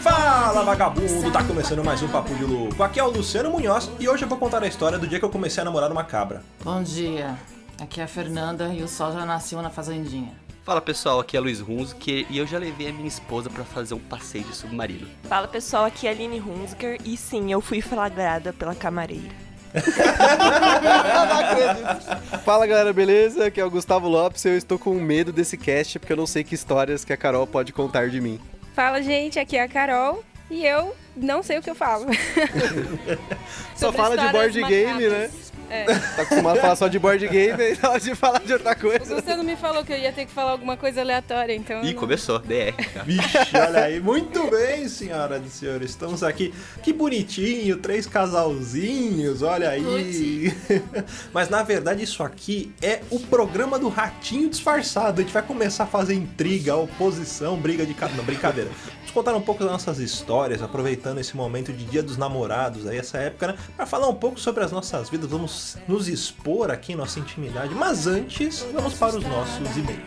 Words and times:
Fala 0.00 0.62
vagabundo, 0.62 1.32
tá 1.32 1.42
começando 1.42 1.82
mais 1.82 2.00
um 2.02 2.08
Papo 2.08 2.32
de 2.36 2.44
Louco. 2.44 2.80
Aqui 2.84 3.00
é 3.00 3.02
o 3.02 3.10
Luciano 3.10 3.50
Munhoz 3.50 3.90
e 3.98 4.08
hoje 4.08 4.22
eu 4.22 4.28
vou 4.28 4.38
contar 4.38 4.62
a 4.62 4.68
história 4.68 4.96
do 4.96 5.08
dia 5.08 5.18
que 5.18 5.24
eu 5.24 5.30
comecei 5.30 5.60
a 5.60 5.64
namorar 5.64 5.90
uma 5.90 6.04
cabra. 6.04 6.44
Bom 6.62 6.80
dia, 6.84 7.36
aqui 7.80 8.00
é 8.00 8.04
a 8.04 8.08
Fernanda 8.08 8.72
e 8.72 8.80
o 8.80 8.88
sol 8.88 9.12
já 9.12 9.26
nasceu 9.26 9.60
na 9.60 9.70
fazendinha. 9.70 10.47
Fala 10.68 10.82
pessoal, 10.82 11.18
aqui 11.18 11.34
é 11.34 11.40
Luiz 11.40 11.62
Hunziker 11.62 12.26
e 12.28 12.36
eu 12.36 12.46
já 12.46 12.58
levei 12.58 12.90
a 12.90 12.92
minha 12.92 13.08
esposa 13.08 13.48
pra 13.48 13.64
fazer 13.64 13.94
um 13.94 13.98
passeio 13.98 14.44
de 14.44 14.54
submarino. 14.54 15.08
Fala 15.26 15.48
pessoal, 15.48 15.86
aqui 15.86 16.06
é 16.06 16.10
a 16.10 16.12
Aline 16.12 16.38
Hunziker 16.38 16.98
e 17.06 17.16
sim, 17.16 17.50
eu 17.50 17.62
fui 17.62 17.80
flagrada 17.80 18.52
pela 18.52 18.74
camareira. 18.74 19.34
Fala 22.44 22.66
galera, 22.66 22.92
beleza? 22.92 23.46
Aqui 23.46 23.58
é 23.58 23.64
o 23.64 23.70
Gustavo 23.70 24.08
Lopes 24.08 24.44
e 24.44 24.50
eu 24.50 24.58
estou 24.58 24.78
com 24.78 24.92
medo 24.96 25.32
desse 25.32 25.56
cast 25.56 25.98
porque 25.98 26.12
eu 26.12 26.18
não 26.18 26.26
sei 26.26 26.44
que 26.44 26.54
histórias 26.54 27.02
que 27.02 27.14
a 27.14 27.16
Carol 27.16 27.46
pode 27.46 27.72
contar 27.72 28.10
de 28.10 28.20
mim. 28.20 28.38
Fala, 28.74 29.00
gente, 29.00 29.38
aqui 29.38 29.56
é 29.56 29.62
a 29.62 29.68
Carol 29.68 30.22
e 30.50 30.66
eu 30.66 30.94
não 31.16 31.42
sei 31.42 31.56
o 31.56 31.62
que 31.62 31.70
eu 31.70 31.74
falo. 31.74 32.04
Só 33.74 33.90
fala 33.90 34.18
de 34.18 34.28
board 34.28 34.62
game, 34.64 35.08
né? 35.08 35.30
É. 35.70 35.84
Tá 36.18 36.22
acostumado 36.22 36.58
a 36.58 36.60
falar 36.60 36.76
só 36.76 36.88
de 36.88 36.98
board 36.98 37.26
game 37.28 37.62
e 37.62 37.78
na 37.80 37.90
hora 37.90 38.00
de 38.00 38.14
falar 38.14 38.40
de 38.40 38.52
outra 38.52 38.72
O 38.72 38.76
coisa. 38.76 39.14
Luciano 39.14 39.44
me 39.44 39.54
falou 39.56 39.84
que 39.84 39.92
eu 39.92 39.98
ia 39.98 40.12
ter 40.12 40.26
que 40.26 40.32
falar 40.32 40.52
alguma 40.52 40.76
coisa 40.76 41.00
aleatória, 41.00 41.54
então. 41.54 41.82
Ih, 41.82 41.92
não- 41.92 42.00
começou, 42.00 42.38
DR. 42.40 42.74
Vixe, 43.04 43.56
olha 43.56 43.84
aí. 43.84 44.00
Muito 44.00 44.50
bem, 44.50 44.88
senhoras 44.88 45.44
e 45.46 45.50
senhores. 45.50 45.90
Estamos 45.90 46.22
aqui. 46.22 46.52
Que 46.82 46.92
bonitinho, 46.92 47.76
três 47.76 48.06
casalzinhos, 48.06 49.42
olha 49.42 49.70
aí. 49.70 50.52
Mas 51.32 51.48
na 51.48 51.62
verdade 51.62 52.02
isso 52.02 52.22
aqui 52.22 52.72
é 52.82 53.00
o 53.10 53.20
programa 53.20 53.78
do 53.78 53.88
ratinho 53.88 54.48
disfarçado. 54.48 55.20
A 55.20 55.24
gente 55.24 55.32
vai 55.32 55.42
começar 55.42 55.84
a 55.84 55.86
fazer 55.86 56.14
intriga, 56.14 56.74
oposição, 56.76 57.56
briga 57.56 57.84
de. 57.86 57.94
Não, 58.16 58.24
brincadeira. 58.24 58.70
Vamos 59.08 59.24
contar 59.24 59.34
um 59.34 59.40
pouco 59.40 59.64
das 59.64 59.72
nossas 59.72 59.98
histórias, 60.00 60.62
aproveitando 60.62 61.18
esse 61.18 61.34
momento 61.34 61.72
de 61.72 61.82
Dia 61.86 62.02
dos 62.02 62.18
Namorados, 62.18 62.86
aí 62.86 62.98
essa 62.98 63.16
época, 63.16 63.46
né? 63.48 63.54
Pra 63.74 63.86
falar 63.86 64.06
um 64.06 64.14
pouco 64.14 64.38
sobre 64.38 64.62
as 64.62 64.70
nossas 64.70 65.08
vidas, 65.08 65.30
vamos 65.30 65.78
nos 65.88 66.08
expor 66.08 66.70
aqui 66.70 66.92
em 66.92 66.94
nossa 66.94 67.18
intimidade. 67.18 67.74
Mas 67.74 68.06
antes, 68.06 68.66
vamos 68.70 68.92
para 68.94 69.16
os 69.16 69.24
nossos 69.24 69.76
e-mails. 69.78 70.02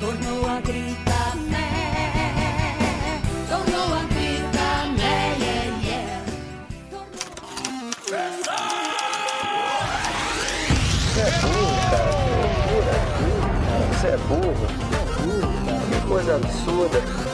Tornou 0.00 0.44
a 0.44 0.60
gritar 0.60 1.36
né, 1.36 3.22
tornou 3.48 3.94
a 3.94 4.02
gritar 4.06 4.88
né, 4.96 5.36
yeah, 5.38 5.78
yeah. 5.86 6.24
Para 16.08 17.33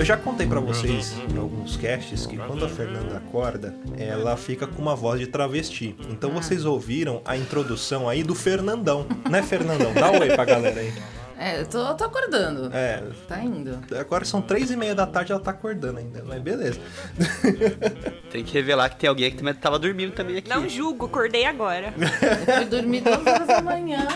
Eu 0.00 0.06
já 0.06 0.16
contei 0.16 0.46
pra 0.46 0.60
vocês 0.60 1.14
em 1.30 1.36
alguns 1.36 1.76
casts 1.76 2.24
que 2.24 2.34
quando 2.38 2.64
a 2.64 2.68
Fernanda 2.70 3.18
acorda, 3.18 3.74
ela 3.98 4.34
fica 4.34 4.66
com 4.66 4.80
uma 4.80 4.96
voz 4.96 5.20
de 5.20 5.26
travesti. 5.26 5.94
Então 6.08 6.30
vocês 6.30 6.64
ouviram 6.64 7.20
a 7.22 7.36
introdução 7.36 8.08
aí 8.08 8.22
do 8.22 8.34
Fernandão, 8.34 9.06
né, 9.28 9.42
Fernandão? 9.42 9.92
Dá 9.92 10.10
um 10.10 10.20
oi 10.20 10.28
pra 10.28 10.46
galera 10.46 10.80
aí. 10.80 10.90
É, 11.40 11.62
eu 11.62 11.66
tô, 11.66 11.94
tô 11.94 12.04
acordando. 12.04 12.68
É, 12.70 13.02
Tá 13.26 13.42
indo. 13.42 13.78
agora 13.98 14.26
são 14.26 14.42
três 14.42 14.70
e 14.70 14.76
meia 14.76 14.94
da 14.94 15.06
tarde 15.06 15.32
ela 15.32 15.40
tá 15.40 15.52
acordando 15.52 15.98
ainda, 15.98 16.22
mas 16.22 16.38
beleza. 16.42 16.78
Tem 18.30 18.44
que 18.44 18.52
revelar 18.52 18.90
que 18.90 18.96
tem 18.96 19.08
alguém 19.08 19.30
que 19.30 19.38
também 19.38 19.54
tava 19.54 19.78
dormindo 19.78 20.12
também 20.12 20.36
aqui. 20.36 20.50
Não 20.50 20.68
julgo, 20.68 21.06
acordei 21.06 21.46
agora. 21.46 21.94
Eu 22.46 22.54
fui 22.56 22.64
dormir 22.66 23.00
duas 23.00 23.26
horas 23.26 23.46
da 23.46 23.62
manhã. 23.62 24.06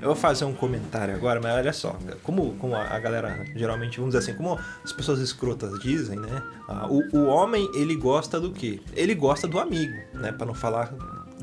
Eu 0.00 0.08
vou 0.08 0.16
fazer 0.16 0.44
um 0.44 0.52
comentário 0.54 1.14
agora, 1.14 1.40
mas 1.40 1.54
olha 1.54 1.72
só, 1.72 1.96
como, 2.22 2.54
como 2.56 2.74
a, 2.74 2.98
galera 2.98 3.44
geralmente, 3.54 3.98
vamos 3.98 4.14
dizer 4.14 4.30
assim, 4.30 4.36
como 4.36 4.58
as 4.84 4.92
pessoas 4.92 5.20
escrotas 5.20 5.78
dizem, 5.80 6.18
né? 6.18 6.42
Ah, 6.68 6.86
o, 6.88 7.00
o 7.16 7.26
homem, 7.26 7.70
ele 7.74 7.94
gosta 7.94 8.40
do 8.40 8.50
quê? 8.50 8.80
Ele 8.94 9.14
gosta 9.14 9.46
do 9.46 9.58
amigo, 9.60 9.96
né? 10.14 10.32
Pra 10.32 10.46
não 10.46 10.54
falar 10.54 10.92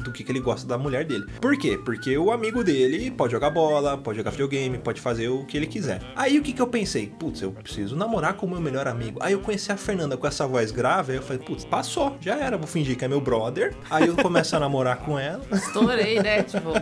do 0.03 0.11
que, 0.11 0.23
que 0.23 0.31
ele 0.31 0.39
gosta 0.39 0.67
da 0.67 0.77
mulher 0.77 1.05
dele. 1.05 1.25
Por 1.41 1.57
quê? 1.57 1.79
Porque 1.83 2.17
o 2.17 2.31
amigo 2.31 2.63
dele 2.63 3.11
pode 3.11 3.31
jogar 3.31 3.49
bola, 3.49 3.97
pode 3.97 4.17
jogar 4.17 4.31
videogame, 4.31 4.77
pode 4.77 5.01
fazer 5.01 5.29
o 5.29 5.45
que 5.45 5.57
ele 5.57 5.67
quiser. 5.67 6.01
Aí 6.15 6.37
o 6.37 6.41
que, 6.41 6.53
que 6.53 6.61
eu 6.61 6.67
pensei? 6.67 7.07
Putz, 7.07 7.41
eu 7.41 7.51
preciso 7.51 7.95
namorar 7.95 8.33
com 8.33 8.45
o 8.45 8.49
meu 8.49 8.61
melhor 8.61 8.87
amigo. 8.87 9.19
Aí 9.21 9.33
eu 9.33 9.39
conheci 9.39 9.71
a 9.71 9.77
Fernanda 9.77 10.17
com 10.17 10.27
essa 10.27 10.47
voz 10.47 10.71
grave, 10.71 11.13
aí 11.13 11.17
eu 11.17 11.23
falei, 11.23 11.41
putz, 11.41 11.65
passou, 11.65 12.17
já 12.19 12.37
era, 12.37 12.57
vou 12.57 12.67
fingir 12.67 12.97
que 12.97 13.05
é 13.05 13.07
meu 13.07 13.21
brother. 13.21 13.75
Aí 13.89 14.07
eu 14.07 14.15
começo 14.15 14.55
a 14.55 14.59
namorar 14.59 14.97
com 14.97 15.17
ela. 15.17 15.43
Estourei, 15.51 16.21
né? 16.21 16.43
Tipo. 16.43 16.73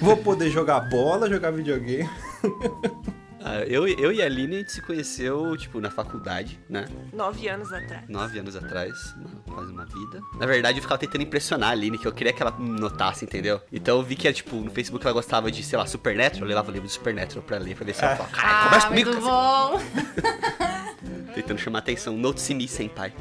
Vou 0.00 0.16
poder 0.16 0.50
jogar 0.50 0.80
bola, 0.88 1.28
jogar 1.28 1.50
videogame. 1.50 2.08
Ah, 3.48 3.60
eu, 3.60 3.86
eu 3.86 4.10
e 4.10 4.20
a 4.20 4.26
Aline, 4.26 4.56
a 4.56 4.58
gente 4.58 4.72
se 4.72 4.82
conheceu, 4.82 5.56
tipo, 5.56 5.80
na 5.80 5.88
faculdade, 5.88 6.58
né? 6.68 6.86
Nove 7.12 7.46
anos 7.48 7.72
atrás. 7.72 8.02
Nove 8.08 8.40
anos 8.40 8.56
atrás, 8.56 9.14
quase 9.48 9.70
uma 9.70 9.84
vida. 9.86 10.20
Na 10.36 10.46
verdade, 10.46 10.78
eu 10.78 10.82
ficava 10.82 10.98
tentando 10.98 11.22
impressionar 11.22 11.68
a 11.68 11.72
Aline, 11.72 11.96
que 11.96 12.08
eu 12.08 12.12
queria 12.12 12.32
que 12.32 12.42
ela 12.42 12.50
notasse, 12.58 13.24
entendeu? 13.24 13.60
Então 13.72 13.98
eu 13.98 14.02
vi 14.02 14.16
que, 14.16 14.32
tipo, 14.32 14.56
no 14.56 14.70
Facebook 14.72 15.04
ela 15.06 15.12
gostava 15.14 15.48
de, 15.52 15.62
sei 15.62 15.78
lá, 15.78 15.86
Supernatural. 15.86 16.42
Eu 16.42 16.48
levava 16.48 16.72
livro 16.72 16.88
de 16.88 16.92
Supernatural 16.92 17.44
pra 17.44 17.58
ler, 17.58 17.76
pra 17.76 17.84
ver 17.84 17.94
se 17.94 18.04
ela 18.04 18.16
falava, 18.16 18.34
cara, 18.34 18.64
conversa 18.64 18.86
Ah, 18.86 18.88
comigo. 18.90 19.10
muito 19.10 19.24
cacete." 19.24 20.26
bom. 20.26 21.32
Tentando 21.34 21.58
chamar 21.60 21.78
atenção. 21.80 22.16
Note-se 22.16 22.52
me, 22.52 22.66
senpai. 22.66 23.12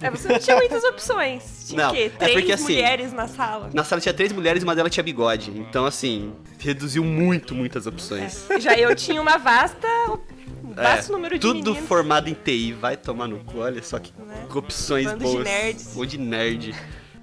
É, 0.00 0.10
você 0.10 0.28
não 0.28 0.38
tinha 0.38 0.56
muitas 0.56 0.82
opções. 0.84 1.66
Tinha 1.68 1.84
Não, 1.84 1.90
o 1.90 1.94
quê? 1.94 2.04
é 2.04 2.08
Três 2.18 2.32
porque, 2.34 2.52
assim, 2.52 2.64
mulheres 2.74 3.12
na 3.12 3.28
sala. 3.28 3.70
Na 3.72 3.84
sala 3.84 4.00
tinha 4.00 4.12
três 4.14 4.32
mulheres 4.32 4.62
e 4.62 4.64
uma 4.66 4.74
delas 4.74 4.92
tinha 4.92 5.04
bigode. 5.04 5.50
Então, 5.56 5.84
assim, 5.86 6.32
reduziu 6.58 7.04
muito, 7.04 7.54
muitas 7.54 7.86
opções. 7.86 8.46
Já 8.58 8.74
eu 8.76 8.94
tinha 8.96 9.20
uma 9.22 9.38
vasta, 9.38 9.86
um 10.64 10.72
vasto 10.74 11.12
número 11.12 11.38
de 11.38 11.46
É, 11.46 11.50
tudo 11.52 11.70
meninos. 11.70 11.88
formado 11.88 12.28
em 12.28 12.34
TI, 12.34 12.72
vai 12.72 12.96
tomar 12.96 13.28
no 13.28 13.38
cu, 13.44 13.58
olha 13.58 13.82
só 13.82 13.98
que 13.98 14.12
Né? 14.18 14.46
opções 14.54 15.06
Bando 15.06 15.18
de 15.18 15.24
boas. 15.24 15.44
nerds. 15.44 15.96
Ou 15.96 16.04
de 16.06 16.18
nerd. 16.18 16.74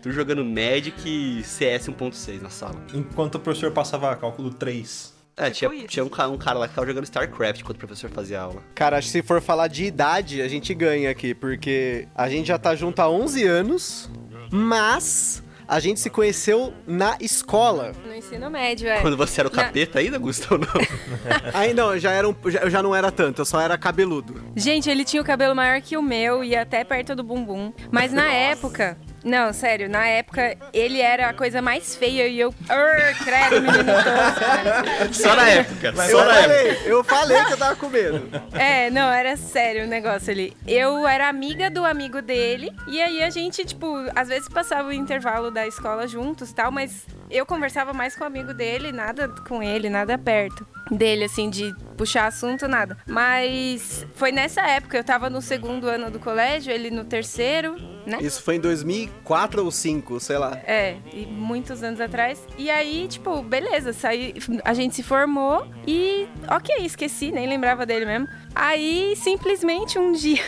Tu 0.01 0.11
jogando 0.13 0.45
Magic 0.45 1.43
CS 1.43 1.89
1.6 1.89 2.41
na 2.41 2.49
sala. 2.49 2.75
Enquanto 2.93 3.35
o 3.35 3.39
professor 3.39 3.71
passava 3.71 4.15
cálculo 4.15 4.49
3. 4.53 5.13
É, 5.39 5.49
tinha, 5.49 5.73
isso. 5.73 5.87
tinha 5.87 6.03
um, 6.03 6.07
um 6.33 6.37
cara 6.37 6.59
lá 6.59 6.67
que 6.67 6.75
tava 6.75 6.85
jogando 6.85 7.05
StarCraft 7.05 7.61
enquanto 7.61 7.77
o 7.77 7.79
professor 7.79 8.09
fazia 8.09 8.41
aula. 8.41 8.61
Cara, 8.75 8.97
acho 8.97 9.07
que 9.07 9.11
se 9.13 9.21
for 9.23 9.41
falar 9.41 9.67
de 9.67 9.85
idade, 9.85 10.41
a 10.41 10.47
gente 10.47 10.73
ganha 10.73 11.09
aqui, 11.09 11.33
porque 11.33 12.07
a 12.13 12.29
gente 12.29 12.47
já 12.47 12.57
tá 12.59 12.75
junto 12.75 12.99
há 13.01 13.09
11 13.09 13.43
anos, 13.45 14.09
mas 14.51 15.41
A 15.71 15.79
gente 15.79 15.99
se 15.99 16.09
conheceu 16.09 16.73
na 16.87 17.15
escola. 17.21 17.91
No 18.03 18.11
ensino 18.15 18.49
médio, 18.49 18.87
é. 18.89 19.01
Quando 19.01 19.15
você 19.15 19.39
era 19.39 19.47
o 19.47 19.55
Na- 19.55 19.65
capeta 19.65 19.99
ainda, 19.99 20.17
Gustavo, 20.17 20.57
não? 20.57 20.67
Aí 21.53 21.75
não, 21.75 21.93
eu 21.93 21.99
já, 21.99 22.11
era 22.11 22.27
um, 22.27 22.35
já- 22.47 22.61
eu 22.61 22.71
já 22.71 22.81
não 22.81 22.95
era 22.95 23.11
tanto, 23.11 23.41
eu 23.41 23.45
só 23.45 23.61
era 23.61 23.77
cabeludo. 23.77 24.41
Gente, 24.55 24.89
ele 24.89 25.05
tinha 25.05 25.21
o 25.21 25.25
cabelo 25.25 25.55
maior 25.55 25.79
que 25.79 25.95
o 25.95 26.01
meu 26.01 26.43
e 26.43 26.55
até 26.55 26.83
perto 26.83 27.15
do 27.15 27.23
bumbum. 27.23 27.71
Mas 27.91 28.11
na 28.11 28.33
época. 28.33 28.97
Não, 29.23 29.51
sério, 29.53 29.89
na 29.89 30.07
época 30.07 30.55
ele 30.73 31.01
era 31.01 31.29
a 31.29 31.33
coisa 31.33 31.61
mais 31.61 31.95
feia 31.95 32.27
e 32.27 32.39
eu. 32.39 32.53
Arr, 32.67 33.15
credo, 33.23 33.61
menino 33.61 33.91
tosco. 33.93 35.13
Só 35.13 35.35
na 35.35 35.49
época, 35.49 35.87
Eu 35.87 35.95
só 35.95 36.25
na 36.25 36.35
época. 36.39 36.41
falei, 36.41 36.81
eu 36.85 37.03
falei 37.03 37.45
que 37.45 37.53
eu 37.53 37.57
tava 37.57 37.75
com 37.75 37.89
medo. 37.89 38.29
É, 38.53 38.89
não, 38.89 39.11
era 39.11 39.35
sério 39.37 39.85
o 39.85 39.87
negócio 39.87 40.31
ali. 40.31 40.55
Eu 40.67 41.07
era 41.07 41.27
amiga 41.27 41.69
do 41.69 41.85
amigo 41.85 42.21
dele, 42.21 42.71
e 42.87 43.01
aí 43.01 43.21
a 43.23 43.29
gente, 43.29 43.65
tipo, 43.65 43.87
às 44.15 44.27
vezes 44.27 44.47
passava 44.49 44.87
o 44.89 44.93
intervalo 44.93 45.51
da 45.51 45.65
escola 45.67 46.07
juntos 46.07 46.51
tal, 46.53 46.71
mas 46.71 47.05
eu 47.29 47.45
conversava 47.45 47.93
mais 47.93 48.15
com 48.15 48.23
o 48.23 48.27
amigo 48.27 48.53
dele, 48.53 48.91
nada 48.91 49.27
com 49.47 49.61
ele, 49.61 49.89
nada 49.89 50.17
perto 50.17 50.65
dele, 50.91 51.25
assim, 51.25 51.49
de 51.51 51.71
puxar 51.95 52.25
assunto, 52.25 52.67
nada. 52.67 52.97
Mas 53.07 54.05
foi 54.15 54.31
nessa 54.31 54.61
época, 54.61 54.97
eu 54.97 55.03
tava 55.03 55.29
no 55.29 55.39
segundo 55.41 55.87
ano 55.87 56.09
do 56.09 56.19
colégio, 56.19 56.73
ele 56.73 56.89
no 56.89 57.03
terceiro, 57.03 57.75
né? 58.05 58.19
Isso 58.21 58.41
foi 58.41 58.55
em 58.55 58.59
2004 58.59 59.59
ou 59.59 59.65
2005, 59.65 60.19
sei 60.19 60.37
lá. 60.37 60.57
É, 60.65 60.97
e 61.13 61.25
muitos 61.25 61.83
anos 61.83 62.01
atrás. 62.01 62.41
E 62.57 62.69
aí, 62.69 63.07
tipo, 63.07 63.41
beleza, 63.41 63.93
saí, 63.93 64.33
a 64.63 64.73
gente 64.73 64.95
se 64.95 65.03
formou 65.03 65.67
e, 65.87 66.27
ok, 66.49 66.85
esqueci, 66.85 67.31
nem 67.31 67.47
lembrava 67.47 67.85
dele 67.85 68.05
mesmo. 68.05 68.27
Aí, 68.53 69.15
simplesmente 69.15 69.97
um 69.99 70.11
dia, 70.13 70.43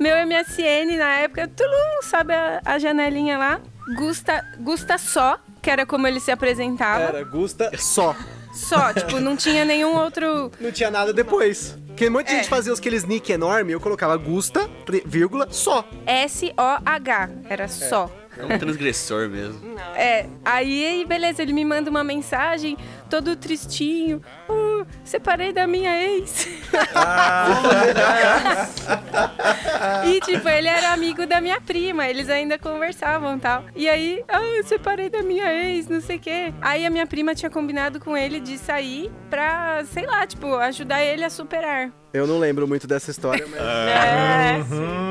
meu 0.00 0.16
MSN 0.26 0.96
na 0.96 1.20
época, 1.20 1.48
tulum, 1.48 2.02
sabe 2.02 2.34
a, 2.34 2.60
a 2.64 2.78
janelinha 2.78 3.38
lá? 3.38 3.60
Gusta, 3.96 4.44
Gusta 4.60 4.98
só, 4.98 5.38
que 5.62 5.70
era 5.70 5.86
como 5.86 6.06
ele 6.06 6.20
se 6.20 6.30
apresentava. 6.30 7.04
Era 7.04 7.24
Gusta 7.24 7.70
só. 7.78 8.14
Só, 8.52 8.92
tipo, 8.92 9.20
não 9.20 9.36
tinha 9.36 9.64
nenhum 9.64 9.96
outro. 9.96 10.50
Não 10.60 10.72
tinha 10.72 10.90
nada 10.90 11.12
depois. 11.12 11.76
Porque 11.98 12.08
muita 12.08 12.30
É. 12.30 12.36
gente 12.36 12.48
fazia 12.48 12.72
aqueles 12.72 13.04
nick 13.04 13.32
enorme, 13.32 13.72
eu 13.72 13.80
colocava 13.80 14.16
Gusta, 14.16 14.70
vírgula, 15.04 15.48
só. 15.50 15.84
S-O-H. 16.06 17.28
Era 17.50 17.66
só. 17.66 18.08
É 18.38 18.44
um 18.54 18.58
transgressor 18.58 19.28
mesmo. 19.28 19.76
É, 19.96 20.26
aí, 20.44 21.04
beleza, 21.08 21.42
ele 21.42 21.52
me 21.52 21.64
manda 21.64 21.90
uma 21.90 22.04
mensagem, 22.04 22.76
todo 23.10 23.34
tristinho. 23.36 24.22
"Oh, 24.48 24.84
separei 25.04 25.52
da 25.52 25.66
minha 25.66 25.90
ex. 26.02 26.46
e, 30.06 30.20
tipo, 30.20 30.48
ele 30.48 30.68
era 30.68 30.92
amigo 30.92 31.26
da 31.26 31.40
minha 31.40 31.60
prima, 31.60 32.06
eles 32.06 32.28
ainda 32.28 32.58
conversavam 32.58 33.36
e 33.36 33.40
tal. 33.40 33.64
E 33.74 33.88
aí, 33.88 34.22
ah, 34.28 34.42
eu 34.42 34.64
separei 34.64 35.08
da 35.10 35.22
minha 35.22 35.52
ex, 35.52 35.88
não 35.88 36.00
sei 36.00 36.16
o 36.16 36.20
quê. 36.20 36.52
Aí 36.60 36.86
a 36.86 36.90
minha 36.90 37.06
prima 37.06 37.34
tinha 37.34 37.50
combinado 37.50 38.00
com 38.00 38.16
ele 38.16 38.40
de 38.40 38.58
sair 38.58 39.10
pra, 39.28 39.84
sei 39.86 40.06
lá, 40.06 40.26
tipo, 40.26 40.54
ajudar 40.56 41.02
ele 41.02 41.24
a 41.24 41.30
superar. 41.30 41.90
Eu 42.12 42.26
não 42.26 42.38
lembro 42.38 42.66
muito 42.66 42.86
dessa 42.86 43.10
história, 43.10 43.46
mas... 43.50 43.60
É, 43.60 44.62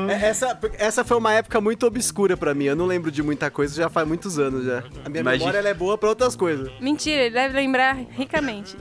É, 0.08 0.26
Essa, 0.28 0.58
essa 0.78 1.04
foi 1.04 1.16
uma 1.16 1.32
época 1.32 1.60
muito 1.60 1.86
obscura 1.86 2.36
pra 2.36 2.54
mim. 2.54 2.64
Eu 2.64 2.74
não 2.74 2.86
lembro 2.86 3.10
de 3.10 3.22
muita 3.22 3.50
coisa, 3.50 3.74
já 3.74 3.88
faz 3.88 4.06
muitos 4.08 4.38
anos 4.38 4.64
já. 4.64 4.82
A 5.04 5.08
minha 5.08 5.20
Imagina- 5.20 5.38
memória 5.38 5.58
ela 5.58 5.68
é 5.68 5.74
boa 5.74 5.96
pra 5.96 6.08
outras 6.08 6.34
coisas. 6.34 6.70
Mentira, 6.80 7.22
ele 7.22 7.34
deve 7.34 7.54
lembrar 7.54 7.94
ricamente. 8.10 8.76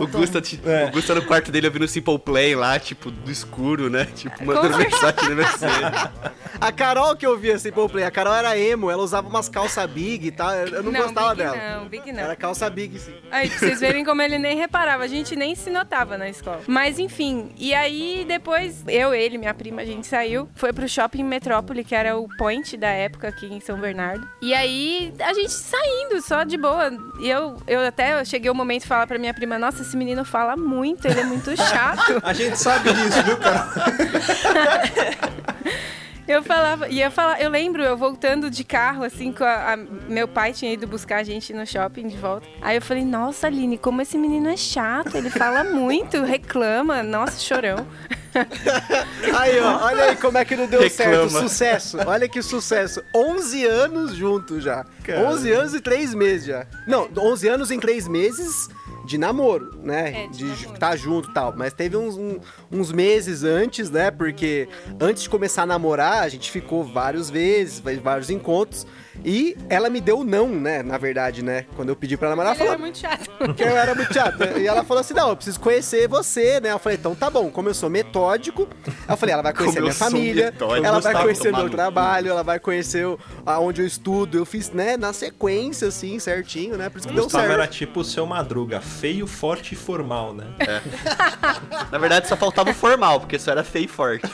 O. 0.00 0.06
Gusta, 0.08 0.38
o 0.40 0.90
Gusta 0.92 1.14
no 1.14 1.22
quarto 1.24 1.50
dele 1.50 1.66
ouvindo 1.68 1.86
Simple 1.88 2.18
Play 2.18 2.54
lá, 2.54 2.78
tipo, 2.78 3.10
do 3.10 3.30
escuro, 3.30 3.88
né? 3.88 4.04
Tipo, 4.14 4.44
mandando 4.44 4.76
mensagem 4.76 5.30
no 5.30 5.36
MSN. 5.36 6.10
A 6.60 6.72
Carol 6.72 7.16
que 7.16 7.24
eu 7.26 7.38
via 7.38 7.58
Simple 7.58 7.88
Play, 7.88 8.04
a 8.04 8.10
Carol 8.10 8.34
era 8.34 8.58
emo, 8.58 8.90
ela 8.90 9.02
usava 9.02 9.28
umas 9.28 9.48
calça 9.48 9.86
big 9.86 10.26
e 10.26 10.30
tal. 10.30 10.52
Eu 10.54 10.82
não, 10.82 10.92
gostava 10.92 11.30
Big 11.34 11.42
dela. 11.42 11.56
Não, 11.78 11.88
Big 11.88 12.12
não. 12.12 12.20
Era 12.20 12.36
calça 12.36 12.68
big, 12.68 12.98
sim. 12.98 13.14
Aí, 13.30 13.48
pra 13.48 13.58
vocês 13.58 13.80
verem 13.80 14.04
como 14.04 14.20
ele 14.20 14.38
nem 14.38 14.56
reparava, 14.56 15.04
a 15.04 15.08
gente 15.08 15.34
nem 15.36 15.54
se 15.54 15.70
notava 15.70 16.09
na 16.16 16.28
escola. 16.28 16.60
Mas 16.66 16.98
enfim, 16.98 17.50
e 17.56 17.74
aí 17.74 18.24
depois, 18.26 18.82
eu, 18.88 19.14
ele, 19.14 19.38
minha 19.38 19.54
prima, 19.54 19.82
a 19.82 19.84
gente 19.84 20.06
saiu, 20.06 20.48
foi 20.54 20.72
pro 20.72 20.88
shopping 20.88 21.24
Metrópole, 21.24 21.84
que 21.84 21.94
era 21.94 22.16
o 22.16 22.28
point 22.36 22.76
da 22.76 22.88
época 22.88 23.28
aqui 23.28 23.46
em 23.46 23.60
São 23.60 23.78
Bernardo. 23.78 24.28
E 24.40 24.54
aí, 24.54 25.12
a 25.20 25.32
gente 25.32 25.52
saindo, 25.52 26.20
só 26.22 26.44
de 26.44 26.56
boa. 26.56 26.90
E 27.20 27.28
eu, 27.28 27.56
eu 27.66 27.80
até 27.80 28.24
cheguei 28.24 28.50
o 28.50 28.54
momento 28.54 28.82
de 28.82 28.88
falar 28.88 29.06
pra 29.06 29.18
minha 29.18 29.34
prima, 29.34 29.58
nossa, 29.58 29.82
esse 29.82 29.96
menino 29.96 30.24
fala 30.24 30.56
muito, 30.56 31.06
ele 31.06 31.20
é 31.20 31.24
muito 31.24 31.56
chato. 31.56 32.20
A 32.22 32.32
gente 32.32 32.58
sabe 32.58 32.92
disso, 32.92 33.22
viu, 33.24 33.36
cara? 33.38 33.66
Eu 36.30 36.42
falava, 36.44 36.88
e 36.88 37.02
eu 37.02 37.10
falava, 37.10 37.40
eu 37.40 37.50
lembro 37.50 37.82
eu 37.82 37.96
voltando 37.96 38.48
de 38.48 38.62
carro, 38.62 39.02
assim, 39.02 39.32
com 39.32 39.42
a, 39.42 39.72
a- 39.72 39.76
meu 39.76 40.28
pai 40.28 40.52
tinha 40.52 40.72
ido 40.72 40.86
buscar 40.86 41.16
a 41.16 41.22
gente 41.24 41.52
no 41.52 41.66
shopping 41.66 42.06
de 42.06 42.16
volta. 42.16 42.46
Aí 42.62 42.76
eu 42.76 42.82
falei, 42.82 43.04
nossa, 43.04 43.48
Aline, 43.48 43.76
como 43.76 44.00
esse 44.00 44.16
menino 44.16 44.48
é 44.48 44.56
chato, 44.56 45.16
ele 45.16 45.28
fala 45.28 45.64
muito, 45.64 46.22
reclama, 46.22 47.02
nossa, 47.02 47.40
chorão. 47.40 47.84
Aí, 49.36 49.58
ó, 49.60 49.84
olha 49.86 50.04
aí 50.04 50.16
como 50.16 50.38
é 50.38 50.44
que 50.44 50.54
não 50.54 50.66
deu 50.68 50.80
Reclama. 50.82 51.28
certo. 51.28 51.30
Sucesso. 51.48 51.98
Olha 52.06 52.28
que 52.28 52.40
sucesso. 52.42 53.02
11 53.14 53.64
anos 53.66 54.14
juntos 54.14 54.62
já. 54.62 54.86
11 55.08 55.50
anos 55.50 55.74
e 55.74 55.80
3 55.80 56.14
meses 56.14 56.46
já. 56.46 56.64
Não, 56.86 57.08
11 57.16 57.48
anos 57.48 57.70
em 57.72 57.80
3 57.80 58.06
meses 58.06 58.68
de 59.10 59.18
namoro, 59.18 59.72
né? 59.82 60.24
É, 60.24 60.26
de 60.28 60.46
estar 60.52 60.96
junto 60.96 61.28
e 61.30 61.34
tal. 61.34 61.52
Mas 61.56 61.72
teve 61.72 61.96
uns, 61.96 62.16
um- 62.16 62.38
uns 62.70 62.92
meses 62.92 63.42
antes, 63.42 63.90
né? 63.90 64.08
Porque 64.10 64.68
antes 65.00 65.24
de 65.24 65.28
começar 65.28 65.62
a 65.62 65.66
namorar, 65.66 66.22
a 66.22 66.28
gente 66.28 66.48
ficou 66.50 66.84
várias 66.84 67.28
vezes, 67.28 67.80
vários 68.02 68.30
encontros. 68.30 68.86
E 69.24 69.56
ela 69.68 69.90
me 69.90 70.00
deu 70.00 70.24
não, 70.24 70.48
né? 70.48 70.82
Na 70.82 70.96
verdade, 70.98 71.42
né? 71.44 71.66
Quando 71.76 71.90
eu 71.90 71.96
pedi 71.96 72.16
pra 72.16 72.28
namorar, 72.30 72.52
ela 72.54 72.60
era 72.62 72.70
falou, 72.72 72.80
muito 72.80 72.98
chato. 72.98 73.54
que 73.54 73.62
eu 73.62 73.76
era 73.76 73.94
muito 73.94 74.12
chato. 74.14 74.42
E 74.58 74.66
ela 74.66 74.82
falou 74.84 75.00
assim: 75.00 75.14
não, 75.14 75.28
eu 75.30 75.36
preciso 75.36 75.60
conhecer 75.60 76.08
você, 76.08 76.60
né? 76.60 76.72
Eu 76.72 76.78
falei, 76.78 76.96
então 76.98 77.14
tá 77.14 77.28
bom, 77.28 77.50
como 77.50 77.68
eu 77.68 77.74
sou 77.74 77.90
metódico, 77.90 78.68
eu 79.08 79.16
falei, 79.16 79.32
ela 79.32 79.42
vai 79.42 79.52
conhecer 79.52 79.74
Como 79.76 79.82
minha 79.86 79.94
família, 79.94 80.44
metódico. 80.46 80.86
ela 80.86 81.00
vai 81.00 81.22
conhecer 81.22 81.52
o 81.52 81.56
meu 81.56 81.70
trabalho, 81.70 82.30
ela 82.30 82.42
vai 82.42 82.58
conhecer 82.58 83.06
o- 83.06 83.18
aonde 83.44 83.82
eu 83.82 83.86
estudo. 83.86 84.38
Eu 84.38 84.46
fiz, 84.46 84.70
né, 84.70 84.96
na 84.96 85.12
sequência, 85.12 85.88
assim, 85.88 86.18
certinho, 86.18 86.76
né? 86.76 86.88
Por 86.88 86.98
isso 86.98 87.08
que 87.08 87.14
deu 87.14 87.28
certo. 87.28 87.50
era 87.52 87.66
tipo 87.66 88.00
o 88.00 88.04
seu 88.04 88.24
Madruga, 88.26 88.80
feio, 88.80 89.26
forte 89.26 89.72
e 89.72 89.76
formal, 89.76 90.32
né? 90.34 90.46
Na 91.90 91.98
verdade, 91.98 92.28
só 92.28 92.36
faltava 92.36 92.70
o 92.70 92.74
formal, 92.74 93.20
porque 93.20 93.38
só 93.38 93.50
era 93.52 93.64
feio 93.64 93.84
e 93.84 93.88
forte. 93.88 94.24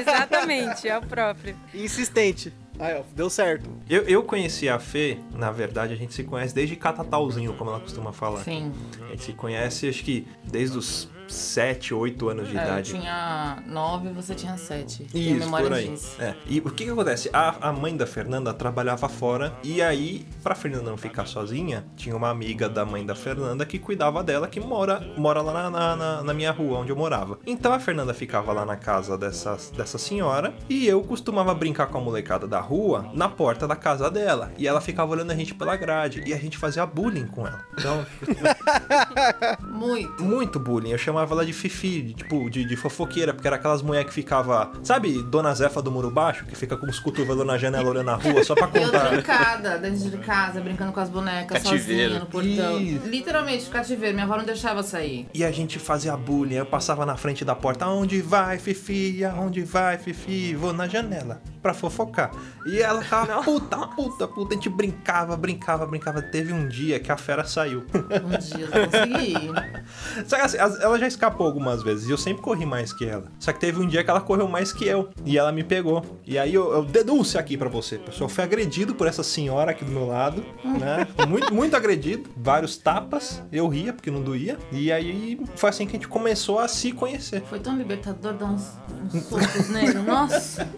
Exatamente, 0.00 0.88
é 0.88 0.98
o 0.98 1.02
próprio. 1.02 1.56
Insistente. 1.74 2.52
Aí, 2.78 2.94
ó, 2.94 3.02
deu 3.14 3.30
certo. 3.30 3.70
Eu, 3.88 4.02
eu 4.02 4.22
conheci 4.22 4.68
a 4.68 4.78
Fê, 4.78 5.18
na 5.34 5.50
verdade, 5.50 5.92
a 5.92 5.96
gente 5.96 6.14
se 6.14 6.24
conhece 6.24 6.54
desde 6.54 6.76
catatauzinho, 6.76 7.54
como 7.54 7.70
ela 7.70 7.80
costuma 7.80 8.12
falar. 8.12 8.40
Sim. 8.40 8.72
A 9.06 9.08
gente 9.10 9.24
se 9.24 9.32
conhece, 9.32 9.88
acho 9.88 10.04
que 10.04 10.26
desde 10.44 10.76
os 10.76 11.08
7, 11.28 11.92
8 11.94 12.28
anos 12.28 12.48
de 12.48 12.56
É, 12.56 12.60
eu 12.60 12.64
idade. 12.64 12.90
tinha 12.92 13.62
nove, 13.66 14.08
você 14.10 14.34
tinha 14.34 14.56
sete. 14.56 15.04
Tenho 15.04 15.36
Isso, 15.36 15.44
memória 15.46 15.66
por 15.68 15.72
aí. 15.76 15.98
É. 16.18 16.34
E 16.46 16.58
o 16.60 16.70
que 16.70 16.84
que 16.84 16.90
acontece? 16.90 17.28
A, 17.32 17.68
a 17.68 17.72
mãe 17.72 17.96
da 17.96 18.06
Fernanda 18.06 18.52
trabalhava 18.54 19.08
fora 19.08 19.52
e 19.62 19.80
aí, 19.82 20.26
pra 20.42 20.54
Fernanda 20.54 20.90
não 20.90 20.96
ficar 20.96 21.26
sozinha, 21.26 21.84
tinha 21.96 22.16
uma 22.16 22.30
amiga 22.30 22.68
da 22.68 22.84
mãe 22.84 23.04
da 23.04 23.14
Fernanda 23.14 23.64
que 23.66 23.78
cuidava 23.78 24.22
dela, 24.22 24.46
que 24.48 24.60
mora, 24.60 25.00
mora 25.16 25.40
lá 25.42 25.52
na, 25.52 25.70
na, 25.70 25.96
na- 25.96 26.22
na 26.22 26.34
minha 26.34 26.50
rua, 26.52 26.78
onde 26.78 26.90
eu 26.90 26.96
morava. 26.96 27.38
Então 27.46 27.72
a 27.72 27.78
Fernanda 27.80 28.12
ficava 28.14 28.52
lá 28.52 28.64
na 28.64 28.76
casa 28.76 29.16
dessa, 29.18 29.56
dessa 29.76 29.98
senhora 29.98 30.54
e 30.68 30.86
eu 30.86 31.02
costumava 31.02 31.54
brincar 31.54 31.86
com 31.88 31.98
a 31.98 32.00
molecada 32.00 32.46
da 32.46 32.60
rua 32.60 33.10
na 33.14 33.28
porta 33.28 33.66
da 33.66 33.76
casa 33.76 34.10
dela. 34.10 34.52
E 34.58 34.66
ela 34.66 34.80
ficava 34.80 35.12
olhando 35.12 35.30
a 35.30 35.34
gente 35.34 35.54
pela 35.54 35.76
grade 35.76 36.22
e 36.26 36.32
a 36.32 36.38
gente 36.38 36.56
fazia 36.58 36.84
bullying 36.86 37.26
com 37.26 37.46
ela. 37.46 37.64
Então, 37.78 38.06
Muito. 39.70 40.22
muito 40.24 40.58
bullying. 40.60 40.90
Eu 40.90 40.98
chamava 40.98 41.15
ela 41.20 41.44
de 41.46 41.52
Fifi, 41.52 42.02
de, 42.02 42.14
tipo, 42.14 42.48
de, 42.50 42.64
de 42.64 42.76
fofoqueira, 42.76 43.32
porque 43.32 43.46
era 43.46 43.56
aquelas 43.56 43.82
mulheres 43.82 44.08
que 44.08 44.14
ficava. 44.14 44.72
Sabe, 44.82 45.22
Dona 45.22 45.54
Zefa 45.54 45.80
do 45.82 45.90
Muro 45.90 46.10
Baixo, 46.10 46.44
que 46.46 46.54
fica 46.56 46.76
com 46.76 46.86
os 46.86 46.98
cotovelos 46.98 47.46
na 47.46 47.56
janela 47.58 47.88
olhando 47.90 48.10
a 48.10 48.14
rua 48.16 48.42
só 48.44 48.54
pra 48.54 48.68
Eu 48.74 48.86
contar. 48.86 49.08
trancada 49.08 49.78
dentro 49.78 50.10
de 50.10 50.18
casa, 50.18 50.60
brincando 50.60 50.92
com 50.92 51.00
as 51.00 51.08
bonecas, 51.08 51.62
Cativeiro. 51.62 52.14
sozinha 52.14 52.20
no 52.20 52.26
portão. 52.26 52.80
Isso. 52.80 53.06
Literalmente, 53.08 53.66
cativeiro. 53.66 54.14
Minha 54.14 54.24
avó 54.26 54.36
não 54.36 54.44
deixava 54.44 54.80
eu 54.80 54.84
sair. 54.84 55.26
E 55.32 55.44
a 55.44 55.50
gente 55.52 55.78
fazia 55.78 56.16
bullying, 56.16 56.54
eu 56.56 56.66
passava 56.66 57.04
na 57.06 57.16
frente 57.16 57.44
da 57.44 57.54
porta, 57.54 57.84
aonde 57.84 58.20
vai, 58.22 58.58
Fifi? 58.58 59.24
Aonde 59.24 59.62
vai, 59.62 59.98
Fifi? 59.98 60.54
Vou 60.54 60.72
na 60.72 60.86
janela 60.88 61.40
pra 61.62 61.74
fofocar. 61.74 62.30
E 62.64 62.78
ela 62.78 63.02
ficava 63.02 63.42
puta, 63.42 63.76
puta, 63.88 64.28
puta. 64.28 64.54
A 64.54 64.56
gente 64.56 64.68
brincava, 64.68 65.36
brincava, 65.36 65.84
brincava. 65.86 66.22
Teve 66.22 66.52
um 66.52 66.68
dia 66.68 67.00
que 67.00 67.10
a 67.10 67.16
fera 67.16 67.44
saiu. 67.44 67.84
Um 67.94 68.38
dia 68.38 68.66
eu 68.66 68.84
consegui. 68.86 70.24
Só 70.26 70.36
que 70.36 70.42
assim, 70.42 70.58
as- 70.58 70.80
ela 70.80 70.98
já 70.98 71.05
já 71.06 71.08
escapou 71.08 71.46
algumas 71.46 71.82
vezes 71.82 72.08
e 72.08 72.10
eu 72.10 72.18
sempre 72.18 72.42
corri 72.42 72.66
mais 72.66 72.92
que 72.92 73.06
ela. 73.06 73.30
Só 73.38 73.52
que 73.52 73.60
teve 73.60 73.80
um 73.80 73.86
dia 73.86 74.02
que 74.02 74.10
ela 74.10 74.20
correu 74.20 74.48
mais 74.48 74.72
que 74.72 74.84
eu 74.84 75.08
e 75.24 75.38
ela 75.38 75.52
me 75.52 75.62
pegou. 75.62 76.04
E 76.26 76.38
aí 76.38 76.52
eu, 76.52 76.72
eu 76.72 76.84
denúncio 76.84 77.38
aqui 77.38 77.56
pra 77.56 77.68
você, 77.68 77.98
pessoal. 77.98 78.28
Eu 78.28 78.34
fui 78.34 78.44
agredido 78.44 78.94
por 78.94 79.06
essa 79.06 79.22
senhora 79.22 79.70
aqui 79.70 79.84
do 79.84 79.90
meu 79.90 80.06
lado, 80.06 80.44
né? 80.64 81.06
Muito, 81.26 81.52
muito 81.52 81.76
agredido. 81.76 82.28
Vários 82.36 82.76
tapas. 82.76 83.42
Eu 83.50 83.68
ria 83.68 83.92
porque 83.92 84.10
não 84.10 84.22
doía. 84.22 84.58
E 84.70 84.92
aí 84.92 85.40
foi 85.54 85.70
assim 85.70 85.86
que 85.86 85.92
a 85.92 85.98
gente 85.98 86.08
começou 86.08 86.58
a 86.58 86.68
se 86.68 86.92
conhecer. 86.92 87.42
Foi 87.42 87.58
tão 87.58 87.76
libertador 87.76 88.34
dar 88.34 88.46
uns, 88.46 88.72
uns 89.12 89.24
socos 89.24 89.68
nele. 89.68 89.94
Nossa. 89.94 90.68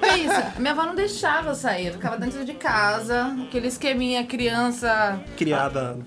Pensa, 0.00 0.54
minha 0.58 0.72
avó 0.72 0.84
não 0.84 0.94
deixava 0.94 1.54
sair. 1.54 1.86
Eu 1.86 1.92
ficava 1.94 2.16
dentro 2.16 2.44
de 2.44 2.54
casa. 2.54 3.34
Aquele 3.46 3.68
esqueminha, 3.68 4.24
criança. 4.24 5.20
Criada, 5.36 5.98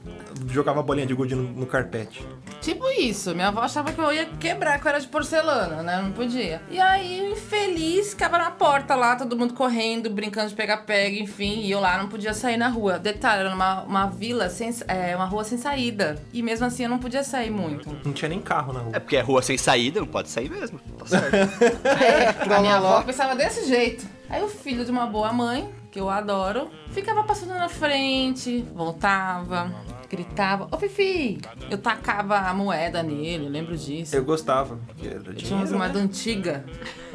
jogava 0.48 0.82
bolinha 0.82 1.06
de 1.06 1.14
gude 1.14 1.36
no, 1.36 1.44
no 1.44 1.66
carpete. 1.66 2.26
Tipo 2.62 2.90
isso. 2.92 3.13
Minha 3.34 3.50
avó 3.50 3.62
achava 3.62 3.92
que 3.92 4.00
eu 4.00 4.12
ia 4.12 4.26
quebrar, 4.26 4.80
que 4.80 4.86
eu 4.88 4.90
era 4.90 5.00
de 5.00 5.08
porcelana, 5.08 5.84
né? 5.84 6.02
Não 6.02 6.12
podia. 6.12 6.62
E 6.70 6.80
aí, 6.80 7.32
infeliz, 7.32 8.12
ficava 8.12 8.38
na 8.38 8.52
porta 8.52 8.96
lá, 8.96 9.16
todo 9.16 9.38
mundo 9.38 9.54
correndo, 9.54 10.10
brincando 10.10 10.50
de 10.50 10.56
pega-pega, 10.56 11.18
enfim. 11.20 11.62
E 11.62 11.72
eu 11.72 11.80
lá 11.80 11.98
não 11.98 12.08
podia 12.08 12.34
sair 12.34 12.58
na 12.58 12.68
rua. 12.68 12.98
Detalhe, 12.98 13.42
era 13.42 13.54
uma, 13.54 13.84
uma 13.84 14.08
vila, 14.08 14.50
sem, 14.50 14.74
é, 14.88 15.16
uma 15.16 15.26
rua 15.26 15.44
sem 15.44 15.58
saída. 15.58 16.18
E 16.34 16.42
mesmo 16.42 16.66
assim 16.66 16.84
eu 16.84 16.90
não 16.90 17.00
podia 17.00 17.24
sair 17.24 17.50
muito. 17.50 17.90
Não 18.04 18.14
tinha 18.14 18.30
nem 18.30 18.42
carro 18.42 18.74
na 18.74 18.80
rua. 18.80 18.92
É 18.96 19.00
porque 19.00 19.18
é 19.18 19.22
rua 19.22 19.42
sem 19.42 19.58
saída, 19.58 20.00
não 20.00 20.08
pode 20.08 20.30
sair 20.30 20.50
mesmo. 20.50 20.80
Tá 20.98 21.06
certo. 21.06 21.34
É, 22.04 22.54
a 22.54 22.60
minha 22.60 22.76
avó 22.78 23.02
pensava 23.04 23.36
desse 23.36 23.68
jeito. 23.68 24.06
Aí 24.30 24.42
o 24.42 24.48
filho 24.48 24.84
de 24.84 24.92
uma 24.92 25.06
boa 25.06 25.32
mãe, 25.32 25.70
que 25.92 26.00
eu 26.00 26.10
adoro, 26.10 26.70
ficava 26.92 27.24
passando 27.24 27.54
na 27.54 27.70
frente, 27.70 28.66
voltava, 28.74 29.72
gritava, 30.16 30.68
ô 30.72 30.78
Fifi! 30.78 31.40
Eu 31.70 31.78
tacava 31.78 32.38
a 32.38 32.54
moeda 32.54 33.02
nele, 33.02 33.46
eu 33.46 33.50
lembro 33.50 33.76
disso. 33.76 34.16
Eu 34.16 34.24
gostava. 34.24 34.78
porque 34.88 35.08
era 35.08 35.34
Tinha 35.34 35.58
umas 35.58 35.72
né? 35.72 35.78
moedas 35.78 36.02
antigas, 36.02 36.62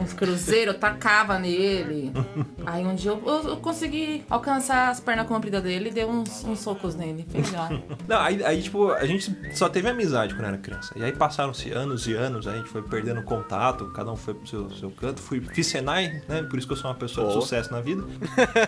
uns 0.01 0.13
cruzeiros, 0.13 0.75
eu 0.75 0.81
tacava 0.81 1.39
nele. 1.39 2.13
Aí 2.67 2.85
um 2.85 2.95
dia 2.95 3.13
eu, 3.13 3.23
eu- 3.25 3.49
eu 3.51 3.57
consegui 3.59 4.25
alcançar 4.29 4.89
as 4.91 4.99
pernas 5.01 5.27
compridas 5.27 5.63
dele 5.63 5.91
e 5.91 5.93
dei 5.93 6.05
uns, 6.05 6.45
uns 6.45 6.59
socos 6.61 6.95
nele. 6.95 7.27
Não, 8.07 8.19
aí, 8.21 8.43
aí, 8.45 8.63
tipo, 8.63 8.91
a 8.91 9.07
gente 9.07 9.35
só 9.57 9.69
teve 9.69 9.89
amizade 9.89 10.35
quando 10.35 10.47
era 10.47 10.59
criança. 10.59 10.93
E 10.97 11.05
aí 11.05 11.13
passaram-se 11.13 11.71
anos 11.71 12.07
e 12.07 12.15
anos, 12.15 12.47
a 12.47 12.57
gente 12.57 12.69
foi 12.69 12.83
perdendo 12.83 13.23
contato, 13.23 13.87
cada 13.95 14.11
um 14.13 14.17
foi 14.17 14.35
pro 14.35 14.47
seu, 14.47 14.71
seu 14.71 14.91
canto. 14.91 15.21
Fui, 15.21 15.41
fiz 15.41 15.67
Senai, 15.69 16.23
né? 16.29 16.43
Por 16.43 16.59
isso 16.59 16.67
que 16.67 16.73
eu 16.73 16.77
sou 16.77 16.91
uma 16.91 16.97
pessoa 16.97 17.27
de 17.29 17.33
Boa. 17.33 17.43
sucesso 17.43 17.71
na 17.73 17.81
vida. 17.81 18.03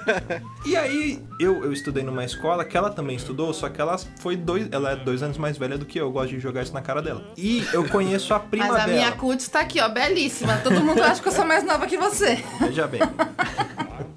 e 0.64 0.76
aí, 0.76 1.22
eu, 1.38 1.64
eu 1.64 1.72
estudei 1.72 2.02
numa 2.02 2.24
escola 2.24 2.64
que 2.64 2.76
ela 2.76 2.90
também 2.90 3.16
estudou, 3.16 3.52
só 3.52 3.68
que 3.68 3.80
ela 3.80 3.96
foi 4.20 4.36
dois. 4.36 4.68
Ela 4.70 4.92
é 4.92 4.96
dois 4.96 5.22
anos 5.22 5.38
mais 5.38 5.56
velha 5.56 5.76
do 5.78 5.84
que 5.84 5.98
eu. 5.98 6.06
Eu 6.06 6.12
gosto 6.12 6.30
de 6.30 6.40
jogar 6.40 6.62
isso 6.62 6.72
na 6.74 6.82
cara 6.82 7.00
dela. 7.02 7.24
E 7.36 7.64
eu 7.72 7.88
conheço 7.88 8.32
a 8.34 8.38
prima 8.40 8.66
Mas 8.68 8.76
a 8.76 8.86
dela. 8.86 8.92
minha 8.98 9.12
cutis 9.12 9.48
tá 9.48 9.60
aqui, 9.60 9.80
ó, 9.80 9.88
belíssima. 9.88 10.56
Todo 10.58 10.80
mundo 10.80 11.02
acha 11.02 11.20
que 11.22 11.28
eu 11.28 11.32
sou 11.32 11.44
mais 11.44 11.64
nova 11.64 11.86
que 11.86 11.96
você. 11.96 12.42
Veja 12.60 12.86
bem. 12.86 13.00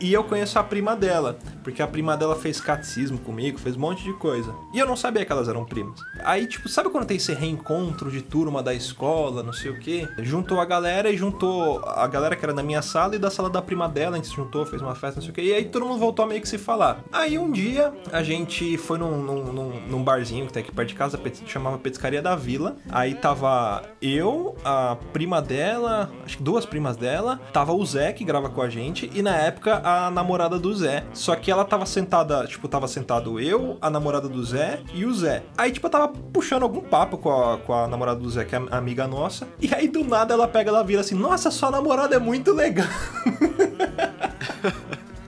E 0.00 0.12
eu 0.12 0.24
conheço 0.24 0.58
a 0.58 0.62
prima 0.64 0.96
dela, 0.96 1.38
porque 1.62 1.80
a 1.82 1.86
prima 1.86 2.16
dela 2.16 2.34
fez 2.36 2.60
catecismo 2.60 3.18
comigo, 3.18 3.58
fez 3.58 3.76
um 3.76 3.80
monte 3.80 4.02
de 4.02 4.12
coisa. 4.14 4.54
E 4.74 4.78
eu 4.78 4.86
não 4.86 4.96
sabia 4.96 5.24
que 5.24 5.32
elas 5.32 5.48
eram 5.48 5.64
primas. 5.64 6.00
Aí, 6.24 6.46
tipo, 6.46 6.68
sabe 6.68 6.90
quando 6.90 7.06
tem 7.06 7.16
esse 7.16 7.32
reencontro 7.32 8.10
de 8.10 8.20
turma 8.22 8.62
da 8.62 8.74
escola, 8.74 9.42
não 9.42 9.52
sei 9.52 9.70
o 9.70 9.78
quê? 9.78 10.08
Juntou 10.18 10.60
a 10.60 10.64
galera 10.64 11.10
e 11.10 11.16
juntou 11.16 11.80
a 11.86 12.06
galera 12.06 12.34
que 12.36 12.44
era 12.44 12.52
da 12.52 12.62
minha 12.62 12.82
sala 12.82 13.14
e 13.14 13.18
da 13.18 13.30
sala 13.30 13.48
da 13.48 13.62
prima 13.62 13.88
dela, 13.88 14.14
a 14.14 14.16
gente 14.16 14.28
se 14.28 14.34
juntou, 14.34 14.64
fez 14.66 14.82
uma 14.82 14.94
festa, 14.94 15.16
não 15.16 15.22
sei 15.22 15.30
o 15.30 15.34
quê. 15.34 15.42
E 15.42 15.52
aí 15.54 15.64
todo 15.66 15.86
mundo 15.86 15.98
voltou 15.98 16.24
a 16.24 16.28
meio 16.28 16.40
que 16.40 16.48
se 16.48 16.58
falar. 16.58 17.00
Aí 17.12 17.38
um 17.38 17.50
dia 17.50 17.92
a 18.12 18.22
gente 18.22 18.76
foi 18.76 18.98
num, 18.98 19.22
num, 19.22 19.80
num- 19.88 20.00
barzinho 20.04 20.46
que 20.46 20.52
tem 20.52 20.62
aqui 20.62 20.72
perto 20.72 20.88
de 20.88 20.94
casa, 20.94 21.20
chamava 21.46 21.78
Petiscaria 21.78 22.22
da 22.22 22.34
Vila. 22.34 22.76
Aí 22.90 23.14
tava 23.14 23.82
eu, 24.00 24.56
a 24.64 24.96
prima 25.12 25.40
dela, 25.42 26.10
acho 26.24 26.38
que 26.38 26.42
duas 26.42 26.64
primas 26.66 26.96
dela, 26.96 27.38
tava 27.52 27.72
o 27.72 27.84
Zé, 27.84 28.12
que 28.12 28.24
grava 28.24 28.48
com 28.48 28.62
a 28.62 28.68
gente, 28.70 29.10
e 29.14 29.20
na 29.22 29.36
época 29.36 29.59
a 29.68 30.10
namorada 30.10 30.58
do 30.58 30.74
Zé. 30.74 31.04
Só 31.12 31.34
que 31.36 31.50
ela 31.50 31.64
tava 31.64 31.84
sentada, 31.86 32.46
tipo, 32.46 32.68
tava 32.68 32.88
sentado 32.88 33.40
eu, 33.40 33.76
a 33.80 33.90
namorada 33.90 34.28
do 34.28 34.42
Zé 34.44 34.80
e 34.94 35.04
o 35.04 35.12
Zé. 35.12 35.42
Aí, 35.56 35.72
tipo, 35.72 35.86
eu 35.86 35.90
tava 35.90 36.08
puxando 36.08 36.62
algum 36.62 36.80
papo 36.80 37.18
com 37.18 37.30
a, 37.30 37.58
com 37.58 37.74
a 37.74 37.86
namorada 37.86 38.20
do 38.20 38.30
Zé, 38.30 38.44
que 38.44 38.54
é 38.54 38.62
amiga 38.70 39.06
nossa. 39.06 39.46
E 39.60 39.74
aí, 39.74 39.88
do 39.88 40.04
nada, 40.04 40.34
ela 40.34 40.48
pega, 40.48 40.70
ela 40.70 40.82
vira 40.82 41.00
assim, 41.00 41.14
nossa, 41.14 41.50
sua 41.50 41.70
namorada 41.70 42.14
é 42.16 42.18
muito 42.18 42.52
legal. 42.52 42.86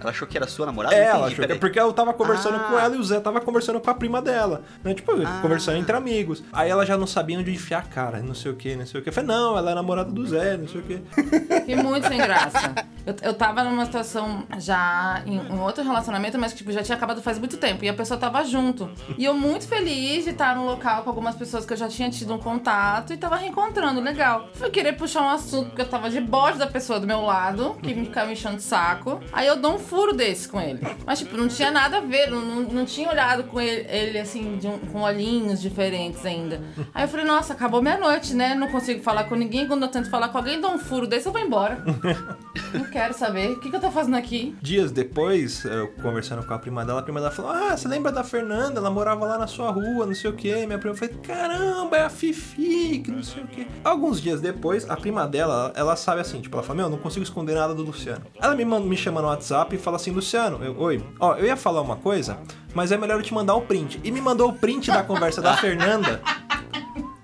Ela 0.03 0.11
achou 0.11 0.27
que 0.29 0.37
era 0.37 0.47
sua 0.47 0.67
namorada? 0.67 0.95
É, 0.95 1.05
ela 1.07 1.27
achou 1.29 1.45
que 1.47 1.53
é 1.53 1.55
porque 1.57 1.79
eu 1.81 1.93
tava 1.93 2.13
conversando 2.13 2.57
Ah. 2.57 2.61
com 2.69 2.79
ela 2.79 2.95
e 2.95 2.99
o 2.99 3.05
Zé 3.05 3.21
tava 3.21 3.41
conversando 3.41 3.81
com 3.81 3.91
a 3.91 3.95
prima 3.95 4.21
dela. 4.21 4.63
Né? 4.85 4.95
Tipo, 4.95 5.13
conversando 5.41 5.79
entre 5.79 5.97
amigos. 5.97 6.43
Aí 6.53 6.71
ela 6.71 6.85
já 6.85 6.97
não 6.97 7.07
sabia 7.07 7.39
onde 7.39 7.53
enfiar 7.53 7.79
a 7.79 7.83
cara, 7.83 8.21
não 8.21 8.35
sei 8.35 8.51
o 8.53 8.57
que, 8.57 8.75
não 8.77 8.85
sei 8.87 9.01
o 9.01 9.03
que. 9.03 9.09
Eu 9.09 9.13
falei, 9.13 9.29
não, 9.29 9.57
ela 9.57 9.71
é 9.71 9.75
namorada 9.75 10.11
do 10.11 10.27
Zé, 10.27 10.57
não 10.57 10.69
sei 10.69 10.81
o 10.81 10.85
que. 10.85 11.03
Fiquei 11.63 11.77
muito 11.77 12.07
sem 12.09 12.19
graça. 12.19 12.75
Eu, 13.07 13.15
eu 13.23 13.35
tava 13.35 13.65
numa 13.65 13.85
situação 13.85 14.45
já 14.59 15.23
em 15.27 15.39
um 15.39 15.61
outro 15.63 15.83
relacionamento, 15.83 16.39
mas 16.39 16.53
tipo, 16.55 16.71
já 16.73 16.83
tinha 16.83 16.97
acabado 16.97 17.23
faz 17.23 17.39
muito 17.39 17.57
tempo. 17.57 17.85
E 17.85 17.89
a 17.89 17.95
pessoa 17.95 18.19
tava 18.19 18.43
junto. 18.45 18.91
E 19.17 19.25
eu 19.25 19.35
muito 19.35 19.67
feliz 19.67 20.25
de 20.25 20.31
estar 20.31 20.55
no 20.57 20.65
local 20.65 21.03
com 21.03 21.11
algumas 21.11 21.35
pessoas 21.37 21.65
que 21.65 21.73
eu 21.73 21.77
já 21.77 21.89
tinha 21.89 22.11
tido 22.11 22.35
um 22.35 22.39
contato 22.39 23.13
e 23.13 23.17
tava 23.17 23.37
reencontrando, 23.37 24.01
legal. 24.01 24.49
Fui 24.55 24.71
querer 24.71 24.93
puxar 24.95 25.23
um 25.23 25.29
assunto, 25.29 25.67
porque 25.69 25.83
eu 25.83 25.89
tava 25.89 26.11
de 26.11 26.21
bode 26.21 26.59
da 26.59 26.67
pessoa 26.67 26.99
do 27.01 27.07
meu 27.07 27.23
lado, 27.23 27.77
que 27.83 27.95
me 27.95 28.05
ficava 28.07 28.27
me 28.27 28.33
enchendo 28.33 28.57
de 28.57 28.63
saco. 28.63 29.21
Aí 29.33 29.47
eu 29.47 29.57
dou 29.57 29.75
um 29.75 29.79
furo 29.93 30.15
desse 30.15 30.49
com 30.49 30.59
ele. 30.59 30.81
Mas, 31.05 31.19
tipo, 31.19 31.37
não 31.37 31.49
tinha 31.49 31.71
nada 31.71 31.99
a 31.99 32.01
ver, 32.01 32.31
não, 32.31 32.41
não, 32.63 32.85
tinha 32.87 33.11
olhado 33.11 33.45
com 33.45 33.61
ele, 33.61 33.87
ele, 33.91 34.19
assim, 34.19 34.59
um- 34.65 34.79
com 34.91 35.03
olhinhos 35.03 35.61
diferentes 35.61 36.25
ainda. 36.25 36.63
Aí 36.95 37.05
eu 37.05 37.09
falei, 37.09 37.27
nossa, 37.27 37.53
acabou 37.53 37.83
minha 37.83 37.99
noite, 37.99 38.33
né? 38.35 38.55
Não 38.55 38.69
consigo 38.69 39.03
falar 39.03 39.25
com 39.25 39.35
ninguém. 39.35 39.67
Quando 39.67 39.83
eu 39.83 39.89
tento 39.89 40.09
falar 40.09 40.29
com 40.31 40.39
alguém, 40.39 40.59
dou 40.61 40.71
um 40.73 40.79
furo 40.79 41.07
desse, 41.07 41.27
eu 41.27 41.33
vou 41.33 41.41
embora. 41.43 41.85
Não 42.73 42.85
quero 42.85 43.13
saber. 43.13 43.51
O 43.51 43.61
que, 43.61 43.69
que 43.69 43.77
eu 43.77 43.81
tô 43.81 43.91
fazendo 43.91 44.17
aqui? 44.17 44.57
Dias 44.63 44.91
depois, 44.91 45.65
eu 45.65 45.89
conversando 46.03 46.43
com 46.47 46.55
a 46.55 46.59
prima 46.59 46.85
dela, 46.85 47.01
a 47.01 47.03
prima 47.03 47.21
dela 47.21 47.31
falou: 47.33 47.51
Ah, 47.51 47.77
você 47.77 47.87
lembra 47.87 48.11
da 48.11 48.25
Fernanda? 48.25 48.79
Ela 48.81 48.91
morava 48.91 49.27
lá 49.27 49.37
na 49.39 49.47
sua 49.47 49.71
rua, 49.71 50.07
não 50.07 50.15
sei 50.15 50.31
o 50.31 50.33
que. 50.35 50.55
Minha 50.67 50.79
prima 50.79 50.95
falou: 50.95 51.15
Caramba, 51.23 51.97
é 51.99 52.03
a 52.05 52.09
Fifi, 52.11 53.01
que 53.05 53.11
não 53.11 53.23
sei 53.23 53.43
o 53.43 53.47
que. 53.47 53.67
Alguns 53.85 54.21
dias 54.23 54.41
depois, 54.41 54.89
a 54.89 54.97
prima 54.97 55.27
dela, 55.27 55.71
ela 55.77 55.97
sabe 55.97 56.21
assim: 56.23 56.41
Tipo, 56.41 56.57
ela 56.57 56.63
fala: 56.63 56.79
Meu, 56.79 56.89
não 56.89 56.97
consigo 56.99 57.23
esconder 57.23 57.55
nada 57.55 57.75
do 57.75 57.83
Luciano. 57.83 58.23
Ela 58.41 58.55
me, 58.55 58.65
manda, 58.65 58.87
me 58.87 58.97
chama 58.97 59.21
no 59.21 59.29
WhatsApp 59.29 59.75
e 59.75 59.79
fala 59.83 59.97
assim: 59.97 60.11
Luciano, 60.11 60.65
eu, 60.65 60.79
oi, 60.79 61.03
ó, 61.21 61.35
eu 61.35 61.47
ia 61.47 61.57
falar 61.57 61.81
uma 61.83 61.97
coisa, 61.97 62.39
mas 62.75 62.93
é 62.93 62.97
melhor 62.97 63.19
eu 63.19 63.23
te 63.23 63.35
mandar 63.35 63.55
o 63.55 63.63
print. 63.63 64.01
E 64.03 64.11
me 64.11 64.21
mandou 64.21 64.49
o 64.51 64.53
print 64.55 64.91
da 64.91 65.03
conversa 65.03 65.43
da 65.43 65.57
Fernanda. 65.59 66.23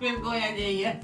Vergonha 0.01 0.47
alheia. 0.47 1.01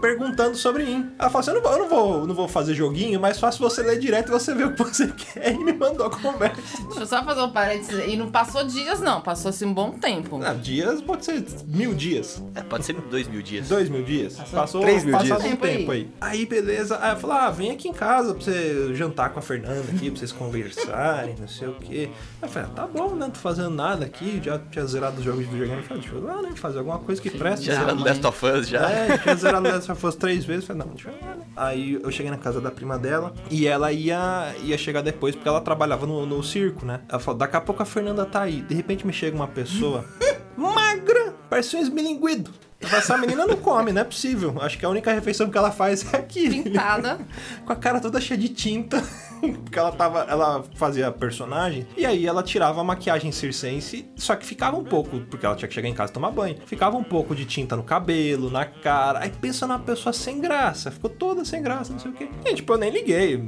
perguntando 0.00 0.56
sobre 0.56 0.84
mim. 0.84 1.10
Ela 1.18 1.28
falou 1.30 1.40
assim: 1.40 1.50
eu 1.50 1.54
não, 1.56 1.62
vou, 1.62 1.72
eu 1.72 1.78
não 1.78 1.88
vou, 1.88 2.26
não 2.28 2.34
vou 2.34 2.48
fazer 2.48 2.74
joguinho, 2.74 3.20
mas 3.20 3.38
fácil 3.40 3.60
você 3.68 3.82
ler 3.82 3.98
direto 3.98 4.28
e 4.28 4.30
você 4.30 4.54
ver 4.54 4.66
o 4.66 4.72
que 4.74 4.82
você 4.84 5.08
quer. 5.16 5.52
E 5.52 5.58
me 5.58 5.72
mandou 5.72 6.06
a 6.06 6.10
conversa. 6.10 6.62
Deixa 6.84 7.00
eu 7.00 7.06
só 7.06 7.24
fazer 7.24 7.40
um 7.40 7.50
parênteses. 7.50 8.04
E 8.08 8.16
não 8.16 8.30
passou 8.30 8.64
dias, 8.64 9.00
não. 9.00 9.20
Passou-se 9.20 9.64
um 9.64 9.74
bom 9.74 9.90
tempo. 9.92 10.40
Ah, 10.44 10.54
dias 10.54 11.00
pode 11.02 11.24
ser 11.24 11.44
mil 11.66 11.92
dias. 11.94 12.42
É, 12.54 12.62
pode 12.62 12.84
ser 12.84 12.94
dois 12.94 13.26
mil 13.28 13.42
dias. 13.42 13.68
Dois 13.68 13.88
mil 13.88 14.04
dias. 14.04 14.36
Passou 14.52 14.80
Três 14.80 15.04
mil 15.04 15.16
dias. 15.18 15.38
um 15.38 15.42
Tempo 15.42 15.64
aí. 15.64 15.76
tempo 15.78 15.90
aí. 15.92 16.10
Aí, 16.20 16.46
beleza. 16.46 16.98
Aí 17.00 17.12
eu 17.12 17.16
falei, 17.16 17.36
ah, 17.36 17.50
vem 17.50 17.70
aqui 17.72 17.88
em 17.88 17.92
casa 17.92 18.34
pra 18.34 18.42
você 18.44 18.94
jantar 18.94 19.30
com 19.30 19.38
a 19.38 19.42
Fernanda 19.42 19.80
aqui, 19.94 20.10
pra 20.10 20.18
vocês 20.20 20.32
conversarem, 20.32 21.34
não 21.38 21.48
sei 21.48 21.68
o 21.68 21.74
quê. 21.74 22.10
Aí 22.42 22.48
eu 22.48 22.48
falei, 22.48 22.68
ah, 22.70 22.74
tá 22.74 22.86
bom, 22.86 23.10
né? 23.10 23.16
Não 23.26 23.30
tô 23.30 23.40
fazendo 23.40 23.70
nada 23.70 24.04
aqui, 24.04 24.40
já 24.42 24.58
tinha 24.70 24.84
zerado 24.86 25.18
os 25.18 25.24
jogos 25.24 25.40
de 25.40 25.46
videogame. 25.46 25.80
Eu 25.82 25.86
falei, 25.88 26.02
deixa 26.02 26.16
eu 26.16 26.24
lá, 26.24 26.42
né? 26.42 26.50
Fazer 26.54 26.78
alguma 26.78 26.98
coisa 26.98 27.20
que 27.20 27.30
presta. 27.30 27.64
Já 27.64 27.72
era 27.74 27.94
no 27.94 28.00
mãe. 28.00 28.10
Last 28.10 28.26
of 28.26 28.35
Us, 28.44 28.68
já. 28.68 28.90
É, 28.90 29.18
tinha 29.18 29.34
zerado 29.36 29.68
Last 29.68 29.90
of 29.90 30.06
Us 30.06 30.14
três 30.14 30.44
vezes. 30.44 30.64
Falei, 30.64 30.82
não, 30.84 30.92
deixa 30.92 31.08
eu 31.08 31.14
né? 31.14 31.44
Aí 31.56 31.94
eu 31.94 32.10
cheguei 32.10 32.30
na 32.30 32.38
casa 32.38 32.60
da 32.60 32.70
prima 32.70 32.98
dela 32.98 33.32
e 33.50 33.66
ela 33.66 33.92
ia, 33.92 34.54
ia 34.62 34.76
chegar 34.76 35.02
depois 35.02 35.34
porque 35.34 35.48
ela 35.48 35.60
trabalhava 35.60 36.06
no, 36.06 36.26
no 36.26 36.42
circo, 36.42 36.84
né? 36.84 37.00
Ela 37.08 37.18
falou, 37.18 37.38
daqui 37.38 37.56
a 37.56 37.60
pouco 37.60 37.82
a 37.82 37.86
Fernanda 37.86 38.26
tá 38.26 38.42
aí. 38.42 38.62
De 38.62 38.74
repente 38.74 39.06
me 39.06 39.12
chega 39.12 39.36
uma 39.36 39.48
pessoa 39.48 40.04
magra, 40.56 41.34
parece 41.48 41.76
um 41.76 41.80
esmilinguido. 41.80 42.50
Essa 42.80 43.16
menina 43.16 43.46
não 43.46 43.56
come, 43.56 43.92
não 43.92 44.02
é 44.02 44.04
possível. 44.04 44.54
Acho 44.60 44.78
que 44.78 44.84
a 44.84 44.88
única 44.88 45.12
refeição 45.12 45.50
que 45.50 45.56
ela 45.56 45.70
faz 45.70 46.12
é 46.12 46.18
aqui. 46.18 46.62
Pintada. 46.62 47.18
Com 47.64 47.72
a 47.72 47.76
cara 47.76 48.00
toda 48.00 48.20
cheia 48.20 48.38
de 48.38 48.48
tinta. 48.48 49.02
Porque 49.40 49.78
ela 49.78 49.92
tava. 49.92 50.20
Ela 50.28 50.64
fazia 50.74 51.10
personagem. 51.10 51.86
E 51.96 52.04
aí 52.04 52.26
ela 52.26 52.42
tirava 52.42 52.80
a 52.80 52.84
maquiagem 52.84 53.32
circense. 53.32 54.08
Só 54.16 54.36
que 54.36 54.46
ficava 54.46 54.76
um 54.76 54.84
pouco. 54.84 55.20
Porque 55.20 55.44
ela 55.44 55.56
tinha 55.56 55.68
que 55.68 55.74
chegar 55.74 55.88
em 55.88 55.94
casa 55.94 56.10
e 56.12 56.14
tomar 56.14 56.30
banho. 56.30 56.56
Ficava 56.66 56.96
um 56.96 57.04
pouco 57.04 57.34
de 57.34 57.44
tinta 57.44 57.76
no 57.76 57.82
cabelo, 57.82 58.50
na 58.50 58.64
cara. 58.64 59.20
Aí 59.20 59.30
pensa 59.30 59.66
numa 59.66 59.78
pessoa 59.78 60.12
sem 60.12 60.40
graça. 60.40 60.90
Ficou 60.90 61.10
toda 61.10 61.44
sem 61.44 61.62
graça, 61.62 61.92
não 61.92 61.98
sei 61.98 62.10
o 62.10 62.14
quê. 62.14 62.28
E 62.44 62.54
tipo, 62.54 62.72
eu 62.72 62.78
nem 62.78 62.90
liguei. 62.90 63.42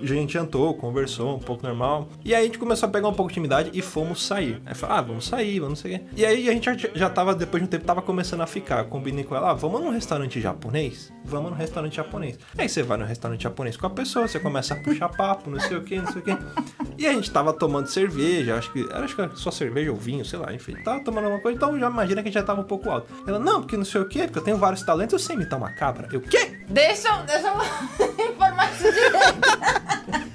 A 0.00 0.06
gente 0.06 0.32
jantou, 0.32 0.74
conversou, 0.74 1.36
um 1.36 1.40
pouco 1.40 1.66
normal. 1.66 2.08
E 2.24 2.34
aí 2.34 2.42
a 2.42 2.46
gente 2.46 2.58
começou 2.58 2.88
a 2.88 2.92
pegar 2.92 3.08
um 3.08 3.14
pouco 3.14 3.30
de 3.30 3.38
intimidade 3.38 3.70
e 3.72 3.82
fomos 3.82 4.24
sair. 4.24 4.60
Aí 4.64 4.74
falou, 4.74 4.96
ah, 4.96 5.00
vamos 5.00 5.26
sair, 5.26 5.60
vamos 5.60 5.74
não 5.74 5.76
sei 5.76 5.96
o 5.96 5.98
quê. 5.98 6.04
E 6.16 6.24
aí 6.24 6.48
a 6.48 6.52
gente 6.52 6.64
já, 6.64 6.88
já 6.94 7.10
tava, 7.10 7.34
depois 7.34 7.62
de 7.62 7.66
um 7.66 7.70
tempo, 7.70 7.84
tava 7.84 8.02
começando 8.02 8.40
a 8.40 8.46
ficar. 8.46 8.73
Eu 8.80 8.86
combinei 8.86 9.24
com 9.24 9.34
ela, 9.34 9.50
ah, 9.50 9.54
vamos 9.54 9.80
num 9.80 9.90
restaurante 9.90 10.40
japonês? 10.40 11.12
Vamos 11.24 11.50
num 11.50 11.56
restaurante 11.56 11.96
japonês. 11.96 12.38
Aí 12.56 12.68
você 12.68 12.82
vai 12.82 12.98
no 12.98 13.04
restaurante 13.04 13.42
japonês 13.42 13.76
com 13.76 13.86
a 13.86 13.90
pessoa, 13.90 14.28
você 14.28 14.38
começa 14.38 14.74
a 14.74 14.76
puxar 14.76 15.08
papo, 15.08 15.50
não 15.50 15.60
sei 15.60 15.76
o 15.76 15.82
que, 15.82 15.96
não 15.96 16.10
sei 16.12 16.20
o 16.20 16.24
que. 16.24 16.36
E 16.98 17.06
a 17.06 17.12
gente 17.12 17.30
tava 17.30 17.52
tomando 17.52 17.86
cerveja, 17.86 18.56
acho 18.56 18.72
que 18.72 18.82
era 18.90 19.04
acho 19.04 19.16
que 19.16 19.38
só 19.38 19.50
cerveja 19.50 19.90
ou 19.90 19.96
vinho, 19.96 20.24
sei 20.24 20.38
lá, 20.38 20.52
enfim. 20.52 20.74
Tava 20.82 21.00
tomando 21.00 21.24
alguma 21.24 21.42
coisa, 21.42 21.56
então 21.56 21.78
já 21.78 21.88
imagina 21.88 22.22
que 22.22 22.30
já 22.30 22.42
tava 22.42 22.60
um 22.60 22.64
pouco 22.64 22.90
alto. 22.90 23.12
Ela, 23.26 23.38
não, 23.38 23.60
porque 23.60 23.76
não 23.76 23.84
sei 23.84 24.00
o 24.00 24.08
que, 24.08 24.22
porque 24.24 24.38
eu 24.38 24.44
tenho 24.44 24.56
vários 24.56 24.82
talentos, 24.82 25.12
eu 25.12 25.18
sei 25.18 25.36
imitar 25.36 25.58
uma 25.58 25.72
cabra. 25.72 26.08
Eu, 26.12 26.20
quê? 26.20 26.58
Deixa, 26.68 27.16
deixa 27.22 27.48
eu 27.48 28.30
informar 28.30 28.72
isso 28.72 28.92
direito. 28.92 30.33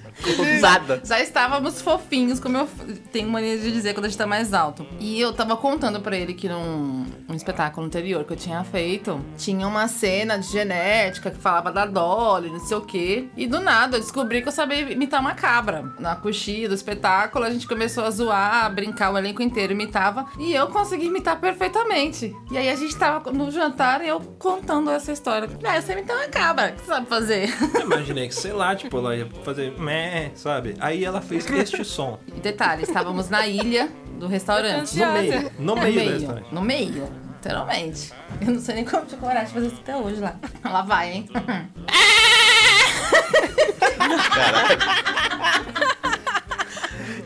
Usada. 0.58 1.02
Já 1.04 1.20
estávamos 1.20 1.82
fofinhos, 1.82 2.40
como 2.40 2.58
eu 2.58 2.70
tenho 3.12 3.30
mania 3.30 3.58
de 3.58 3.72
dizer 3.72 3.94
quando 3.94 4.06
a 4.06 4.10
gente 4.10 4.18
tá 4.18 4.28
mais 4.28 4.54
alto. 4.54 4.86
E 5.00 5.20
eu 5.20 5.34
tava 5.34 5.56
contando 5.56 6.00
pra 6.02 6.18
ele 6.18 6.34
que 6.34 6.48
num 6.50 7.06
um 7.28 7.34
espetáculo 7.36 7.86
anterior 7.86 8.24
que 8.24 8.34
eu 8.34 8.38
tinha 8.38 8.64
feito, 8.64 9.20
tinha 9.38 9.68
uma 9.68 9.88
cena 9.88 10.38
de 10.38 10.48
genética 10.48 11.32
que 11.32 11.38
falava 11.38 11.72
da 11.72 11.86
Dolly, 11.86 12.50
não 12.50 12.60
sei 12.60 12.78
o 12.78 12.82
quê. 12.82 13.30
E 13.38 13.48
do 13.48 13.60
nada 13.60 13.98
eu 13.98 14.02
descobri 14.02 14.42
que 14.42 14.48
eu 14.48 14.52
sabia 14.52 14.80
imitar 14.92 15.22
uma 15.22 15.34
cabra. 15.34 15.94
Na 16.00 16.16
coxinha 16.16 16.68
do 16.68 16.76
espetáculo, 16.76 17.46
a 17.46 17.50
gente 17.50 17.68
começou 17.68 18.04
a 18.04 18.12
zoar, 18.12 18.66
a 18.66 18.70
brincar, 18.70 19.12
o 19.12 19.18
elenco 19.18 19.42
inteiro 19.42 19.74
imitava. 19.74 20.26
E 20.40 20.54
eu 20.54 20.68
consegui 20.68 21.06
imitar 21.06 21.40
perfeitamente. 21.40 22.36
E 22.52 22.58
aí 22.58 22.70
a 22.70 22.76
gente 22.76 22.96
tava 22.96 23.32
no 23.32 23.52
jantar 23.52 24.04
e 24.04 24.08
eu 24.08 24.20
contando 24.40 24.90
essa 24.90 25.12
história. 25.12 25.50
Ah, 25.64 25.78
eu 25.78 25.82
sei 25.82 25.96
imitar 25.96 26.18
uma 26.18 26.28
cabra. 26.28 26.70
O 26.70 26.74
que 26.74 26.82
você 26.82 26.88
sabe 26.88 27.08
fazer? 27.08 27.54
Eu 27.76 27.82
imaginei 27.82 28.28
que, 28.28 28.36
sei 28.36 28.52
lá, 28.54 28.76
tipo, 28.76 28.98
ela 28.98 29.16
ia 29.16 29.28
fazer 29.44 29.78
meh, 29.80 30.09
sabe? 30.36 30.76
Aí 30.80 31.04
ela 31.04 31.22
fez 31.22 31.50
este 31.52 31.84
som. 31.84 32.20
E 32.28 32.40
detalhe, 32.40 32.84
estávamos 32.84 33.30
na 33.30 33.48
ilha 33.48 33.90
do 34.20 34.28
restaurante. 34.28 34.98
No 34.98 35.14
meio. 35.14 35.52
No 35.60 35.76
meio 35.76 36.04
do 36.04 36.12
restaurante. 36.12 36.54
No 36.54 36.62
meio, 36.62 37.10
literalmente. 37.36 38.14
Eu 38.42 38.54
não 38.54 38.60
sei 38.60 38.76
nem 38.76 38.86
como 38.86 39.06
tinha 39.06 39.20
coragem 39.20 39.48
de 39.48 39.54
fazer 39.54 39.68
isso 39.68 39.80
até 39.82 39.96
hoje 39.96 40.20
lá. 40.20 40.36
Lá 40.64 40.82
vai, 40.82 41.12
hein? 41.12 41.30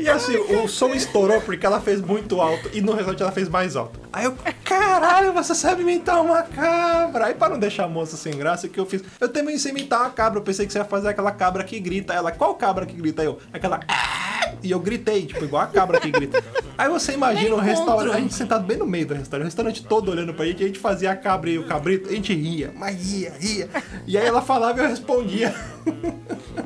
E 0.03 0.09
assim, 0.09 0.35
o 0.35 0.67
som 0.67 0.89
estourou 0.93 1.39
porque 1.39 1.65
ela 1.65 1.79
fez 1.79 2.01
muito 2.01 2.41
alto 2.41 2.69
e 2.73 2.81
no 2.81 2.91
restaurante 2.91 3.21
ela 3.21 3.31
fez 3.31 3.47
mais 3.47 3.77
alto. 3.77 3.97
Aí 4.11 4.25
eu, 4.25 4.35
caralho, 4.65 5.31
você 5.31 5.55
sabe 5.55 5.81
imitar 5.81 6.21
uma 6.21 6.43
cabra. 6.43 7.27
Aí 7.27 7.33
para 7.33 7.53
não 7.53 7.57
deixar 7.57 7.85
a 7.85 7.87
moça 7.87 8.17
sem 8.17 8.33
graça, 8.35 8.67
o 8.67 8.69
que 8.69 8.77
eu 8.77 8.85
fiz? 8.85 9.01
Eu 9.17 9.29
também 9.29 9.57
sei 9.57 9.71
imitar 9.71 10.01
uma 10.01 10.09
cabra. 10.09 10.39
Eu 10.39 10.43
pensei 10.43 10.65
que 10.67 10.73
você 10.73 10.79
ia 10.79 10.83
fazer 10.83 11.07
aquela 11.07 11.31
cabra 11.31 11.63
que 11.63 11.79
grita. 11.79 12.13
Ela, 12.13 12.33
qual 12.33 12.53
cabra 12.55 12.85
que 12.85 12.97
grita? 12.97 13.21
Aí 13.21 13.27
eu, 13.29 13.39
aquela. 13.53 13.79
"Ah!" 13.87 14.32
E 14.61 14.71
eu 14.71 14.79
gritei, 14.79 15.25
tipo, 15.25 15.43
igual 15.43 15.63
a 15.63 15.67
cabra 15.67 15.99
que 15.99 16.11
grita. 16.11 16.43
Aí 16.77 16.89
você 16.89 17.13
imagina 17.13 17.55
o 17.55 17.59
encontro. 17.59 17.65
restaurante, 17.65 18.15
a 18.15 18.19
gente 18.19 18.33
sentado 18.33 18.65
bem 18.65 18.77
no 18.77 18.85
meio 18.85 19.05
do 19.05 19.13
restaurante, 19.13 19.45
o 19.45 19.47
restaurante 19.47 19.83
todo 19.83 20.11
olhando 20.11 20.33
pra 20.33 20.45
gente, 20.45 20.63
a 20.63 20.67
gente 20.67 20.79
fazia 20.79 21.11
a 21.11 21.15
cabra 21.15 21.49
e 21.49 21.57
o 21.57 21.65
cabrito, 21.65 22.09
a 22.09 22.13
gente 22.13 22.33
ria, 22.33 22.71
mas 22.75 22.95
ria, 22.95 23.33
ria. 23.39 23.69
E 24.07 24.17
aí 24.17 24.25
ela 24.25 24.41
falava 24.41 24.79
e 24.79 24.83
eu 24.83 24.89
respondia. 24.89 25.53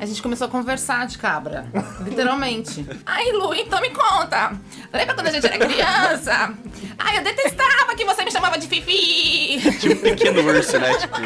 A 0.00 0.06
gente 0.06 0.22
começou 0.22 0.46
a 0.46 0.50
conversar 0.50 1.06
de 1.06 1.18
cabra. 1.18 1.66
Literalmente. 2.04 2.86
Ai, 3.04 3.32
Lu, 3.32 3.52
então 3.54 3.80
me 3.80 3.90
conta. 3.90 4.52
Lembra 4.92 5.14
quando 5.14 5.26
a 5.26 5.30
gente 5.30 5.46
era 5.46 5.58
criança? 5.58 6.54
Ai, 6.98 7.18
eu 7.18 7.24
detestava 7.24 7.94
que 7.96 8.04
você 8.04 8.24
me 8.24 8.30
chamava 8.30 8.58
de 8.58 8.68
Fifi. 8.68 9.60
Tipo 9.78 9.94
um 9.94 9.98
pequeno 9.98 10.40
urso, 10.42 10.78
né? 10.78 10.94
Tipo. 10.94 11.16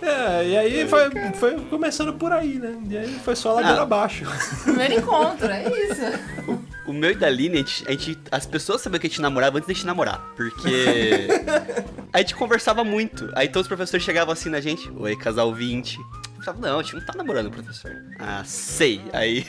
É, 0.00 0.48
e 0.48 0.56
aí 0.56 0.88
foi, 0.88 1.10
foi 1.34 1.56
começando 1.68 2.12
por 2.14 2.32
aí, 2.32 2.54
né? 2.58 2.74
E 2.88 2.96
aí 2.96 3.18
foi 3.24 3.34
só 3.36 3.52
ladeira 3.54 3.80
Ah. 3.80 3.82
abaixo. 3.82 4.24
Primeiro 4.64 4.94
encontro, 4.94 5.46
é 5.50 5.64
isso. 5.68 6.02
O 6.86 6.92
meu 6.92 7.10
e 7.10 7.14
da 7.14 7.26
Aline, 7.26 7.54
a 7.54 7.58
gente, 7.58 7.84
a 7.86 7.90
gente- 7.92 8.18
as 8.30 8.46
pessoas 8.46 8.80
sabiam 8.80 8.98
que 9.00 9.06
a 9.06 9.10
gente 9.10 9.20
namorava 9.20 9.58
antes 9.58 9.68
da 9.68 9.74
gente 9.74 9.84
namorar. 9.86 10.20
Porque 10.36 11.28
a 12.12 12.18
gente 12.18 12.34
conversava 12.34 12.82
muito. 12.84 13.30
Aí 13.34 13.48
todos 13.48 13.62
os 13.64 13.68
professores 13.68 14.04
chegavam 14.04 14.32
assim 14.32 14.48
na 14.48 14.60
gente, 14.60 14.90
oi, 14.96 15.14
casal 15.16 15.52
20. 15.52 15.96
Eu 15.98 16.44
falava, 16.44 16.66
não, 16.66 16.78
a 16.78 16.82
gente 16.82 16.94
não 16.94 17.02
tá 17.04 17.12
namorando, 17.16 17.50
professor. 17.50 17.90
Ah, 18.18 18.42
sei. 18.44 19.02
Aí, 19.12 19.44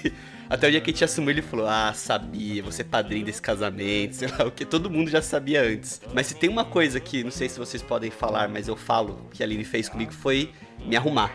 até 0.50 0.68
o 0.68 0.72
dia 0.72 0.82
que 0.82 0.89
a 0.89 0.94
gente 0.94 1.03
assumiu, 1.03 1.29
ele 1.32 1.41
falou, 1.41 1.68
ah, 1.68 1.94
sabia, 1.94 2.63
você 2.63 2.82
é 2.82 2.86
padrinho 2.86 3.25
desse 3.25 3.41
casamento, 3.41 4.15
sei 4.18 4.27
lá 4.27 4.46
o 4.46 4.51
que. 4.51 4.65
Todo 4.65 4.89
mundo 4.89 5.10
já 5.10 5.22
sabia 5.22 5.62
antes. 5.62 6.01
Mas 6.13 6.27
se 6.27 6.34
tem 6.36 6.50
uma 6.50 6.65
coisa 6.65 7.00
que, 7.00 7.24
não 7.24 7.32
sei 7.32 7.48
se 7.48 7.60
vocês 7.60 7.84
podem 7.84 8.10
falar, 8.10 8.50
mas 8.50 8.68
eu 8.68 8.75
falo, 8.75 9.29
que 9.32 9.44
a 9.44 9.46
Aline 9.46 9.63
fez 9.63 9.88
comigo, 9.88 10.12
foi 10.12 10.50
me 10.86 10.96
arrumar. 10.96 11.32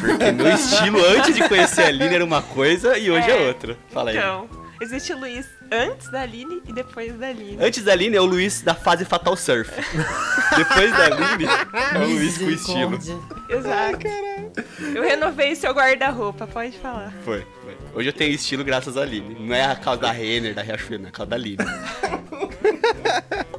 Porque 0.00 0.32
meu 0.32 0.48
estilo 0.54 0.98
antes 1.16 1.34
de 1.34 1.46
conhecer 1.48 1.82
a 1.82 1.86
Aline 1.88 2.14
era 2.14 2.24
uma 2.24 2.40
coisa 2.42 2.96
e 2.96 3.10
hoje 3.10 3.30
é, 3.30 3.44
É. 3.44 3.48
outra. 3.48 3.76
Fala 3.90 4.10
aí. 4.10 4.16
Então, 4.16 4.48
existe 4.80 5.12
o 5.12 5.18
Luiz 5.18 5.46
antes 5.70 6.08
da 6.08 6.22
Aline 6.22 6.62
e 6.66 6.72
depois 6.72 7.12
da 7.14 7.28
Aline. 7.28 7.58
Antes 7.60 7.82
da 7.84 7.92
Aline 7.92 8.16
é 8.16 8.20
o 8.20 8.24
Luiz 8.24 8.62
da 8.62 8.74
fase 8.74 9.04
Fatal 9.04 9.36
Surf. 9.36 9.70
Depois 10.56 10.92
da 10.92 11.04
Aline 11.06 11.44
é 11.94 11.98
o 11.98 12.08
Luiz 12.10 12.38
com 12.38 12.50
estilo. 12.50 12.94
Exato. 13.48 14.06
Eu 14.94 15.02
renovei 15.02 15.54
seu 15.56 15.72
guarda-roupa, 15.72 16.46
pode 16.46 16.78
falar. 16.78 17.12
Foi, 17.24 17.44
foi. 17.62 17.76
Hoje 17.94 18.08
eu 18.08 18.12
tenho 18.12 18.32
estilo 18.34 18.62
graças 18.64 18.96
à 18.96 19.02
Aline. 19.02 19.36
Não 19.40 19.54
é 19.54 19.64
a 19.64 19.76
causa 19.76 20.02
da 20.02 20.12
Renner, 20.12 20.54
da 20.54 20.62
Riachuelo, 20.62 21.06
é 21.06 21.08
a 21.08 21.12
causa 21.12 21.30
da 21.30 21.36
Aline. 21.36 21.58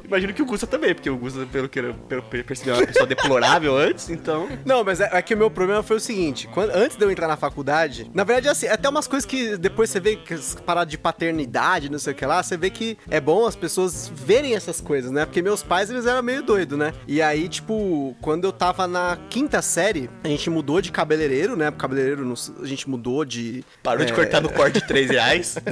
Imagino 0.06 0.32
que 0.32 0.42
o 0.42 0.46
Gusta 0.46 0.66
também, 0.66 0.94
porque 0.94 1.10
o 1.10 1.16
Gusta, 1.16 1.46
pelo 1.46 1.68
que 1.68 1.78
eu 1.80 1.94
pelo 1.94 2.22
percebi, 2.22 2.70
é 2.70 2.74
uma 2.74 2.86
pessoa 2.86 3.06
deplorável 3.06 3.76
antes, 3.78 4.08
então. 4.10 4.48
Não, 4.64 4.84
mas 4.84 5.00
é, 5.00 5.08
é 5.12 5.22
que 5.22 5.34
o 5.34 5.36
meu 5.36 5.50
problema 5.50 5.82
foi 5.82 5.96
o 5.96 6.00
seguinte: 6.00 6.48
quando- 6.48 6.70
antes 6.70 6.96
de 6.96 7.04
eu 7.04 7.10
entrar 7.10 7.28
na 7.28 7.36
faculdade, 7.36 8.10
na 8.14 8.24
verdade, 8.24 8.48
assim, 8.48 8.66
até 8.68 8.88
umas 8.88 9.06
coisas 9.06 9.26
que 9.26 9.56
depois 9.56 9.90
você 9.90 10.00
vê 10.00 10.16
que 10.16 10.34
as 10.34 10.54
paradas 10.54 10.90
de 10.90 10.98
paternidade, 10.98 11.90
não 11.90 11.98
sei 11.98 12.12
o 12.12 12.16
que 12.16 12.24
lá, 12.24 12.42
você 12.42 12.56
vê 12.56 12.70
que 12.70 12.96
é 13.10 13.20
bom 13.20 13.46
as 13.46 13.56
pessoas 13.56 14.10
verem 14.14 14.54
essas 14.54 14.80
coisas, 14.80 15.10
né? 15.10 15.24
Porque 15.24 15.42
meus 15.42 15.62
pais, 15.62 15.90
eles 15.90 16.06
eram 16.06 16.22
meio 16.22 16.42
doidos, 16.42 16.78
né? 16.78 16.92
E 17.06 17.20
aí, 17.20 17.48
tipo, 17.48 18.16
quando 18.20 18.44
eu 18.44 18.52
tava 18.52 18.86
na 18.86 19.18
quinta 19.28 19.60
série, 19.62 20.08
a 20.24 20.28
gente 20.28 20.48
mudou 20.50 20.80
de 20.80 20.92
cabeleireiro, 20.92 21.56
né? 21.56 21.70
Cabeleireiro, 21.70 22.32
a 22.62 22.66
gente 22.66 22.88
mudou 22.88 23.24
de. 23.24 23.64
Parou 23.82 24.04
de 24.04 24.12
é, 24.12 24.14
cortar 24.14 24.40
no 24.40 24.48
corte 24.50 24.80
de 24.80 24.86
3 24.86 25.10
reais. 25.10 25.56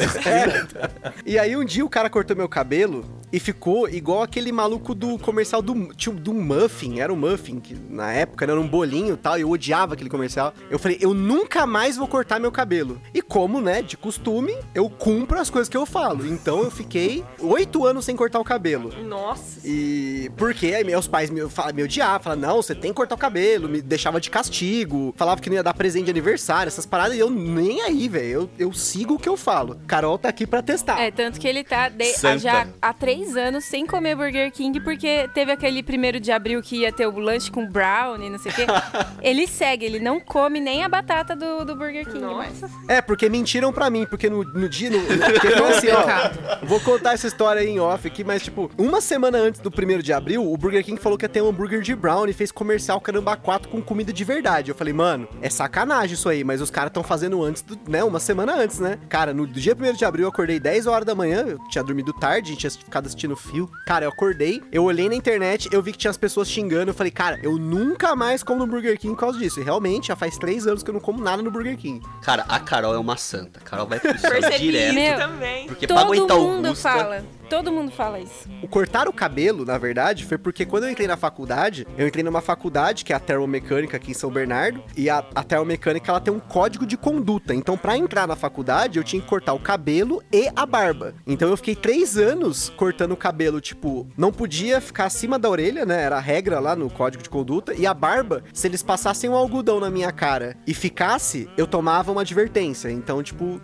E 1.24 1.38
aí 1.38 1.56
um 1.56 1.64
dia 1.64 1.84
o 1.84 1.88
cara 1.88 2.08
cortou 2.10 2.36
meu 2.36 2.48
cabelo 2.48 3.04
e 3.32 3.38
ficou 3.40 3.88
igual 3.88 4.22
aquele 4.24 4.50
maluco 4.52 4.94
do 4.94 5.18
comercial 5.18 5.60
do, 5.62 5.92
tinha- 5.94 6.14
do 6.14 6.32
Muffin. 6.34 7.00
Era 7.00 7.12
o 7.12 7.16
Muffin, 7.16 7.60
que 7.60 7.74
na 7.88 8.12
época 8.12 8.44
era 8.44 8.58
um 8.60 8.66
bolinho 8.66 9.14
e 9.14 9.16
tal. 9.16 9.38
E 9.38 9.42
eu 9.42 9.50
odiava 9.50 9.94
aquele 9.94 10.10
comercial. 10.10 10.52
Eu 10.70 10.78
falei, 10.78 10.98
eu 11.00 11.14
nunca 11.14 11.66
mais 11.66 11.96
vou 11.96 12.08
cortar 12.08 12.40
meu 12.40 12.50
cabelo. 12.52 13.00
E 13.12 13.20
como, 13.22 13.60
né, 13.60 13.82
de 13.82 13.96
costume, 13.96 14.54
eu 14.74 14.88
cumpro 14.90 15.38
as 15.38 15.50
coisas 15.50 15.68
que 15.68 15.76
eu 15.76 15.86
falo. 15.86 16.26
Então 16.26 16.62
eu 16.62 16.70
fiquei 16.70 17.24
oito 17.40 17.86
anos 17.86 18.04
sem 18.04 18.16
cortar 18.16 18.40
o 18.40 18.44
cabelo. 18.44 18.92
Nossa. 19.04 19.60
E 19.66 20.30
porque 20.36 20.66
aí 20.74 20.84
meus 20.84 21.06
pais 21.06 21.30
me, 21.30 21.48
fala- 21.48 21.72
me 21.72 21.82
odiavam, 21.82 22.20
falavam, 22.22 22.48
não, 22.48 22.56
você 22.62 22.74
tem 22.74 22.90
que 22.90 22.96
cortar 22.96 23.14
o 23.14 23.18
cabelo, 23.18 23.68
me 23.68 23.80
deixava 23.82 24.20
de 24.20 24.30
castigo, 24.30 25.12
falava 25.16 25.40
que 25.40 25.48
não 25.50 25.56
ia 25.56 25.62
dar 25.62 25.74
presente 25.74 26.04
de 26.06 26.10
aniversário, 26.10 26.68
essas 26.68 26.86
paradas, 26.86 27.16
e 27.16 27.20
eu 27.20 27.30
nem 27.30 27.82
aí, 27.82 28.08
velho. 28.08 28.24
Eu, 28.24 28.50
eu 28.58 28.72
sigo 28.72 29.14
o 29.14 29.18
que 29.18 29.28
eu 29.28 29.36
falo. 29.36 29.78
Carol 29.86 30.16
tá 30.18 30.28
aqui 30.28 30.46
pra 30.46 30.62
testar. 30.62 31.00
É, 31.00 31.10
tanto 31.10 31.38
que 31.40 31.46
ele 31.48 31.62
tá 31.64 31.88
de- 31.88 32.14
já 32.38 32.66
há 32.80 32.92
três 32.92 33.36
anos 33.36 33.64
sem 33.64 33.86
comer 33.86 34.13
Burger 34.16 34.50
King, 34.52 34.80
porque 34.80 35.28
teve 35.34 35.52
aquele 35.52 35.82
primeiro 35.82 36.20
de 36.20 36.32
abril 36.32 36.62
que 36.62 36.78
ia 36.78 36.92
ter 36.92 37.06
o 37.06 37.18
lanche 37.18 37.50
com 37.50 37.66
brownie, 37.66 38.30
não 38.30 38.38
sei 38.38 38.52
o 38.52 38.54
quê. 38.54 38.66
ele 39.22 39.46
segue, 39.46 39.84
ele 39.84 39.98
não 39.98 40.20
come 40.20 40.60
nem 40.60 40.84
a 40.84 40.88
batata 40.88 41.34
do, 41.34 41.64
do 41.64 41.76
Burger 41.76 42.06
King 42.06 42.24
mais. 42.24 42.60
Nossa. 42.60 42.74
É, 42.88 43.00
porque 43.00 43.28
mentiram 43.28 43.72
pra 43.72 43.90
mim, 43.90 44.06
porque 44.06 44.28
no, 44.28 44.44
no 44.44 44.68
dia. 44.68 44.90
No, 44.90 45.00
porque 45.00 45.50
foi 45.50 45.70
assim, 45.70 45.88
ó. 45.90 46.66
Vou 46.66 46.80
contar 46.80 47.14
essa 47.14 47.26
história 47.26 47.60
aí 47.60 47.68
em 47.68 47.80
off 47.80 48.06
aqui, 48.06 48.24
mas, 48.24 48.42
tipo, 48.42 48.70
uma 48.78 49.00
semana 49.00 49.38
antes 49.38 49.60
do 49.60 49.70
primeiro 49.70 50.02
de 50.02 50.12
abril, 50.12 50.50
o 50.50 50.56
Burger 50.56 50.84
King 50.84 51.00
falou 51.00 51.18
que 51.18 51.24
ia 51.24 51.28
ter 51.28 51.42
um 51.42 51.48
hambúrguer 51.48 51.80
de 51.80 51.94
brown 51.94 52.26
e 52.26 52.32
fez 52.32 52.50
comercial 52.50 53.00
caramba 53.00 53.36
4 53.36 53.68
com 53.68 53.82
comida 53.82 54.12
de 54.12 54.24
verdade. 54.24 54.70
Eu 54.70 54.74
falei, 54.74 54.92
mano, 54.92 55.28
é 55.40 55.50
sacanagem 55.50 56.14
isso 56.14 56.28
aí, 56.28 56.44
mas 56.44 56.60
os 56.60 56.70
caras 56.70 56.90
estão 56.90 57.02
fazendo 57.02 57.42
antes, 57.42 57.62
do, 57.62 57.78
né? 57.88 58.02
Uma 58.04 58.20
semana 58.20 58.54
antes, 58.54 58.78
né? 58.78 58.98
Cara, 59.08 59.32
no 59.34 59.46
dia 59.46 59.76
1 59.78 59.94
de 59.94 60.04
abril 60.04 60.24
eu 60.24 60.28
acordei 60.30 60.58
10 60.58 60.86
horas 60.86 61.04
da 61.04 61.14
manhã, 61.14 61.44
eu 61.46 61.58
tinha 61.68 61.82
dormido 61.82 62.12
tarde, 62.12 62.50
a 62.50 62.52
gente 62.52 62.60
tinha 62.60 62.70
ficado 62.70 63.06
assistindo 63.06 63.36
fio. 63.36 63.70
Cara, 63.86 64.03
eu 64.04 64.10
acordei, 64.10 64.62
eu 64.70 64.84
olhei 64.84 65.08
na 65.08 65.14
internet, 65.14 65.68
eu 65.72 65.82
vi 65.82 65.92
que 65.92 65.98
tinha 65.98 66.10
as 66.10 66.16
pessoas 66.16 66.48
xingando, 66.48 66.90
eu 66.90 66.94
falei, 66.94 67.10
cara, 67.10 67.38
eu 67.42 67.58
nunca 67.58 68.14
mais 68.14 68.42
como 68.42 68.60
no 68.60 68.66
Burger 68.66 68.98
King 68.98 69.14
por 69.14 69.20
causa 69.20 69.38
disso. 69.38 69.60
E 69.60 69.62
realmente, 69.62 70.08
já 70.08 70.16
faz 70.16 70.38
3 70.38 70.66
anos 70.66 70.82
que 70.82 70.90
eu 70.90 70.94
não 70.94 71.00
como 71.00 71.22
nada 71.22 71.42
no 71.42 71.50
Burger 71.50 71.76
King. 71.76 72.04
Cara, 72.22 72.44
a 72.48 72.58
Carol 72.58 72.94
é 72.94 72.98
uma 72.98 73.16
santa. 73.16 73.60
A 73.60 73.62
Carol 73.62 73.86
vai 73.86 73.98
pro 74.00 74.12
direto. 74.58 74.94
Meu. 74.94 75.18
também. 75.18 75.66
Porque 75.66 75.86
pra 75.86 75.96
Todo 75.96 76.06
aguentar 76.06 76.38
o 76.38 76.42
mundo 76.42 76.68
Gusta... 76.68 76.90
fala. 76.90 77.24
Todo 77.48 77.72
mundo 77.72 77.90
fala 77.90 78.20
isso. 78.20 78.48
O 78.62 78.68
cortar 78.68 79.08
o 79.08 79.12
cabelo, 79.12 79.64
na 79.64 79.78
verdade, 79.78 80.24
foi 80.24 80.38
porque 80.38 80.64
quando 80.64 80.84
eu 80.84 80.90
entrei 80.90 81.06
na 81.06 81.16
faculdade, 81.16 81.86
eu 81.96 82.06
entrei 82.06 82.24
numa 82.24 82.40
faculdade 82.40 83.04
que 83.04 83.12
é 83.12 83.16
a 83.16 83.20
termomecânica 83.20 83.96
aqui 83.96 84.10
em 84.10 84.14
São 84.14 84.30
Bernardo, 84.30 84.82
e 84.96 85.10
a, 85.10 85.24
a 85.34 85.42
termomecânica 85.42 86.10
ela 86.10 86.20
tem 86.20 86.32
um 86.32 86.40
código 86.40 86.86
de 86.86 86.96
conduta. 86.96 87.54
Então, 87.54 87.76
pra 87.76 87.96
entrar 87.96 88.26
na 88.26 88.36
faculdade, 88.36 88.98
eu 88.98 89.04
tinha 89.04 89.20
que 89.20 89.28
cortar 89.28 89.52
o 89.52 89.58
cabelo 89.58 90.22
e 90.32 90.48
a 90.54 90.66
barba. 90.66 91.14
Então, 91.26 91.48
eu 91.48 91.56
fiquei 91.56 91.74
três 91.74 92.16
anos 92.16 92.70
cortando 92.70 93.12
o 93.12 93.16
cabelo, 93.16 93.60
tipo, 93.60 94.06
não 94.16 94.32
podia 94.32 94.80
ficar 94.80 95.06
acima 95.06 95.38
da 95.38 95.48
orelha, 95.48 95.84
né? 95.84 96.02
Era 96.02 96.16
a 96.16 96.20
regra 96.20 96.60
lá 96.60 96.74
no 96.74 96.90
código 96.90 97.22
de 97.22 97.30
conduta. 97.30 97.74
E 97.74 97.86
a 97.86 97.94
barba, 97.94 98.42
se 98.52 98.66
eles 98.66 98.82
passassem 98.82 99.28
um 99.28 99.34
algodão 99.34 99.80
na 99.80 99.90
minha 99.90 100.12
cara 100.12 100.56
e 100.66 100.74
ficasse, 100.74 101.48
eu 101.56 101.66
tomava 101.66 102.12
uma 102.12 102.22
advertência. 102.22 102.90
Então, 102.90 103.22
tipo. 103.22 103.60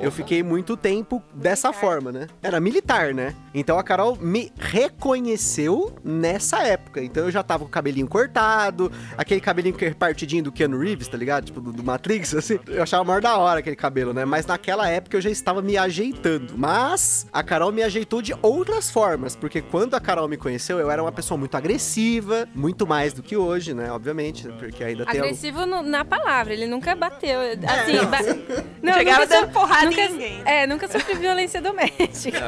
Eu 0.00 0.10
fiquei 0.12 0.42
muito 0.42 0.76
tempo 0.76 1.22
dessa 1.34 1.72
forma, 1.72 2.10
né? 2.12 2.26
Era 2.42 2.60
militar, 2.60 3.12
né? 3.14 3.34
Então 3.54 3.78
a 3.78 3.82
Carol 3.82 4.16
me 4.20 4.52
reconheceu 4.58 5.92
nessa 6.04 6.62
época. 6.62 7.02
Então 7.02 7.24
eu 7.24 7.30
já 7.30 7.42
tava 7.42 7.64
com 7.64 7.68
o 7.68 7.70
cabelinho 7.70 8.06
cortado, 8.08 8.90
aquele 9.16 9.40
cabelinho 9.40 9.74
que 9.74 9.84
é 9.84 9.88
repartidinho 9.88 10.44
do 10.44 10.52
Keanu 10.52 10.78
Reeves, 10.78 11.08
tá 11.08 11.16
ligado? 11.16 11.44
Tipo, 11.46 11.60
do, 11.60 11.72
do 11.72 11.82
Matrix, 11.82 12.34
assim. 12.36 12.58
Eu 12.66 12.82
achava 12.82 13.02
maior 13.04 13.20
da 13.20 13.36
hora 13.36 13.60
aquele 13.60 13.76
cabelo, 13.76 14.12
né? 14.12 14.24
Mas 14.24 14.46
naquela 14.46 14.88
época 14.88 15.16
eu 15.16 15.20
já 15.20 15.30
estava 15.30 15.60
me 15.60 15.76
ajeitando. 15.76 16.54
Mas 16.56 17.26
a 17.32 17.42
Carol 17.42 17.72
me 17.72 17.82
ajeitou 17.82 18.22
de 18.22 18.34
outras 18.42 18.90
formas, 18.90 19.34
porque 19.34 19.60
quando 19.60 19.94
a 19.94 20.00
Carol 20.00 20.28
me 20.28 20.36
conheceu, 20.36 20.78
eu 20.78 20.90
era 20.90 21.02
uma 21.02 21.12
pessoa 21.12 21.36
muito 21.36 21.56
agressiva, 21.56 22.48
muito 22.54 22.86
mais 22.86 23.12
do 23.12 23.22
que 23.22 23.36
hoje, 23.36 23.74
né? 23.74 23.90
Obviamente, 23.90 24.48
porque 24.58 24.84
ainda 24.84 25.04
tem. 25.06 25.20
Agressivo 25.20 25.66
no- 25.66 25.82
na 25.82 26.04
palavra, 26.04 26.52
ele 26.52 26.66
nunca 26.66 26.94
bateu. 26.94 27.40
Assim, 27.40 28.04
ba- 28.06 28.18
não, 28.82 28.94
Chegava 28.94 29.22
nunca 29.22 29.34
so- 29.34 29.40
dando 29.40 29.52
porrada 29.52 29.79
nunca, 29.84 30.08
ninguém. 30.08 30.42
É, 30.44 30.66
nunca 30.66 30.88
sofri 30.88 31.14
violência 31.16 31.60
doméstica. 31.60 32.40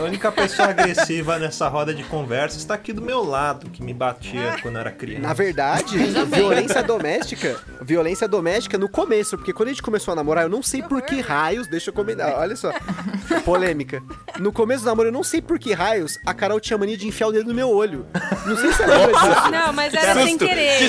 A 0.00 0.02
única 0.04 0.30
pessoa 0.32 0.68
agressiva 0.68 1.38
nessa 1.38 1.68
roda 1.68 1.92
de 1.94 2.02
conversa 2.04 2.58
está 2.58 2.74
aqui 2.74 2.92
do 2.92 3.02
meu 3.02 3.22
lado, 3.24 3.68
que 3.70 3.82
me 3.82 3.92
batia 3.94 4.56
quando 4.62 4.76
eu 4.76 4.80
era 4.80 4.90
criança. 4.90 5.22
Na 5.22 5.32
verdade, 5.32 5.96
violência 6.26 6.82
doméstica, 6.82 7.60
violência 7.80 8.26
doméstica 8.28 8.76
no 8.78 8.88
começo, 8.88 9.36
porque 9.36 9.52
quando 9.52 9.68
a 9.68 9.72
gente 9.72 9.82
começou 9.82 10.12
a 10.12 10.14
namorar, 10.16 10.44
eu 10.44 10.50
não 10.50 10.62
sei 10.62 10.82
por 10.82 11.02
que 11.02 11.20
raios, 11.20 11.66
deixa 11.68 11.90
eu 11.90 11.94
comentar, 11.94 12.34
olha 12.38 12.56
só, 12.56 12.72
polêmica. 13.44 14.02
No 14.38 14.52
começo 14.52 14.84
do 14.84 14.86
namoro, 14.86 15.08
eu 15.08 15.12
não 15.12 15.22
sei 15.22 15.40
por 15.42 15.58
que 15.58 15.72
raios, 15.72 16.18
a 16.26 16.32
Carol 16.34 16.60
tinha 16.60 16.78
mania 16.78 16.96
de 16.96 17.06
enfiar 17.06 17.28
o 17.28 17.32
dedo 17.32 17.48
no 17.48 17.54
meu 17.54 17.68
olho. 17.68 18.06
Não 18.46 18.56
sei 18.56 18.72
se 18.72 18.82
lembra 18.84 19.12
disso. 19.12 19.50
Não, 19.50 19.72
mas 19.72 19.92
era 19.94 20.14
sem 20.24 20.38
querer. 20.38 20.80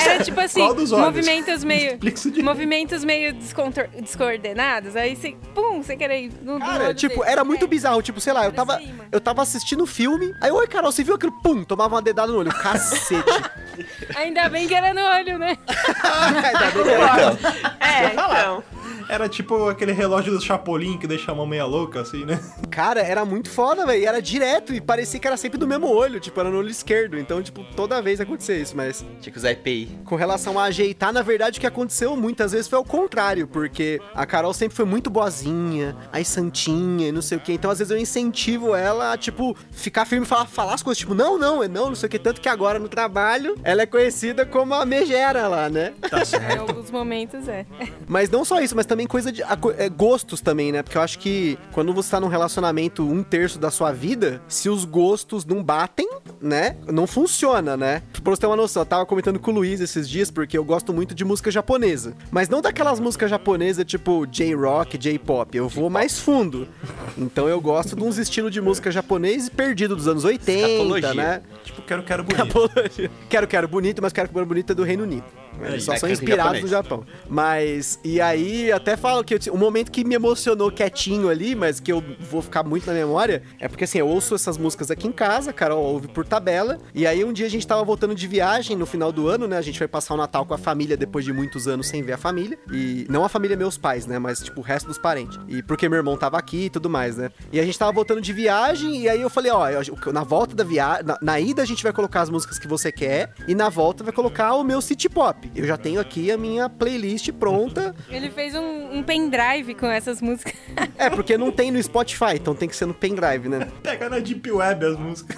Era 0.00 0.24
tipo 0.24 0.40
assim, 0.40 0.60
movimentos 0.62 1.64
meio. 1.64 1.98
Movimentos 2.42 3.04
meio 3.04 3.32
descontor- 3.34 3.88
descoordenados. 4.00 4.96
Aí 4.96 5.16
você, 5.16 5.27
pum, 5.54 5.82
sem 5.82 5.96
querer. 5.98 6.20
ir 6.24 6.32
No, 6.42 6.54
no 6.54 6.60
Cara, 6.60 6.84
olho 6.86 6.94
tipo, 6.94 7.20
dele. 7.20 7.30
era 7.30 7.44
muito 7.44 7.64
É. 7.64 7.68
bizarro. 7.68 8.02
Tipo, 8.02 8.20
sei 8.20 8.32
lá, 8.32 8.44
eu 8.44 8.52
tava, 8.52 8.76
aí, 8.76 8.94
eu 9.12 9.20
tava 9.20 9.42
assistindo 9.42 9.82
o 9.82 9.86
filme. 9.86 10.32
Aí, 10.40 10.50
oi, 10.50 10.66
Carol, 10.66 10.90
você 10.92 11.02
viu 11.04 11.14
aquilo? 11.14 11.32
Pum, 11.42 11.64
tomava 11.64 11.94
uma 11.96 12.02
dedada 12.02 12.32
no 12.32 12.38
olho. 12.38 12.50
Cacete. 12.52 13.24
Ainda 14.16 14.48
bem 14.48 14.66
que 14.66 14.74
era 14.74 14.92
no 14.92 15.00
olho, 15.00 15.38
né? 15.38 15.56
Ainda 16.02 16.70
bem 16.72 16.82
que 16.84 16.90
era- 16.90 17.38
É, 17.80 18.12
então. 18.12 18.62
Era 19.10 19.26
tipo 19.26 19.68
aquele 19.70 19.92
relógio 19.92 20.30
do 20.32 20.40
Chapolin 20.40 20.98
que 20.98 21.06
deixa 21.06 21.32
a 21.32 21.34
mão 21.34 21.46
meia 21.46 21.64
louca, 21.64 22.02
assim, 22.02 22.26
né? 22.26 22.38
Cara, 22.70 23.00
era 23.00 23.24
muito 23.24 23.48
foda, 23.48 23.86
velho. 23.86 24.06
Era 24.06 24.20
direto 24.20 24.74
e 24.74 24.82
parecia 24.82 25.18
que 25.18 25.26
era 25.26 25.36
sempre 25.38 25.58
do 25.58 25.66
mesmo 25.66 25.86
olho. 25.88 26.20
Tipo, 26.20 26.38
era 26.40 26.50
no 26.50 26.58
olho 26.58 26.68
esquerdo. 26.68 27.18
Então, 27.18 27.42
tipo, 27.42 27.64
toda 27.74 28.02
vez 28.02 28.20
acontecia 28.20 28.56
isso, 28.58 28.76
mas. 28.76 29.02
Tinha 29.22 29.32
que 29.32 29.38
usar 29.38 29.52
EPI. 29.52 29.98
Com 30.04 30.14
relação 30.14 30.58
a 30.58 30.64
ajeitar, 30.64 31.10
na 31.10 31.22
verdade, 31.22 31.56
o 31.56 31.60
que 31.60 31.66
aconteceu 31.66 32.14
muitas 32.18 32.52
vezes 32.52 32.68
foi 32.68 32.78
o 32.78 32.84
contrário, 32.84 33.46
porque 33.48 33.98
a 34.14 34.26
Carol 34.26 34.52
sempre 34.52 34.76
foi 34.76 34.84
muito 34.84 35.08
boazinha, 35.18 35.96
aí 36.12 36.24
santinha 36.24 37.08
e 37.08 37.12
não 37.12 37.20
sei 37.20 37.38
o 37.38 37.40
quê. 37.40 37.52
Então, 37.52 37.70
às 37.70 37.78
vezes, 37.78 37.90
eu 37.90 37.98
incentivo 37.98 38.74
ela 38.74 39.12
a, 39.12 39.16
tipo, 39.16 39.56
ficar 39.72 40.04
firme 40.04 40.24
e 40.24 40.28
falar, 40.28 40.46
falar 40.46 40.74
as 40.74 40.82
coisas, 40.82 40.98
tipo, 40.98 41.14
não, 41.14 41.36
não, 41.36 41.62
é 41.62 41.68
não, 41.68 41.88
não 41.88 41.94
sei 41.94 42.06
o 42.06 42.10
quê. 42.10 42.18
Tanto 42.18 42.40
que 42.40 42.48
agora 42.48 42.78
no 42.78 42.88
trabalho 42.88 43.56
ela 43.64 43.82
é 43.82 43.86
conhecida 43.86 44.46
como 44.46 44.74
a 44.74 44.86
megera 44.86 45.48
lá, 45.48 45.68
né? 45.68 45.92
Tá 46.08 46.20
Em 46.22 46.24
certo. 46.24 46.60
alguns 46.60 46.90
momentos 46.90 47.48
é. 47.48 47.66
Mas 48.06 48.30
não 48.30 48.44
só 48.44 48.60
isso, 48.60 48.74
mas 48.74 48.86
também 48.86 49.06
coisa 49.06 49.30
de 49.30 49.42
a 49.42 49.56
é, 49.76 49.88
gostos 49.88 50.40
também, 50.40 50.72
né? 50.72 50.82
Porque 50.82 50.96
eu 50.96 51.02
acho 51.02 51.18
que 51.18 51.58
quando 51.72 51.92
você 51.92 52.10
tá 52.10 52.20
num 52.20 52.28
relacionamento 52.28 53.02
um 53.02 53.22
terço 53.22 53.58
da 53.58 53.70
sua 53.70 53.92
vida, 53.92 54.40
se 54.48 54.68
os 54.68 54.84
gostos 54.84 55.44
não 55.44 55.62
batem, 55.62 56.08
né? 56.40 56.76
Não 56.86 57.06
funciona, 57.06 57.76
né? 57.76 58.02
Pra 58.22 58.34
você 58.34 58.40
ter 58.40 58.46
uma 58.46 58.56
noção, 58.56 58.82
eu 58.82 58.86
tava 58.86 59.04
comentando 59.04 59.38
com 59.38 59.50
o 59.50 59.54
Luiz 59.54 59.80
esses 59.80 60.08
dias, 60.08 60.30
porque 60.30 60.56
eu 60.56 60.64
gosto 60.64 60.92
muito 60.92 61.14
de 61.14 61.24
música 61.24 61.50
japonesa. 61.50 62.14
Mas 62.30 62.48
não 62.48 62.62
daquelas 62.62 63.00
músicas 63.00 63.30
japonesas 63.30 63.84
tipo 63.84 64.26
J-rock, 64.26 64.96
J-pop. 65.12 65.56
Eu 65.56 65.68
vou 65.68 65.88
mais 65.88 66.18
fundo. 66.18 66.68
Então 67.16 67.48
eu 67.48 67.60
gosto 67.60 67.96
de 67.96 68.02
uns 68.02 68.18
estilos 68.18 68.52
de 68.52 68.60
música 68.60 68.90
japonês 68.90 69.48
perdido 69.48 69.96
dos 69.96 70.06
anos 70.08 70.24
80, 70.24 70.50
Escatologia. 70.52 71.14
né? 71.14 71.42
Tipo, 71.64 71.82
quero, 71.82 72.02
quero 72.02 72.24
bonito. 72.24 72.42
Apologia. 72.42 73.10
Quero, 73.28 73.46
quero 73.46 73.68
bonito, 73.68 74.02
mas 74.02 74.12
quero, 74.12 74.28
quero 74.28 74.46
bonito 74.46 74.72
é 74.72 74.74
do 74.74 74.82
Reino 74.84 75.02
Unido. 75.04 75.24
Eles 75.62 75.84
só 75.84 75.92
é 75.94 75.98
são 75.98 76.08
é 76.08 76.12
inspirados 76.12 76.60
no 76.62 76.68
Japão. 76.68 77.04
Mas, 77.28 77.98
e 78.04 78.20
aí, 78.20 78.70
até 78.72 78.96
falo 78.96 79.22
que 79.24 79.36
o 79.50 79.56
momento 79.56 79.90
que 79.90 80.04
me 80.04 80.14
emocionou 80.14 80.70
quietinho 80.70 81.28
ali, 81.28 81.54
mas 81.54 81.80
que 81.80 81.92
eu 81.92 82.02
vou 82.20 82.42
ficar 82.42 82.62
muito 82.62 82.86
na 82.86 82.92
memória, 82.92 83.42
é 83.58 83.68
porque 83.68 83.84
assim, 83.84 83.98
eu 83.98 84.08
ouço 84.08 84.34
essas 84.34 84.56
músicas 84.58 84.90
aqui 84.90 85.06
em 85.06 85.12
casa, 85.12 85.52
Carol 85.52 85.82
ouve 85.82 86.08
por 86.08 86.26
tabela, 86.26 86.78
e 86.94 87.06
aí 87.06 87.24
um 87.24 87.32
dia 87.32 87.46
a 87.46 87.50
gente 87.50 87.66
tava 87.66 87.82
voltando 87.84 88.14
de 88.14 88.26
viagem 88.26 88.76
no 88.76 88.86
final 88.86 89.12
do 89.12 89.28
ano, 89.28 89.46
né? 89.46 89.56
A 89.56 89.62
gente 89.62 89.78
vai 89.78 89.88
passar 89.88 90.14
o 90.14 90.16
Natal 90.16 90.44
com 90.46 90.54
a 90.54 90.58
família 90.58 90.96
depois 90.96 91.24
de 91.24 91.32
muitos 91.32 91.68
anos 91.68 91.86
sem 91.88 92.02
ver 92.02 92.12
a 92.14 92.18
família. 92.18 92.58
E 92.72 93.06
não 93.08 93.24
a 93.24 93.28
família 93.28 93.56
meus 93.56 93.78
pais, 93.78 94.06
né? 94.06 94.18
Mas, 94.18 94.40
tipo, 94.40 94.60
o 94.60 94.62
resto 94.62 94.86
dos 94.86 94.98
parentes. 94.98 95.38
E 95.48 95.62
porque 95.62 95.88
meu 95.88 95.98
irmão 95.98 96.16
tava 96.16 96.38
aqui 96.38 96.64
e 96.66 96.70
tudo 96.70 96.90
mais, 96.90 97.16
né? 97.16 97.30
E 97.52 97.60
a 97.60 97.64
gente 97.64 97.78
tava 97.78 97.92
voltando 97.92 98.20
de 98.20 98.32
viagem, 98.32 99.02
e 99.02 99.08
aí 99.08 99.20
eu 99.20 99.30
falei, 99.30 99.50
ó, 99.52 99.68
eu- 99.70 100.12
na 100.12 100.22
volta 100.24 100.54
da 100.54 100.64
viagem, 100.64 101.04
na, 101.04 101.18
na 101.20 101.40
ida 101.40 101.62
a 101.62 101.66
gente 101.66 101.82
vai 101.82 101.92
colocar 101.92 102.22
as 102.22 102.30
músicas 102.30 102.58
que 102.58 102.66
você 102.66 102.90
quer, 102.90 103.32
e 103.46 103.54
na 103.54 103.68
volta 103.68 104.02
vai 104.04 104.12
colocar 104.12 104.54
o 104.54 104.64
meu 104.64 104.80
city 104.80 105.08
pop. 105.08 105.47
Eu 105.54 105.66
já 105.66 105.76
tenho 105.76 106.00
aqui 106.00 106.30
a 106.30 106.36
minha 106.36 106.68
playlist 106.68 107.30
pronta. 107.32 107.94
Ele 108.08 108.30
fez 108.30 108.54
um, 108.54 108.98
um 108.98 109.02
pendrive 109.02 109.74
com 109.74 109.86
essas 109.86 110.20
músicas. 110.20 110.54
É, 110.96 111.08
porque 111.10 111.36
não 111.38 111.50
tem 111.50 111.70
no 111.70 111.82
Spotify, 111.82 112.34
então 112.34 112.54
tem 112.54 112.68
que 112.68 112.76
ser 112.76 112.86
no 112.86 112.94
pendrive, 112.94 113.48
né? 113.48 113.68
Pega 113.82 114.08
na 114.08 114.18
Deep 114.18 114.50
Web 114.50 114.84
as 114.84 114.98
músicas. 114.98 115.36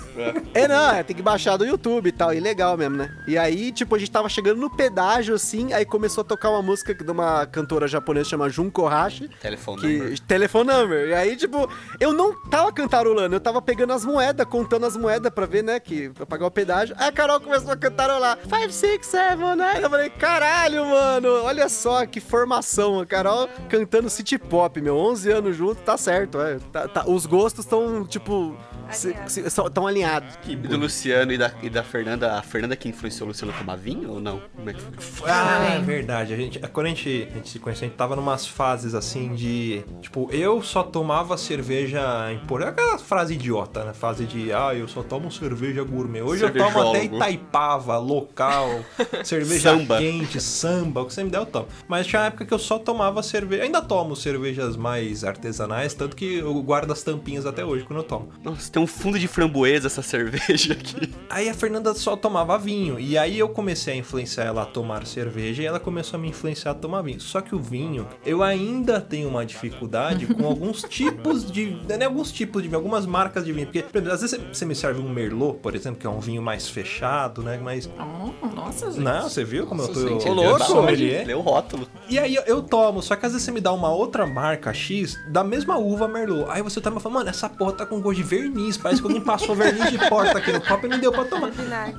É, 0.54 0.68
não, 0.68 0.90
é, 0.94 1.02
tem 1.02 1.14
que 1.14 1.22
baixar 1.22 1.56
do 1.56 1.64
YouTube 1.64 2.08
e 2.08 2.12
tal, 2.12 2.32
e 2.32 2.40
legal 2.40 2.76
mesmo, 2.76 2.96
né? 2.96 3.10
E 3.26 3.36
aí, 3.38 3.72
tipo, 3.72 3.94
a 3.94 3.98
gente 3.98 4.10
tava 4.10 4.28
chegando 4.28 4.60
no 4.60 4.70
pedágio, 4.70 5.34
assim, 5.34 5.72
aí 5.72 5.84
começou 5.84 6.22
a 6.22 6.24
tocar 6.24 6.50
uma 6.50 6.62
música 6.62 6.94
de 6.94 7.10
uma 7.10 7.46
cantora 7.46 7.86
japonesa 7.86 8.30
chamada 8.30 8.50
Junko 8.50 8.86
Hashi, 8.86 9.28
Telefone 9.40 9.80
que 9.80 9.98
number. 9.98 10.18
telefone 10.20 10.70
number. 10.70 11.08
E 11.08 11.14
aí, 11.14 11.36
tipo, 11.36 11.68
eu 11.98 12.12
não 12.12 12.34
tava 12.48 12.72
cantarolando, 12.72 13.34
eu 13.34 13.40
tava 13.40 13.60
pegando 13.62 13.92
as 13.92 14.04
moedas, 14.04 14.46
contando 14.46 14.86
as 14.86 14.96
moedas 14.96 15.32
pra 15.32 15.46
ver, 15.46 15.62
né, 15.62 15.78
que 15.80 16.10
pra 16.10 16.26
pagar 16.26 16.46
o 16.46 16.50
pedágio. 16.50 16.94
Aí 16.98 17.08
a 17.08 17.12
Carol 17.12 17.40
começou 17.40 17.70
a 17.70 17.76
cantarolar. 17.76 18.38
5, 18.48 18.72
6, 18.72 19.06
7, 19.06 19.36
9. 19.38 19.82
Eu 19.82 19.90
falei, 19.90 19.99
caralho, 20.08 20.86
mano, 20.86 21.28
olha 21.44 21.68
só 21.68 22.06
que 22.06 22.20
formação. 22.20 23.00
A 23.00 23.06
Carol 23.06 23.48
cantando 23.68 24.08
city 24.08 24.38
pop, 24.38 24.80
meu, 24.80 24.96
11 24.96 25.30
anos 25.30 25.56
junto, 25.56 25.82
tá 25.82 25.96
certo. 25.96 26.40
É, 26.40 26.58
Tá- 26.72 26.88
tá- 26.88 27.04
os 27.06 27.26
gostos 27.26 27.64
estão, 27.64 28.04
tipo. 28.06 28.56
Estão 28.90 29.86
alinhados. 29.86 30.36
Que 30.42 30.56
do 30.56 30.76
Luciano 30.76 31.32
e 31.32 31.38
da, 31.38 31.52
e 31.62 31.70
da 31.70 31.82
Fernanda, 31.82 32.38
a 32.38 32.42
Fernanda 32.42 32.76
que 32.76 32.88
influenciou 32.88 33.26
o 33.26 33.28
Luciano 33.28 33.52
a 33.52 33.56
tomar 33.56 33.76
vinho 33.76 34.10
ou 34.10 34.20
não? 34.20 34.42
Como 34.54 34.70
é 34.70 34.72
que 34.74 34.80
foi? 35.02 35.30
Ah, 35.30 35.74
é 35.76 35.78
verdade. 35.78 36.32
A 36.32 36.36
gente, 36.36 36.58
quando 36.58 36.86
a 36.86 36.88
gente, 36.90 37.28
a 37.30 37.34
gente 37.36 37.48
se 37.48 37.58
conheceu, 37.58 37.86
a 37.86 37.88
gente 37.88 37.96
tava 37.96 38.16
numas 38.16 38.46
fases 38.46 38.94
assim 38.94 39.34
de. 39.34 39.82
Tipo, 40.00 40.28
eu 40.32 40.62
só 40.62 40.82
tomava 40.82 41.36
cerveja 41.36 42.00
impor. 42.32 42.62
Aquela 42.62 42.98
frase 42.98 43.34
idiota, 43.34 43.84
né? 43.84 43.92
Fase 43.92 44.24
de, 44.24 44.52
ah, 44.52 44.74
eu 44.74 44.88
só 44.88 45.02
tomo 45.02 45.30
cerveja 45.30 45.82
gourmet. 45.82 46.22
Hoje 46.22 46.44
eu 46.44 46.52
tomo 46.52 46.90
até. 46.90 47.04
Itaipava, 47.04 47.98
local, 47.98 48.80
cerveja 49.24 49.70
Samba. 49.70 49.98
quente, 49.98 50.40
samba, 50.40 51.02
o 51.02 51.06
que 51.06 51.14
você 51.14 51.24
me 51.24 51.30
der 51.30 51.38
eu 51.38 51.46
tomo. 51.46 51.66
Mas 51.88 52.06
tinha 52.06 52.20
uma 52.20 52.26
época 52.26 52.44
que 52.44 52.54
eu 52.54 52.58
só 52.58 52.78
tomava 52.78 53.22
cerveja. 53.22 53.62
Ainda 53.62 53.80
tomo 53.80 54.14
cervejas 54.14 54.76
mais 54.76 55.24
artesanais, 55.24 55.94
tanto 55.94 56.16
que 56.16 56.38
eu 56.38 56.62
guardo 56.62 56.92
as 56.92 57.02
tampinhas 57.02 57.46
até 57.46 57.64
hoje 57.64 57.84
quando 57.84 58.00
eu 58.00 58.04
tomo. 58.04 58.28
Nossa, 58.42 58.70
tem 58.70 58.79
um 58.80 58.86
fundo 58.86 59.18
de 59.18 59.28
framboesa 59.28 59.86
essa 59.86 60.02
cerveja 60.02 60.72
aqui. 60.72 61.12
Aí 61.28 61.48
a 61.48 61.54
Fernanda 61.54 61.94
só 61.94 62.16
tomava 62.16 62.58
vinho. 62.58 62.98
E 62.98 63.16
aí 63.16 63.38
eu 63.38 63.48
comecei 63.48 63.94
a 63.94 63.96
influenciar 63.96 64.44
ela 64.44 64.62
a 64.62 64.66
tomar 64.66 65.06
cerveja 65.06 65.62
e 65.62 65.66
ela 65.66 65.80
começou 65.80 66.18
a 66.18 66.20
me 66.20 66.28
influenciar 66.28 66.72
a 66.72 66.74
tomar 66.74 67.02
vinho. 67.02 67.20
Só 67.20 67.40
que 67.40 67.54
o 67.54 67.58
vinho, 67.58 68.06
eu 68.24 68.42
ainda 68.42 69.00
tenho 69.00 69.28
uma 69.28 69.44
dificuldade 69.44 70.26
com 70.26 70.46
alguns 70.46 70.82
tipos 70.88 71.50
de. 71.50 71.76
Né, 71.88 72.04
alguns 72.04 72.32
tipos 72.32 72.62
de 72.62 72.68
vinho, 72.68 72.78
algumas 72.78 73.06
marcas 73.06 73.44
de 73.44 73.52
vinho. 73.52 73.66
Porque, 73.66 73.82
por 73.82 73.98
exemplo, 73.98 74.14
às 74.14 74.20
vezes 74.20 74.40
você 74.52 74.64
me 74.64 74.74
serve 74.74 75.00
um 75.00 75.08
Merlot, 75.08 75.58
por 75.58 75.74
exemplo, 75.74 76.00
que 76.00 76.06
é 76.06 76.10
um 76.10 76.20
vinho 76.20 76.42
mais 76.42 76.68
fechado, 76.68 77.42
né? 77.42 77.58
Mas. 77.62 77.88
Oh, 77.98 78.46
nossa, 78.46 78.90
gente. 78.90 79.02
Não, 79.02 79.28
você 79.28 79.44
viu 79.44 79.66
como 79.66 79.82
eu 79.82 79.88
tô. 79.88 80.08
Gente, 80.08 80.28
Ô, 80.28 80.32
ele 80.32 80.46
louco! 80.46 80.62
é 80.62 80.66
sommelier? 80.66 81.26
Lê 81.26 81.34
o 81.34 81.40
rótulo. 81.40 81.86
E 82.08 82.18
aí 82.18 82.34
eu, 82.34 82.42
eu 82.42 82.62
tomo, 82.62 83.02
só 83.02 83.14
que 83.16 83.26
às 83.26 83.32
vezes 83.32 83.44
você 83.44 83.52
me 83.52 83.60
dá 83.60 83.72
uma 83.72 83.90
outra 83.90 84.26
marca 84.26 84.72
X 84.72 85.18
da 85.28 85.44
mesma 85.44 85.78
uva 85.78 86.08
Merlot. 86.08 86.46
Aí 86.50 86.62
você 86.62 86.80
toma 86.80 86.98
e 86.98 87.00
fala, 87.00 87.14
mano, 87.16 87.30
essa 87.30 87.48
porra 87.48 87.72
tá 87.72 87.86
com 87.86 88.00
gosto 88.00 88.16
de 88.16 88.22
verniz. 88.22 88.69
Parece 88.76 89.00
que 89.00 89.06
alguém 89.06 89.22
passou 89.22 89.54
verniz 89.54 89.90
de 89.90 89.98
porta 90.08 90.38
aqui 90.38 90.52
no 90.52 90.60
copo 90.60 90.86
e 90.86 90.88
não 90.88 90.98
deu 90.98 91.12
pra 91.12 91.24
tomar. 91.24 91.50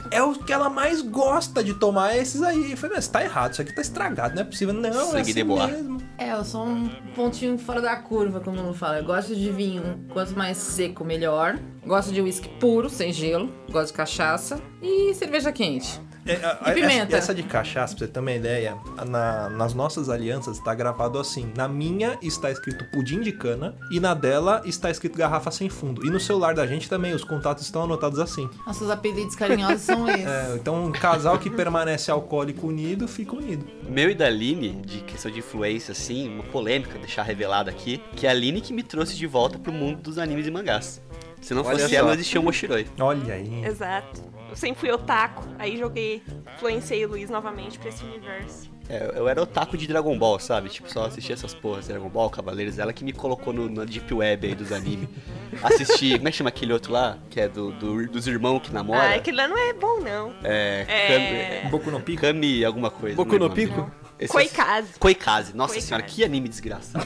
É 0.10 0.22
o 0.22 0.34
que 0.34 0.52
ela 0.52 0.70
mais 0.70 1.02
gosta 1.02 1.64
de 1.64 1.74
tomar, 1.74 2.14
é 2.16 2.20
esses 2.20 2.42
aí. 2.42 2.72
Eu 2.72 2.78
falei, 2.78 2.96
mas 2.96 3.08
tá 3.08 3.24
errado, 3.24 3.54
isso 3.54 3.62
aqui 3.62 3.74
tá 3.74 3.82
estragado, 3.82 4.36
não 4.36 4.42
é 4.42 4.46
possível. 4.46 4.74
Não, 4.74 5.16
é 5.16 5.22
assim 5.22 5.34
de 5.34 5.44
boa. 5.44 5.68
mesmo. 5.68 6.02
É, 6.18 6.34
eu 6.34 6.44
sou 6.44 6.66
um 6.66 6.90
pontinho 7.16 7.58
fora 7.58 7.82
da 7.82 7.96
curva, 7.96 8.40
como 8.40 8.60
eu 8.60 8.74
falo. 8.74 8.98
Eu 8.98 9.04
gosto 9.06 9.36
de 9.36 9.52
vinho, 9.52 10.06
quanto 10.14 10.38
mais 10.38 10.58
seco, 10.58 11.04
melhor. 11.04 11.58
Gosto 11.86 12.12
de 12.12 12.22
uísque 12.22 12.48
puro, 12.60 12.90
sem 12.90 13.12
gelo. 13.12 13.52
Gosto 13.72 13.88
de 13.88 13.94
cachaça. 13.94 14.62
E 14.82 15.14
cerveja 15.14 15.52
quente. 15.52 16.00
É, 16.34 16.72
E 16.72 16.74
pimenta. 16.74 17.16
Essa, 17.16 17.18
essa 17.18 17.36
de 17.36 17.44
cachaça, 17.44 17.96
pra 17.96 18.06
você 18.06 18.12
ter 18.12 18.20
uma 18.20 18.32
ideia, 18.32 18.78
na- 19.08 19.50
nas 19.50 19.74
nossas 19.74 20.10
alianças 20.10 20.60
tá 20.60 20.74
gravado 20.74 21.18
assim. 21.20 21.52
Na 21.56 21.68
minha 21.68 22.18
está 22.22 22.52
escrito 22.52 22.86
pudim 22.92 23.22
de 23.22 23.32
cana 23.32 23.76
e 23.92 24.00
na 24.00 24.14
dela 24.14 24.62
está 24.66 24.90
escrito 24.90 25.18
garrafa 25.18 25.52
sem 25.52 25.70
fundo. 25.70 26.06
E 26.06 26.10
no 26.10 26.20
celular 26.20 26.54
da 26.54 26.66
gente 26.68 26.90
também, 26.90 27.14
os 27.14 27.24
contatos 27.24 27.64
estão 27.64 27.84
anotados 27.84 28.20
assim. 28.20 28.50
Nossos 28.66 28.90
apelidos 28.90 29.36
carinhosos 29.36 29.82
são 29.82 30.08
esses. 30.10 30.26
É, 30.26 30.54
então 30.56 30.86
um 30.86 30.92
casal 30.92 31.38
que 31.40 31.50
permanece 31.50 32.12
alcoólico 32.12 32.68
unido, 32.68 33.08
fica 33.08 33.36
unido. 33.36 33.66
Meu 33.88 34.10
e 34.10 34.16
da 34.16 34.26
Aline, 34.28 34.82
de 34.86 35.00
questão 35.02 35.32
de 35.32 35.40
influência, 35.40 35.92
assim, 35.92 36.30
uma 36.34 36.44
polêmica, 36.44 36.98
deixar 37.00 37.24
revelada 37.24 37.70
aqui, 37.70 38.02
que 38.16 38.26
é 38.26 38.30
a 38.30 38.32
Aline 38.32 38.62
que 38.62 38.74
me 38.74 38.84
trouxe 38.84 39.16
de 39.16 39.28
volta 39.28 39.58
pro 39.60 39.72
mundo 39.72 40.02
dos 40.02 40.18
animes 40.18 40.48
e 40.48 40.52
mangás. 40.52 41.02
Se 41.42 41.54
não 41.56 41.64
Olha 41.64 41.80
fosse 41.80 41.96
ela, 41.96 42.08
não 42.10 42.14
existia 42.14 42.40
o 42.40 42.44
Moshiroi. 42.44 42.86
Olha 43.00 43.34
aí. 43.34 43.66
Exato. 43.66 44.22
Eu 44.52 44.56
sempre 44.58 44.80
fui 44.82 44.92
otaku, 44.92 45.44
aí 45.58 45.78
joguei, 45.78 46.22
influenciei 46.56 47.06
o 47.06 47.10
Luiz 47.10 47.30
novamente 47.30 47.80
pra 47.80 47.90
esse 47.90 48.04
universo. 48.04 48.70
É, 48.90 49.14
eu 49.16 49.26
era 49.30 49.42
otaku 49.42 49.78
de 49.78 49.88
Dragon 49.88 50.18
Ball, 50.20 50.38
sabe? 50.40 50.68
Tipo, 50.68 50.92
só 50.92 51.06
assistia 51.06 51.34
essas 51.34 51.54
porras, 51.54 51.88
Dragon 51.88 52.10
Ball, 52.10 52.30
Cavaleiros, 52.30 52.78
ela 52.78 52.92
que 52.92 53.06
me 53.06 53.14
colocou 53.14 53.54
no, 53.54 53.70
na 53.70 53.86
Deep 53.86 54.14
Web 54.14 54.46
aí 54.48 54.54
dos 54.54 54.74
animes. 54.74 55.08
Assisti, 55.64 56.18
como 56.18 56.28
é 56.28 56.32
que 56.32 56.38
chama 56.38 56.50
aquele 56.50 56.74
outro 56.74 56.92
lá? 56.92 57.18
Que 57.30 57.40
é 57.40 57.48
do, 57.48 57.72
do- 57.72 58.06
dos 58.10 58.28
irmãos 58.28 58.60
que 58.60 58.74
namoram? 58.74 59.00
Ah, 59.02 59.16
aquilo 59.16 59.38
lá 59.38 59.48
não 59.48 59.58
é 59.58 59.72
bom, 59.72 60.02
não. 60.02 60.34
É. 60.44 60.86
É. 60.90 61.60
Kami, 61.62 61.72
Boku 61.72 61.90
no 61.90 62.02
pico. 62.02 62.22
Kami 62.22 62.66
alguma 62.66 62.92
coisa. 62.92 63.16
Boku 63.16 63.40
no 63.40 63.50
Pico? 63.50 63.78
nome. 63.78 63.92
Esse 64.20 64.34
Koikaze. 64.34 65.00
Koikaze. 65.00 65.56
Nossa 65.56 65.74
Koikaze. 65.74 65.88
senhora, 65.88 66.04
que 66.06 66.24
anime 66.26 66.50
desgraçado. 66.50 67.06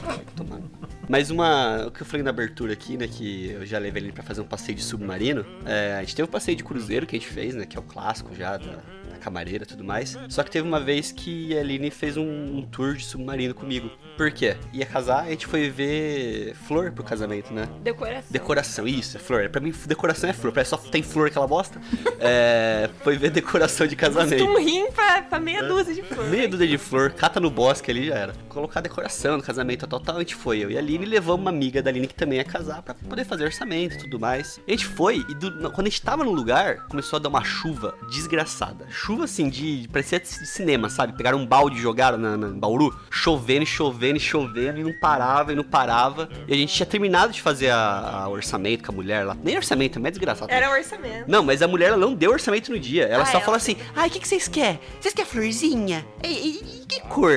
Mas 1.08 1.30
uma. 1.30 1.86
O 1.86 1.90
que 1.90 2.02
eu 2.02 2.06
falei 2.06 2.22
na 2.22 2.30
abertura 2.30 2.72
aqui, 2.72 2.96
né? 2.96 3.06
Que 3.06 3.50
eu 3.50 3.64
já 3.64 3.78
levei 3.78 4.02
ele 4.02 4.12
pra 4.12 4.22
fazer 4.22 4.40
um 4.40 4.46
passeio 4.46 4.76
de 4.76 4.82
submarino. 4.82 5.44
É, 5.64 5.96
a 5.96 6.00
gente 6.00 6.16
teve 6.16 6.28
um 6.28 6.32
passeio 6.32 6.56
de 6.56 6.64
cruzeiro 6.64 7.06
que 7.06 7.16
a 7.16 7.18
gente 7.18 7.30
fez, 7.30 7.54
né? 7.54 7.64
Que 7.64 7.76
é 7.76 7.80
o 7.80 7.82
clássico 7.82 8.34
já 8.34 8.56
da, 8.56 8.76
da 9.10 9.16
camareira 9.20 9.64
e 9.64 9.66
tudo 9.66 9.84
mais. 9.84 10.18
Só 10.28 10.42
que 10.42 10.50
teve 10.50 10.66
uma 10.66 10.80
vez 10.80 11.12
que 11.12 11.56
a 11.56 11.60
Aline 11.60 11.90
fez 11.90 12.16
um, 12.16 12.58
um 12.58 12.62
tour 12.62 12.94
de 12.94 13.04
submarino 13.04 13.54
comigo. 13.54 13.90
Por 14.16 14.30
quê? 14.30 14.56
Ia 14.72 14.86
casar, 14.86 15.24
a 15.24 15.30
gente 15.30 15.46
foi 15.46 15.68
ver 15.68 16.54
flor 16.66 16.90
pro 16.92 17.04
casamento, 17.04 17.52
né? 17.52 17.68
Decoração. 17.82 18.28
Decoração, 18.30 18.88
isso, 18.88 19.16
é 19.16 19.20
flor. 19.20 19.48
Pra 19.50 19.60
mim, 19.60 19.72
decoração 19.86 20.28
é 20.30 20.32
flor. 20.32 20.52
Parece 20.52 20.70
só 20.70 20.76
tem 20.76 21.02
flor 21.02 21.28
aquela 21.28 21.46
bosta. 21.46 21.80
É, 22.18 22.88
foi 23.02 23.16
ver 23.16 23.30
decoração 23.30 23.86
de 23.86 23.94
casamento. 23.96 24.44
Um 24.44 24.58
rim 24.58 24.90
pra, 24.90 25.22
pra 25.22 25.38
meia 25.38 25.62
dúzia 25.62 25.94
de 25.94 26.02
flores. 26.02 26.30
Meia 26.30 26.48
dúzia 26.48 26.66
de 26.66 26.78
flor, 26.78 27.10
cata 27.10 27.38
no 27.40 27.50
bosque 27.50 27.90
ali 27.90 28.06
já 28.06 28.14
era. 28.14 28.32
Colocar 28.48 28.80
decoração 28.80 29.36
no 29.36 29.42
casamento, 29.42 29.86
tal, 29.86 30.00
tal, 30.00 30.16
a 30.16 30.20
gente 30.20 30.34
foi. 30.34 30.58
Eu 30.60 30.70
e 30.70 30.76
a 30.76 30.80
Aline 30.80 31.04
levamos 31.04 31.40
uma 31.42 31.50
amiga 31.50 31.82
da 31.82 31.90
Aline 31.90 32.06
que 32.06 32.14
também 32.14 32.38
ia 32.38 32.44
casar 32.44 32.82
pra 32.82 32.94
poder 32.94 33.24
fazer 33.24 33.44
orçamento 33.44 33.94
e 33.96 33.98
tudo 33.98 34.18
mais. 34.18 34.60
A 34.66 34.70
gente 34.70 34.86
foi 34.86 35.24
e 35.28 35.34
do- 35.34 35.70
quando 35.70 35.86
a 35.86 35.90
gente 35.90 36.00
tava 36.02 36.24
no 36.24 36.32
lugar, 36.32 36.86
começou 36.88 37.18
a 37.18 37.20
dar 37.20 37.28
uma 37.28 37.44
chuva 37.44 37.94
desgraçada. 38.10 38.86
Chuva 38.90 39.24
assim 39.24 39.48
de. 39.48 39.88
parecia 39.92 40.18
de 40.20 40.26
cinema, 40.28 40.88
sabe? 40.88 41.12
Pegaram 41.16 41.38
um 41.38 41.46
balde 41.46 41.76
e 41.76 41.80
jogaram 41.82 42.16
na, 42.18 42.36
na 42.36 42.48
Bauru, 42.48 42.94
chovendo 43.10 43.62
e 43.62 43.66
chovendo 43.66 44.05
e 44.14 44.20
chovendo 44.20 44.78
e 44.78 44.84
não 44.84 44.92
parava 44.92 45.52
e 45.52 45.56
não 45.56 45.64
parava. 45.64 46.28
E 46.46 46.54
a 46.54 46.56
gente 46.56 46.72
tinha 46.72 46.86
terminado 46.86 47.32
de 47.32 47.42
fazer 47.42 47.70
a, 47.70 48.22
a 48.24 48.28
orçamento 48.28 48.84
com 48.84 48.92
a 48.92 48.94
mulher 48.94 49.24
lá. 49.26 49.36
Nem 49.42 49.56
orçamento, 49.56 49.98
é 50.06 50.10
desgraçado. 50.10 50.52
Era 50.52 50.70
orçamento. 50.70 51.24
Não, 51.26 51.42
mas 51.42 51.62
a 51.62 51.66
mulher 51.68 51.88
ela 51.88 51.96
não 51.96 52.14
deu 52.14 52.30
orçamento 52.30 52.70
no 52.70 52.78
dia. 52.78 53.04
Ela 53.06 53.22
Ah, 53.24 53.26
só 53.26 53.32
ela 53.32 53.40
falou 53.40 53.56
assim: 53.56 53.76
ai, 53.96 54.08
o 54.08 54.10
que, 54.10 54.20
que 54.20 54.28
vocês 54.28 54.46
querem? 54.46 54.78
Vocês 55.00 55.12
querem 55.14 55.28
florzinha? 55.30 56.06
E, 56.22 56.28
e- 56.28 56.82
e 56.82 56.86
que 56.86 57.00
cor? 57.00 57.32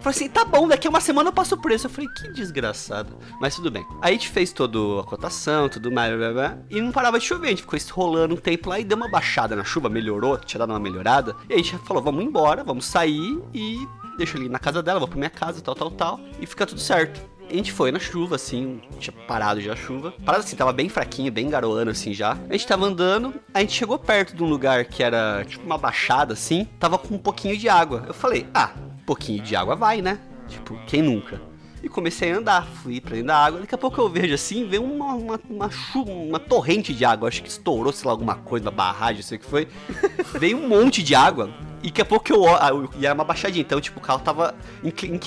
Falou 0.00 0.10
assim: 0.10 0.28
tá 0.28 0.44
bom, 0.44 0.66
daqui 0.66 0.86
a 0.86 0.90
uma 0.90 1.00
semana 1.00 1.28
eu 1.28 1.32
passo 1.32 1.54
o 1.54 1.58
preço. 1.60 1.86
Eu 1.86 1.90
falei: 1.90 2.08
que 2.16 2.32
desgraçado. 2.32 3.16
Mas 3.40 3.54
tudo 3.54 3.70
bem. 3.70 3.84
Aí 4.02 4.10
a 4.10 4.12
gente 4.12 4.28
fez 4.28 4.52
toda 4.52 4.78
a 5.00 5.04
cotação, 5.04 5.68
tudo 5.68 5.90
mais, 5.92 6.14
blá, 6.16 6.32
blá, 6.32 6.48
blá, 6.48 6.58
e 6.70 6.80
não 6.80 6.90
parava 6.90 7.18
de 7.18 7.24
chover. 7.24 7.46
A 7.48 7.50
gente 7.50 7.62
ficou 7.62 7.78
rolando 7.92 8.34
um 8.34 8.38
tempo 8.38 8.68
lá 8.70 8.78
e 8.80 8.84
deu 8.84 8.96
uma 8.96 9.08
baixada 9.08 9.54
na 9.54 9.64
chuva, 9.64 9.88
melhorou, 9.88 10.38
tinha 10.38 10.58
dado 10.58 10.70
uma 10.70 10.78
melhorada. 10.80 11.34
E 11.48 11.54
a 11.54 11.56
gente 11.56 11.76
falou: 11.78 12.02
vamos 12.02 12.24
embora, 12.24 12.64
vamos 12.64 12.86
sair 12.86 13.38
e 13.54 13.86
deixa 14.18 14.36
ali 14.36 14.48
na 14.48 14.58
casa 14.58 14.82
dela, 14.82 14.98
vou 14.98 15.08
pra 15.08 15.16
minha 15.16 15.30
casa, 15.30 15.62
tal, 15.62 15.74
tal, 15.74 15.90
tal. 15.90 16.20
E 16.40 16.44
fica 16.46 16.66
tudo 16.66 16.80
certo. 16.80 17.20
A 17.50 17.54
gente 17.54 17.72
foi 17.72 17.90
na 17.90 17.98
chuva, 17.98 18.34
assim, 18.36 18.78
tinha 18.98 19.14
parado 19.26 19.58
já 19.58 19.72
a 19.72 19.76
chuva. 19.76 20.12
Parado 20.22 20.44
assim, 20.44 20.54
tava 20.54 20.70
bem 20.70 20.90
fraquinho, 20.90 21.32
bem 21.32 21.48
garoando, 21.48 21.90
assim, 21.90 22.12
já. 22.12 22.36
A 22.50 22.52
gente 22.52 22.66
tava 22.66 22.84
andando, 22.84 23.32
a 23.54 23.60
gente 23.60 23.72
chegou 23.72 23.98
perto 23.98 24.36
de 24.36 24.42
um 24.42 24.46
lugar 24.46 24.84
que 24.84 25.02
era, 25.02 25.42
tipo, 25.48 25.64
uma 25.64 25.78
baixada, 25.78 26.34
assim. 26.34 26.66
Tava 26.78 26.98
com 26.98 27.14
um 27.14 27.18
pouquinho 27.18 27.56
de 27.56 27.66
água. 27.66 28.04
Eu 28.06 28.12
falei, 28.12 28.46
ah, 28.52 28.72
um 29.00 29.04
pouquinho 29.06 29.42
de 29.42 29.56
água 29.56 29.74
vai, 29.74 30.02
né? 30.02 30.18
Tipo, 30.46 30.78
quem 30.86 31.00
nunca? 31.00 31.40
E 31.82 31.88
comecei 31.88 32.32
a 32.32 32.36
andar, 32.36 32.66
fui 32.66 33.00
pra 33.00 33.12
dentro 33.12 33.28
da 33.28 33.38
água. 33.38 33.60
Daqui 33.60 33.74
a 33.74 33.78
pouco 33.78 33.98
eu 33.98 34.10
vejo 34.10 34.34
assim, 34.34 34.68
veio 34.68 34.82
uma, 34.84 35.14
uma, 35.14 35.40
uma, 35.48 35.70
chu- 35.70 36.02
uma 36.02 36.38
torrente 36.40 36.92
de 36.92 37.04
água. 37.04 37.28
Acho 37.28 37.42
que 37.42 37.48
estourou, 37.48 37.92
sei 37.94 38.04
lá, 38.06 38.12
alguma 38.12 38.34
coisa, 38.34 38.66
uma 38.66 38.72
barragem, 38.72 39.22
sei 39.22 39.38
o 39.38 39.40
que 39.40 39.46
foi. 39.46 39.68
veio 40.38 40.58
um 40.58 40.68
monte 40.68 41.02
de 41.02 41.14
água. 41.14 41.48
E 41.82 41.88
daqui 41.88 42.02
a 42.02 42.04
pouco 42.04 42.32
eu 42.32 42.42
olho. 42.42 42.90
E 42.96 43.06
era 43.06 43.14
uma 43.14 43.24
baixadinha, 43.24 43.62
então, 43.62 43.80
tipo, 43.80 43.98
o 43.98 44.02
carro 44.02 44.20
tava 44.20 44.54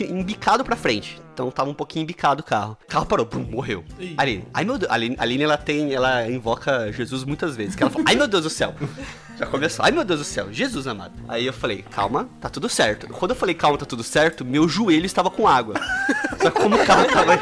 embicado 0.09 0.63
pra 0.63 0.75
frente. 0.75 1.21
Então 1.33 1.49
tava 1.49 1.69
um 1.69 1.73
pouquinho 1.73 2.03
embicado 2.03 2.41
o 2.41 2.43
carro. 2.43 2.77
O 2.83 2.87
carro 2.87 3.05
parou, 3.05 3.25
pum, 3.25 3.39
morreu. 3.39 3.83
Ih. 3.99 4.15
Aline, 4.17 4.45
ai 4.53 4.63
meu 4.63 4.77
Deus, 4.77 4.91
Aline, 4.91 5.15
Aline, 5.17 5.43
ela 5.43 5.57
tem, 5.57 5.93
ela 5.93 6.29
invoca 6.29 6.91
Jesus 6.91 7.23
muitas 7.23 7.55
vezes. 7.55 7.75
Que 7.75 7.83
ela 7.83 7.91
fala, 7.91 8.05
ai 8.07 8.15
meu 8.15 8.27
Deus 8.27 8.43
do 8.43 8.49
céu. 8.49 8.75
Já 9.39 9.45
começou, 9.47 9.83
ai 9.83 9.91
meu 9.91 10.03
Deus 10.03 10.19
do 10.19 10.25
céu, 10.25 10.51
Jesus 10.51 10.85
amado. 10.87 11.13
Aí 11.27 11.45
eu 11.45 11.53
falei, 11.53 11.83
calma, 11.89 12.29
tá 12.39 12.49
tudo 12.49 12.69
certo. 12.69 13.07
Quando 13.07 13.31
eu 13.31 13.35
falei, 13.35 13.55
calma, 13.55 13.77
tá 13.77 13.85
tudo 13.85 14.03
certo, 14.03 14.45
meu 14.45 14.67
joelho 14.67 15.05
estava 15.05 15.31
com 15.31 15.47
água. 15.47 15.75
Só 16.39 16.51
que 16.51 16.61
como 16.61 16.75
o 16.75 16.85
carro 16.85 17.05
tava, 17.05 17.39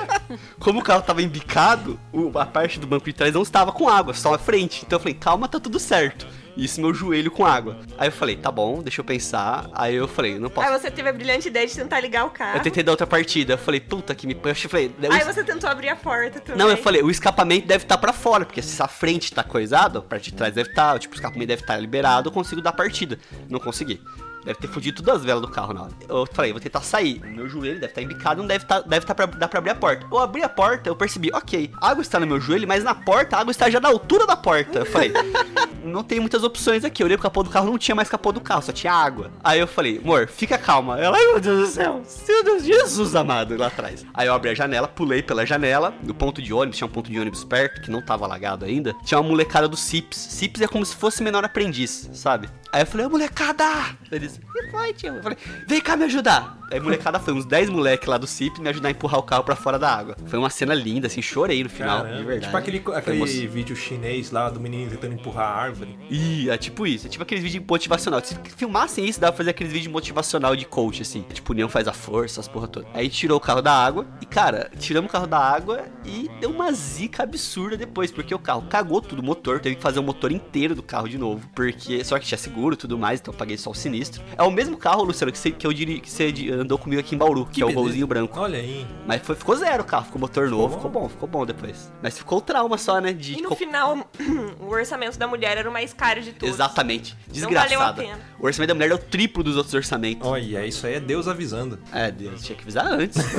como 0.60 0.80
o 0.80 0.84
carro 0.84 1.02
tava 1.02 1.22
embicado, 1.22 2.00
a 2.36 2.46
parte 2.46 2.80
do 2.80 2.88
banco 2.88 3.06
de 3.06 3.14
trás 3.14 3.34
não 3.34 3.42
estava 3.42 3.72
com 3.72 3.90
água, 3.90 4.14
só 4.14 4.34
a 4.34 4.38
frente. 4.38 4.84
Então 4.86 4.98
eu 4.98 5.02
falei, 5.02 5.16
calma, 5.16 5.48
tá 5.48 5.60
tudo 5.60 5.80
certo. 5.80 6.28
Isso, 6.64 6.82
meu 6.82 6.94
joelho 6.94 7.32
com 7.32 7.46
água. 7.46 7.80
Aí 7.98 8.08
eu 8.08 8.12
falei, 8.12 8.36
tá 8.36 8.52
bom, 8.52 8.82
deixa 8.82 9.02
eu 9.02 9.06
pensar. 9.06 9.70
Aí 9.74 9.96
eu 9.96 10.08
falei, 10.08 10.38
não 10.38 10.50
posso. 10.50 10.68
Aí 10.68 10.80
você 10.80 10.92
teve 10.92 11.10
a 11.10 11.14
brilhante 11.14 11.48
ideia 11.48 11.66
de 11.66 11.74
tentar 11.74 12.00
ligar 12.00 12.26
o 12.26 12.30
carro. 12.30 12.58
Eu 12.58 12.62
tentei 12.62 12.84
dar 12.84 12.92
outra 12.92 13.08
partida. 13.08 13.54
Eu 13.54 13.58
falei, 13.58 13.80
puta 13.80 14.14
que 14.14 14.28
me. 14.28 14.34
Eu 14.44 14.56
falei, 14.70 14.92
Aí 15.10 15.24
você 15.24 15.44
tentou 15.44 15.70
abrir 15.70 15.90
a 15.90 15.96
porta 15.96 16.40
também. 16.40 16.60
não, 16.60 16.70
eu 16.70 16.78
falei, 16.78 17.02
o 17.02 17.10
escapamento 17.10 17.68
deve 17.68 17.86
estar 17.86 17.98
pra 17.98 18.12
fora, 18.12 18.46
porque 18.46 18.62
se 18.62 18.82
a 18.82 18.88
frente 18.88 19.34
tá 19.34 19.44
coisado, 19.44 20.00
a 20.00 20.02
parte 20.02 20.32
de 20.32 20.38
trás 20.38 20.54
deve 20.54 20.70
estar, 20.70 21.00
tipo, 21.00 21.14
o 21.14 21.18
escapamento 21.18 21.48
deve 21.48 21.62
estar 21.62 21.78
liberado, 21.78 22.30
eu 22.30 22.34
consigo 22.34 22.62
dar 22.62 22.74
partida. 22.74 23.18
Não 23.50 23.60
consegui. 23.60 24.02
Deve 24.44 24.60
ter 24.60 24.68
fudido 24.68 25.02
todas 25.02 25.20
as 25.20 25.26
velas 25.26 25.42
do 25.42 25.50
carro 25.50 25.74
na 25.74 25.84
hora. 25.84 25.92
Eu 26.08 26.26
falei, 26.32 26.52
vou 26.52 26.62
tentar 26.62 26.82
sair. 26.82 27.22
Meu 27.22 27.48
joelho 27.48 27.80
deve 27.80 27.88
estar 27.88 28.02
embicado, 28.02 28.42
não 28.42 28.48
deve 28.48 28.64
estar, 28.64 28.82
deve 28.82 29.04
estar 29.04 29.16
pra, 29.16 29.26
dar 29.26 29.48
pra 29.48 29.60
abrir 29.60 29.72
a 29.72 29.76
porta. 29.76 30.08
Eu 30.10 30.20
abri 30.20 30.44
a 30.44 30.50
porta, 30.50 30.90
eu 30.90 30.96
percebi, 30.96 31.30
ok, 31.34 31.72
a 31.82 31.90
água 31.90 32.02
está 32.02 32.20
no 32.20 32.28
meu 32.28 32.40
joelho, 32.40 32.68
mas 32.68 32.84
na 32.84 32.96
porta, 32.96 33.38
a 33.38 33.42
água 33.42 33.52
está 33.52 33.70
já 33.70 33.80
na 33.80 33.90
altura 33.90 34.26
da 34.26 34.36
porta. 34.36 34.80
Eu 34.80 34.86
falei, 34.86 35.12
não 35.84 36.04
tem 36.04 36.20
muitas 36.20 36.44
opções 36.44 36.84
aqui. 36.84 37.04
Eu 37.04 37.08
olhei 37.08 37.18
pro 37.18 37.24
capô 37.24 37.44
do 37.44 37.50
carro, 37.50 37.68
não 37.68 37.78
tinha 37.78 37.96
mais 37.96 38.10
capô 38.10 38.32
do 38.32 38.42
carro, 38.42 38.62
só 38.62 38.72
tinha 38.72 38.94
água. 38.94 39.32
Aí 39.44 39.60
eu 39.60 39.68
falei, 39.68 40.00
amor, 40.04 40.28
fica 40.28 40.58
calma. 40.58 41.00
Ela, 41.00 41.18
ai 41.18 41.26
meu 41.26 41.40
Deus 41.40 41.70
do 41.70 41.74
céu, 41.74 42.02
meu 42.28 42.44
Deus, 42.44 42.64
Jesus 42.64 43.16
amado, 43.16 43.58
lá 43.58 43.68
atrás. 43.68 44.06
Aí 44.14 44.28
eu 44.28 44.34
abri 44.34 44.50
a 44.50 44.56
janela, 44.56 44.88
pulei 44.88 45.22
pela 45.22 45.46
janela, 45.46 45.94
no 46.04 46.14
ponto 46.14 46.42
de 46.42 46.54
ônibus, 46.54 46.78
tinha 46.78 46.88
um 46.88 46.92
ponto 46.92 47.12
de 47.12 47.20
ônibus 47.20 47.44
perto, 47.44 47.82
que 47.82 47.92
não 47.92 48.02
tava 48.02 48.26
alagado 48.26 48.66
ainda. 48.66 48.94
Tinha 49.04 49.20
uma 49.20 49.30
molecada 49.30 49.68
do 49.68 49.78
CIPS. 49.78 50.18
CIPS 50.18 50.62
é 50.62 50.68
como 50.68 50.86
se 50.86 50.96
fosse 50.96 51.24
menor 51.24 51.44
aprendiz, 51.44 52.10
sabe? 52.14 52.50
Aí 52.72 52.84
eu 52.84 52.86
falei, 52.86 53.06
ô 53.06 53.10
molecada! 53.10 53.66
Eles, 54.12 54.29
que 54.38 54.72
foi, 54.72 54.94
tio? 54.94 55.16
Eu 55.16 55.24
falei, 55.24 55.38
vem 55.68 55.82
cá 55.82 55.96
me 55.96 56.06
ajudar. 56.06 56.60
Aí 56.72 56.78
a 56.78 56.82
molecada 56.82 57.20
foi, 57.20 57.34
uns 57.34 57.46
10 57.46 57.70
moleques 57.70 58.08
lá 58.08 58.18
do 58.18 58.28
CIPS 58.28 58.60
me 58.60 58.70
ajudar 58.70 58.90
a 58.90 58.92
empurrar 58.92 59.20
o 59.20 59.24
carro 59.24 59.44
pra 59.44 59.56
fora 59.56 59.80
da 59.80 59.92
água. 59.92 60.16
Foi 60.28 60.38
uma 60.38 60.50
cena 60.50 60.74
linda, 60.74 61.08
assim, 61.08 61.22
chorei 61.22 61.64
no 61.64 61.70
final, 61.70 62.06
de 62.06 62.24
verdade. 62.24 62.46
Tipo 62.46 62.58
aquele, 62.58 62.84
aquele 62.96 63.48
vídeo 63.48 63.76
chinês 63.76 64.32
lá 64.32 64.50
do 64.50 64.60
menino 64.60 64.92
tentando 64.92 65.16
empurrar 65.16 65.48
a 65.48 65.56
árvore. 65.56 65.98
Ih, 66.10 66.50
é 66.50 66.58
tipo 66.58 66.86
isso. 66.86 67.08
É 67.08 67.10
tipo 67.10 67.24
aqueles 67.24 67.44
vídeos 67.44 67.64
motivacional. 67.68 68.22
Se 68.24 68.36
filmassem 68.56 69.06
isso, 69.06 69.20
dá 69.20 69.28
pra 69.32 69.38
fazer 69.38 69.50
aqueles 69.50 69.74
vídeos 69.74 69.92
motivacional 69.92 70.56
de 70.56 70.66
coach, 70.66 71.02
assim. 71.02 71.24
Tipo, 71.34 71.54
união 71.54 71.70
faz 71.70 71.88
a 71.88 71.94
força, 71.94 72.40
as 72.40 72.48
porra 72.48 72.68
toda. 72.68 72.88
Aí 72.94 73.10
tirou 73.10 73.38
o 73.38 73.42
carro 73.42 73.62
da 73.62 73.74
água. 73.74 74.06
E, 74.22 74.26
cara, 74.26 74.70
tiramos 74.78 75.10
o 75.10 75.12
carro 75.12 75.28
da 75.28 75.40
água 75.40 75.86
e 76.06 76.30
deu 76.40 76.52
uma 76.52 76.72
zica 76.72 77.24
absurda 77.24 77.78
depois. 77.78 78.12
Porque 78.12 78.34
o 78.34 78.40
carro 78.40 78.64
cagou 78.70 79.02
tudo, 79.02 79.20
o 79.20 79.26
motor. 79.26 79.60
Teve 79.60 79.76
que 79.76 79.82
fazer 79.82 80.00
o 80.00 80.04
motor 80.04 80.32
inteiro 80.32 80.76
do 80.76 80.84
carro 80.84 81.10
de 81.10 81.18
novo. 81.18 81.50
Porque, 81.56 82.04
só 82.04 82.20
que 82.20 82.26
tinha 82.26 82.38
seguro 82.38 82.76
e 82.76 82.78
tudo 82.78 82.98
mais, 82.98 83.20
então 83.20 83.34
eu 83.34 83.38
paguei 83.38 83.58
só 83.58 83.72
o 83.72 83.76
sinistro. 83.76 84.19
É 84.38 84.44
o 84.44 84.52
mesmo 84.52 84.78
carro, 84.78 85.04
Luciano, 85.04 85.32
que 85.32 85.38
você, 85.38 85.52
que 85.52 85.66
eu 85.68 85.74
diri, 85.74 86.00
que 86.00 86.10
você 86.10 86.34
andou 86.54 86.78
comigo 86.78 87.00
aqui 87.00 87.16
em 87.16 87.18
Bauru, 87.18 87.46
que, 87.46 87.62
é 87.62 87.66
o 87.66 87.74
golzinho 87.74 88.08
branco. 88.08 88.40
Olha 88.40 88.58
aí. 88.60 88.86
Mas 89.06 89.22
foi, 89.22 89.36
ficou 89.36 89.56
zero 89.56 89.84
o 89.84 89.86
carro, 89.86 90.06
ficou 90.06 90.20
motor 90.22 90.50
novo, 90.50 90.68
bom? 90.70 90.76
ficou 90.76 90.92
bom, 90.92 91.10
ficou 91.10 91.30
bom 91.30 91.46
depois. 91.46 91.92
Mas 92.02 92.18
ficou 92.18 92.38
o 92.38 92.42
trauma 92.42 92.78
só, 92.78 93.00
né? 93.02 93.12
De 93.14 93.34
E 93.38 93.42
no 93.42 93.50
co- 93.50 93.56
final, 93.56 93.98
o 94.60 94.68
orçamento 94.70 95.18
da 95.20 95.28
mulher 95.28 95.58
era 95.58 95.70
o 95.70 95.74
mais 95.74 95.94
caro 95.94 96.22
de 96.22 96.32
todos. 96.34 96.56
Exatamente. 96.56 97.16
Não 97.36 97.42
valeu 97.52 97.60
a 97.60 97.64
Desgraçada. 97.64 98.02
pena. 98.02 98.20
O 98.40 98.46
orçamento 98.46 98.68
da 98.70 98.74
mulher 98.76 98.92
é 98.92 98.96
o 98.96 98.98
triplo 98.98 99.44
dos 99.44 99.56
outros 99.58 99.74
orçamentos. 99.74 100.28
Olha, 100.28 100.66
isso 100.66 100.86
aí 100.88 100.96
é 100.96 101.00
Deus 101.00 101.28
avisando. 101.28 101.78
É, 101.92 102.10
Deus, 102.12 102.42
tinha 102.42 102.56
que 102.56 102.62
avisar 102.64 102.88
antes. 102.88 103.18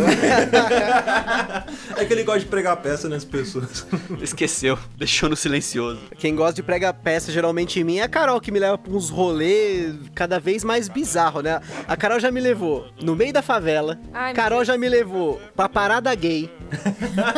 É 1.96 2.04
que 2.04 2.12
ele 2.12 2.22
gosta 2.24 2.40
de 2.40 2.46
pregar 2.46 2.76
peça 2.76 3.08
nas 3.08 3.24
pessoas. 3.24 3.86
Esqueceu, 4.20 4.78
deixou 4.96 5.28
no 5.28 5.36
silencioso. 5.36 6.00
Quem 6.18 6.34
gosta 6.34 6.54
de 6.54 6.62
prega 6.62 6.92
peça 6.92 7.30
geralmente 7.32 7.80
em 7.80 7.84
mim 7.84 7.98
é 7.98 8.02
a 8.02 8.08
Carol, 8.08 8.40
que 8.40 8.50
me 8.50 8.58
leva 8.58 8.76
pra 8.78 8.92
uns 8.92 9.10
rolês 9.10 9.94
cada 10.14 10.38
vez 10.38 10.64
mais 10.64 10.69
bizarro, 10.88 11.40
né? 11.40 11.60
A 11.86 11.96
Carol 11.96 12.20
já 12.20 12.30
me 12.30 12.40
levou 12.40 12.86
no 13.02 13.16
meio 13.16 13.32
da 13.32 13.42
favela. 13.42 13.98
Ai, 14.12 14.32
Carol 14.34 14.64
já 14.64 14.76
me 14.76 14.88
levou 14.88 15.40
pra 15.54 15.68
parada 15.68 16.14
gay. 16.14 16.50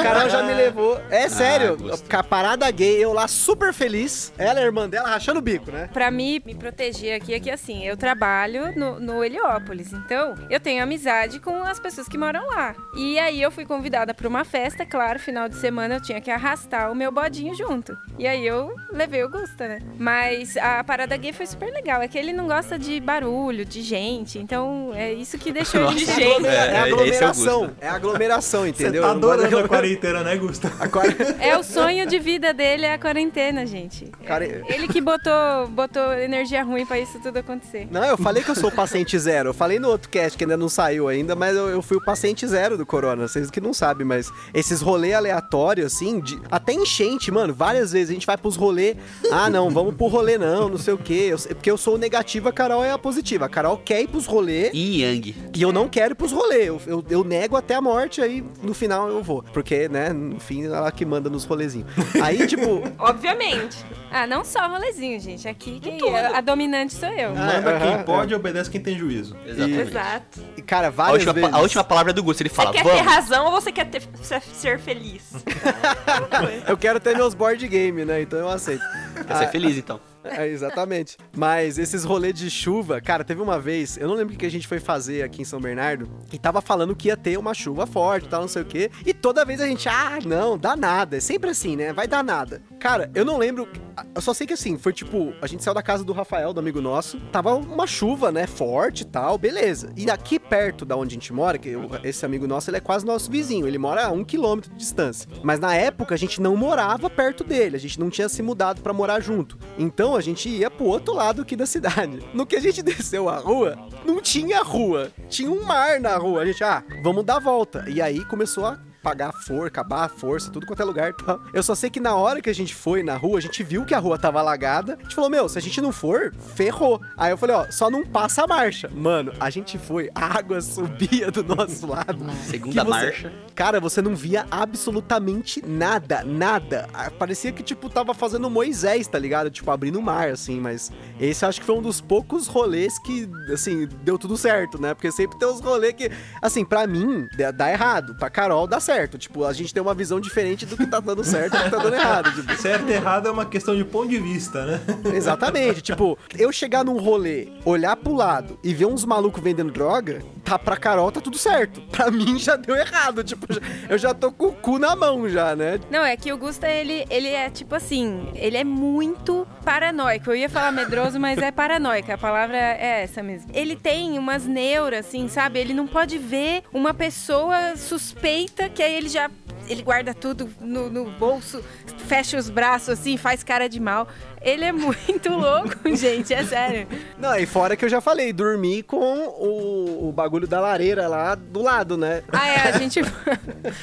Carol 0.03 0.29
já 0.29 0.43
me 0.43 0.55
levou. 0.55 1.01
É 1.11 1.29
sério, 1.29 1.77
gostei. 1.77 2.09
com 2.09 2.17
a 2.17 2.23
parada 2.23 2.71
gay, 2.71 3.03
eu 3.03 3.13
lá 3.13 3.27
super 3.27 3.73
feliz. 3.73 4.33
Ela 4.37 4.61
e 4.61 4.63
a 4.63 4.67
irmã 4.67 4.89
dela 4.89 5.09
rachando 5.09 5.39
o 5.39 5.43
bico, 5.43 5.71
né? 5.71 5.89
Pra 5.93 6.11
mim, 6.11 6.41
me 6.45 6.55
proteger 6.55 7.17
aqui 7.17 7.35
é 7.35 7.41
que 7.41 7.51
assim, 7.51 7.85
eu 7.85 7.97
trabalho 7.97 8.77
no, 8.79 9.01
no 9.01 9.25
Heliópolis, 9.25 9.93
então 9.93 10.35
eu 10.51 10.61
tenho 10.61 10.83
amizade 10.83 11.41
com 11.41 11.63
as 11.63 11.81
pessoas 11.81 12.09
que 12.09 12.19
moram 12.19 12.47
lá. 12.49 12.75
E 12.97 13.19
aí 13.19 13.41
eu 13.41 13.51
fui 13.51 13.65
convidada 13.65 14.13
pra 14.15 14.29
uma 14.29 14.45
festa, 14.45 14.85
claro, 14.85 15.19
final 15.19 15.49
de 15.49 15.57
semana 15.57 15.97
eu 15.97 16.01
tinha 16.03 16.21
que 16.21 16.31
arrastar 16.31 16.91
o 16.91 16.95
meu 16.95 17.11
bodinho 17.11 17.55
junto. 17.55 17.97
E 18.19 18.27
aí 18.27 18.47
eu 18.47 18.75
levei 18.93 19.25
o 19.25 19.29
Gusta, 19.29 19.69
né? 19.69 19.79
Mas 19.99 20.57
a 20.57 20.83
parada 20.85 21.17
gay 21.17 21.33
foi 21.33 21.47
super 21.47 21.73
legal, 21.73 22.03
é 22.03 22.09
que 22.09 22.19
ele 22.19 22.33
não 22.33 22.47
gosta 22.47 22.79
de 22.79 23.01
barulho, 23.01 23.22
de 23.65 23.83
gente, 23.83 24.39
então 24.39 24.91
é 24.95 25.13
isso 25.13 25.39
que 25.39 25.53
deixou 25.53 25.81
ele 25.81 26.01
Nossa. 26.01 26.05
de 26.05 26.15
jeito. 26.15 26.47
É, 26.47 26.55
É, 26.55 26.57
é, 26.57 26.77
é 26.77 26.81
o 26.81 26.85
aglomeração. 26.87 27.61
Gusta. 27.67 27.77
É 27.81 27.89
aglomeração, 27.89 28.63
Você 28.63 28.69
entendeu? 28.71 29.03
tá 29.03 29.09
gosto 29.15 29.21
de 29.21 29.27
adorando 29.47 29.59
a 29.65 29.69
quarentena, 29.69 30.23
né, 30.23 30.37
Gusta? 30.37 30.73
A 30.81 30.89
quar- 30.89 31.07
É 31.41 31.57
o 31.57 31.63
sonho 31.63 32.07
de 32.07 32.19
vida 32.19 32.53
dele, 32.53 32.87
é 32.87 32.95
a 32.95 32.99
quarentena, 32.99 33.65
gente. 33.67 34.07
Cara- 34.27 34.45
Ele 34.45 34.89
que 34.89 35.01
botou, 35.01 35.67
botou 35.71 36.13
energia 36.15 36.63
ruim 36.63 36.85
pra 36.85 36.99
isso 36.99 37.19
tudo 37.23 37.37
acontecer. 37.39 37.87
Não, 37.91 38.05
eu 38.05 38.17
falei 38.17 38.43
que 38.43 38.51
eu 38.51 38.55
sou 38.57 38.71
o 38.71 38.73
paciente 38.73 39.19
zero. 39.19 39.51
Eu 39.51 39.55
falei 39.55 39.79
no 39.79 39.89
outro 39.89 40.09
cast 40.09 40.37
que 40.37 40.45
ainda 40.45 40.57
não 40.57 40.69
saiu 40.69 41.09
ainda, 41.09 41.35
mas 41.37 41.57
eu, 41.57 41.69
eu 41.69 41.83
fui 41.83 41.97
o 41.97 42.05
paciente 42.05 42.47
zero 42.47 42.77
do 42.77 42.85
corona. 42.87 43.29
Vocês 43.29 43.51
que 43.51 43.61
não 43.61 43.73
sabem, 43.75 44.07
mas 44.07 44.31
esses 44.55 44.81
rolê 44.81 45.13
aleatórios, 45.15 45.93
assim, 45.95 46.21
de- 46.21 46.41
até 46.51 46.73
enchente, 46.73 47.31
mano. 47.31 47.53
Várias 47.55 47.93
vezes 47.93 48.11
a 48.11 48.13
gente 48.15 48.27
vai 48.27 48.37
pros 48.37 48.57
rolê. 48.57 48.97
Ah, 49.31 49.49
não, 49.51 49.71
vamos 49.71 49.95
pro 49.95 50.07
rolê 50.07 50.39
não, 50.39 50.69
não 50.69 50.79
sei 50.79 50.95
o 50.95 50.99
quê. 50.99 51.29
Eu 51.31 51.39
porque 51.55 51.71
eu 51.71 51.77
sou 51.77 51.95
o 51.97 51.99
negativo, 51.99 52.49
a 52.49 52.53
Carol 52.53 52.83
é 52.85 52.91
a 52.93 52.99
positiva. 52.99 53.12
A 53.45 53.49
Carol 53.49 53.77
quer 53.79 54.03
ir 54.03 54.09
pros 54.09 54.27
rolê 54.27 54.71
Yin 54.73 55.01
Yang. 55.03 55.35
e 55.55 55.63
eu 55.63 55.73
não 55.73 55.89
quero 55.89 56.13
ir 56.13 56.15
pros 56.15 56.33
rolê. 56.33 56.69
Eu, 56.69 56.81
eu, 56.87 57.05
eu 57.11 57.25
nego 57.25 57.57
até 57.57 57.75
a 57.75 57.81
morte, 57.81 58.21
aí 58.21 58.45
no 58.63 58.75
final 58.75 59.09
eu 59.09 59.23
vou. 59.23 59.43
Porque, 59.53 59.89
né, 59.89 60.13
no 60.13 60.39
fim 60.41 60.65
ela 60.67 60.91
que 60.93 61.05
manda 61.05 61.29
nos 61.31 61.45
rolezinhos. 61.45 61.89
Aí, 62.23 62.45
tipo, 62.49 62.83
Obviamente. 62.99 63.77
Ah, 64.11 64.27
não 64.27 64.45
só 64.45 64.69
rolezinho, 64.69 65.19
gente. 65.21 65.49
Aqui 65.49 65.81
quem 65.81 65.99
é? 66.15 66.27
a 66.37 66.41
dominante 66.41 66.93
sou 66.95 67.09
eu. 67.09 67.31
Ah, 67.31 67.61
Manda 67.61 67.79
quem 67.81 68.05
pode 68.05 68.33
e 68.33 68.37
obedece 68.37 68.71
quem 68.71 68.81
tem 68.81 68.97
juízo. 68.99 69.37
Exatamente. 69.47 69.81
Exato. 69.81 70.41
e, 70.57 70.63
cara, 70.63 70.89
A 70.89 70.91
várias 70.91 71.19
última, 71.27 71.33
vezes. 71.33 71.53
a 71.55 71.61
última 71.61 71.85
palavra 71.85 72.13
é 72.13 72.15
do 72.15 72.23
Gusto, 72.23 72.41
ele 72.43 72.49
fala, 72.49 72.73
Quer 72.73 72.83
ter 72.83 72.91
vamos. 72.91 73.13
razão 73.13 73.47
ou 73.47 73.53
você 73.53 73.73
quer 73.73 73.87
ter- 73.87 74.03
ser, 74.23 74.43
ser 74.43 74.79
feliz? 74.79 75.33
Eu 76.69 76.77
quero 76.77 77.01
ter 77.01 77.17
meus 77.17 77.35
board 77.35 77.67
game, 77.69 78.05
né? 78.05 78.21
Então 78.23 78.39
eu 78.39 78.49
aceito. 78.49 78.83
Quer 79.27 79.37
ser 79.37 79.49
feliz, 79.49 79.77
então. 79.77 80.01
É, 80.33 80.47
exatamente. 80.47 81.17
Mas 81.37 81.79
esses 81.79 82.05
rolês 82.05 82.35
de 82.35 82.49
chuva, 82.49 83.01
cara, 83.01 83.25
teve 83.25 83.43
uma 83.43 83.59
vez, 83.59 83.97
eu 83.97 84.09
não 84.09 84.15
lembro 84.15 84.35
o 84.35 84.39
que 84.39 84.47
a 84.47 84.51
gente 84.51 84.67
foi 84.67 84.81
fazer 84.81 85.23
aqui 85.23 85.43
em 85.43 85.45
São 85.45 85.61
Bernardo, 85.61 86.09
e 86.33 86.39
tava 86.39 86.61
falando 86.61 86.97
que 86.97 87.09
ia 87.09 87.17
ter 87.17 87.37
uma 87.39 87.53
chuva 87.53 87.87
forte 87.87 88.29
tal, 88.29 88.43
não 88.43 88.49
sei 88.49 88.63
o 88.63 88.65
quê. 88.65 88.91
E 89.05 89.13
toda 89.13 89.45
vez 89.45 89.61
a 89.61 89.67
gente, 89.67 89.89
ah, 89.89 90.19
não, 90.25 90.57
dá 90.57 90.77
nada. 90.77 91.17
É 91.17 91.21
sempre 91.21 91.51
assim, 91.51 91.77
né? 91.77 91.93
Vai 91.93 92.07
dar 92.07 92.25
nada. 92.25 92.63
Cara, 92.83 93.09
eu 93.15 93.25
não 93.25 93.39
lembro. 93.39 93.69
Eu 94.13 94.21
só 94.21 94.35
sei 94.35 94.45
que 94.45 94.55
assim, 94.55 94.77
foi 94.77 94.93
tipo, 94.93 95.33
a 95.41 95.47
gente 95.47 95.63
saiu 95.63 95.73
da 95.73 95.83
casa 95.83 96.03
do 96.03 96.13
Rafael, 96.13 96.53
do 96.53 96.59
amigo 96.59 96.81
nosso, 96.81 97.21
tava 97.31 97.55
uma 97.55 97.87
chuva, 97.87 98.33
né? 98.33 98.45
Forte 98.45 99.03
e 99.03 99.05
tal, 99.05 99.39
beleza. 99.39 99.93
E 99.97 100.11
aqui 100.11 100.37
perto 100.37 100.85
da 100.85 100.97
onde 100.97 101.13
a 101.13 101.15
gente 101.15 101.33
mora, 101.33 101.59
que 101.59 101.69
eu- 101.69 101.89
esse 102.03 102.27
amigo 102.27 102.45
nosso, 102.45 102.69
ele 102.71 102.79
é 102.79 102.81
quase 102.81 103.07
nosso 103.07 103.31
vizinho, 103.31 103.69
ele 103.69 103.79
mora 103.79 104.07
a 104.07 104.11
um 104.11 104.25
quilômetro 104.25 104.69
de 104.73 104.79
distância. 104.79 105.29
Mas 105.45 105.61
na 105.61 105.77
época 105.77 106.13
a 106.17 106.19
gente 106.19 106.41
não 106.43 106.57
morava 106.57 107.09
perto 107.09 107.45
dele, 107.45 107.77
a 107.77 107.79
gente 107.79 108.01
não 108.01 108.11
tinha 108.11 108.29
se 108.29 108.43
mudado 108.43 108.83
pra 108.83 108.93
morar 108.93 109.21
junto. 109.21 109.57
Então 109.79 110.17
a 110.17 110.21
gente 110.21 110.49
ia 110.49 110.69
pro 110.69 110.87
outro 110.87 111.15
lado 111.15 111.43
aqui 111.43 111.55
da 111.55 111.67
cidade. 111.67 112.19
No 112.35 112.45
que 112.47 112.57
a 112.57 112.61
gente 112.61 112.83
desceu 112.83 113.29
a 113.29 113.37
rua, 113.37 113.79
não 114.05 114.21
tinha 114.21 114.61
rua, 114.65 115.13
tinha 115.29 115.49
um 115.51 115.63
mar 115.63 116.01
na 116.01 116.17
rua. 116.17 116.43
A 116.43 116.47
gente, 116.47 116.65
ah, 116.65 116.83
vamos 117.05 117.25
dar 117.25 117.39
volta. 117.39 117.85
E 117.89 118.03
aí 118.03 118.25
começou 118.25 118.67
a 118.67 118.81
pagar 119.03 119.29
a 119.31 119.33
força, 119.33 119.67
acabar 119.69 120.05
a 120.05 120.09
força, 120.09 120.51
tudo 120.51 120.67
quanto 120.67 120.81
é 120.81 120.85
lugar 120.85 121.11
e 121.11 121.13
tal. 121.25 121.41
Eu 121.53 121.63
só 121.63 121.75
sei 121.75 121.91
que 121.91 122.01
na 122.01 122.15
hora 122.15 122.41
que 122.41 122.49
a 122.51 122.55
gente 122.55 122.75
foi 122.75 123.03
na 123.03 123.17
rua, 123.17 123.39
a 123.39 123.43
gente 123.43 123.63
viu 123.63 123.85
que 123.85 123.95
a 123.95 123.99
rua 123.99 124.19
tava 124.19 124.41
alagada. 124.41 124.97
A 125.01 125.03
gente 125.03 125.15
falou, 125.15 125.29
meu, 125.31 125.49
se 125.49 125.59
a 125.59 125.63
gente 125.63 125.81
não 125.81 125.93
for, 125.93 126.33
ferrou. 126.55 127.01
Aí 127.17 127.31
eu 127.33 127.37
falei, 127.37 127.57
ó, 127.57 127.67
só 127.71 127.91
não 127.91 128.05
passa 128.07 128.45
a 128.45 128.47
marcha. 128.47 128.89
Mano, 128.95 129.33
a 129.41 129.51
gente 129.51 129.79
foi, 129.79 130.11
a 130.15 130.39
água 130.39 130.61
subia 130.61 131.31
do 131.31 131.43
nosso 131.43 131.87
lado. 131.87 132.19
Segunda 132.47 132.85
você- 132.85 132.91
marcha. 132.91 133.33
Cara, 133.55 133.81
você 133.81 134.01
não 134.01 134.15
via 134.17 134.47
absolutamente 134.51 135.63
nada, 135.67 136.23
nada. 136.25 136.89
Ah, 136.93 137.11
Parecia 137.11 137.53
que, 137.53 137.63
tipo, 137.63 137.89
tava 137.89 138.15
fazendo 138.15 138.49
Moisés, 138.51 139.07
tá 139.07 139.19
ligado? 139.19 139.51
Tipo, 139.51 139.71
abrindo 139.71 139.99
o 139.99 140.03
mar, 140.03 140.29
assim, 140.31 140.59
mas 140.61 140.91
esse 141.21 141.45
eu 141.45 141.49
acho 141.49 141.61
que 141.61 141.67
foi 141.67 141.77
um 141.77 141.83
dos 141.83 142.01
poucos 142.01 142.47
rolês 142.47 142.99
que, 143.01 143.29
assim, 143.53 143.87
deu 144.03 144.19
tudo 144.19 144.37
certo, 144.37 144.81
né? 144.81 144.95
Porque 144.95 145.11
sempre 145.13 145.39
tem 145.39 145.49
uns 145.49 145.61
rolês 145.61 145.93
que, 145.95 146.11
assim, 146.41 146.65
pra 146.65 146.87
mim, 146.87 147.29
dá- 147.37 147.51
dá 147.51 147.71
errado. 147.71 148.15
Pra 148.17 148.29
Carol, 148.31 148.67
dá 148.67 148.81
certo. 148.81 148.92
Tipo, 149.19 149.45
a 149.45 149.53
gente 149.53 149.73
tem 149.73 149.83
uma 149.83 149.95
visão 149.95 150.21
diferente 150.21 150.67
do 150.67 150.77
que 150.77 150.87
tá 150.87 151.01
dando 151.01 151.25
certo 151.25 151.55
e 151.55 151.59
do 151.59 151.65
que 151.65 151.71
tá 151.71 151.79
dando 151.79 151.95
errado. 151.95 152.33
Tipo, 152.35 152.57
Certo 152.57 152.89
e 152.89 152.93
errado 152.93 153.29
é 153.29 153.31
uma 153.31 153.47
questão 153.47 153.75
de 153.75 153.85
ponto 153.85 154.09
de 154.09 154.19
vista, 154.19 154.65
né? 154.65 154.81
Exatamente. 155.15 155.81
tipo, 155.83 156.19
eu 156.39 156.53
chegar 156.53 156.85
num 156.85 156.99
rolê, 156.99 157.49
olhar 157.65 157.97
pro 157.97 158.15
lado 158.15 158.59
e 158.63 158.75
ver 158.75 158.87
uns 158.87 159.05
malucos 159.05 159.43
vendendo 159.43 159.71
droga, 159.73 160.23
tá 160.45 160.59
pra 160.59 160.77
Carol 160.77 161.11
tá 161.11 161.21
tudo 161.21 161.39
certo. 161.39 161.81
Pra 161.91 162.11
mim 162.13 162.39
já 162.39 162.57
deu 162.57 162.77
errado. 162.77 163.25
Tipo, 163.25 163.47
eu 163.89 163.99
já 163.99 164.13
tô 164.15 164.31
com 164.31 164.47
o 164.47 164.53
cu 164.53 164.79
na 164.79 164.95
mão 164.95 165.29
já, 165.29 165.55
né? 165.57 165.81
Não, 165.91 166.05
é 166.05 166.17
que 166.17 166.33
o 166.33 166.37
Gusta, 166.39 166.69
ele, 166.69 167.05
ele 167.11 167.29
é 167.29 167.51
tipo 167.51 167.75
assim, 167.75 168.29
ele 168.35 168.57
é 168.57 168.65
muito 168.65 169.47
paranoico. 169.65 170.31
Eu 170.31 170.37
ia 170.37 170.49
falar 170.49 170.73
medroso, 170.73 171.19
mas 171.19 171.39
é 171.39 171.51
paranoica. 171.51 172.15
A 172.15 172.19
palavra 172.19 172.57
é 172.57 173.03
essa 173.03 173.23
mesmo. 173.23 173.51
Ele 173.55 173.77
tem 173.77 174.19
umas 174.19 174.45
neuras, 174.47 175.07
assim, 175.07 175.29
sabe? 175.29 175.59
Ele 175.59 175.73
não 175.75 175.87
pode 175.87 176.19
ver 176.19 176.63
uma 176.73 176.93
pessoa 176.95 177.77
suspeita 177.77 178.69
que 178.69 178.82
aí 178.83 178.95
ele 178.97 179.09
já. 179.09 179.31
Ele 179.69 179.83
guarda 179.83 180.13
tudo 180.13 180.51
no, 180.61 180.91
no 180.91 181.11
bolso, 181.13 181.63
fecha 182.07 182.37
os 182.37 182.51
braços 182.51 182.91
assim, 182.91 183.17
faz 183.17 183.43
cara 183.43 183.69
de 183.69 183.81
mal. 183.81 184.09
Ele 184.41 184.65
é 184.65 184.73
muito 184.73 185.31
louco, 185.31 185.95
gente, 185.95 186.35
é 186.35 186.45
sério. 186.45 186.87
Não, 187.17 187.37
e 187.37 187.47
fora 187.47 187.77
que 187.77 187.85
eu 187.85 187.89
já 187.89 188.01
falei, 188.01 188.33
dormi 188.33 188.83
com 188.83 188.97
o, 188.97 190.09
o 190.09 190.13
bagulho 190.13 190.47
da 190.49 190.61
lareira 190.61 191.07
lá 191.07 191.35
do 191.35 191.63
lado, 191.63 191.97
né? 191.97 192.23
Ah, 192.33 192.49
é, 192.49 192.69
a 192.69 192.73
gente, 192.79 193.01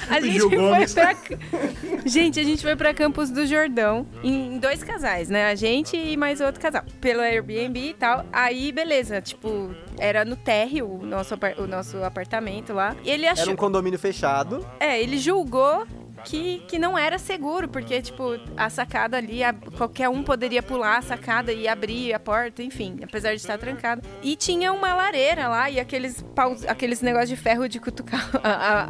a 0.10 0.20
gente 0.20 0.40
foi 0.40 0.58
Gomes. 0.58 0.94
pra... 0.94 1.16
Gente, 2.06 2.40
a 2.40 2.44
gente 2.44 2.62
foi 2.62 2.76
pra 2.76 2.94
Campos 2.94 3.30
do 3.30 3.46
Jordão 3.46 4.06
em 4.24 4.58
dois 4.58 4.84
casais, 4.84 5.30
né? 5.30 5.50
A 5.50 5.56
gente 5.56 5.96
e 5.96 6.18
mais 6.18 6.42
outro 6.42 6.60
casal. 6.60 6.84
Pelo 7.00 7.22
Airbnb 7.22 7.80
e 7.80 7.94
tal. 7.94 8.26
Aí, 8.32 8.72
beleza, 8.72 9.22
tipo, 9.22 9.74
era 9.98 10.26
no 10.26 10.36
térreo 10.36 11.00
o 11.02 11.06
nosso, 11.06 11.36
o 11.58 11.68
nosso 11.68 12.04
apartamento 12.04 12.74
lá. 12.74 12.96
E 13.04 13.10
ele 13.10 13.28
achou... 13.28 13.44
Era 13.44 13.52
um 13.52 13.56
condomínio 13.56 14.00
fechado. 14.00 14.66
É, 14.80 15.02
ele 15.02 15.18
julgou 15.18 15.79
que, 16.26 16.60
que 16.68 16.78
não 16.80 16.98
era 16.98 17.18
seguro, 17.18 17.68
porque, 17.68 18.02
tipo, 18.02 18.38
a 18.58 18.70
sacada 18.70 19.18
ali, 19.18 19.44
a- 19.44 19.54
qualquer 19.78 20.10
um 20.10 20.24
poderia 20.24 20.62
pular 20.62 20.98
a 20.98 21.02
sacada 21.02 21.52
e 21.52 21.68
abrir 21.68 22.14
a 22.14 22.20
porta, 22.20 22.62
enfim, 22.64 22.98
apesar 23.04 23.30
de 23.32 23.38
estar 23.38 23.58
trancada. 23.58 24.02
E 24.22 24.36
tinha 24.36 24.72
uma 24.74 24.94
lareira 24.94 25.48
lá 25.48 25.70
e 25.70 25.80
aqueles, 25.80 26.22
paus, 26.36 26.66
aqueles 26.66 27.02
negócios 27.02 27.30
de 27.30 27.36
ferro 27.36 27.68
de 27.68 27.80
cutucar 27.80 28.30
a, 28.44 28.50
a, 28.50 28.86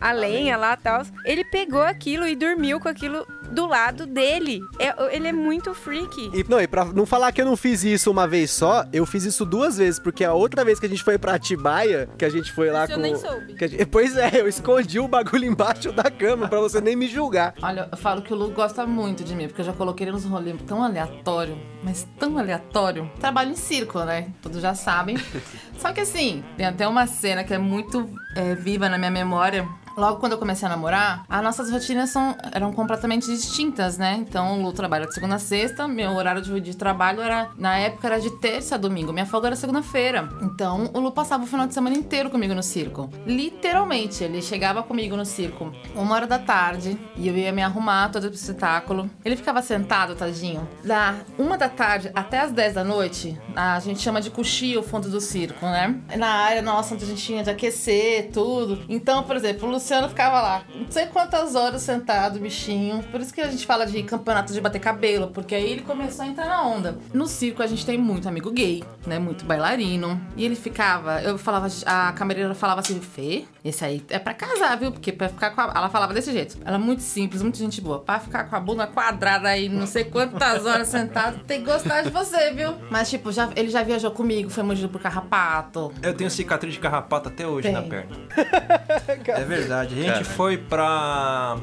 a, 0.00 0.08
a 0.10 0.12
lenha 0.12 0.56
lá 0.56 0.74
e 0.74 0.82
tal. 0.82 1.02
Ele 1.24 1.44
pegou 1.44 1.82
aquilo 1.82 2.26
e 2.26 2.36
dormiu 2.36 2.78
com 2.80 2.88
aquilo 2.88 3.26
do 3.50 3.66
lado 3.66 4.06
dele. 4.06 4.60
É- 4.78 5.14
ele 5.16 5.28
é 5.28 5.32
muito 5.32 5.74
freaky. 5.74 6.30
E, 6.34 6.44
não, 6.48 6.60
e 6.60 6.66
pra 6.68 6.84
não 6.84 7.04
falar 7.06 7.32
que 7.32 7.40
eu 7.40 7.46
não 7.46 7.56
fiz 7.56 7.82
isso 7.84 8.10
uma 8.10 8.26
vez 8.28 8.50
só, 8.50 8.84
eu 8.92 9.04
fiz 9.04 9.24
isso 9.24 9.44
duas 9.44 9.76
vezes, 9.78 9.98
porque 9.98 10.24
a 10.24 10.32
outra 10.32 10.64
vez 10.64 10.78
que 10.78 10.86
a 10.86 10.88
gente 10.88 11.02
foi 11.02 11.18
pra 11.18 11.34
Atibaia, 11.34 12.08
que 12.18 12.24
a 12.24 12.28
gente 12.28 12.52
foi 12.52 12.70
lá 12.70 12.84
Isso 12.84 12.92
eu 12.92 12.96
com. 12.96 13.02
nem 13.02 13.16
soube. 13.16 13.54
que 13.54 13.64
a 13.64 13.68
gente- 13.68 13.86
pois 13.90 14.16
é, 14.16 14.30
eu 14.40 14.46
escondi 14.48 14.98
o 15.00 15.08
bagulho 15.08 15.44
embaixo 15.46 15.90
da 15.92 16.10
cama 16.10 16.49
pra 16.50 16.60
você 16.60 16.80
nem 16.80 16.96
me 16.96 17.06
julgar. 17.08 17.54
Olha, 17.62 17.88
eu 17.90 17.96
falo 17.96 18.20
que 18.20 18.32
o 18.32 18.36
Lu 18.36 18.50
gosta 18.50 18.86
muito 18.86 19.24
de 19.24 19.34
mim, 19.34 19.46
porque 19.46 19.62
eu 19.62 19.64
já 19.64 19.72
coloquei 19.72 20.04
ele 20.04 20.12
nos 20.12 20.24
rolês 20.24 20.60
tão 20.66 20.82
aleatório, 20.82 21.56
mas 21.82 22.06
tão 22.18 22.36
aleatório. 22.36 23.10
Trabalho 23.18 23.52
em 23.52 23.56
círculo, 23.56 24.04
né? 24.04 24.30
Todos 24.42 24.60
já 24.60 24.74
sabem. 24.74 25.16
Só 25.78 25.92
que 25.92 26.00
assim, 26.00 26.44
tem 26.56 26.66
até 26.66 26.86
uma 26.86 27.06
cena 27.06 27.44
que 27.44 27.54
é 27.54 27.58
muito 27.58 28.10
é, 28.36 28.54
viva 28.54 28.88
na 28.88 28.98
minha 28.98 29.10
memória. 29.10 29.66
Logo 29.96 30.18
quando 30.18 30.32
eu 30.32 30.38
comecei 30.38 30.66
a 30.66 30.70
namorar, 30.70 31.24
as 31.28 31.42
nossas 31.42 31.70
rotinas 31.70 32.10
são, 32.10 32.36
eram 32.52 32.72
completamente 32.72 33.26
distintas, 33.26 33.98
né? 33.98 34.16
Então 34.20 34.58
o 34.58 34.62
Lu 34.62 34.72
trabalha 34.72 35.06
de 35.06 35.14
segunda 35.14 35.36
a 35.36 35.38
sexta, 35.38 35.86
meu 35.86 36.12
horário 36.12 36.42
de, 36.42 36.60
de 36.60 36.76
trabalho 36.76 37.20
era, 37.20 37.50
na 37.56 37.76
época, 37.76 38.08
era 38.08 38.20
de 38.20 38.30
terça 38.38 38.74
a 38.74 38.78
domingo, 38.78 39.12
minha 39.12 39.26
folga 39.26 39.48
era 39.48 39.56
segunda-feira. 39.56 40.28
Então 40.42 40.90
o 40.92 41.00
Lu 41.00 41.12
passava 41.12 41.44
o 41.44 41.46
final 41.46 41.66
de 41.66 41.74
semana 41.74 41.96
inteiro 41.96 42.30
comigo 42.30 42.54
no 42.54 42.62
circo. 42.62 43.10
Literalmente, 43.26 44.24
ele 44.24 44.42
chegava 44.42 44.82
comigo 44.82 45.16
no 45.16 45.24
circo 45.24 45.72
uma 45.94 46.14
hora 46.14 46.26
da 46.26 46.38
tarde 46.38 46.98
e 47.16 47.28
eu 47.28 47.36
ia 47.36 47.52
me 47.52 47.62
arrumar 47.62 48.10
todo 48.10 48.26
pro 48.26 48.34
espetáculo. 48.34 49.10
Ele 49.24 49.36
ficava 49.36 49.62
sentado, 49.62 50.14
tadinho, 50.14 50.68
da 50.84 51.14
uma 51.38 51.56
da 51.56 51.68
tarde 51.68 52.10
até 52.14 52.40
as 52.40 52.52
10 52.52 52.74
da 52.74 52.84
noite. 52.84 53.38
A 53.54 53.78
gente 53.80 54.00
chama 54.00 54.20
de 54.20 54.30
cochilo 54.30 54.80
o 54.80 54.82
fundo 54.82 55.08
do 55.08 55.20
circo, 55.20 55.64
né? 55.66 56.00
Na 56.16 56.28
área 56.28 56.62
nossa, 56.62 56.94
onde 56.94 57.04
a 57.04 57.06
gente 57.06 57.22
tinha 57.22 57.42
de 57.42 57.50
aquecer 57.50 58.30
tudo. 58.32 58.78
Então, 58.88 59.22
por 59.22 59.36
exemplo, 59.36 59.68
o 59.68 59.79
Luciano 59.80 60.10
ficava 60.10 60.42
lá, 60.42 60.62
não 60.74 60.90
sei 60.90 61.06
quantas 61.06 61.54
horas 61.54 61.80
sentado, 61.80 62.38
bichinho. 62.38 63.02
Por 63.04 63.18
isso 63.18 63.32
que 63.32 63.40
a 63.40 63.50
gente 63.50 63.64
fala 63.64 63.86
de 63.86 64.02
campeonato 64.02 64.52
de 64.52 64.60
bater 64.60 64.78
cabelo, 64.78 65.28
porque 65.28 65.54
aí 65.54 65.72
ele 65.72 65.80
começou 65.80 66.26
a 66.26 66.28
entrar 66.28 66.46
na 66.46 66.62
onda. 66.66 66.98
No 67.14 67.26
circo 67.26 67.62
a 67.62 67.66
gente 67.66 67.86
tem 67.86 67.96
muito 67.96 68.28
amigo 68.28 68.50
gay, 68.50 68.84
né? 69.06 69.18
Muito 69.18 69.46
bailarino. 69.46 70.20
E 70.36 70.44
ele 70.44 70.54
ficava, 70.54 71.22
eu 71.22 71.38
falava, 71.38 71.66
a 71.86 72.12
camareira 72.12 72.54
falava 72.54 72.80
assim, 72.80 73.00
Fê, 73.00 73.46
esse 73.64 73.82
aí 73.82 74.04
é 74.10 74.18
pra 74.18 74.34
casar, 74.34 74.76
viu? 74.76 74.92
Porque 74.92 75.12
pra 75.12 75.30
ficar 75.30 75.50
com 75.50 75.62
a. 75.62 75.72
Ela 75.74 75.88
falava 75.88 76.12
desse 76.12 76.30
jeito. 76.30 76.58
Ela 76.62 76.76
é 76.76 76.78
muito 76.78 77.02
simples, 77.02 77.40
muito 77.40 77.56
gente 77.56 77.80
boa. 77.80 78.00
Pra 78.00 78.20
ficar 78.20 78.44
com 78.44 78.56
a 78.56 78.60
bunda 78.60 78.86
quadrada 78.86 79.48
aí, 79.48 79.68
não 79.68 79.86
sei 79.86 80.04
quantas 80.04 80.66
horas 80.66 80.88
sentado, 80.88 81.38
tem 81.44 81.60
que 81.60 81.70
gostar 81.70 82.02
de 82.02 82.10
você, 82.10 82.50
viu? 82.52 82.74
Mas, 82.90 83.08
tipo, 83.08 83.32
já, 83.32 83.48
ele 83.56 83.70
já 83.70 83.82
viajou 83.82 84.10
comigo, 84.10 84.50
foi 84.50 84.62
mordido 84.62 84.90
por 84.90 85.00
carrapato. 85.00 85.90
Eu 86.02 86.14
tenho 86.14 86.30
cicatriz 86.30 86.74
de 86.74 86.80
carrapato 86.80 87.28
até 87.28 87.46
hoje 87.46 87.62
Tem. 87.62 87.72
na 87.72 87.82
perna. 87.82 88.16
é 89.26 89.44
verdade. 89.44 89.69
A 89.78 89.84
gente 89.84 90.06
Cara. 90.06 90.24
foi 90.24 90.58
pra 90.58 91.56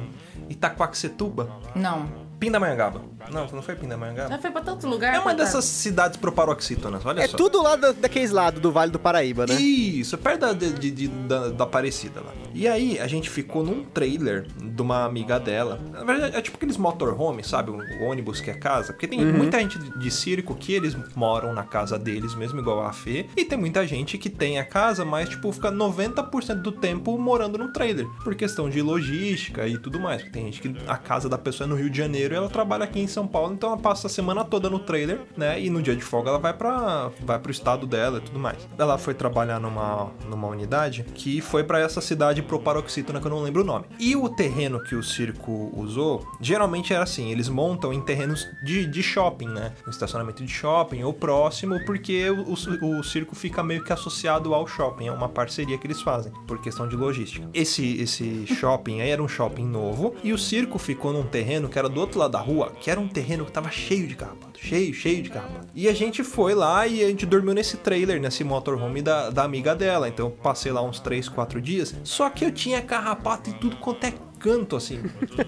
Itaquaquecetuba, 0.50 1.50
Não. 1.76 2.06
Pindamonhangaba. 2.40 3.02
Não, 3.32 3.48
não 3.48 3.62
foi 3.62 3.76
Pindamonhangaba. 3.76 4.30
Já 4.30 4.38
foi 4.40 4.52
pra 4.52 4.62
tanto 4.62 4.88
lugar. 4.88 5.10
É 5.14 5.18
uma 5.18 5.24
coitado. 5.24 5.44
dessas 5.44 5.66
cidades 5.66 6.18
proparoxítonas, 6.18 7.06
olha 7.06 7.22
É 7.22 7.28
só. 7.28 7.38
tudo 7.38 7.62
lá 7.62 7.76
da, 7.76 7.92
daqueles 7.92 8.32
lados 8.32 8.62
do 8.62 8.72
Vale 8.72 8.92
do 8.92 9.00
Paraíba, 9.00 9.46
né? 9.46 9.56
Isso, 9.56 10.18
perto 10.18 10.42
da, 10.42 10.54
de- 10.54 10.92
de- 10.92 11.08
da, 11.08 11.50
da 11.50 11.64
Aparecida 11.64 12.22
lá. 12.22 12.32
E 12.54 12.68
aí, 12.68 12.98
a 13.00 13.08
gente 13.08 13.30
ficou 13.30 13.64
num 13.64 13.84
trailer 13.84 14.48
de 14.62 14.82
uma 14.82 15.04
amiga 15.06 15.40
dela. 15.40 15.80
Na 15.92 16.04
verdade, 16.04 16.36
é 16.36 16.42
tipo 16.42 16.58
aqueles 16.58 16.78
motorhome, 16.78 17.44
sabe? 17.44 17.72
O, 17.72 17.76
o 17.76 18.04
ônibus 18.06 18.40
que 18.42 18.50
é 18.50 18.54
casa. 18.54 18.94
Porque 18.94 19.08
tem 19.08 19.24
muita 19.26 19.60
gente 19.60 19.78
de, 19.78 20.00
de 20.00 20.12
circo 20.12 20.56
que 20.56 20.74
eles 20.74 20.96
moram 21.16 21.54
na 21.54 21.64
casa 21.64 22.00
deles 22.00 22.34
mesmo, 22.36 22.60
igual 22.60 22.86
a 22.86 22.94
Fê. 22.94 23.28
E 23.36 23.44
tem 23.46 23.58
muita 23.58 23.86
gente 23.86 24.18
que 24.18 24.30
tem 24.30 24.58
a 24.60 24.66
casa, 24.66 25.04
mas, 25.06 25.30
tipo, 25.30 25.52
fica 25.52 25.72
90% 25.72 26.56
do 26.62 26.72
tempo 26.72 27.18
morando 27.18 27.58
num 27.58 27.72
trailer. 27.72 28.08
Por 28.24 28.34
questão 28.36 28.70
de 28.70 28.82
logística 28.82 29.68
e 29.68 29.78
tudo 29.78 30.00
mais. 30.00 30.24
Tem 30.32 30.46
gente 30.46 30.62
que 30.62 30.76
a 30.88 30.98
casa 30.98 31.28
da 31.30 31.38
pessoa 31.38 31.68
é 31.68 31.70
no 31.70 31.76
Rio 31.76 31.90
de 31.90 31.98
Janeiro 31.98 32.34
e 32.34 32.38
ela 32.38 32.50
trabalha 32.50 32.84
aqui 32.86 33.00
em 33.00 33.08
São 33.18 33.26
Paulo, 33.26 33.54
então 33.54 33.70
ela 33.70 33.80
passa 33.80 34.06
a 34.06 34.10
semana 34.10 34.46
toda 34.46 34.70
no 34.70 34.78
trailer, 34.78 35.22
né? 35.36 35.60
E 35.60 35.72
no 35.72 35.82
dia 35.82 35.96
de 35.96 36.04
folga 36.04 36.30
ela 36.30 36.38
vai 36.38 36.54
para 36.54 37.10
vai 37.26 37.40
pro 37.40 37.52
estado 37.52 37.88
dela 37.88 38.20
e 38.20 38.22
tudo 38.22 38.38
mais. 38.38 38.70
Ela 38.78 38.96
foi 39.00 39.16
trabalhar 39.16 39.60
numa, 39.60 40.12
numa 40.30 40.48
unidade 40.48 41.04
que 41.16 41.42
foi 41.42 41.64
para 41.64 41.80
essa 41.80 42.00
cidade 42.00 42.44
proparoxítona 42.44 43.20
que 43.20 43.26
eu 43.26 43.32
não 43.32 43.42
lembro 43.42 43.64
o 43.64 43.66
nome. 43.66 43.86
E 44.00 44.16
o 44.16 44.30
terreno 44.30 44.80
que 44.84 44.94
o 44.94 45.02
circo 45.02 45.72
usou, 45.76 46.28
geralmente 46.40 46.94
era 46.94 47.04
assim, 47.04 47.32
eles 47.32 47.50
montam 47.50 47.92
em 47.92 48.00
terrenos 48.00 48.48
de, 48.64 48.86
de 48.86 49.02
shopping, 49.02 49.48
né? 49.48 49.74
No 49.84 49.90
estacionamento 49.90 50.46
de 50.46 50.52
shopping 50.52 51.02
ou 51.02 51.12
próximo, 51.12 51.84
porque 51.88 52.30
o, 52.30 52.54
o, 52.54 53.00
o 53.00 53.04
circo 53.04 53.36
fica 53.36 53.64
meio 53.64 53.84
que 53.84 53.92
associado 53.92 54.54
ao 54.54 54.68
shopping, 54.68 55.08
é 55.08 55.12
uma 55.12 55.28
parceria 55.28 55.76
que 55.80 55.88
eles 55.88 56.04
fazem, 56.04 56.32
por 56.46 56.62
questão 56.62 56.88
de 56.88 56.96
logística. 56.96 57.50
Esse, 57.52 58.00
esse 58.00 58.46
shopping 58.46 59.02
aí 59.02 59.10
era 59.10 59.24
um 59.24 59.28
shopping 59.28 59.66
novo 59.66 60.14
e 60.24 60.32
o 60.32 60.38
circo 60.38 60.78
ficou 60.78 61.12
num 61.12 61.24
terreno 61.24 61.68
que 61.68 61.80
era 61.80 61.90
do 61.90 62.00
outro 62.00 62.20
lado 62.20 62.32
da 62.32 62.40
rua, 62.40 62.72
que 62.80 62.92
era 62.92 63.00
um 63.00 63.07
terreno 63.08 63.46
que 63.46 63.52
tava 63.52 63.70
cheio 63.70 64.08
de 64.08 64.16
carrapato, 64.16 64.60
cheio, 64.60 64.94
cheio 64.94 65.24
de 65.24 65.30
carrapato. 65.30 65.68
E 65.74 65.88
a 65.88 65.94
gente 65.94 66.24
foi 66.24 66.54
lá 66.54 66.88
e 66.88 67.04
a 67.04 67.08
gente 67.08 67.26
dormiu 67.26 67.54
nesse 67.54 67.78
trailer, 67.78 68.20
nesse 68.20 68.44
motorhome 68.44 69.02
da, 69.02 69.30
da 69.30 69.44
amiga 69.44 69.76
dela. 69.76 70.08
Então 70.08 70.28
eu 70.28 70.32
passei 70.32 70.72
lá 70.72 70.82
uns 70.82 71.00
3, 71.00 71.30
4 71.30 71.62
dias. 71.62 71.96
Só 72.04 72.30
que 72.30 72.46
eu 72.46 72.52
tinha 72.52 72.82
carrapato 72.82 73.50
em 73.50 73.54
tudo 73.54 73.78
quanto 73.78 74.06
é 74.06 74.14
canto, 74.40 74.76
assim. 74.76 75.00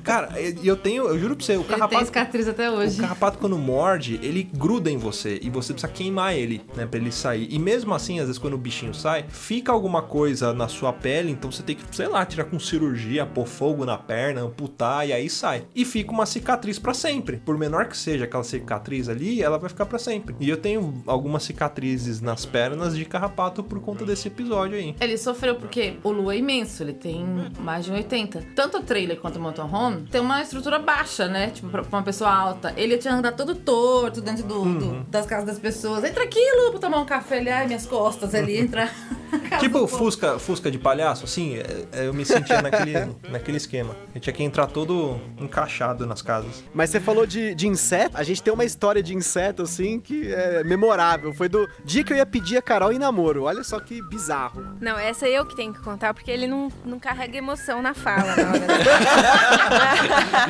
Cara, 0.03 0.29
eu 0.63 0.75
tenho, 0.75 1.03
eu 1.07 1.17
juro 1.19 1.35
pra 1.35 1.45
você, 1.45 1.53
o 1.53 1.55
Ele 1.59 1.63
tem 1.63 1.77
carrapato. 1.77 2.05
cicatriz 2.05 2.47
até 2.47 2.69
O 2.69 2.75
hoje. 2.75 2.99
carrapato, 3.01 3.37
quando 3.37 3.57
morde, 3.57 4.19
ele 4.21 4.43
gruda 4.43 4.89
em 4.89 4.97
você 4.97 5.39
e 5.41 5.49
você 5.49 5.73
precisa 5.73 5.91
queimar 5.91 6.33
ele, 6.35 6.61
né, 6.75 6.85
pra 6.85 6.99
ele 6.99 7.11
sair. 7.11 7.47
E 7.51 7.59
mesmo 7.59 7.93
assim, 7.93 8.19
às 8.19 8.25
vezes, 8.27 8.37
quando 8.39 8.53
o 8.53 8.57
bichinho 8.57 8.93
sai, 8.93 9.25
fica 9.29 9.71
alguma 9.71 10.01
coisa 10.01 10.53
na 10.53 10.67
sua 10.67 10.91
pele, 10.93 11.31
então 11.31 11.51
você 11.51 11.63
tem 11.63 11.75
que, 11.75 11.83
sei 11.95 12.07
lá, 12.07 12.25
tirar 12.25 12.45
com 12.45 12.59
cirurgia, 12.59 13.25
pôr 13.25 13.45
fogo 13.47 13.85
na 13.85 13.97
perna, 13.97 14.41
amputar 14.41 15.07
e 15.07 15.13
aí 15.13 15.29
sai. 15.29 15.63
E 15.75 15.85
fica 15.85 16.11
uma 16.11 16.25
cicatriz 16.25 16.79
pra 16.79 16.93
sempre. 16.93 17.37
Por 17.37 17.57
menor 17.57 17.85
que 17.87 17.97
seja 17.97 18.25
aquela 18.25 18.43
cicatriz 18.43 19.07
ali, 19.09 19.41
ela 19.41 19.57
vai 19.57 19.69
ficar 19.69 19.85
pra 19.85 19.99
sempre. 19.99 20.35
E 20.39 20.49
eu 20.49 20.57
tenho 20.57 21.01
algumas 21.05 21.43
cicatrizes 21.43 22.21
nas 22.21 22.45
pernas 22.45 22.95
de 22.95 23.05
carrapato 23.05 23.63
por 23.63 23.79
conta 23.79 24.05
desse 24.05 24.27
episódio 24.27 24.77
aí. 24.77 24.95
Ele 24.99 25.17
sofreu 25.17 25.55
porque 25.55 25.95
o 26.03 26.11
Lu 26.11 26.31
é 26.31 26.37
imenso, 26.37 26.83
ele 26.83 26.93
tem 26.93 27.25
mais 27.59 27.85
de 27.85 27.91
1,80. 27.91 28.43
Tanto 28.55 28.78
o 28.79 28.83
trailer 28.83 29.17
quanto 29.19 29.37
o 29.37 29.41
motorhome 29.41 30.07
tem 30.11 30.19
uma 30.21 30.41
estrutura 30.41 30.79
baixa, 30.79 31.27
né? 31.27 31.49
Tipo, 31.51 31.69
pra 31.69 31.81
pra 31.83 31.97
uma 31.99 32.03
pessoa 32.03 32.31
alta. 32.31 32.73
Ele 32.77 32.97
tinha 32.97 33.13
andar 33.13 33.33
todo 33.33 33.53
torto 33.55 34.21
dentro 34.21 34.43
do, 34.45 34.63
do- 34.63 35.03
das 35.09 35.25
casas 35.25 35.45
das 35.45 35.59
pessoas. 35.59 36.03
Entra 36.03 36.23
aqui, 36.23 36.39
Lu, 36.57 36.71
pra 36.71 36.79
tomar 36.79 36.99
um 36.99 37.05
café. 37.05 37.37
Ele, 37.37 37.49
ai, 37.49 37.67
minhas 37.67 37.85
costas. 37.85 38.33
Ele 38.33 38.57
entra. 38.57 38.89
Tipo. 39.59 39.87
Fusca, 39.87 40.39
Fusca 40.39 40.69
de 40.71 40.77
palhaço, 40.77 41.25
assim, 41.25 41.57
é- 41.57 41.85
é, 41.91 42.07
eu 42.07 42.13
me 42.13 42.25
sentia 42.25 42.61
naquele, 42.61 42.93
naquele 43.29 43.57
esquema. 43.57 43.95
Eu 44.13 44.21
tinha 44.21 44.33
que 44.33 44.43
entrar 44.43 44.67
todo 44.67 45.19
encaixado 45.39 46.05
nas 46.05 46.21
casas. 46.21 46.63
Mas 46.73 46.89
você 46.89 46.99
falou 46.99 47.25
de, 47.25 47.53
de 47.55 47.67
inseto. 47.67 48.17
A 48.17 48.23
gente 48.23 48.41
tem 48.41 48.53
uma 48.53 48.63
história 48.65 49.01
de 49.03 49.15
inseto, 49.15 49.63
assim, 49.63 49.99
que 49.99 50.31
é 50.33 50.63
memorável. 50.63 51.33
Foi 51.33 51.49
do 51.49 51.67
dia 51.83 52.03
que 52.03 52.13
eu 52.13 52.17
ia 52.17 52.25
pedir 52.25 52.57
a 52.57 52.61
Carol 52.61 52.91
em 52.91 52.99
namoro. 52.99 53.43
Olha 53.43 53.63
só 53.63 53.79
que 53.79 54.01
bizarro. 54.09 54.63
Não, 54.79 54.97
essa 54.97 55.27
eu 55.27 55.45
que 55.45 55.55
tenho 55.55 55.73
que 55.73 55.81
contar, 55.81 56.13
porque 56.13 56.31
ele 56.31 56.47
não, 56.47 56.69
não 56.85 56.99
carrega 56.99 57.37
emoção 57.37 57.81
na 57.81 57.93
fala 57.93 58.35
na 58.35 58.49
hora. 58.49 58.59
né? 58.59 58.67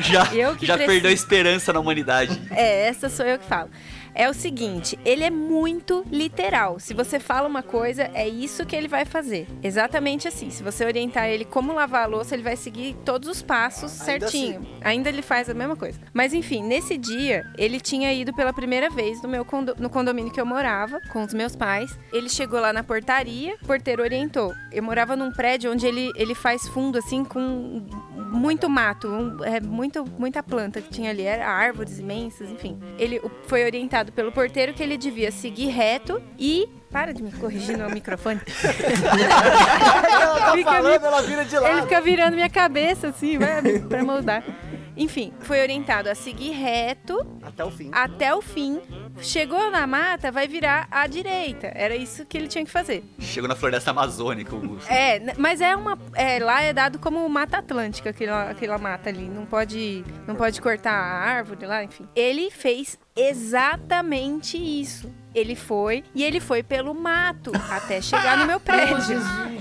Já, 0.02 0.34
Eu 0.34 0.56
que 0.56 0.66
já 0.66 0.74
preciso. 0.74 0.92
perdeu 0.94 1.10
a 1.10 1.14
esperança 1.14 1.72
na 1.72 1.80
humanidade. 1.80 2.40
É, 2.50 2.86
essa 2.88 3.08
sou 3.08 3.24
eu 3.26 3.38
que 3.38 3.44
falo. 3.46 3.70
É 4.20 4.28
o 4.28 4.34
seguinte, 4.34 4.98
ele 5.02 5.24
é 5.24 5.30
muito 5.30 6.04
literal. 6.12 6.78
Se 6.78 6.92
você 6.92 7.18
fala 7.18 7.48
uma 7.48 7.62
coisa, 7.62 8.10
é 8.12 8.28
isso 8.28 8.66
que 8.66 8.76
ele 8.76 8.86
vai 8.86 9.06
fazer. 9.06 9.46
Exatamente 9.62 10.28
assim. 10.28 10.50
Se 10.50 10.62
você 10.62 10.84
orientar 10.84 11.26
ele 11.28 11.46
como 11.46 11.72
lavar 11.72 12.02
a 12.02 12.06
louça, 12.06 12.34
ele 12.34 12.42
vai 12.42 12.54
seguir 12.54 12.94
todos 13.02 13.26
os 13.30 13.40
passos 13.40 13.98
Ainda 14.06 14.28
certinho. 14.28 14.66
Ainda 14.82 15.08
ele 15.08 15.22
faz 15.22 15.48
a 15.48 15.54
mesma 15.54 15.74
coisa. 15.74 15.98
Mas 16.12 16.34
enfim, 16.34 16.62
nesse 16.62 16.98
dia, 16.98 17.46
ele 17.56 17.80
tinha 17.80 18.12
ido 18.12 18.34
pela 18.34 18.52
primeira 18.52 18.90
vez 18.90 19.22
no 19.22 19.28
meu 19.28 19.42
condo- 19.42 19.74
no 19.78 19.88
condomínio 19.88 20.30
que 20.30 20.38
eu 20.40 20.44
morava, 20.44 21.00
com 21.10 21.22
os 21.24 21.32
meus 21.32 21.56
pais. 21.56 21.98
Ele 22.12 22.28
chegou 22.28 22.60
lá 22.60 22.74
na 22.74 22.84
portaria, 22.84 23.54
o 23.62 23.66
porteiro 23.66 24.02
orientou. 24.02 24.52
Eu 24.70 24.82
morava 24.82 25.16
num 25.16 25.32
prédio 25.32 25.72
onde 25.72 25.86
ele, 25.86 26.10
ele 26.14 26.34
faz 26.34 26.68
fundo, 26.68 26.98
assim, 26.98 27.24
com 27.24 27.86
muito 28.30 28.68
mato, 28.68 29.08
um- 29.08 29.42
é 29.44 29.60
muito, 29.60 30.04
muita 30.18 30.42
planta 30.42 30.82
que 30.82 30.90
tinha 30.90 31.08
ali, 31.08 31.22
era 31.22 31.48
árvores 31.48 31.98
imensas, 31.98 32.50
enfim. 32.50 32.78
Ele 32.98 33.18
foi 33.46 33.64
orientado 33.64 34.09
pelo 34.10 34.32
porteiro 34.32 34.72
que 34.74 34.82
ele 34.82 34.96
devia 34.96 35.30
seguir 35.30 35.68
reto 35.68 36.20
e. 36.38 36.68
Para 36.90 37.14
de 37.14 37.22
me 37.22 37.30
corrigir 37.30 37.78
no 37.78 37.88
microfone. 37.88 38.40
ela 40.10 40.40
tá 40.40 40.52
Fica 40.52 40.72
falando, 40.72 41.04
ela 41.04 41.22
vira 41.22 41.44
de 41.44 41.54
Ele 41.56 41.64
lado. 41.64 41.82
fica 41.82 42.00
virando 42.00 42.34
minha 42.34 42.50
cabeça, 42.50 43.08
assim, 43.08 43.38
vai, 43.38 43.78
pra 43.88 44.02
moldar. 44.02 44.42
Enfim, 44.96 45.32
foi 45.40 45.60
orientado 45.60 46.10
a 46.10 46.14
seguir 46.16 46.50
reto 46.50 47.24
Até 47.42 47.64
o 47.64 47.70
fim. 47.70 47.90
até 47.92 48.34
o 48.34 48.42
fim. 48.42 48.80
Chegou 49.22 49.70
na 49.70 49.86
mata, 49.86 50.30
vai 50.32 50.48
virar 50.48 50.88
à 50.90 51.06
direita. 51.06 51.70
Era 51.74 51.94
isso 51.96 52.24
que 52.24 52.36
ele 52.36 52.48
tinha 52.48 52.64
que 52.64 52.70
fazer. 52.70 53.04
Chegou 53.18 53.48
na 53.48 53.54
floresta 53.54 53.90
amazônica, 53.90 54.54
Augusto. 54.54 54.90
É, 54.90 55.34
mas 55.36 55.60
é 55.60 55.76
uma. 55.76 55.98
É, 56.14 56.38
lá 56.38 56.62
é 56.62 56.72
dado 56.72 56.98
como 56.98 57.28
mata 57.28 57.58
atlântica, 57.58 58.10
aquela, 58.10 58.50
aquela 58.50 58.78
mata 58.78 59.08
ali. 59.08 59.28
Não 59.28 59.46
pode, 59.46 60.04
não 60.26 60.34
pode 60.34 60.60
cortar 60.60 60.92
a 60.92 61.18
árvore 61.20 61.66
lá, 61.66 61.84
enfim. 61.84 62.06
Ele 62.14 62.50
fez 62.50 62.98
exatamente 63.16 64.56
isso. 64.56 65.12
Ele 65.32 65.54
foi 65.54 66.02
e 66.12 66.24
ele 66.24 66.40
foi 66.40 66.60
pelo 66.60 66.92
mato 66.92 67.52
até 67.70 68.00
chegar 68.00 68.36
no 68.36 68.46
meu 68.46 68.58
prédio. 68.60 69.20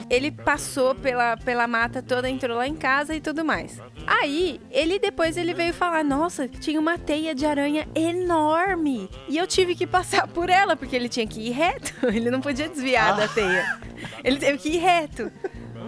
Ele 0.09 0.31
passou 0.31 0.95
pela, 0.95 1.37
pela 1.37 1.67
mata 1.67 2.01
toda, 2.01 2.27
entrou 2.27 2.57
lá 2.57 2.67
em 2.67 2.75
casa 2.75 3.15
e 3.15 3.21
tudo 3.21 3.45
mais. 3.45 3.79
Aí, 4.07 4.59
ele 4.71 4.97
depois 4.97 5.37
ele 5.37 5.53
veio 5.53 5.71
falar: 5.71 6.03
Nossa, 6.03 6.47
tinha 6.47 6.79
uma 6.79 6.97
teia 6.97 7.35
de 7.35 7.45
aranha 7.45 7.87
enorme. 7.93 9.07
E 9.27 9.37
eu 9.37 9.45
tive 9.49 9.75
que 9.75 9.85
passar 9.87 10.27
por 10.27 10.49
ela, 10.49 10.75
porque 10.75 10.95
ele 10.95 11.09
tinha 11.09 11.27
que 11.27 11.41
ir 11.41 11.51
reto. 11.51 11.93
Ele 12.07 12.29
não 12.29 12.39
podia 12.39 12.69
desviar 12.69 13.15
da 13.17 13.27
teia. 13.27 13.79
Ele 14.23 14.37
teve 14.37 14.57
que 14.57 14.69
ir 14.69 14.77
reto. 14.77 15.31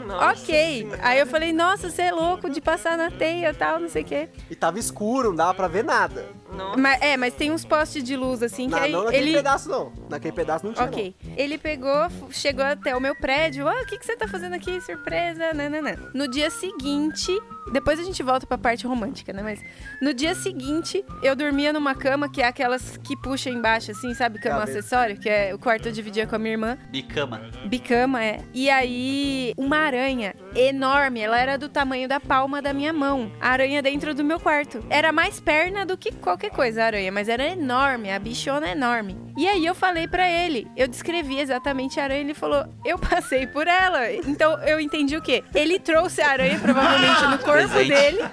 Nossa 0.07 0.41
ok. 0.41 0.89
Aí 1.01 1.20
eu 1.20 1.28
falei, 1.28 1.53
nossa, 1.53 1.89
você 1.89 2.01
é 2.03 2.12
louco 2.12 2.49
de 2.49 2.59
passar 2.59 2.97
na 2.97 3.09
teia 3.12 3.51
e 3.51 3.53
tal, 3.53 3.80
não 3.80 3.88
sei 3.88 4.01
o 4.01 4.05
quê. 4.05 4.30
E 4.49 4.55
tava 4.55 4.80
escuro, 4.80 5.30
não 5.30 5.36
dava 5.36 5.53
pra 5.53 5.68
ver 5.68 5.84
nada. 5.84 6.28
Nossa. 6.53 6.78
Mas, 6.78 7.01
é, 7.01 7.16
mas 7.16 7.34
tem 7.34 7.51
uns 7.51 7.64
postes 7.64 8.03
de 8.03 8.18
luz 8.18 8.43
assim 8.43 8.68
que 8.68 8.76
aí 8.76 8.91
não 8.91 9.05
naquele 9.05 9.30
ele. 9.30 9.38
pedaço, 9.38 9.70
não. 9.70 9.93
Naquele 10.09 10.34
pedaço 10.34 10.66
não 10.66 10.74
tinha, 10.74 10.86
Ok. 10.86 11.16
Ele 11.38 11.57
pegou, 11.57 12.07
chegou 12.32 12.66
até 12.66 12.95
o 12.95 12.99
meu 12.99 13.16
prédio. 13.16 13.68
Ah, 13.70 13.82
o 13.82 13.86
que, 13.86 13.97
que 13.97 14.05
você 14.05 14.18
tá 14.18 14.28
fazendo 14.28 14.53
aqui? 14.53 14.82
Surpresa, 14.82 15.53
nananã. 15.53 15.95
No 16.14 16.28
dia 16.28 16.49
seguinte, 16.49 17.32
Depois 17.72 17.99
a 17.99 18.03
gente 18.03 18.22
volta 18.24 18.45
pra 18.45 18.57
parte 18.57 18.86
romântica, 18.88 19.32
né? 19.34 19.41
Mas 19.43 19.62
no 20.01 20.14
dia 20.14 20.34
seguinte, 20.36 21.03
eu 21.22 21.36
dormia 21.36 21.72
numa 21.74 21.93
cama 21.95 22.30
que 22.30 22.41
é 22.41 22.47
aquelas 22.47 22.97
que 22.97 23.16
puxa 23.18 23.49
embaixo, 23.49 23.91
assim, 23.91 24.14
sabe? 24.14 24.39
Cama 24.39 24.59
Cabeça. 24.59 24.80
acessório, 24.80 25.18
que 25.18 25.30
é 25.30 25.53
o 25.53 25.59
quarto 25.59 25.88
eu 25.88 25.91
dividia 25.91 26.26
com 26.26 26.36
a 26.36 26.39
minha 26.39 26.53
irmã. 26.53 26.78
Bicama. 26.89 27.41
Bicama, 27.66 28.24
é. 28.24 28.39
E 28.53 28.70
aí, 28.70 29.53
uma 29.57 29.78
aranha 29.78 30.34
enorme, 30.55 31.20
ela 31.20 31.39
era 31.39 31.57
do 31.57 31.70
tamanho 31.70 32.07
da 32.07 32.20
palma 32.20 32.62
da 32.62 32.74
minha 32.74 32.93
mão. 32.93 33.32
A 33.39 33.49
aranha 33.49 33.82
dentro 33.82 34.14
do 34.14 34.24
meu 34.24 34.39
quarto. 34.39 34.84
Era 34.89 35.12
mais 35.12 35.39
perna 35.39 35.86
do 35.86 35.97
que 35.97 36.12
qualquer 36.12 36.51
coisa 36.51 36.84
a 36.84 36.86
aranha, 36.88 37.12
mas 37.12 37.30
era 37.30 37.45
enorme, 37.47 38.12
a 38.12 38.20
bichona 38.20 38.70
é 38.70 38.72
enorme. 38.72 39.18
E 39.38 39.47
aí 39.47 39.66
eu 39.66 39.74
falei 39.74 40.07
pra 40.07 40.30
ele, 40.30 40.68
eu 40.76 40.88
descrevi 40.88 41.39
exatamente 41.39 41.99
a 41.99 42.03
aranha, 42.03 42.22
ele 42.22 42.34
falou: 42.34 42.66
"Eu 42.84 42.99
passei 42.99 43.47
por 43.47 43.68
ela". 43.68 44.12
Então 44.12 44.62
eu 44.64 44.80
entendi 44.80 45.16
o 45.16 45.22
quê? 45.22 45.43
Ele 45.55 45.80
trouxe 45.80 46.22
a 46.22 46.30
aranha 46.32 46.59
provavelmente 46.59 47.26
no 47.28 47.38
corpo 47.52 47.70
Presente. 47.70 47.89
dele 47.89 48.24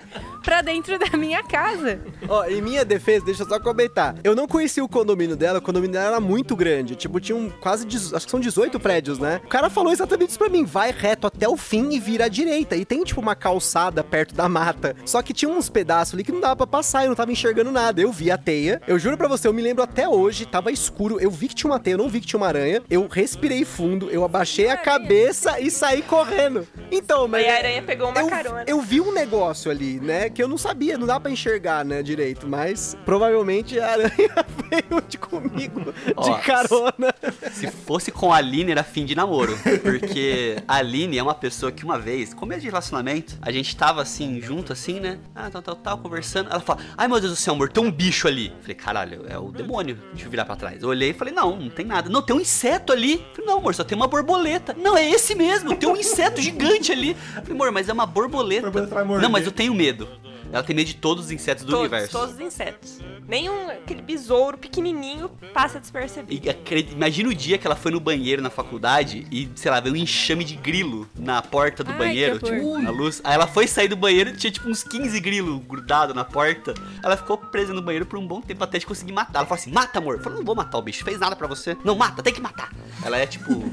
pra 0.48 0.62
dentro 0.62 0.98
da 0.98 1.14
minha 1.16 1.42
casa. 1.42 2.00
Ó, 2.26 2.44
em 2.46 2.62
minha 2.62 2.82
defesa, 2.82 3.24
deixa 3.24 3.42
eu 3.42 3.48
só 3.48 3.60
comentar. 3.60 4.14
Eu 4.24 4.34
não 4.34 4.48
conhecia 4.48 4.82
o 4.82 4.88
condomínio 4.88 5.36
dela, 5.36 5.58
o 5.58 5.62
condomínio 5.62 5.92
dela 5.92 6.06
era 6.06 6.20
muito 6.20 6.56
grande. 6.56 6.96
Tipo, 6.96 7.20
tinha 7.20 7.36
um, 7.36 7.50
quase, 7.50 7.86
acho 7.86 8.24
que 8.24 8.30
são 8.30 8.40
18 8.40 8.80
prédios, 8.80 9.18
né? 9.18 9.42
O 9.44 9.48
cara 9.48 9.68
falou 9.68 9.92
exatamente 9.92 10.30
isso 10.30 10.38
pra 10.38 10.48
mim. 10.48 10.64
Vai 10.64 10.90
reto 10.90 11.26
até 11.26 11.46
o 11.46 11.56
fim 11.56 11.90
e 11.92 12.00
vira 12.00 12.24
à 12.24 12.28
direita. 12.28 12.76
E 12.76 12.84
tem, 12.84 13.04
tipo, 13.04 13.20
uma 13.20 13.34
calçada 13.34 14.02
perto 14.02 14.34
da 14.34 14.48
mata. 14.48 14.96
Só 15.04 15.20
que 15.20 15.34
tinha 15.34 15.50
uns 15.50 15.68
pedaços 15.68 16.14
ali 16.14 16.24
que 16.24 16.32
não 16.32 16.40
dava 16.40 16.56
pra 16.56 16.66
passar, 16.66 17.04
eu 17.04 17.08
não 17.08 17.16
tava 17.16 17.30
enxergando 17.30 17.70
nada. 17.70 18.00
Eu 18.00 18.10
vi 18.10 18.30
a 18.30 18.38
teia. 18.38 18.80
Eu 18.86 18.98
juro 18.98 19.18
pra 19.18 19.28
você, 19.28 19.48
eu 19.48 19.52
me 19.52 19.60
lembro 19.60 19.82
até 19.82 20.08
hoje, 20.08 20.46
tava 20.46 20.72
escuro. 20.72 21.20
Eu 21.20 21.30
vi 21.30 21.48
que 21.48 21.54
tinha 21.54 21.70
uma 21.70 21.78
teia, 21.78 21.92
eu 21.94 21.98
não 21.98 22.08
vi 22.08 22.20
que 22.20 22.26
tinha 22.26 22.38
uma 22.38 22.48
aranha. 22.48 22.82
Eu 22.88 23.06
respirei 23.06 23.66
fundo, 23.66 24.08
eu 24.10 24.24
abaixei 24.24 24.70
a 24.70 24.78
cabeça 24.78 25.60
e 25.60 25.70
saí 25.70 26.00
correndo. 26.00 26.66
Então, 26.90 27.28
mas... 27.28 27.44
Aí 27.44 27.50
a 27.50 27.56
aranha 27.58 27.82
pegou 27.82 28.08
uma 28.08 28.18
eu, 28.18 28.28
carona. 28.28 28.64
eu 28.66 28.80
vi 28.80 29.00
um 29.00 29.07
negócio 29.12 29.70
ali, 29.70 30.00
né? 30.00 30.28
Que 30.30 30.42
eu 30.42 30.48
não 30.48 30.58
sabia, 30.58 30.98
não 30.98 31.06
dá 31.06 31.18
pra 31.18 31.30
enxergar, 31.30 31.84
né, 31.84 32.02
direito. 32.02 32.46
Mas 32.46 32.96
provavelmente 33.04 33.78
a 33.78 33.90
aranha 33.90 34.10
veio 34.70 35.02
de 35.08 35.18
comigo, 35.18 35.94
Ó, 36.16 36.22
de 36.22 36.42
carona. 36.42 37.14
Se 37.52 37.70
fosse 37.70 38.10
com 38.10 38.32
a 38.32 38.36
Aline, 38.36 38.72
era 38.72 38.82
fim 38.82 39.04
de 39.04 39.14
namoro. 39.14 39.58
Porque 39.82 40.56
a 40.66 40.76
Aline 40.76 41.18
é 41.18 41.22
uma 41.22 41.34
pessoa 41.34 41.70
que 41.72 41.84
uma 41.84 41.98
vez, 41.98 42.32
começo 42.34 42.60
de 42.60 42.68
relacionamento, 42.68 43.36
a 43.40 43.50
gente 43.50 43.76
tava 43.76 44.02
assim, 44.02 44.40
junto 44.40 44.72
assim, 44.72 45.00
né? 45.00 45.18
Ah, 45.34 45.50
tal, 45.50 45.62
tal, 45.62 45.76
tal, 45.76 45.98
conversando. 45.98 46.50
Ela 46.50 46.60
fala, 46.60 46.80
ai 46.96 47.08
meu 47.08 47.20
Deus 47.20 47.32
do 47.32 47.36
céu, 47.36 47.54
amor, 47.54 47.70
tem 47.70 47.82
um 47.82 47.90
bicho 47.90 48.28
ali. 48.28 48.52
Falei, 48.60 48.74
caralho, 48.74 49.24
é 49.28 49.38
o 49.38 49.50
demônio. 49.50 49.98
Deixa 50.12 50.26
eu 50.26 50.30
virar 50.30 50.44
pra 50.44 50.56
trás. 50.56 50.82
Eu 50.82 50.88
olhei 50.88 51.10
e 51.10 51.14
falei, 51.14 51.32
não, 51.32 51.56
não 51.56 51.70
tem 51.70 51.84
nada. 51.84 52.08
Não, 52.08 52.22
tem 52.22 52.34
um 52.34 52.40
inseto 52.40 52.92
ali. 52.92 53.18
Falei, 53.32 53.46
não, 53.46 53.58
amor, 53.58 53.74
só 53.74 53.84
tem 53.84 53.96
uma 53.96 54.06
borboleta. 54.06 54.74
Não, 54.78 54.96
é 54.96 55.08
esse 55.10 55.34
mesmo, 55.34 55.76
tem 55.76 55.88
um 55.88 55.96
inseto 55.96 56.40
gigante 56.40 56.92
ali. 56.92 57.14
Falei, 57.34 57.52
amor, 57.52 57.70
mas 57.72 57.88
é 57.88 57.92
uma 57.92 58.06
borboleta. 58.06 58.62
Borboleta 58.62 58.94
vai 58.98 59.04
morder. 59.04 59.22
Não, 59.22 59.30
mas 59.30 59.46
eu 59.46 59.52
tenho 59.52 59.74
medo. 59.74 60.08
Ela 60.52 60.62
tem 60.62 60.74
medo 60.74 60.86
de 60.86 60.94
todos 60.94 61.26
os 61.26 61.30
insetos 61.30 61.64
do 61.64 61.70
todos, 61.70 61.82
universo. 61.82 62.12
todos 62.12 62.34
os 62.34 62.40
insetos. 62.40 63.00
Nenhum 63.26 63.68
aquele 63.68 64.00
besouro 64.00 64.56
pequenininho 64.56 65.28
passa 65.52 65.78
despercebido. 65.78 66.48
E 66.48 66.92
imagina 66.92 67.28
o 67.28 67.34
dia 67.34 67.58
que 67.58 67.66
ela 67.66 67.76
foi 67.76 67.92
no 67.92 68.00
banheiro 68.00 68.40
na 68.40 68.48
faculdade 68.48 69.26
e, 69.30 69.50
sei 69.54 69.70
lá, 69.70 69.78
veio 69.80 69.94
um 69.94 69.98
enxame 69.98 70.44
de 70.44 70.56
grilo 70.56 71.08
na 71.14 71.42
porta 71.42 71.84
do 71.84 71.90
Ai, 71.92 71.98
banheiro, 71.98 72.38
tipo, 72.38 72.78
na 72.78 72.90
luz. 72.90 73.20
Aí 73.22 73.34
ela 73.34 73.46
foi 73.46 73.66
sair 73.66 73.88
do 73.88 73.96
banheiro 73.96 74.30
e 74.30 74.36
tinha 74.36 74.50
tipo 74.50 74.68
uns 74.68 74.82
15 74.82 75.20
grilos 75.20 75.60
grudados 75.66 76.14
na 76.14 76.24
porta. 76.24 76.72
Ela 77.02 77.16
ficou 77.16 77.36
presa 77.36 77.74
no 77.74 77.82
banheiro 77.82 78.06
por 78.06 78.18
um 78.18 78.26
bom 78.26 78.40
tempo 78.40 78.64
até 78.64 78.78
de 78.78 78.86
conseguir 78.86 79.12
matar. 79.12 79.40
Ela 79.40 79.46
falou 79.46 79.60
assim: 79.60 79.70
mata, 79.70 79.98
amor. 79.98 80.16
Eu 80.16 80.22
falei, 80.22 80.38
não 80.38 80.46
vou 80.46 80.54
matar 80.54 80.78
o 80.78 80.82
bicho, 80.82 81.04
fez 81.04 81.20
nada 81.20 81.36
pra 81.36 81.46
você. 81.46 81.76
Não, 81.84 81.94
mata, 81.94 82.22
tem 82.22 82.32
que 82.32 82.40
matar. 82.40 82.72
Ela 83.04 83.18
é 83.18 83.26
tipo. 83.26 83.70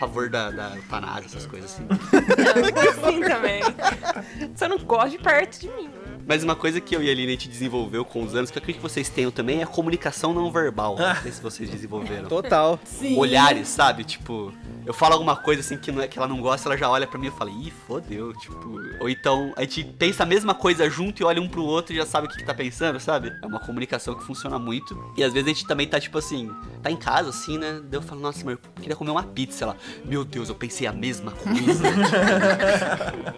Favor 0.00 0.30
da, 0.30 0.50
da 0.50 0.76
eutanásia, 0.76 1.26
essas 1.26 1.46
coisas 1.46 1.70
assim. 1.70 1.86
Não, 1.86 2.90
assim 2.90 3.20
também. 3.20 3.62
Você 4.54 4.66
não 4.66 4.78
gosta 4.78 5.10
de 5.10 5.18
perto 5.18 5.60
de 5.60 5.68
mim. 5.68 5.90
Mas 6.30 6.44
uma 6.44 6.54
coisa 6.54 6.80
que 6.80 6.94
eu 6.94 7.02
e 7.02 7.08
a 7.08 7.10
Aline 7.10 7.26
a 7.26 7.30
gente 7.32 7.48
desenvolveu 7.48 8.04
com 8.04 8.22
os 8.22 8.36
anos, 8.36 8.52
que 8.52 8.56
eu 8.56 8.60
acredito 8.60 8.80
que 8.80 8.88
vocês 8.88 9.08
tenham 9.08 9.32
também, 9.32 9.58
é 9.58 9.62
a 9.64 9.66
comunicação 9.66 10.32
não 10.32 10.48
verbal. 10.52 10.94
Não 10.96 11.16
sei 11.16 11.32
se 11.32 11.42
vocês 11.42 11.68
desenvolveram. 11.68 12.28
Total. 12.28 12.78
Sim. 12.84 13.18
olhares, 13.18 13.66
sabe? 13.66 14.04
Tipo, 14.04 14.54
eu 14.86 14.94
falo 14.94 15.14
alguma 15.14 15.34
coisa 15.34 15.60
assim 15.60 15.76
que, 15.76 15.90
não 15.90 16.00
é, 16.00 16.06
que 16.06 16.16
ela 16.16 16.28
não 16.28 16.40
gosta, 16.40 16.68
ela 16.68 16.76
já 16.76 16.88
olha 16.88 17.04
pra 17.04 17.18
mim 17.18 17.26
e 17.26 17.30
fala, 17.32 17.50
ih, 17.50 17.72
fodeu, 17.84 18.32
tipo. 18.34 18.80
Ou 19.00 19.10
então 19.10 19.52
a 19.56 19.62
gente 19.62 19.82
pensa 19.82 20.22
a 20.22 20.26
mesma 20.26 20.54
coisa 20.54 20.88
junto 20.88 21.20
e 21.20 21.24
olha 21.24 21.42
um 21.42 21.48
pro 21.48 21.64
outro 21.64 21.92
e 21.92 21.96
já 21.96 22.06
sabe 22.06 22.28
o 22.28 22.30
que, 22.30 22.36
que 22.36 22.44
tá 22.44 22.54
pensando, 22.54 23.00
sabe? 23.00 23.36
É 23.42 23.46
uma 23.48 23.58
comunicação 23.58 24.14
que 24.14 24.22
funciona 24.22 24.56
muito. 24.56 25.12
E 25.16 25.24
às 25.24 25.32
vezes 25.32 25.48
a 25.48 25.52
gente 25.52 25.66
também 25.66 25.88
tá, 25.88 25.98
tipo 25.98 26.16
assim, 26.16 26.48
tá 26.80 26.92
em 26.92 26.96
casa 26.96 27.30
assim, 27.30 27.58
né? 27.58 27.80
Daí 27.82 27.98
eu 27.98 28.02
falo, 28.02 28.20
nossa, 28.20 28.40
amor, 28.42 28.52
eu 28.52 28.58
queria 28.80 28.94
comer 28.94 29.10
uma 29.10 29.24
pizza. 29.24 29.64
Ela, 29.64 29.76
meu 30.04 30.24
Deus, 30.24 30.48
eu 30.48 30.54
pensei 30.54 30.86
a 30.86 30.92
mesma 30.92 31.32
coisa. 31.32 31.82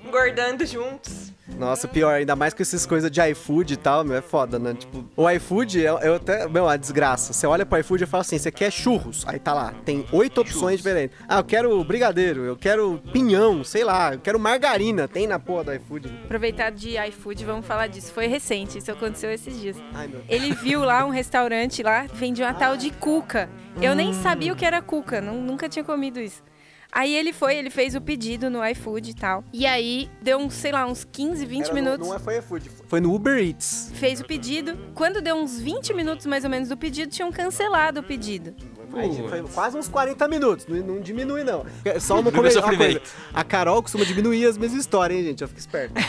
Engordando 0.02 0.64
juntos. 0.64 1.35
Nossa, 1.58 1.86
pior, 1.86 2.14
ainda 2.14 2.34
mais 2.34 2.52
com 2.52 2.60
essas 2.62 2.84
coisas 2.84 3.10
de 3.10 3.20
iFood 3.30 3.74
e 3.74 3.76
tal, 3.76 4.02
meu, 4.04 4.16
é 4.16 4.20
foda, 4.20 4.58
né? 4.58 4.74
Tipo, 4.74 5.04
o 5.16 5.30
iFood, 5.30 5.78
eu, 5.80 5.98
eu 6.00 6.14
até. 6.16 6.48
Meu, 6.48 6.64
é 6.64 6.66
uma 6.72 6.76
desgraça. 6.78 7.32
Você 7.32 7.46
olha 7.46 7.64
pro 7.64 7.78
iFood 7.78 8.02
e 8.02 8.06
fala 8.06 8.22
assim: 8.22 8.36
você 8.36 8.50
quer 8.50 8.70
churros? 8.72 9.24
Aí 9.28 9.38
tá 9.38 9.54
lá, 9.54 9.72
tem 9.84 10.04
oito 10.12 10.40
opções 10.40 10.78
diferentes. 10.78 11.16
Ah, 11.28 11.38
eu 11.38 11.44
quero 11.44 11.84
brigadeiro, 11.84 12.42
eu 12.44 12.56
quero 12.56 13.00
pinhão, 13.12 13.62
sei 13.62 13.84
lá, 13.84 14.14
eu 14.14 14.18
quero 14.20 14.38
margarina. 14.40 15.06
Tem 15.06 15.26
na 15.26 15.38
porra 15.38 15.64
do 15.64 15.74
iFood. 15.74 16.08
Aproveitar 16.24 16.70
de 16.70 16.96
iFood, 17.08 17.44
vamos 17.44 17.64
falar 17.66 17.86
disso. 17.86 18.12
Foi 18.12 18.26
recente, 18.26 18.78
isso 18.78 18.90
aconteceu 18.90 19.30
esses 19.30 19.60
dias. 19.60 19.76
Ai, 19.94 20.08
meu. 20.08 20.20
Ele 20.28 20.52
viu 20.52 20.84
lá 20.84 21.04
um 21.04 21.10
restaurante 21.10 21.82
lá, 21.82 22.06
vende 22.12 22.42
uma 22.42 22.52
tal 22.54 22.76
de 22.76 22.90
cuca. 22.90 23.48
Eu 23.80 23.94
nem 23.94 24.08
Hum. 24.10 24.22
sabia 24.22 24.52
o 24.52 24.56
que 24.56 24.64
era 24.64 24.82
cuca, 24.82 25.20
nu- 25.20 25.40
nunca 25.40 25.68
tinha 25.68 25.84
comido 25.84 26.18
isso. 26.18 26.42
Aí 26.92 27.14
ele 27.14 27.32
foi, 27.32 27.56
ele 27.56 27.68
fez 27.70 27.94
o 27.94 28.00
pedido 28.00 28.48
no 28.48 28.64
iFood 28.68 29.10
e 29.10 29.14
tal. 29.14 29.44
E 29.52 29.66
aí 29.66 30.08
deu 30.22 30.38
uns, 30.38 30.54
sei 30.54 30.72
lá, 30.72 30.86
uns 30.86 31.04
15, 31.04 31.44
20 31.44 31.64
Era 31.64 31.68
no- 31.68 31.74
minutos. 31.74 32.08
não 32.08 32.14
é 32.14 32.18
foi 32.18 32.38
iFood, 32.38 32.70
foi 32.88 33.00
no 33.00 33.14
Uber 33.14 33.38
Eats. 33.38 33.90
Fez 33.94 34.20
o 34.20 34.24
pedido. 34.24 34.78
Quando 34.94 35.20
deu 35.20 35.36
uns 35.36 35.58
20 35.60 35.92
minutos 35.92 36.24
mais 36.26 36.44
ou 36.44 36.50
menos 36.50 36.68
do 36.68 36.76
pedido, 36.76 37.10
tinham 37.10 37.30
cancelado 37.30 38.00
o 38.00 38.02
pedido. 38.02 38.54
Foi 38.90 39.42
quase 39.54 39.76
uns 39.76 39.88
40 39.88 40.26
minutos, 40.28 40.66
não, 40.66 40.76
não 40.78 41.00
diminui 41.00 41.44
não. 41.44 41.64
É 41.84 41.98
Só 42.00 42.14
uma, 42.20 42.30
Viva 42.30 42.36
come- 42.42 42.54
o 42.54 42.60
uma 42.60 42.76
coisa. 42.76 43.00
A 43.34 43.44
Carol 43.44 43.82
costuma 43.82 44.04
diminuir 44.04 44.46
as 44.46 44.56
minhas 44.56 44.72
histórias, 44.72 45.18
hein, 45.18 45.24
gente? 45.26 45.42
Eu 45.42 45.48
fico 45.48 45.60
esperto. 45.60 45.94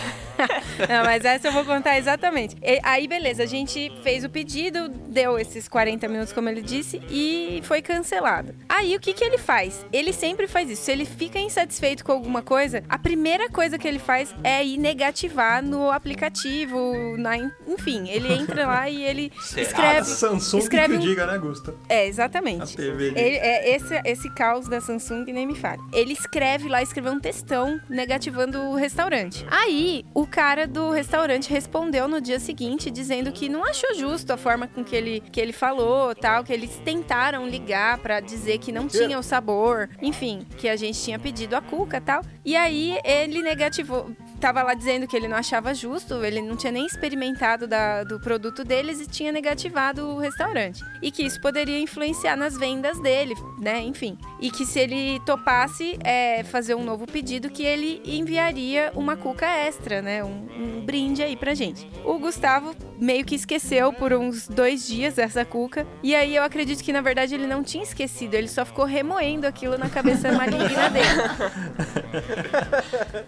Não, 0.88 1.03
mas 1.03 1.25
essa 1.25 1.47
eu 1.47 1.51
vou 1.51 1.65
contar 1.65 1.97
exatamente. 1.97 2.55
E- 2.61 2.80
aí, 2.84 3.07
beleza, 3.07 3.41
a 3.41 3.45
gente 3.47 3.91
fez 4.03 4.23
o 4.23 4.30
pedido, 4.30 4.88
deu 4.89 5.39
esses 5.39 5.67
40 5.67 6.07
minutos, 6.07 6.32
como 6.32 6.47
ele 6.49 6.61
disse, 6.61 7.01
e 7.09 7.61
foi 7.63 7.82
cancelado. 7.82 8.53
Aí, 8.69 8.95
o 8.95 8.99
que, 8.99 9.11
que 9.13 9.23
ele 9.23 9.39
faz? 9.39 9.84
Ele 9.91 10.13
sempre 10.13 10.47
faz 10.47 10.69
isso. 10.69 10.84
Se 10.84 10.91
ele 10.91 11.05
fica 11.05 11.39
insatisfeito 11.39 12.05
com 12.05 12.11
alguma 12.11 12.43
coisa, 12.43 12.84
a 12.88 12.99
primeira 12.99 13.49
coisa 13.49 13.80
que 13.80 13.88
ele 13.88 13.97
faz 13.97 14.34
é 14.43 14.63
ir 14.63 14.78
negativar 14.78 15.63
no 15.63 15.89
aplicativo, 15.89 16.93
na, 17.17 17.38
enfim, 17.67 18.07
ele 18.09 18.32
entra 18.32 18.67
lá 18.67 18.88
e 18.88 19.03
ele 19.03 19.32
Será? 19.41 19.61
escreve. 19.63 20.05
Samsung 20.09 20.57
escreve 20.59 20.97
que 20.99 21.03
o 21.03 21.07
diga, 21.07 21.25
né, 21.25 21.38
Gusta? 21.39 21.73
É, 21.89 22.05
exatamente. 22.05 22.66
Ali. 22.76 23.07
Ele, 23.07 23.38
é 23.38 23.76
esse, 23.76 24.01
esse 24.03 24.30
caos 24.34 24.68
da 24.68 24.82
Samsung 24.82 25.26
nem 25.26 25.45
me 25.45 25.55
fale. 25.55 25.82
Ele 25.93 26.13
escreve 26.13 26.68
lá, 26.68 26.82
escreveu 26.82 27.13
um 27.13 27.20
textão 27.20 27.80
negativando 27.89 28.59
o 28.59 28.76
restaurante. 28.76 29.45
Aí, 29.49 30.05
o 30.13 30.26
cara 30.26 30.68
do 30.68 30.89
restaurante 30.89 31.49
respondeu 31.49 32.07
no 32.07 32.20
dia 32.20 32.39
seguinte, 32.39 32.89
dizendo 32.89 33.32
que 33.32 33.47
não 33.47 33.63
achou 33.63 33.93
justo 33.95 34.34
a 34.34 34.38
forma 34.38 34.68
com 34.68 34.84
que 34.84 34.95
ele, 34.95 35.20
que 35.32 35.39
ele 35.39 35.53
falou, 35.53 36.13
tal, 36.15 36.43
que 36.43 36.51
eles 36.51 36.82
tentaram 36.84 37.47
ligar 37.47 37.99
pra 37.99 38.20
dizer 38.20 38.57
que 38.57 38.72
não 38.72 38.88
tinha 38.88 39.18
o 39.20 39.24
sabor, 39.24 39.89
enfim, 40.01 40.45
que 40.57 40.68
a 40.68 40.76
gente 40.76 41.01
tinha 41.01 41.20
pedido 41.20 41.55
a 41.55 41.61
cuca, 41.61 42.01
tal. 42.01 42.22
E 42.43 42.55
aí, 42.55 42.97
ele 43.03 43.41
negativou, 43.41 44.09
tava 44.40 44.62
lá 44.64 44.74
dizendo 44.74 45.08
que 45.08 45.16
ele 45.16 45.28
não 45.28 45.38
achava 45.38 45.74
justo, 45.74 46.24
ele 46.24 46.42
não 46.42 46.56
tinha 46.56 46.72
nem 46.72 46.86
experimentado 46.86 47.68
da- 47.68 48.04
do 48.04 48.20
produto 48.20 48.64
deles 48.64 49.00
e 49.02 49.08
tinha 49.08 49.32
negativado 49.32 50.06
o 50.08 50.18
restaurante. 50.20 50.84
E 51.02 51.12
que 51.12 51.24
isso 51.24 51.42
poderia 51.42 51.80
influenciar 51.80 52.36
nas 52.36 52.58
vendas 52.58 53.00
dele, 53.00 53.36
né? 53.60 53.82
Enfim. 53.82 54.18
E 54.40 54.50
que 54.52 54.66
se 54.66 54.80
ele 54.80 55.20
topasse 55.26 55.98
é, 56.04 56.44
fazer 56.44 56.76
um 56.76 56.84
novo 56.84 57.06
pedido, 57.08 57.50
que 57.50 57.64
ele 57.64 58.02
enviaria 58.06 58.92
uma 58.96 59.16
cuca 59.16 59.46
extra, 59.48 60.02
né? 60.02 60.24
Um, 60.24 60.48
um 60.58 60.86
brinde 60.86 61.22
aí 61.24 61.36
pra 61.36 61.54
gente. 61.54 61.88
O 62.06 62.18
Gustavo 62.20 62.76
meio 63.00 63.26
que 63.26 63.36
esqueceu 63.36 63.92
por 63.94 64.14
uns 64.14 64.48
dois 64.48 64.88
dias 64.88 65.18
essa 65.18 65.44
cuca. 65.46 65.86
E 66.02 66.16
aí 66.16 66.36
eu 66.36 66.44
acredito 66.44 66.84
que, 66.84 66.94
na 66.94 67.02
verdade, 67.02 67.36
ele 67.36 67.46
não 67.48 67.64
tinha 67.64 67.84
esquecido, 67.84 68.34
ele 68.36 68.48
só 68.48 68.66
ficou 68.66 68.86
remoendo 68.86 69.46
aquilo 69.48 69.78
na 69.78 69.90
cabeça 69.90 70.32
maligna 70.32 70.90
dele. 70.90 71.08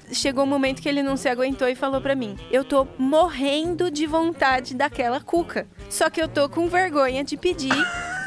Chegou 0.13 0.43
um 0.43 0.47
momento 0.47 0.81
que 0.81 0.89
ele 0.89 0.98
não 1.03 1.17
se 1.17 1.27
aguentou 1.29 1.67
e 1.67 1.75
falou 1.75 2.01
pra 2.01 2.15
mim: 2.15 2.37
Eu 2.51 2.63
tô 2.63 2.87
morrendo 2.97 3.89
de 3.91 4.05
vontade 4.05 4.73
daquela 4.75 5.19
cuca. 5.19 5.67
Só 5.89 6.09
que 6.09 6.21
eu 6.21 6.27
tô 6.27 6.47
com 6.49 6.67
vergonha 6.67 7.23
de 7.23 7.35
pedir 7.37 7.75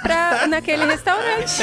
pra, 0.03 0.47
naquele 0.49 0.85
restaurante. 0.85 1.63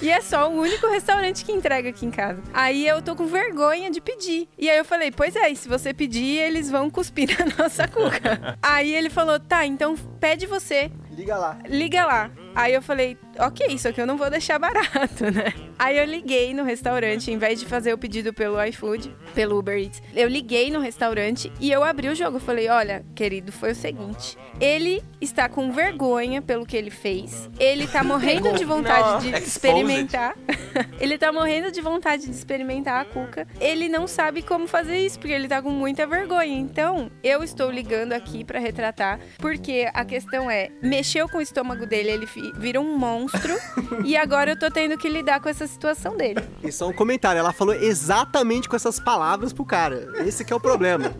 E 0.00 0.10
é 0.10 0.20
só 0.20 0.50
o 0.50 0.60
único 0.60 0.88
restaurante 0.88 1.44
que 1.44 1.52
entrega 1.52 1.90
aqui 1.90 2.04
em 2.04 2.10
casa. 2.10 2.42
Aí 2.52 2.86
eu 2.86 3.00
tô 3.00 3.14
com 3.14 3.26
vergonha 3.26 3.90
de 3.90 4.00
pedir. 4.00 4.48
E 4.58 4.68
aí 4.68 4.76
eu 4.78 4.84
falei, 4.84 5.12
pois 5.12 5.36
é, 5.36 5.48
e 5.50 5.56
se 5.56 5.68
você 5.68 5.94
pedir, 5.94 6.38
eles 6.38 6.70
vão 6.70 6.90
cuspir 6.90 7.28
na 7.38 7.64
nossa 7.64 7.86
cuca. 7.86 8.58
aí 8.60 8.92
ele 8.92 9.08
falou, 9.08 9.38
tá, 9.38 9.64
então 9.64 9.94
pede 10.18 10.46
você 10.46 10.90
Liga 11.10 11.36
lá. 11.36 11.58
liga 11.66 12.04
lá. 12.04 12.30
Aí 12.54 12.74
eu 12.74 12.82
falei, 12.82 13.16
ok, 13.38 13.78
só 13.78 13.92
que 13.92 14.00
eu 14.00 14.06
não 14.06 14.16
vou 14.16 14.28
deixar 14.30 14.58
barato, 14.58 15.30
né? 15.30 15.52
Aí 15.78 15.98
eu 15.98 16.04
liguei 16.04 16.54
no 16.54 16.62
restaurante, 16.62 17.30
em 17.30 17.38
vez 17.38 17.58
de 17.58 17.66
fazer 17.66 17.92
o 17.92 17.98
pedido 17.98 18.32
pelo 18.32 18.62
iFood, 18.64 19.14
pelo 19.34 19.58
Uber 19.58 19.76
Eats, 19.76 20.02
eu 20.14 20.28
liguei 20.28 20.70
no 20.70 20.80
restaurante 20.80 21.52
e 21.58 21.72
eu 21.72 21.82
abri 21.82 22.08
o 22.08 22.14
jogo. 22.14 22.36
Eu 22.36 22.40
falei: 22.40 22.68
olha, 22.68 23.04
querido, 23.14 23.50
foi 23.50 23.72
o 23.72 23.74
seguinte. 23.74 24.36
Ele 24.60 25.02
está 25.20 25.48
com 25.48 25.72
vergonha 25.72 26.40
pelo 26.40 26.64
que 26.64 26.76
ele 26.76 26.90
fez. 26.90 27.50
Ele 27.58 27.86
tá 27.88 28.04
morrendo 28.04 28.52
de 28.52 28.64
vontade 28.64 29.30
de 29.30 29.36
experimentar. 29.38 30.36
ele 31.00 31.18
tá 31.18 31.32
morrendo 31.32 31.72
de 31.72 31.80
vontade 31.80 32.26
de 32.26 32.30
experimentar 32.30 33.00
a 33.00 33.04
cuca. 33.04 33.46
Ele 33.60 33.88
não 33.88 34.06
sabe 34.06 34.42
como 34.42 34.68
fazer 34.68 34.98
isso, 34.98 35.18
porque 35.18 35.32
ele 35.32 35.48
tá 35.48 35.60
com 35.60 35.70
muita 35.70 36.06
vergonha. 36.06 36.56
Então, 36.56 37.10
eu 37.24 37.42
estou 37.42 37.70
ligando 37.70 38.12
aqui 38.12 38.44
pra 38.44 38.60
retratar, 38.60 39.18
porque 39.38 39.88
a 39.92 40.04
questão 40.04 40.50
é: 40.50 40.68
mexeu 40.80 41.28
com 41.28 41.38
o 41.38 41.42
estômago 41.42 41.86
dele, 41.86 42.10
ele 42.10 42.26
vira 42.50 42.80
um 42.80 42.96
monstro. 42.96 43.54
e 44.04 44.16
agora 44.16 44.52
eu 44.52 44.58
tô 44.58 44.70
tendo 44.70 44.98
que 44.98 45.08
lidar 45.08 45.40
com 45.40 45.48
essa 45.48 45.66
situação 45.66 46.16
dele. 46.16 46.40
E 46.64 46.72
só 46.72 46.88
um 46.88 46.92
comentário, 46.92 47.38
ela 47.38 47.52
falou 47.52 47.74
exatamente 47.74 48.68
com 48.68 48.74
essas 48.74 48.98
palavras 48.98 49.52
pro 49.52 49.64
cara. 49.64 50.08
Esse 50.26 50.44
que 50.44 50.52
é 50.52 50.56
o 50.56 50.60
problema. 50.60 51.12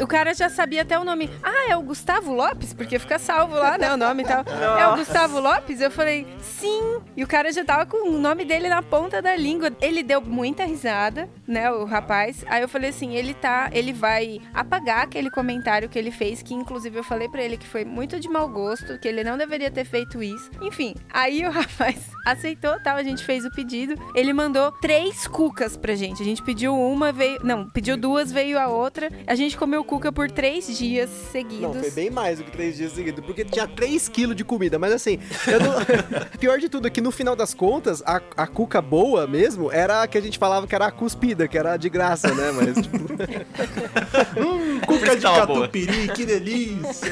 O 0.00 0.06
cara 0.06 0.32
já 0.34 0.48
sabia 0.48 0.82
até 0.82 0.98
o 0.98 1.04
nome. 1.04 1.30
Ah, 1.42 1.70
é 1.70 1.76
o 1.76 1.82
Gustavo 1.82 2.32
Lopes? 2.32 2.72
Porque 2.72 2.98
fica 2.98 3.18
salvo 3.18 3.54
lá, 3.54 3.76
né? 3.76 3.92
O 3.92 3.96
nome 3.96 4.22
e 4.22 4.26
tal. 4.26 4.44
É 4.78 4.88
o 4.88 4.96
Gustavo 4.96 5.38
Lopes? 5.40 5.80
Eu 5.80 5.90
falei, 5.90 6.26
sim. 6.40 7.00
E 7.16 7.22
o 7.22 7.26
cara 7.26 7.52
já 7.52 7.64
tava 7.64 7.84
com 7.84 8.08
o 8.08 8.18
nome 8.18 8.44
dele 8.44 8.68
na 8.68 8.82
ponta 8.82 9.20
da 9.20 9.36
língua. 9.36 9.70
Ele 9.80 10.02
deu 10.02 10.20
muita 10.20 10.64
risada, 10.64 11.28
né? 11.46 11.70
O 11.70 11.84
rapaz. 11.84 12.44
Aí 12.48 12.62
eu 12.62 12.68
falei 12.68 12.90
assim: 12.90 13.14
ele 13.14 13.34
tá. 13.34 13.68
Ele 13.72 13.92
vai 13.92 14.40
apagar 14.54 15.04
aquele 15.04 15.30
comentário 15.30 15.88
que 15.88 15.98
ele 15.98 16.10
fez, 16.10 16.42
que 16.42 16.54
inclusive 16.54 16.98
eu 16.98 17.04
falei 17.04 17.28
pra 17.28 17.42
ele 17.42 17.56
que 17.56 17.66
foi 17.66 17.84
muito 17.84 18.18
de 18.18 18.28
mau 18.28 18.48
gosto, 18.48 18.98
que 18.98 19.06
ele 19.08 19.22
não 19.22 19.36
deveria 19.36 19.70
ter 19.70 19.84
feito 19.84 20.22
isso. 20.22 20.50
Enfim, 20.62 20.94
aí 21.12 21.44
o 21.44 21.50
rapaz 21.52 22.10
aceitou, 22.24 22.80
tal. 22.80 22.96
A 22.96 23.02
gente 23.02 23.24
fez 23.24 23.44
o 23.44 23.50
pedido. 23.50 23.94
Ele 24.14 24.32
mandou 24.32 24.72
três 24.72 25.26
cucas 25.26 25.76
pra 25.76 25.94
gente. 25.94 26.22
A 26.22 26.24
gente 26.24 26.42
pediu 26.42 26.74
uma, 26.74 27.12
veio. 27.12 27.40
Não, 27.44 27.68
pediu 27.68 27.96
duas, 27.96 28.32
veio 28.32 28.58
a 28.58 28.68
outra. 28.68 29.10
A 29.26 29.34
gente 29.34 29.56
comeu 29.56 29.84
cuca 29.90 30.12
por 30.12 30.30
três 30.30 30.78
dias 30.78 31.10
seguidos. 31.32 31.74
Não, 31.74 31.82
foi 31.82 31.90
bem 31.90 32.10
mais 32.10 32.38
do 32.38 32.44
que 32.44 32.52
três 32.52 32.76
dias 32.76 32.92
seguidos, 32.92 33.24
porque 33.24 33.44
tinha 33.44 33.66
3 33.66 34.08
quilos 34.08 34.36
de 34.36 34.44
comida. 34.44 34.78
Mas 34.78 34.92
assim, 34.92 35.18
eu 35.48 35.58
não... 35.58 35.74
pior 36.38 36.60
de 36.60 36.68
tudo 36.68 36.86
é 36.86 36.90
que 36.90 37.00
no 37.00 37.10
final 37.10 37.34
das 37.34 37.52
contas, 37.52 38.00
a, 38.06 38.22
a 38.36 38.46
cuca 38.46 38.80
boa 38.80 39.26
mesmo 39.26 39.72
era 39.72 40.04
a 40.04 40.06
que 40.06 40.16
a 40.16 40.20
gente 40.20 40.38
falava 40.38 40.68
que 40.68 40.74
era 40.76 40.86
a 40.86 40.92
cuspida, 40.92 41.48
que 41.48 41.58
era 41.58 41.76
de 41.76 41.88
graça, 41.88 42.32
né? 42.32 42.52
Mas, 42.52 42.86
tipo, 42.86 42.98
Cuca 44.86 45.16
de 45.16 45.22
Tava 45.22 45.46
boa. 45.46 45.60
catupiry, 45.62 46.08
que 46.14 46.24
delícia. 46.24 47.10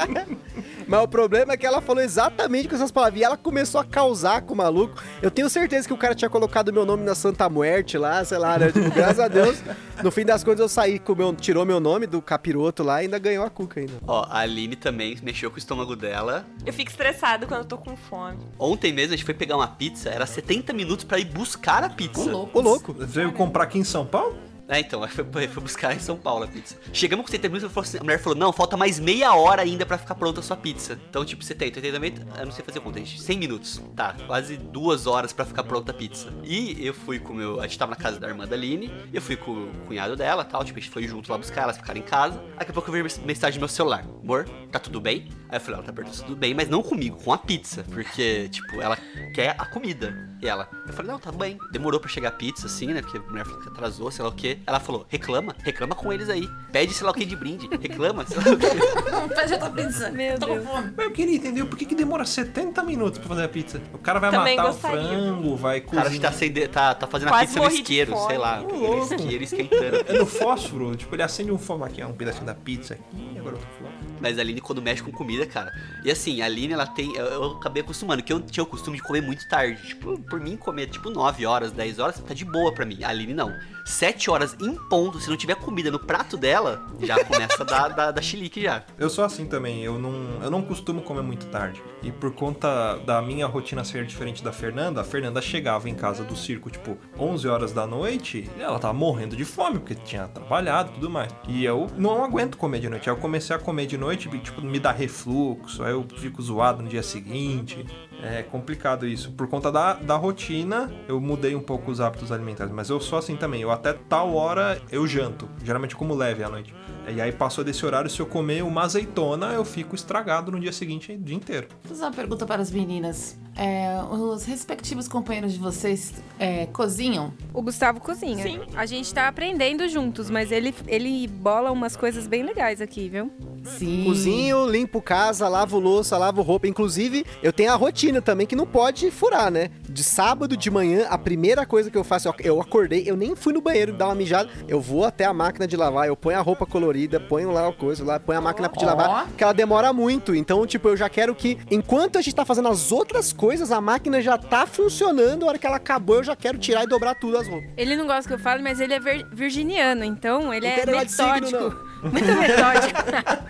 mas 0.90 1.04
o 1.04 1.06
problema 1.06 1.52
é 1.52 1.56
que 1.56 1.64
ela 1.64 1.80
falou 1.80 2.02
exatamente 2.02 2.68
com 2.68 2.74
essas 2.74 2.90
palavras. 2.90 3.20
E 3.20 3.22
ela 3.22 3.36
começou 3.36 3.80
a 3.80 3.84
causar 3.84 4.42
com 4.42 4.54
o 4.54 4.56
maluco. 4.56 5.00
Eu 5.22 5.30
tenho 5.30 5.48
certeza 5.48 5.86
que 5.86 5.94
o 5.94 5.96
cara 5.96 6.16
tinha 6.16 6.28
colocado 6.28 6.72
meu 6.72 6.84
nome 6.84 7.04
na 7.04 7.14
Santa 7.14 7.48
Muerte 7.48 7.96
lá, 7.96 8.24
sei 8.24 8.38
lá, 8.38 8.58
né? 8.58 8.72
Tipo, 8.72 8.90
graças 8.90 9.20
a 9.20 9.28
Deus, 9.28 9.62
no 10.02 10.10
fim 10.10 10.24
das 10.24 10.42
contas 10.42 10.58
eu 10.58 10.68
saí 10.68 10.98
com 10.98 11.12
o 11.12 11.16
meu. 11.16 11.32
Tirou 11.32 11.64
meu 11.64 11.78
nome 11.78 12.08
do 12.08 12.20
capiroto 12.20 12.82
lá 12.82 13.00
e 13.00 13.04
ainda 13.04 13.20
ganhou 13.20 13.44
a 13.44 13.50
cuca 13.50 13.78
ainda. 13.78 13.92
Ó, 14.04 14.26
a 14.28 14.40
Aline 14.40 14.74
também 14.74 15.16
mexeu 15.22 15.48
com 15.48 15.54
o 15.54 15.58
estômago 15.60 15.94
dela. 15.94 16.44
Eu 16.66 16.72
fico 16.72 16.90
estressado 16.90 17.46
quando 17.46 17.60
eu 17.60 17.66
tô 17.66 17.78
com 17.78 17.96
fome. 17.96 18.38
Ontem 18.58 18.92
mesmo 18.92 19.14
a 19.14 19.16
gente 19.16 19.24
foi 19.24 19.34
pegar 19.34 19.54
uma 19.54 19.68
pizza, 19.68 20.08
era 20.10 20.26
70 20.26 20.72
minutos 20.72 21.04
pra 21.04 21.20
ir 21.20 21.26
buscar 21.26 21.84
a 21.84 21.88
pizza. 21.88 22.22
Ô, 22.22 22.32
louco. 22.32 22.58
Ô, 22.58 22.60
louco. 22.60 22.92
Você 22.94 23.06
veio 23.06 23.32
comprar 23.32 23.62
aqui 23.62 23.78
em 23.78 23.84
São 23.84 24.04
Paulo? 24.04 24.49
É, 24.70 24.78
então, 24.78 25.06
foi, 25.08 25.48
foi 25.48 25.62
buscar 25.62 25.94
em 25.94 25.98
São 25.98 26.16
Paulo 26.16 26.44
a 26.44 26.46
pizza. 26.46 26.76
Chegamos 26.92 27.26
com 27.26 27.32
70 27.32 27.48
minutos 27.52 27.76
assim- 27.76 27.98
a 27.98 28.04
mulher 28.04 28.20
falou: 28.20 28.38
Não, 28.38 28.52
falta 28.52 28.76
mais 28.76 29.00
meia 29.00 29.34
hora 29.34 29.62
ainda 29.62 29.84
pra 29.84 29.98
ficar 29.98 30.14
pronta 30.14 30.38
a 30.38 30.42
sua 30.44 30.56
pizza. 30.56 30.96
Então, 31.10 31.24
tipo, 31.24 31.42
70, 31.42 31.78
80 31.80 31.98
minutos, 31.98 32.24
eu 32.38 32.44
não 32.46 32.52
sei 32.52 32.64
fazer 32.64 32.78
conta, 32.78 33.00
gente. 33.00 33.20
100 33.20 33.36
minutos. 33.38 33.82
Tá, 33.96 34.14
quase 34.28 34.56
duas 34.56 35.08
horas 35.08 35.32
pra 35.32 35.44
ficar 35.44 35.64
pronta 35.64 35.90
a 35.90 35.94
pizza. 35.94 36.28
E 36.44 36.86
eu 36.86 36.94
fui 36.94 37.18
com 37.18 37.32
o 37.32 37.36
meu. 37.36 37.60
A 37.60 37.66
gente 37.66 37.78
tava 37.78 37.90
na 37.90 37.96
casa 37.96 38.20
da 38.20 38.28
irmã 38.28 38.46
da 38.46 38.54
Aline, 38.54 38.92
eu 39.12 39.20
fui 39.20 39.34
com 39.36 39.50
o 39.50 39.70
cunhado 39.88 40.14
dela 40.14 40.44
tal. 40.44 40.62
Tipo, 40.64 40.78
a 40.78 40.82
gente 40.82 40.92
foi 40.92 41.02
junto 41.08 41.30
lá 41.32 41.36
buscar, 41.36 41.62
elas 41.62 41.76
ficaram 41.76 41.98
em 41.98 42.04
casa. 42.04 42.40
Daqui 42.56 42.70
a 42.70 42.74
pouco 42.74 42.88
eu 42.94 43.04
vi 43.04 43.20
mensagem 43.24 43.58
no 43.58 43.62
meu 43.62 43.68
celular: 43.68 44.04
Amor, 44.22 44.48
tá 44.70 44.78
tudo 44.78 45.00
bem? 45.00 45.28
Aí 45.48 45.56
eu 45.56 45.60
falei: 45.60 45.78
Ela 45.78 45.86
tá 45.86 45.92
perguntando 45.92 46.22
tudo 46.24 46.36
bem, 46.36 46.54
mas 46.54 46.68
não 46.68 46.80
comigo, 46.80 47.20
com 47.24 47.32
a 47.32 47.38
pizza. 47.38 47.84
Porque, 47.90 48.48
tipo, 48.50 48.80
ela 48.80 48.96
quer 49.34 49.56
a 49.58 49.66
comida. 49.66 50.30
E 50.42 50.48
ela, 50.48 50.66
eu 50.86 50.92
falei, 50.94 51.10
não, 51.12 51.18
tá 51.18 51.30
bem. 51.30 51.58
Demorou 51.70 52.00
pra 52.00 52.08
chegar 52.08 52.28
a 52.28 52.32
pizza, 52.32 52.66
assim, 52.66 52.86
né? 52.86 53.02
Porque 53.02 53.18
a 53.18 53.20
mulher 53.20 53.44
falou 53.44 53.60
que 53.60 53.68
atrasou, 53.68 54.10
sei 54.10 54.22
lá 54.22 54.30
o 54.30 54.34
quê. 54.34 54.58
Ela 54.66 54.78
falou, 54.80 55.06
reclama, 55.08 55.54
reclama 55.62 55.94
com 55.94 56.12
eles 56.12 56.28
aí. 56.28 56.46
Pede, 56.72 56.92
sei 56.94 57.04
lá 57.04 57.10
o 57.10 57.14
que 57.14 57.24
de 57.24 57.34
brinde. 57.36 57.68
Reclama, 57.80 58.24
sei 58.26 58.36
lá 58.36 59.66
o 59.66 59.70
pizza. 59.74 60.10
Meu 60.10 60.38
Tô 60.38 60.46
Deus. 60.46 60.64
Mas 60.96 61.06
eu 61.06 61.10
queria 61.12 61.36
entender 61.36 61.64
por 61.64 61.76
que, 61.78 61.84
que 61.84 61.94
demora 61.94 62.24
70 62.24 62.82
minutos 62.84 63.18
pra 63.18 63.28
fazer 63.28 63.44
a 63.44 63.48
pizza. 63.48 63.80
O 63.92 63.98
cara 63.98 64.18
vai 64.20 64.30
Também 64.30 64.56
matar 64.56 64.68
gostaria. 64.72 65.00
o 65.00 65.08
frango, 65.08 65.56
vai 65.56 65.78
O 65.80 65.82
cara 65.82 66.10
que 66.10 66.18
tá, 66.20 66.28
cozinhar. 66.28 66.32
acende, 66.32 66.68
tá, 66.68 66.94
tá 66.94 67.06
fazendo 67.06 67.28
a 67.28 67.32
Quase 67.32 67.46
pizza 67.46 67.60
no 67.60 67.68
isqueiro, 67.74 68.16
sei 68.26 68.38
lá. 68.38 68.58
Louco. 68.60 69.14
isqueiro 69.14 69.44
esquentando. 69.44 70.04
É 70.06 70.12
no 70.18 70.26
fósforo, 70.26 70.94
tipo, 70.96 71.14
ele 71.14 71.22
acende 71.22 71.50
um 71.50 71.58
fogo 71.58 71.84
aqui, 71.84 72.02
ó, 72.02 72.06
um 72.08 72.12
pedacinho 72.12 72.46
da 72.46 72.54
pizza 72.54 72.94
aqui, 72.94 73.38
agora 73.38 73.56
eu 73.56 73.60
tô 73.60 73.66
falando. 73.78 73.99
Mas 74.20 74.38
a 74.38 74.42
Aline, 74.42 74.60
quando 74.60 74.82
mexe 74.82 75.02
com 75.02 75.10
comida, 75.10 75.46
cara. 75.46 75.72
E 76.04 76.10
assim, 76.10 76.42
a 76.42 76.46
Aline, 76.46 76.74
ela 76.74 76.86
tem. 76.86 77.14
Eu, 77.16 77.24
eu 77.26 77.44
acabei 77.52 77.82
acostumando, 77.82 78.22
que 78.22 78.32
eu 78.32 78.40
tinha 78.40 78.62
o 78.62 78.66
costume 78.66 78.96
de 78.96 79.02
comer 79.02 79.22
muito 79.22 79.48
tarde. 79.48 79.80
Tipo, 79.88 80.18
por 80.20 80.40
mim, 80.40 80.56
comer 80.56 80.88
tipo 80.88 81.10
9 81.10 81.46
horas, 81.46 81.72
10 81.72 81.98
horas, 81.98 82.20
tá 82.20 82.34
de 82.34 82.44
boa 82.44 82.72
pra 82.72 82.84
mim. 82.84 83.02
A 83.02 83.08
Aline 83.08 83.34
não. 83.34 83.52
7 83.84 84.30
horas 84.30 84.56
em 84.60 84.74
ponto, 84.74 85.18
se 85.18 85.28
não 85.28 85.36
tiver 85.36 85.56
comida 85.56 85.90
no 85.90 85.98
prato 85.98 86.36
dela, 86.36 86.86
já 87.02 87.24
começa 87.24 87.62
a 87.62 87.66
dar, 87.66 87.88
dar, 87.94 88.10
dar 88.10 88.22
chilique 88.22 88.62
já. 88.62 88.84
Eu 88.98 89.10
sou 89.10 89.24
assim 89.24 89.46
também, 89.46 89.82
eu 89.82 89.98
não, 89.98 90.42
eu 90.42 90.50
não 90.50 90.62
costumo 90.62 91.02
comer 91.02 91.22
muito 91.22 91.46
tarde. 91.46 91.82
E 92.02 92.10
por 92.10 92.32
conta 92.32 92.96
da 93.04 93.20
minha 93.20 93.46
rotina 93.46 93.84
ser 93.84 94.06
diferente 94.06 94.42
da 94.42 94.52
Fernanda, 94.52 95.02
a 95.02 95.04
Fernanda 95.04 95.40
chegava 95.42 95.88
em 95.88 95.94
casa 95.94 96.24
do 96.24 96.34
circo, 96.34 96.70
tipo, 96.70 96.96
11 97.18 97.48
horas 97.48 97.72
da 97.72 97.86
noite, 97.86 98.48
e 98.56 98.62
ela 98.62 98.78
tava 98.78 98.94
morrendo 98.94 99.36
de 99.36 99.44
fome, 99.44 99.78
porque 99.78 99.94
tinha 99.94 100.26
trabalhado 100.28 100.90
e 100.90 100.94
tudo 100.94 101.10
mais. 101.10 101.30
E 101.46 101.64
eu 101.64 101.88
não 101.96 102.24
aguento 102.24 102.56
comer 102.56 102.80
de 102.80 102.88
noite. 102.88 103.08
Aí 103.08 103.14
eu 103.14 103.20
comecei 103.20 103.54
a 103.54 103.58
comer 103.58 103.86
de 103.86 103.98
noite, 103.98 104.28
tipo, 104.38 104.62
me 104.62 104.78
dá 104.78 104.92
refluxo, 104.92 105.82
aí 105.82 105.92
eu 105.92 106.06
fico 106.16 106.40
zoado 106.40 106.82
no 106.82 106.88
dia 106.88 107.02
seguinte. 107.02 107.84
É 108.22 108.42
complicado 108.42 109.06
isso. 109.06 109.32
Por 109.32 109.48
conta 109.48 109.70
da, 109.70 109.94
da 109.94 110.16
rotina, 110.16 110.92
eu 111.08 111.20
mudei 111.20 111.54
um 111.54 111.60
pouco 111.60 111.90
os 111.90 112.00
hábitos 112.00 112.30
alimentares. 112.30 112.72
Mas 112.72 112.90
eu 112.90 113.00
sou 113.00 113.18
assim 113.18 113.36
também. 113.36 113.62
Eu 113.62 113.70
até 113.70 113.92
tal 113.92 114.34
hora 114.34 114.80
eu 114.90 115.06
janto. 115.06 115.48
Geralmente 115.64 115.96
como 115.96 116.14
leve 116.14 116.42
à 116.42 116.48
noite. 116.48 116.74
E 117.08 117.20
aí 117.20 117.32
passou 117.32 117.64
desse 117.64 117.84
horário, 117.84 118.08
se 118.10 118.20
eu 118.20 118.26
comer 118.26 118.62
uma 118.62 118.82
azeitona, 118.82 119.52
eu 119.52 119.64
fico 119.64 119.94
estragado 119.94 120.52
no 120.52 120.60
dia 120.60 120.72
seguinte 120.72 121.12
o 121.12 121.18
dia 121.18 121.36
inteiro. 121.36 121.68
Vou 121.82 121.90
fazer 121.90 122.04
uma 122.04 122.12
pergunta 122.12 122.46
para 122.46 122.62
as 122.62 122.70
meninas. 122.70 123.38
É, 123.56 124.00
os 124.10 124.44
respectivos 124.44 125.06
companheiros 125.08 125.52
de 125.52 125.58
vocês 125.58 126.14
é, 126.38 126.66
cozinham? 126.66 127.32
O 127.52 127.60
Gustavo 127.60 128.00
cozinha. 128.00 128.42
Sim. 128.42 128.60
A 128.74 128.86
gente 128.86 129.12
tá 129.12 129.28
aprendendo 129.28 129.86
juntos, 129.88 130.30
mas 130.30 130.50
ele, 130.50 130.74
ele 130.86 131.26
bola 131.28 131.70
umas 131.70 131.94
coisas 131.96 132.26
bem 132.26 132.42
legais 132.42 132.80
aqui, 132.80 133.08
viu? 133.08 133.30
Sim. 133.62 134.04
Cozinho, 134.06 134.66
limpo 134.66 135.02
casa, 135.02 135.46
lavo 135.46 135.78
louça, 135.78 136.16
lavo 136.16 136.40
roupa. 136.40 136.66
Inclusive, 136.66 137.26
eu 137.42 137.52
tenho 137.52 137.70
a 137.72 137.74
rotina 137.74 138.22
também 138.22 138.46
que 138.46 138.56
não 138.56 138.66
pode 138.66 139.10
furar, 139.10 139.50
né? 139.50 139.68
De 139.86 140.02
sábado 140.02 140.56
de 140.56 140.70
manhã, 140.70 141.06
a 141.10 141.18
primeira 141.18 141.66
coisa 141.66 141.90
que 141.90 141.98
eu 141.98 142.04
faço, 142.04 142.32
eu- 142.38 142.60
acordei, 142.60 143.02
eu 143.06 143.16
nem 143.16 143.36
fui 143.36 143.52
no 143.52 143.60
banheiro 143.60 143.92
dar 143.92 144.06
uma 144.06 144.14
mijada, 144.14 144.48
eu 144.66 144.80
vou 144.80 145.04
até 145.04 145.24
a 145.26 145.34
máquina 145.34 145.66
de 145.66 145.76
lavar, 145.76 146.06
eu 146.06 146.16
ponho 146.16 146.38
a 146.38 146.42
roupa 146.42 146.64
colorida, 146.64 147.20
ponho 147.20 147.50
lá 147.50 147.68
a 147.68 147.72
coisa 147.72 148.02
lá, 148.04 148.18
ponho 148.18 148.38
a 148.38 148.42
máquina 148.42 148.68
de 148.68 148.84
lavar, 148.84 149.28
que 149.36 149.44
ela 149.44 149.52
demora 149.52 149.92
muito. 149.92 150.34
Então, 150.34 150.66
tipo, 150.66 150.88
eu 150.88 150.96
já 150.96 151.08
quero 151.10 151.34
que, 151.34 151.58
enquanto 151.70 152.16
a 152.16 152.22
gente 152.22 152.34
tá 152.34 152.44
fazendo 152.46 152.68
as 152.68 152.90
outras 152.90 153.30
coisas, 153.32 153.39
a 153.72 153.80
máquina 153.80 154.20
já 154.20 154.36
tá 154.36 154.66
funcionando, 154.66 155.44
a 155.44 155.48
hora 155.48 155.58
que 155.58 155.66
ela 155.66 155.76
acabou, 155.76 156.16
eu 156.16 156.24
já 156.24 156.36
quero 156.36 156.58
tirar 156.58 156.84
e 156.84 156.86
dobrar 156.86 157.14
tudo 157.14 157.38
as 157.38 157.48
roupas. 157.48 157.70
Ele 157.76 157.96
não 157.96 158.06
gosta 158.06 158.28
que 158.28 158.34
eu 158.34 158.38
fale, 158.38 158.62
mas 158.62 158.80
ele 158.80 158.92
é 158.94 159.00
vir- 159.00 159.26
virginiano, 159.32 160.04
então 160.04 160.52
ele 160.52 160.66
Não 160.86 160.98
é 160.98 161.04
de 161.04 161.12
signo, 161.12 161.32
metódico. 161.40 161.90
Muito 162.02 162.24
metódico. 162.24 163.00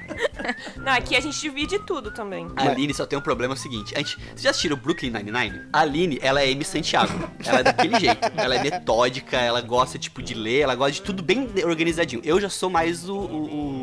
Não, 0.77 0.93
aqui 0.93 1.15
a 1.17 1.21
gente 1.21 1.41
divide 1.41 1.79
tudo 1.81 2.11
também. 2.11 2.49
A 2.57 2.63
Aline 2.65 2.93
só 2.93 3.07
tem 3.07 3.17
um 3.19 3.23
problema 3.23 3.55
é 3.55 3.57
o 3.57 3.59
seguinte: 3.59 3.95
a 3.95 3.99
gente, 3.99 4.17
vocês 4.17 4.43
já 4.43 4.51
assistiram 4.51 4.77
Brooklyn 4.77 5.11
Nine-Nine? 5.11 5.63
A 5.73 5.81
Aline, 5.81 6.19
ela 6.21 6.41
é 6.43 6.51
M. 6.51 6.65
Santiago. 6.65 7.13
Ela 7.45 7.61
é 7.61 7.63
daquele 7.63 7.99
jeito. 8.01 8.19
Ela 8.37 8.57
é 8.57 8.63
metódica, 8.63 9.37
ela 9.37 9.61
gosta, 9.61 9.99
tipo, 9.99 10.21
de 10.23 10.35
ler, 10.35 10.61
ela 10.61 10.75
gosta 10.75 10.93
de 10.93 11.03
tudo 11.03 11.23
bem 11.23 11.49
organizadinho. 11.65 12.21
Eu 12.25 12.41
já 12.41 12.49
sou 12.49 12.69
mais 12.69 13.09
o. 13.09 13.15
o, 13.17 13.21
o- 13.21 13.80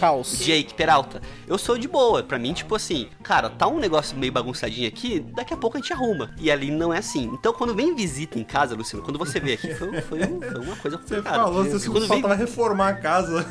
Caos. 0.00 0.38
Jake 0.38 0.74
Peralta. 0.74 1.20
Eu 1.46 1.58
sou 1.58 1.76
de 1.78 1.86
boa. 1.88 2.22
Pra 2.22 2.38
mim, 2.38 2.52
tipo 2.52 2.74
assim, 2.74 3.08
cara, 3.22 3.48
tá 3.50 3.66
um 3.66 3.78
negócio 3.78 4.16
meio 4.16 4.32
bagunçadinho 4.32 4.88
aqui, 4.88 5.20
daqui 5.20 5.54
a 5.54 5.56
pouco 5.56 5.76
a 5.76 5.80
gente 5.80 5.92
arruma. 5.92 6.30
E 6.38 6.50
a 6.50 6.54
Aline 6.54 6.76
não 6.76 6.92
é 6.92 6.98
assim. 6.98 7.30
Então, 7.32 7.52
quando 7.52 7.74
vem 7.74 7.94
visita 7.94 8.38
em 8.38 8.44
casa, 8.44 8.74
Luciano, 8.74 9.04
quando 9.04 9.18
você 9.18 9.38
veio 9.40 9.54
aqui, 9.54 9.74
foi, 9.74 10.00
foi, 10.02 10.18
foi 10.20 10.60
uma 10.60 10.76
coisa 10.76 10.96
Você 10.98 11.16
complicada. 11.16 11.36
falou, 11.44 11.64
você 11.64 11.88
quando 11.90 12.06
só 12.06 12.14
vem 12.14 12.22
tava 12.22 12.34
reformar 12.34 12.88
a 12.88 12.94
casa. 12.94 13.46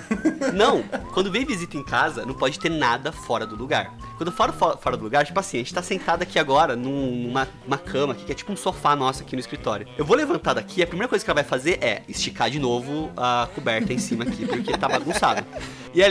não, 0.53 0.83
quando 1.13 1.31
vem 1.31 1.45
visita 1.45 1.77
em 1.77 1.83
casa, 1.83 2.25
não 2.25 2.33
pode 2.33 2.59
ter 2.59 2.69
nada 2.69 3.11
fora 3.11 3.45
do 3.45 3.55
lugar. 3.55 3.93
Quando 4.17 4.27
eu 4.29 4.35
falo 4.35 4.53
fo- 4.53 4.77
fora 4.77 4.95
do 4.97 5.03
lugar, 5.03 5.25
tipo 5.25 5.39
assim, 5.39 5.57
a 5.57 5.59
gente 5.59 5.73
tá 5.73 5.81
sentado 5.81 6.21
aqui 6.21 6.39
agora 6.39 6.75
num- 6.75 7.23
numa 7.27 7.47
uma 7.65 7.77
cama 7.77 8.13
aqui, 8.13 8.25
que 8.25 8.31
é 8.31 8.35
tipo 8.35 8.51
um 8.51 8.55
sofá 8.57 8.95
nosso 8.95 9.21
aqui 9.23 9.35
no 9.35 9.39
escritório. 9.39 9.87
Eu 9.97 10.05
vou 10.05 10.15
levantar 10.15 10.53
daqui, 10.53 10.81
a 10.81 10.87
primeira 10.87 11.07
coisa 11.09 11.23
que 11.23 11.29
ela 11.29 11.35
vai 11.41 11.43
fazer 11.43 11.79
é 11.81 12.03
esticar 12.07 12.49
de 12.49 12.59
novo 12.59 13.11
a 13.17 13.47
coberta 13.53 13.91
em 13.93 13.97
cima 13.97 14.23
aqui, 14.23 14.45
porque 14.45 14.77
tá 14.77 14.87
bagunçado. 14.87 15.45
E 15.93 16.03
a 16.03 16.07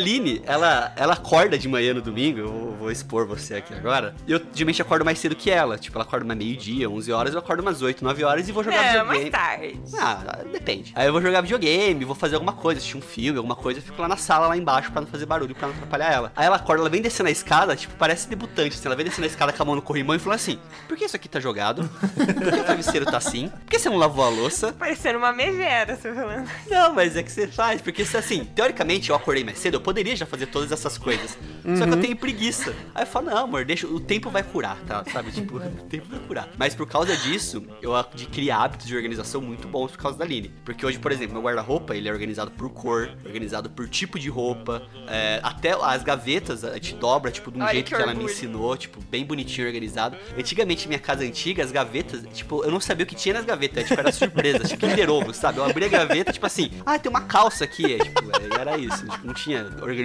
Ela, 0.47 0.93
ela 0.97 1.15
acorda 1.15 1.59
de 1.59 1.69
manhã 1.69 1.95
no 1.95 2.01
domingo, 2.03 2.39
eu 2.39 2.77
vou, 2.79 2.91
expor 2.91 3.27
você 3.27 3.55
aqui 3.57 3.73
agora. 3.75 4.15
Eu 4.29 4.41
geralmente 4.55 4.81
acordo 4.83 5.05
mais 5.05 5.19
cedo 5.19 5.35
que 5.35 5.51
ela. 5.51 5.79
Tipo, 5.79 5.97
ela 5.97 6.05
acorda 6.05 6.25
mais 6.25 6.39
meio-dia, 6.39 6.89
11 6.89 7.13
horas, 7.13 7.33
eu 7.35 7.39
acordo 7.39 7.61
umas 7.61 7.83
8, 7.83 8.05
9 8.05 8.25
horas 8.25 8.49
e 8.49 8.53
vou 8.53 8.63
jogar 8.63 8.77
É, 8.85 8.89
videogame. 8.93 9.19
mais 9.21 9.31
tarde. 9.31 9.81
Ah, 9.99 10.39
depende. 10.53 10.93
Aí 10.95 11.07
eu 11.07 11.13
vou 11.13 11.21
jogar 11.23 11.41
videogame, 11.41 12.05
vou 12.05 12.15
fazer 12.15 12.35
alguma 12.37 12.53
coisa, 12.53 12.79
assistir 12.79 12.97
um 12.97 13.01
filme, 13.01 13.37
alguma 13.39 13.57
coisa, 13.57 13.79
eu 13.81 13.83
fico 13.83 14.01
lá 14.01 14.09
na 14.09 14.17
sala, 14.17 14.47
lá 14.49 14.57
embaixo, 14.57 14.91
pra 14.93 15.01
não 15.01 15.09
fazer 15.09 15.27
barulho, 15.27 15.55
pra 15.55 15.69
não 15.69 15.75
atrapalhar 15.75 16.13
ela. 16.13 16.33
Aí 16.37 16.47
ela 16.47 16.57
acorda, 16.57 16.83
ela 16.83 16.91
vem 16.91 17.01
descendo 17.03 17.29
a 17.29 17.33
escada, 17.33 17.75
tipo, 17.77 17.95
parece 17.97 18.29
debutante, 18.29 18.77
assim, 18.77 18.87
ela 18.87 18.97
vem 18.97 19.05
descendo 19.07 19.25
a 19.25 19.31
escada 19.31 19.53
com 19.53 19.63
a 19.63 19.67
mão 19.67 19.75
no 19.75 19.83
corrimão 19.83 20.15
e 20.15 20.19
falando 20.19 20.37
assim, 20.39 20.59
por 20.89 20.97
que 20.97 21.05
isso 21.05 21.17
aqui 21.17 21.29
tá 21.29 21.41
jogado? 21.41 21.89
Por 22.15 22.53
que 22.53 22.61
o 22.61 22.65
travesseiro 22.65 23.07
tá 23.07 23.17
assim? 23.17 23.49
Por 23.49 23.71
que 23.71 23.79
você 23.79 23.89
não 23.89 23.97
lavou 23.97 24.25
a 24.25 24.29
louça? 24.29 24.73
Parecendo 24.73 25.19
uma 25.19 25.33
megera, 25.33 25.97
você 25.97 26.13
falando. 26.13 26.49
Não, 26.71 26.93
mas 26.95 27.17
é 27.17 27.23
que 27.23 27.31
você 27.33 27.47
faz, 27.47 27.81
porque 27.81 28.05
se 28.05 28.17
assim, 28.17 28.45
teoricamente 28.45 29.11
eu 29.11 29.17
acordei 29.17 29.45
mais 29.45 29.59
cedo, 29.59 29.75
eu 29.75 29.81
poderia 29.81 30.14
já 30.17 30.27
fazer 30.27 30.47
todas 30.47 30.71
essas 30.71 30.99
coisas. 30.99 31.39
Só 31.77 31.87
que 31.87 31.93
eu 31.93 32.01
tenho 32.01 32.17
preguiça. 32.17 32.75
Aí 32.95 33.03
eu 33.03 33.07
falo, 33.07 33.31
não, 33.31 33.39
amor, 33.39 33.65
deixa, 33.65 33.87
o 33.87 33.99
tempo 33.99 34.31
vai 34.31 34.43
curar, 34.43 34.79
tá? 34.87 35.05
Sabe? 35.11 35.31
Tipo, 35.33 35.57
o 35.59 35.85
tempo 35.89 36.07
vai 36.09 36.21
curar. 36.21 36.49
Mas 36.59 36.75
por 36.75 36.87
causa 36.87 37.17
disso, 37.17 37.65
eu 37.81 37.95
adquiri 37.95 38.51
hábitos 38.51 38.87
de 38.87 38.95
organização 38.95 39.41
muito 39.41 39.67
bons 39.67 39.93
por 39.93 39.99
causa 39.99 40.19
da 40.19 40.25
Aline. 40.25 40.51
Porque 40.65 40.85
hoje, 40.85 40.99
por 40.99 41.11
exemplo, 41.11 41.35
meu 41.35 41.43
guarda-roupa, 41.43 41.97
ele 41.97 42.09
é 42.09 42.13
organizado 42.13 42.51
por 42.51 42.71
cor, 42.71 43.11
organizado 43.25 43.71
por 43.71 43.89
tipo 43.89 44.19
de 44.19 44.29
roupa, 44.29 44.83
é, 45.09 45.41
até 45.43 45.73
as 45.73 46.03
gavetas 46.03 46.65
a 46.65 46.75
gente 46.75 46.95
dobra, 46.95 47.31
tipo, 47.31 47.51
de 47.51 47.59
um 47.59 47.63
Olha 47.63 47.73
jeito 47.73 47.91
que 47.91 47.95
que, 47.95 48.03
ela 48.03 48.15
me 48.15 48.25
ensinou, 48.25 48.77
tipo, 48.77 49.01
bem 49.11 49.25
bonitinho, 49.25 49.67
organizado. 49.67 50.17
Antigamente, 50.39 50.87
minha 50.89 51.01
casa 51.01 51.25
antiga, 51.25 51.63
as 51.63 51.73
gavetas, 51.73 52.23
tipo, 52.33 52.65
eu 52.65 52.71
não 52.71 52.81
sabia 52.81 53.05
o 53.05 53.07
que 53.07 53.15
tinha 53.15 53.35
nas 53.35 53.45
gavetas, 53.45 53.87
tipo, 53.87 54.01
era 54.01 54.13
surpresa, 54.13 54.61
tipo, 54.61 54.87
Kinder 54.87 55.11
Ovo, 55.11 55.33
sabe? 55.33 55.59
Eu 55.59 55.65
abri 55.65 55.85
a 55.85 55.89
gaveta, 55.89 56.33
tipo 56.33 56.47
assim, 56.47 56.71
ah, 56.85 56.99
tem 56.99 57.11
uma 57.11 57.23
calça 57.23 57.65
aqui, 57.65 57.95
é, 57.95 57.99
tipo, 57.99 58.21
é, 58.21 58.61
era 58.61 58.77
isso, 58.79 59.09
tipo, 59.09 59.27
não 59.27 59.35
tinha 59.35 59.65
organização. 59.83 60.04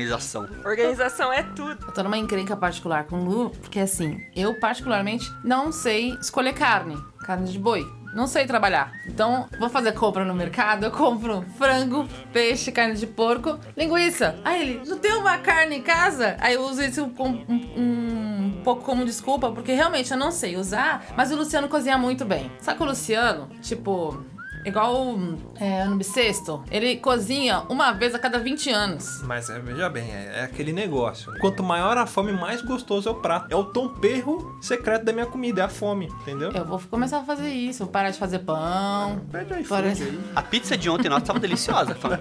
Organização 0.66 1.32
é 1.32 1.44
tudo. 1.44 1.86
Eu 1.86 1.94
tô 1.94 2.04
numa 2.04 2.18
encrenca 2.18 2.56
particular 2.56 3.06
com 3.06 3.20
o 3.20 3.26
Lu, 3.26 3.50
porque 3.50 3.80
assim, 3.80 4.22
eu 4.36 4.60
particularmente 4.60 5.32
não 5.44 5.72
sei 5.72 6.18
escolher 6.22 6.54
carne, 6.54 6.98
carne 7.26 7.52
de 7.52 7.60
boi. 7.60 7.86
Não 8.14 8.26
sei 8.26 8.48
trabalhar. 8.48 8.92
Então, 9.06 9.48
vou 9.60 9.70
fazer 9.70 9.92
compra 9.92 10.26
no 10.26 10.34
mercado, 10.34 10.84
eu 10.84 10.92
compro 10.92 11.46
frango, 11.58 12.08
peixe, 12.34 12.72
carne 12.72 12.96
de 12.96 13.06
porco, 13.06 13.60
linguiça. 13.78 14.36
Aí 14.44 14.62
ele, 14.62 14.90
não 14.90 14.98
tem 14.98 15.14
uma 15.14 15.38
carne 15.38 15.78
em 15.78 15.82
casa? 15.84 16.36
Aí 16.40 16.56
eu 16.56 16.64
uso 16.64 16.82
isso 16.82 17.08
com 17.10 17.30
um, 17.30 17.74
um 17.78 18.62
pouco 18.64 18.84
como 18.84 19.06
desculpa, 19.06 19.52
porque 19.52 19.74
realmente 19.74 20.12
eu 20.12 20.18
não 20.18 20.32
sei 20.32 20.58
usar, 20.58 21.06
mas 21.16 21.32
o 21.32 21.36
Luciano 21.36 21.70
cozinha 21.70 21.98
muito 21.98 22.26
bem. 22.26 22.52
Sabe 22.60 22.78
que 22.78 22.84
o 22.84 22.88
Luciano, 22.88 23.48
tipo, 23.62 24.26
igual 24.66 25.18
é, 25.60 25.82
ano 25.82 25.96
bissexto, 25.96 26.64
ele 26.72 26.98
cozinha 26.98 27.62
uma 27.70 27.92
vez 27.92 28.14
a 28.16 28.20
cada 28.20 28.40
20 28.40 28.70
anos. 28.70 29.22
Mas 29.24 29.50
é, 29.50 29.60
veja 29.60 29.90
bem, 29.90 30.10
é, 30.12 30.40
é 30.40 30.44
aquele 30.44 30.72
negócio. 30.74 31.32
Quanto 31.40 31.64
maior 31.64 31.98
a 31.98 32.06
fome, 32.06 32.32
mais 32.32 32.62
gostoso 32.62 33.08
é 33.10 33.12
o 33.12 33.16
prato. 33.16 33.52
É 33.52 33.56
o 33.56 33.64
tomperro 33.66 34.58
secreto 34.62 35.06
da 35.06 35.14
minha 35.14 35.26
comida, 35.26 35.62
é 35.62 35.66
a 35.66 35.70
fome, 35.70 36.06
entendeu? 36.22 36.52
Eu 36.52 36.66
vou 36.66 36.80
começar 36.90 37.20
a 37.20 37.24
fazer 37.24 37.50
isso, 37.50 37.84
vou 37.84 37.92
parar 37.92 38.10
de 38.12 38.18
fazer 38.18 38.40
pão. 38.40 39.22
Pede 39.32 39.54
iFood 39.54 39.68
Para- 39.68 39.88
aí. 39.88 40.20
A 40.36 40.42
pizza 40.42 40.78
de 40.78 40.90
ontem 40.90 41.10
nossa 41.10 41.26
tava 41.26 41.40
deliciosa, 41.40 41.96
falando 41.96 42.20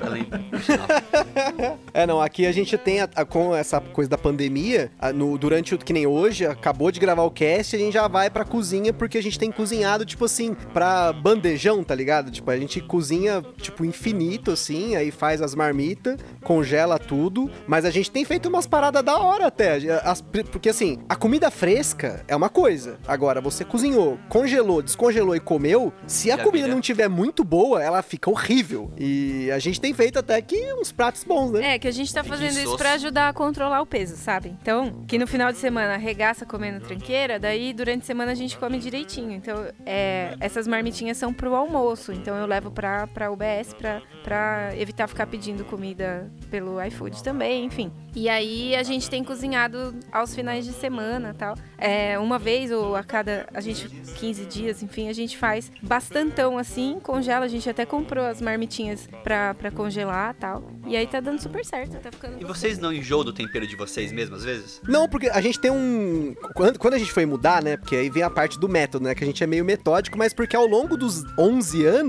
sinal. 0.63 0.87
É, 1.93 2.07
não, 2.07 2.21
aqui 2.21 2.47
a 2.47 2.53
gente 2.53 2.77
tem, 2.79 3.01
a- 3.01 3.09
a- 3.15 3.25
com 3.25 3.55
essa 3.55 3.81
coisa 3.81 4.09
da 4.11 4.19
pandemia, 4.19 4.91
a- 4.99 5.13
no, 5.13 5.37
durante 5.39 5.75
o 5.75 5.79
que 5.79 5.93
nem 5.93 6.07
hoje, 6.07 6.47
acabou 6.47 6.91
de 6.91 7.01
gravar 7.01 7.23
o 7.23 7.31
cast, 7.31 7.75
a 7.75 7.79
gente 7.79 7.93
já 7.93 8.07
vai 8.09 8.31
pra 8.31 8.45
cozinha, 8.45 8.93
porque 8.93 9.19
a 9.19 9.23
gente 9.23 9.39
tem 9.39 9.51
cozinhado, 9.51 10.05
tipo 10.05 10.25
assim, 10.25 10.55
pra 10.73 11.13
bandejão, 11.13 11.83
tá 11.83 11.95
ligado? 11.95 12.28
Tipo, 12.31 12.51
a 12.51 12.57
gente 12.57 12.81
cozinha, 12.81 13.43
tipo, 13.59 13.85
infinito, 13.85 14.51
assim, 14.53 14.97
aí 14.97 15.11
faz 15.11 15.41
as 15.43 15.55
marmitas, 15.55 16.17
congela 16.43 16.99
tudo, 16.99 17.51
mas 17.67 17.85
a 17.85 17.91
gente 17.91 18.11
tem 18.11 18.25
feito 18.25 18.49
umas 18.49 18.67
paradas 18.67 19.03
da 19.03 19.19
hora 19.19 19.47
até, 19.47 19.77
as- 20.05 20.21
porque 20.51 20.69
assim, 20.69 20.99
a 21.09 21.15
comida 21.17 21.51
fresca 21.51 22.25
é 22.29 22.35
uma 22.35 22.49
coisa, 22.49 22.99
agora, 23.07 23.41
você 23.41 23.65
cozinhou, 23.65 24.19
congelou, 24.29 24.83
descongelou 24.83 25.35
e 25.37 25.41
comeu, 25.41 25.93
se 26.07 26.31
a 26.31 26.37
Já 26.37 26.43
comida 26.45 26.65
vira. 26.65 26.75
não 26.75 26.81
tiver 26.81 27.09
muito 27.09 27.45
boa, 27.45 27.83
ela 27.83 28.03
fica 28.03 28.31
horrível, 28.31 28.91
e 28.97 29.51
a 29.51 29.59
gente 29.59 29.81
tem 29.81 29.93
feito 29.95 30.19
até 30.19 30.41
que 30.41 30.73
uns 30.75 30.93
pratos 30.93 31.25
bons, 31.25 31.51
né? 31.53 31.75
É, 31.75 31.79
que 31.79 31.89
a 31.89 31.93
gente 31.93 32.13
tá 32.13 32.25
fazendo 32.25 32.57
isso 32.59 32.77
pra 32.77 32.93
ajudar 32.93 33.29
a 33.29 33.33
controlar 33.33 33.81
o 33.81 33.87
peso, 33.87 34.17
sabe? 34.17 34.57
Então, 34.63 35.05
que 35.07 35.19
no 35.19 35.27
final 35.27 35.53
de 35.53 35.59
semana 35.59 35.95
arregaça 35.95 36.45
comendo 36.47 36.81
tranqueira, 36.85 37.39
daí 37.39 37.73
durante 37.73 38.03
a 38.03 38.05
semana 38.07 38.33
a 38.33 38.35
gente 38.35 38.57
come 38.59 38.79
direitinho. 38.79 39.33
Então, 39.33 39.67
é, 39.85 40.35
essas 40.41 40.67
marmitinhas 40.67 41.17
são 41.17 41.33
pro 41.33 41.55
almoço. 41.55 42.13
Então, 42.21 42.37
eu 42.37 42.47
levo 42.47 42.71
pra, 42.71 43.07
pra 43.07 43.31
UBS 43.31 43.75
pra, 43.77 44.03
pra 44.23 44.71
evitar 44.77 45.09
ficar 45.09 45.27
pedindo 45.27 45.65
comida 45.65 46.31
pelo 46.51 46.83
iFood 46.85 47.23
também, 47.23 47.65
enfim. 47.65 47.93
E 48.15 48.29
aí, 48.29 48.75
a 48.75 48.83
gente 48.83 49.09
tem 49.09 49.23
cozinhado 49.23 49.95
aos 50.11 50.35
finais 50.35 50.65
de 50.65 50.73
semana 50.73 51.35
tal. 51.37 51.55
É, 51.77 52.19
uma 52.19 52.39
vez 52.39 52.73
ou 52.73 52.97
a 52.97 53.05
cada, 53.05 53.47
a 53.55 53.61
gente, 53.61 53.89
15 53.89 54.45
dias, 54.47 54.83
enfim, 54.83 55.09
a 55.09 55.13
gente 55.13 55.37
faz 55.37 55.71
bastantão 55.83 56.59
assim, 56.59 56.99
congela. 57.03 57.45
A 57.45 57.49
gente 57.49 57.69
até 57.69 57.87
comprou 57.87 58.25
as 58.25 58.41
marmitinhas 58.41 59.09
pra, 59.23 59.55
pra 59.55 59.71
congelar 59.71 60.35
tal. 60.35 60.71
E 60.87 60.97
aí 60.97 61.07
tá 61.07 61.21
dando 61.21 61.41
super 61.41 61.65
certo, 61.65 61.97
tá 61.99 62.11
ficando 62.11 62.41
E 62.41 62.45
vocês 62.45 62.79
não 62.79 62.93
enjoam 62.93 63.25
do 63.25 63.33
tempero 63.33 63.67
de 63.67 63.77
vocês 63.77 64.11
mesmo, 64.13 64.35
às 64.37 64.45
vezes? 64.45 64.81
Não, 64.87 65.09
porque 65.09 65.29
a 65.29 65.41
gente 65.41 65.61
tem 65.61 65.71
um. 65.71 66.35
Quando, 66.55 66.79
quando 66.79 66.95
a 66.95 66.99
gente 66.99 67.13
foi 67.13 67.27
mudar, 67.27 67.63
né? 67.63 67.77
Porque 67.77 67.95
aí 67.95 68.11
vem 68.11 68.23
a 68.23 68.31
parte 68.31 68.59
do 68.59 68.69
método, 68.69 69.05
né? 69.05 69.15
Que 69.15 69.23
a 69.23 69.27
gente 69.27 69.43
é 69.43 69.47
meio 69.47 69.65
metódico, 69.65 70.19
mas 70.19 70.33
porque 70.33 70.57
ao 70.57 70.67
longo 70.67 70.97
dos 70.97 71.25
11 71.39 71.85
anos, 71.85 72.08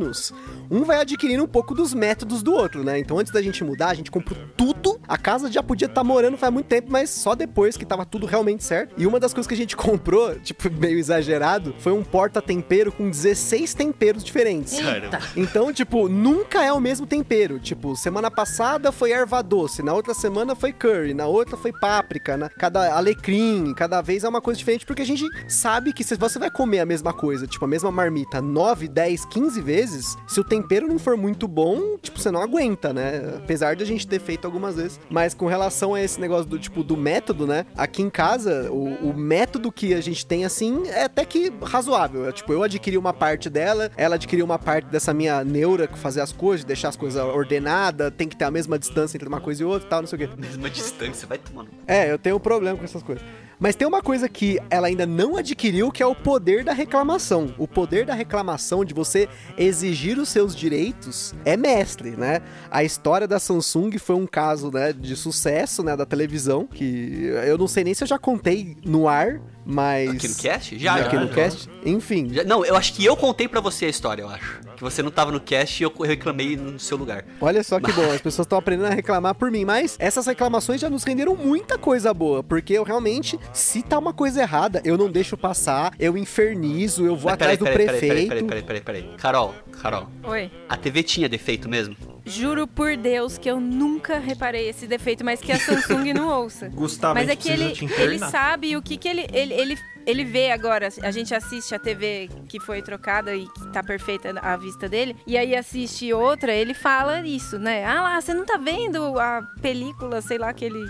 um 0.70 0.84
vai 0.84 1.02
adquirindo 1.02 1.44
um 1.44 1.48
pouco 1.48 1.74
dos 1.74 1.94
métodos 1.94 2.42
do 2.42 2.54
outro, 2.54 2.84
né? 2.84 3.00
Então 3.00 3.20
antes 3.20 3.32
da 3.32 3.42
gente 3.42 3.64
mudar, 3.64 3.90
a 3.90 3.94
gente 3.94 4.12
comprou 4.12 4.40
tudo. 4.56 4.99
A 5.10 5.18
casa 5.18 5.52
já 5.52 5.64
podia 5.64 5.88
estar 5.88 6.04
morando 6.04 6.38
faz 6.38 6.54
muito 6.54 6.68
tempo, 6.68 6.92
mas 6.92 7.10
só 7.10 7.34
depois 7.34 7.76
que 7.76 7.84
tava 7.84 8.06
tudo 8.06 8.28
realmente 8.28 8.64
certo. 8.64 8.94
E 8.96 9.08
uma 9.08 9.20
das 9.20 9.34
coisas 9.34 9.48
que 9.48 9.56
a 9.56 9.58
gente 9.58 9.76
comprou, 9.76 10.36
tipo, 10.40 10.70
meio 10.70 11.00
exagerado, 11.00 11.74
foi 11.80 11.92
um 11.92 12.04
porta-tempero 12.04 12.92
com 12.92 13.10
16 13.10 13.74
temperos 13.74 14.24
diferentes. 14.24 14.78
Eita! 14.78 15.20
Então, 15.36 15.74
tipo, 15.74 16.08
nunca 16.08 16.64
é 16.64 16.72
o 16.72 16.80
mesmo 16.80 17.08
tempero. 17.08 17.60
Tipo, 17.60 17.96
semana 17.96 18.30
passada 18.30 18.92
foi 18.92 19.12
erva 19.12 19.42
doce, 19.42 19.82
na 19.82 19.94
outra 19.94 20.14
semana 20.14 20.56
foi 20.56 20.72
curry, 20.72 21.16
na 21.16 21.26
outra 21.26 21.58
foi 21.58 21.74
páprica, 21.74 22.38
na 22.38 22.48
cada 22.48 22.94
alecrim, 22.96 23.74
cada 23.74 24.02
vez 24.02 24.24
é 24.24 24.30
uma 24.30 24.42
coisa 24.42 24.60
diferente, 24.60 24.86
porque 24.86 25.02
a 25.02 25.06
gente 25.06 25.26
sabe 25.48 25.92
que 25.92 26.04
se 26.04 26.16
você 26.18 26.38
vai 26.38 26.52
comer 26.52 26.82
a 26.82 26.86
mesma 26.86 27.14
coisa, 27.14 27.48
tipo, 27.48 27.66
a 27.66 27.68
mesma 27.68 27.92
marmita 27.92 28.44
9, 28.44 28.88
10, 28.88 29.26
15 29.26 29.60
vezes, 29.60 30.16
se 30.28 30.40
o 30.40 30.44
tempero 30.44 30.88
não 30.88 31.00
for 31.00 31.18
muito 31.18 31.48
bom, 31.48 31.98
tipo, 32.00 32.20
você 32.20 32.30
não 32.30 32.44
aguenta, 32.44 32.94
né? 32.94 33.38
Apesar 33.38 33.76
de 33.76 33.82
a 33.82 33.88
gente 33.88 34.06
ter 34.06 34.20
feito 34.20 34.46
algumas 34.46 34.76
vezes. 34.76 34.99
Mas 35.10 35.34
com 35.34 35.48
relação 35.48 35.94
a 35.94 36.02
esse 36.02 36.20
negócio 36.20 36.46
do, 36.46 36.60
tipo, 36.60 36.84
do 36.84 36.96
método, 36.96 37.48
né? 37.48 37.66
Aqui 37.76 38.02
em 38.02 38.10
casa, 38.10 38.72
o, 38.72 39.10
o 39.10 39.14
método 39.14 39.72
que 39.72 39.94
a 39.94 40.02
gente 40.02 40.26
tem, 40.26 40.46
assim, 40.46 40.88
é 40.88 41.04
até 41.04 41.26
que 41.26 41.52
razoável. 41.64 42.28
É, 42.28 42.32
tipo, 42.32 42.52
eu 42.54 42.64
adquiri 42.64 42.98
uma 42.98 43.14
parte 43.14 43.50
dela, 43.50 43.92
ela 43.98 44.16
adquiriu 44.16 44.46
uma 44.46 44.60
parte 44.60 44.86
dessa 44.86 45.14
minha 45.14 45.44
neura, 45.44 45.88
que 45.88 45.98
fazer 45.98 46.22
as 46.22 46.32
coisas, 46.32 46.64
deixar 46.64 46.90
as 46.90 46.96
coisas 46.96 47.22
ordenadas, 47.24 48.14
tem 48.16 48.28
que 48.28 48.36
ter 48.36 48.46
a 48.46 48.52
mesma 48.52 48.78
distância 48.78 49.18
entre 49.18 49.28
uma 49.28 49.42
coisa 49.42 49.64
e 49.64 49.66
outra 49.66 49.88
e 49.88 49.90
tal, 49.90 50.02
não 50.02 50.08
sei 50.08 50.16
o 50.18 50.28
quê. 50.28 50.36
Mesma 50.38 50.70
distância, 50.70 51.28
vai 51.28 51.38
tomando. 51.38 51.70
É, 51.88 52.12
eu 52.12 52.18
tenho 52.18 52.36
um 52.36 52.40
problema 52.40 52.78
com 52.78 52.84
essas 52.84 53.04
coisas. 53.04 53.24
Mas 53.60 53.76
tem 53.76 53.88
uma 53.88 54.02
coisa 54.02 54.30
que 54.30 54.58
ela 54.70 54.88
ainda 54.88 55.06
não 55.06 55.36
adquiriu, 55.36 55.92
que 55.92 56.02
é 56.02 56.06
o 56.06 56.16
poder 56.16 56.64
da 56.64 56.72
reclamação. 56.72 57.54
O 57.58 57.68
poder 57.68 58.06
da 58.06 58.14
reclamação, 58.14 58.86
de 58.86 58.94
você 58.94 59.28
exigir 59.58 60.18
os 60.18 60.30
seus 60.30 60.56
direitos, 60.56 61.34
é 61.44 61.58
mestre, 61.58 62.12
né? 62.12 62.42
A 62.72 62.84
história 62.84 63.28
da 63.28 63.40
Samsung 63.40 63.98
foi 63.98 64.16
um 64.16 64.26
caso, 64.26 64.72
né, 64.72 64.94
de 64.94 65.16
sucesso, 65.16 65.84
né, 65.84 65.98
da 65.98 66.06
televisão, 66.06 66.66
que 66.66 67.32
eu 67.46 67.58
não 67.58 67.68
sei 67.68 67.84
nem 67.84 67.94
se 67.94 68.04
eu 68.04 68.08
já 68.08 68.18
contei 68.18 68.78
no 68.86 69.08
ar, 69.08 69.42
mas... 69.66 70.10
Aqui 70.10 70.28
no 70.30 70.36
cast? 70.36 70.80
Já, 70.80 70.96
aqui 70.96 71.16
já, 71.16 71.22
no 71.22 71.28
já. 71.28 71.34
cast? 71.34 71.70
Enfim. 71.86 72.30
Já- 72.32 72.44
não, 72.44 72.64
eu 72.66 72.76
acho 72.76 72.94
que 72.94 73.04
eu 73.04 73.16
contei 73.18 73.48
pra 73.48 73.60
você 73.60 73.86
a 73.86 73.90
história, 73.90 74.22
eu 74.22 74.30
acho. 74.30 74.62
Que 74.76 74.82
você 74.82 75.04
não 75.04 75.12
tava 75.12 75.32
no 75.32 75.40
cast 75.40 75.84
e 75.84 75.86
eu 75.86 75.94
reclamei 76.02 76.56
no 76.56 76.80
seu 76.80 76.96
lugar. 76.98 77.26
Olha 77.42 77.62
só 77.64 77.80
que 77.80 77.92
bom, 77.92 78.10
as 78.12 78.22
pessoas 78.22 78.46
estão 78.46 78.58
aprendendo 78.58 78.88
a 78.88 78.96
reclamar 78.96 79.36
por 79.36 79.52
mim, 79.52 79.66
mas 79.66 79.98
essas 80.00 80.26
reclamações 80.26 80.80
já 80.80 80.90
nos 80.90 81.04
renderam 81.04 81.36
muita 81.36 81.78
coisa 81.78 82.14
boa, 82.14 82.42
porque 82.42 82.74
eu 82.74 82.84
realmente, 82.84 83.38
se 83.54 83.82
tá 83.82 83.98
uma 83.98 84.14
coisa 84.14 84.42
errada, 84.42 84.82
eu 84.84 84.98
não 84.98 85.10
deixo 85.10 85.36
passar, 85.38 85.94
eu 86.00 86.18
infernizo, 86.18 87.06
eu 87.06 87.16
vou 87.16 87.26
Mas 87.26 87.34
atrás 87.34 87.58
do 87.58 87.66
peraí, 87.66 87.88
prefeito. 87.88 88.08
Peraí, 88.08 88.28
peraí, 88.28 88.44
peraí, 88.44 88.64
peraí, 88.64 88.82
peraí. 88.82 89.18
Carol, 89.18 89.56
Carol, 89.82 90.08
Oi. 90.24 90.52
a 90.68 90.78
TV 90.78 91.04
tinha 91.04 91.30
defeito 91.30 91.70
mesmo? 91.70 91.96
Juro 92.26 92.68
por 92.68 92.96
Deus 92.96 93.38
que 93.38 93.50
eu 93.50 93.60
nunca 93.60 94.20
reparei 94.20 94.70
esse 94.70 94.86
defeito, 94.86 95.26
mas 95.26 95.42
que 95.42 95.52
a 95.52 95.60
Samsung 95.60 96.14
não 96.14 96.28
ouça. 96.28 96.70
Gustavo, 96.74 97.16
Mas 97.16 97.28
a 97.28 97.34
é 97.34 97.36
que 97.36 97.50
ele, 97.50 97.74
ele 97.98 98.20
sabe 98.20 98.78
o 98.78 98.82
que, 98.82 98.98
que 98.98 99.08
ele, 99.08 99.26
ele, 99.34 99.54
ele, 99.54 99.78
ele 100.06 100.24
vê 100.24 100.52
agora. 100.52 100.90
A 101.02 101.12
gente 101.12 101.34
assiste 101.34 101.74
a 101.74 101.80
TV 101.80 102.30
que 102.48 102.60
foi 102.60 102.82
trocada 102.84 103.36
e 103.36 103.48
que 103.48 103.68
tá 103.72 103.82
perfeita 103.82 104.38
à 104.42 104.56
vista 104.56 104.88
dele. 104.88 105.16
E 105.26 105.38
aí 105.38 105.56
assiste 105.56 106.14
outra, 106.14 106.54
ele 106.54 106.74
fala 106.76 107.22
isso, 107.26 107.58
né? 107.58 107.84
Ah 107.84 108.02
lá, 108.04 108.22
você 108.22 108.34
não 108.34 108.46
tá 108.46 108.58
vendo 108.58 109.18
a 109.20 109.42
película, 109.62 110.22
sei 110.22 110.38
lá, 110.38 110.54
que 110.54 110.66
ele 110.66 110.86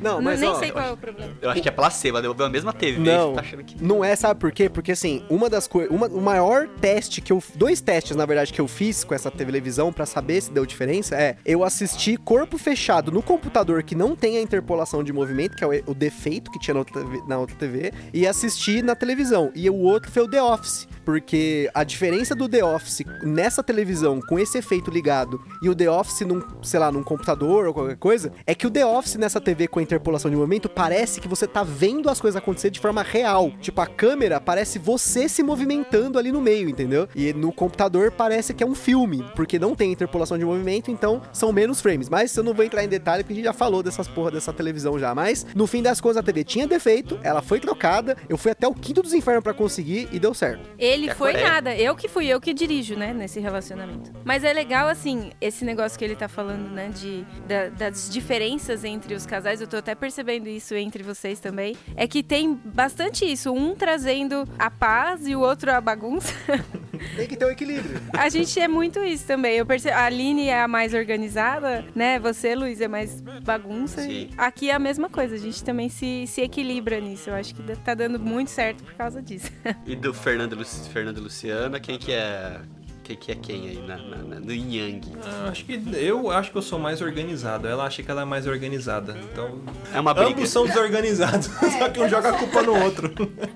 Não, 0.00 0.14
Não, 0.14 0.22
mas 0.22 0.40
nem 0.40 0.48
ó, 0.48 0.54
sei 0.58 0.70
qual 0.70 0.84
é 0.84 0.92
o 0.92 0.96
problema. 0.96 1.32
Eu 1.40 1.50
acho 1.50 1.62
que 1.62 1.68
é 1.68 1.72
placebo, 1.72 2.16
ela 2.16 2.22
devolveu 2.22 2.46
a 2.46 2.50
mesma 2.50 2.72
TV. 2.72 2.98
Não, 2.98 3.34
Tá 3.34 3.40
achando 3.40 3.64
que... 3.64 3.82
não 3.82 4.04
é, 4.04 4.14
sabe 4.16 4.38
por 4.38 4.52
quê? 4.52 4.68
Porque 4.68 4.92
assim, 4.92 5.24
uma 5.28 5.48
das 5.48 5.66
coisas. 5.66 5.90
O 5.92 6.20
maior 6.20 6.68
teste 6.80 7.20
que 7.20 7.32
eu. 7.32 7.42
Dois 7.54 7.80
testes, 7.80 8.16
na 8.16 8.26
verdade, 8.26 8.52
que 8.52 8.60
eu 8.60 8.68
fiz 8.68 9.04
com 9.04 9.14
essa 9.14 9.30
televisão 9.30 9.92
pra 9.92 10.06
saber 10.06 10.40
se 10.40 10.50
deu 10.50 10.64
diferença 10.64 11.16
é 11.16 11.36
eu 11.44 11.64
assisti 11.64 12.16
corpo 12.16 12.58
fechado 12.58 13.10
no 13.10 13.22
computador 13.22 13.82
que 13.82 13.94
não 13.94 14.14
tem 14.16 14.36
a 14.38 14.40
interpolação 14.40 15.02
de 15.02 15.12
movimento, 15.12 15.56
que 15.56 15.64
é 15.64 15.66
o, 15.66 15.90
o 15.90 15.94
defeito 15.94 16.50
que 16.50 16.58
tinha 16.58 16.74
na 16.74 16.80
outra, 16.80 17.02
TV, 17.02 17.22
na 17.26 17.38
outra 17.38 17.56
TV, 17.56 17.92
e 18.12 18.26
assisti 18.26 18.82
na 18.82 18.94
televisão. 18.94 19.50
E 19.54 19.68
o 19.68 19.76
outro 19.76 20.10
foi 20.10 20.22
o 20.22 20.28
The 20.28 20.42
Office. 20.42 20.88
Porque 21.04 21.68
a 21.74 21.82
diferença 21.82 22.34
do 22.34 22.48
The 22.48 22.64
Office 22.64 23.02
nessa 23.22 23.62
televisão 23.62 24.20
com 24.20 24.38
esse 24.38 24.58
efeito 24.58 24.90
ligado 24.90 25.42
e 25.60 25.68
o 25.68 25.74
The 25.74 25.90
Office 25.90 26.20
num, 26.20 26.40
sei 26.62 26.78
lá, 26.78 26.92
num 26.92 27.02
computador 27.02 27.66
ou 27.66 27.74
qualquer 27.74 27.96
coisa, 27.96 28.32
é 28.46 28.54
que 28.54 28.66
o 28.66 28.70
The 28.70 28.86
Office 28.86 29.16
nessa 29.16 29.40
TV 29.40 29.66
com 29.66 29.80
a 29.82 29.84
interpolação 29.84 30.30
de 30.30 30.36
movimento 30.36 30.68
parece 30.68 31.20
que 31.20 31.28
você 31.28 31.46
tá 31.46 31.62
vendo 31.62 32.08
as 32.08 32.20
coisas 32.20 32.36
acontecer 32.40 32.70
de 32.70 32.80
forma 32.80 33.02
real. 33.02 33.50
Tipo, 33.60 33.80
a 33.80 33.86
câmera 33.86 34.40
parece 34.40 34.78
você 34.78 35.28
se 35.28 35.42
movimentando 35.42 36.18
ali 36.18 36.32
no 36.32 36.40
meio, 36.40 36.68
entendeu? 36.68 37.08
E 37.14 37.32
no 37.32 37.52
computador 37.52 38.10
parece 38.12 38.54
que 38.54 38.62
é 38.62 38.66
um 38.66 38.74
filme, 38.74 39.24
porque 39.36 39.58
não 39.58 39.74
tem 39.74 39.92
interpolação 39.92 40.38
de 40.38 40.44
movimento, 40.44 40.90
então 40.90 41.20
são 41.32 41.52
menos 41.52 41.80
frames. 41.80 42.08
Mas 42.08 42.34
eu 42.36 42.42
não 42.44 42.54
vou 42.54 42.64
entrar 42.64 42.84
em 42.84 42.88
detalhe 42.88 43.22
porque 43.22 43.32
a 43.34 43.36
gente 43.36 43.44
já 43.44 43.52
falou 43.52 43.82
dessas 43.82 44.08
porra 44.08 44.30
dessa 44.30 44.52
televisão 44.52 44.98
já. 44.98 45.14
Mas 45.14 45.46
no 45.54 45.66
fim 45.66 45.82
das 45.82 46.00
contas 46.00 46.16
a 46.18 46.22
TV 46.22 46.44
tinha 46.44 46.66
defeito, 46.66 47.18
ela 47.22 47.42
foi 47.42 47.60
trocada, 47.60 48.16
eu 48.28 48.36
fui 48.38 48.50
até 48.52 48.66
o 48.66 48.74
quinto 48.74 49.02
dos 49.02 49.12
infernos 49.12 49.42
pra 49.42 49.54
conseguir 49.54 50.08
e 50.12 50.18
deu 50.18 50.32
certo. 50.34 50.68
Ele 50.78 51.10
É 51.10 51.14
foi 51.14 51.32
nada, 51.34 51.74
eu 51.74 51.94
que 51.96 52.08
fui, 52.08 52.26
eu 52.26 52.40
que 52.40 52.52
dirijo, 52.54 52.94
né, 52.96 53.12
nesse 53.12 53.40
relacionamento. 53.40 54.10
Mas 54.24 54.44
é 54.44 54.52
legal, 54.52 54.88
assim, 54.88 55.30
esse 55.40 55.64
negócio 55.64 55.98
que 55.98 56.04
ele 56.04 56.16
tá 56.16 56.28
falando, 56.28 56.68
né, 56.70 56.88
de, 56.88 57.24
da- 57.46 57.68
das 57.68 58.08
diferenças 58.10 58.84
entre 58.84 59.14
os 59.14 59.26
casais, 59.26 59.60
eu 59.60 59.66
tô 59.72 59.78
até 59.78 59.94
percebendo 59.94 60.48
isso 60.48 60.74
entre 60.74 61.02
vocês 61.02 61.40
também, 61.40 61.74
é 61.96 62.06
que 62.06 62.22
tem 62.22 62.54
bastante 62.54 63.24
isso, 63.24 63.50
um 63.50 63.74
trazendo 63.74 64.46
a 64.58 64.70
paz 64.70 65.26
e 65.26 65.34
o 65.34 65.40
outro 65.40 65.72
a 65.72 65.80
bagunça. 65.80 66.32
Tem 67.16 67.26
que 67.26 67.36
ter 67.36 67.44
um 67.46 67.50
equilíbrio. 67.50 68.00
A 68.16 68.28
gente 68.28 68.60
é 68.60 68.68
muito 68.68 69.00
isso 69.00 69.26
também. 69.26 69.56
Eu 69.56 69.66
percebo, 69.66 69.96
a 69.96 70.04
Aline 70.04 70.48
é 70.48 70.62
a 70.62 70.68
mais 70.68 70.94
organizada, 70.94 71.84
né? 71.96 72.16
Você, 72.20 72.54
Luiz, 72.54 72.80
é 72.80 72.86
mais 72.86 73.20
bagunça. 73.42 74.02
Sim. 74.02 74.30
Aqui 74.38 74.70
é 74.70 74.74
a 74.74 74.78
mesma 74.78 75.08
coisa. 75.08 75.34
A 75.34 75.38
gente 75.38 75.64
também 75.64 75.88
se, 75.88 76.26
se 76.28 76.42
equilibra 76.42 77.00
nisso. 77.00 77.30
Eu 77.30 77.34
acho 77.34 77.56
que 77.56 77.76
tá 77.78 77.94
dando 77.94 78.20
muito 78.20 78.52
certo 78.52 78.84
por 78.84 78.94
causa 78.94 79.20
disso. 79.20 79.50
E 79.84 79.96
do 79.96 80.14
Fernando, 80.14 80.54
Lu... 80.54 80.64
Fernando 80.64 81.18
Luciana, 81.18 81.80
quem 81.80 81.98
que 81.98 82.12
é... 82.12 82.60
Quem 83.04 83.16
que 83.16 83.32
é 83.32 83.34
quem 83.34 83.68
aí 83.68 83.84
na, 83.86 83.96
na- 83.96 84.16
na- 84.22 84.40
no 84.40 84.52
Yang? 84.52 85.12
Ah, 85.24 85.48
acho 85.50 85.64
que 85.64 85.80
eu 85.94 86.30
acho 86.30 86.52
que 86.52 86.58
eu 86.58 86.62
sou 86.62 86.78
mais 86.78 87.00
organizado. 87.02 87.66
Ela 87.66 87.84
acha 87.84 88.02
que 88.02 88.10
ela 88.10 88.22
é 88.22 88.24
mais 88.24 88.46
organizada. 88.46 89.16
Então, 89.32 89.60
É 89.92 89.98
uma 90.00 90.14
briga. 90.14 90.30
ambos 90.30 90.48
são 90.50 90.66
desorganizados, 90.66 91.46
só 91.78 91.88
que 91.88 92.00
um 92.00 92.08
joga 92.08 92.30
a 92.30 92.32
culpa 92.38 92.62
no 92.62 92.80
outro. 92.84 93.12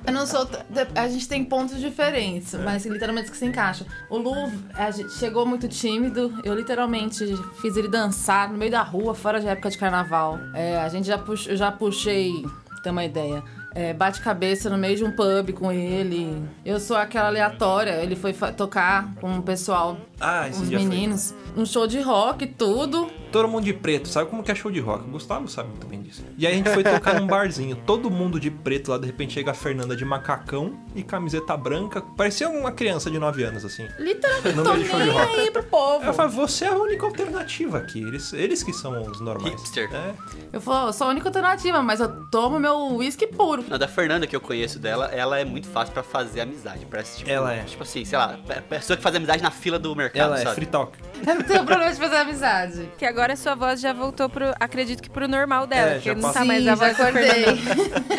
Eu 0.07 0.12
não 0.12 0.26
sou. 0.26 0.49
A 0.94 1.09
gente 1.09 1.28
tem 1.28 1.44
pontos 1.44 1.78
diferentes, 1.80 2.55
mas 2.55 2.84
literalmente 2.86 3.30
que 3.30 3.36
se 3.36 3.47
encaixa. 3.47 3.86
O 4.11 4.18
Lu 4.18 4.34
a 4.74 4.90
gente 4.90 5.12
chegou 5.14 5.47
muito 5.47 5.68
tímido. 5.68 6.34
Eu 6.42 6.55
literalmente 6.55 7.24
fiz 7.61 7.76
ele 7.76 7.88
dançar 7.88 8.51
no 8.51 8.59
meio 8.59 8.70
da 8.72 8.82
rua, 8.82 9.14
fora 9.14 9.40
de 9.40 9.47
época 9.47 9.70
de 9.70 9.78
carnaval. 9.78 10.38
É, 10.55 10.78
a 10.78 10.88
gente 10.88 11.07
já, 11.07 11.18
pux, 11.18 11.47
eu 11.47 11.57
já 11.57 11.70
puxei. 11.70 12.32
Tem 12.82 12.92
uma 12.92 13.05
ideia. 13.05 13.42
É, 13.79 13.93
bate-cabeça 13.93 14.70
no 14.70 14.79
meio 14.79 14.97
de 14.97 15.05
um 15.05 15.11
pub 15.11 15.53
com 15.53 15.70
ele. 15.70 16.43
Eu 16.64 16.81
sou 16.81 16.97
aquela 16.97 17.27
aleatória. 17.27 18.03
Ele 18.03 18.16
foi 18.16 18.33
tocar 18.33 19.14
com 19.16 19.37
o 19.37 19.43
pessoal, 19.43 19.99
Ah, 20.21 20.49
esse 20.49 20.62
os 20.62 20.69
dia 20.69 20.79
foi. 20.79 20.89
meninos. 20.89 21.35
Um 21.57 21.64
show 21.67 21.87
de 21.87 22.01
rock, 22.01 22.47
tudo. 22.47 23.11
Todo 23.33 23.49
mundo 23.49 23.64
de 23.64 23.73
preto, 23.75 24.09
sabe 24.09 24.31
como 24.31 24.43
que 24.43 24.51
é 24.51 24.55
show 24.55 24.71
de 24.71 24.81
rock? 24.81 25.05
O 25.05 25.11
Gustavo 25.12 25.47
sabe 25.49 25.69
muito 25.71 25.87
bem 25.87 26.01
disso. 26.01 26.23
E 26.39 26.47
aí 26.47 26.55
a 26.55 26.57
gente 26.57 26.71
foi 26.71 26.83
tocar 26.83 27.21
num 27.21 27.27
barzinho, 27.27 27.77
todo 27.87 28.11
mundo 28.11 28.39
de 28.41 28.51
preto 28.51 28.91
lá, 28.91 28.99
de 28.99 29.07
repente 29.07 29.35
chega 29.35 29.51
a 29.51 29.55
Fernanda 29.55 29.95
de 29.97 30.05
macacão 30.05 30.79
e 30.95 31.03
camiseta 31.03 31.55
branca. 31.57 32.01
Parecia 32.17 32.49
uma 32.49 32.73
criança 32.73 33.11
de 33.11 33.19
9 33.19 33.43
anos, 33.43 33.64
assim. 33.64 33.87
Literalmente, 33.99 34.55
tô 34.62 34.73
meio 34.75 34.85
de 34.89 34.95
nem 34.97 35.11
rock. 35.11 35.41
aí 35.41 35.51
pro 35.51 35.62
povo. 35.64 36.05
Eu 36.05 36.14
falei, 36.14 36.33
você 36.33 36.64
é 36.64 36.69
a 36.69 36.75
única 36.75 37.05
alternativa 37.05 37.79
aqui. 37.79 38.01
Eles, 38.01 38.33
eles 38.33 38.62
que 38.62 38.73
são 38.73 39.03
os 39.03 39.21
normais. 39.21 39.53
Hipster. 39.55 39.91
É. 39.93 40.14
Eu 40.53 40.61
falo, 40.61 40.89
eu 40.89 40.93
sou 40.93 41.07
a 41.07 41.11
única 41.11 41.29
alternativa, 41.29 41.83
mas 41.83 42.01
eu 42.01 42.27
tomo 42.31 42.59
meu 42.59 42.95
uísque 42.97 43.27
puro. 43.27 43.64
Não, 43.69 43.79
da 43.79 43.89
Fernanda 43.89 44.27
que 44.27 44.35
eu 44.37 44.41
conheço 44.41 44.79
dela, 44.79 45.07
ela 45.07 45.39
é 45.39 45.45
muito 45.45 45.69
fácil 45.69 45.93
pra 45.93 46.03
fazer 46.03 46.41
amizade. 46.41 46.87
Parece 46.91 47.19
tipo. 47.19 47.31
Ela 47.31 47.53
é. 47.55 47.64
Tipo 47.64 47.83
assim, 47.83 48.05
sei 48.05 48.17
lá, 48.19 48.39
pe- 48.47 48.61
pessoa 48.62 48.97
que 48.97 49.03
faz 49.03 49.14
amizade 49.14 49.43
na 49.43 49.51
fila 49.51 49.79
do 49.79 49.95
mercado, 49.95 50.05
Ela 50.14 50.40
é 50.40 50.42
sabe? 50.42 50.54
free 50.57 50.66
talk. 50.66 50.92
Eu 51.27 51.35
não 51.37 51.43
tenho 51.43 51.64
problema 51.64 51.93
de 51.93 51.99
fazer 51.99 52.17
amizade. 52.17 52.91
Que 52.99 53.05
agora 53.05 53.35
a 53.35 53.37
sua 53.37 53.55
voz 53.55 53.81
já 53.81 53.93
voltou 53.93 54.29
pro, 54.29 54.53
acredito 54.59 55.03
que 55.03 55.09
pro 55.11 55.29
normal 55.29 55.67
dela, 55.67 55.91
É, 55.91 55.95
porque 55.95 56.14
não 56.14 56.21
passou. 56.23 56.35
tá 56.35 56.45
mais 56.45 56.62
Sim, 56.62 56.69
a 56.69 56.75
já 56.75 56.75
voz 56.75 56.97
da 56.97 57.09
acordei. 57.09 57.45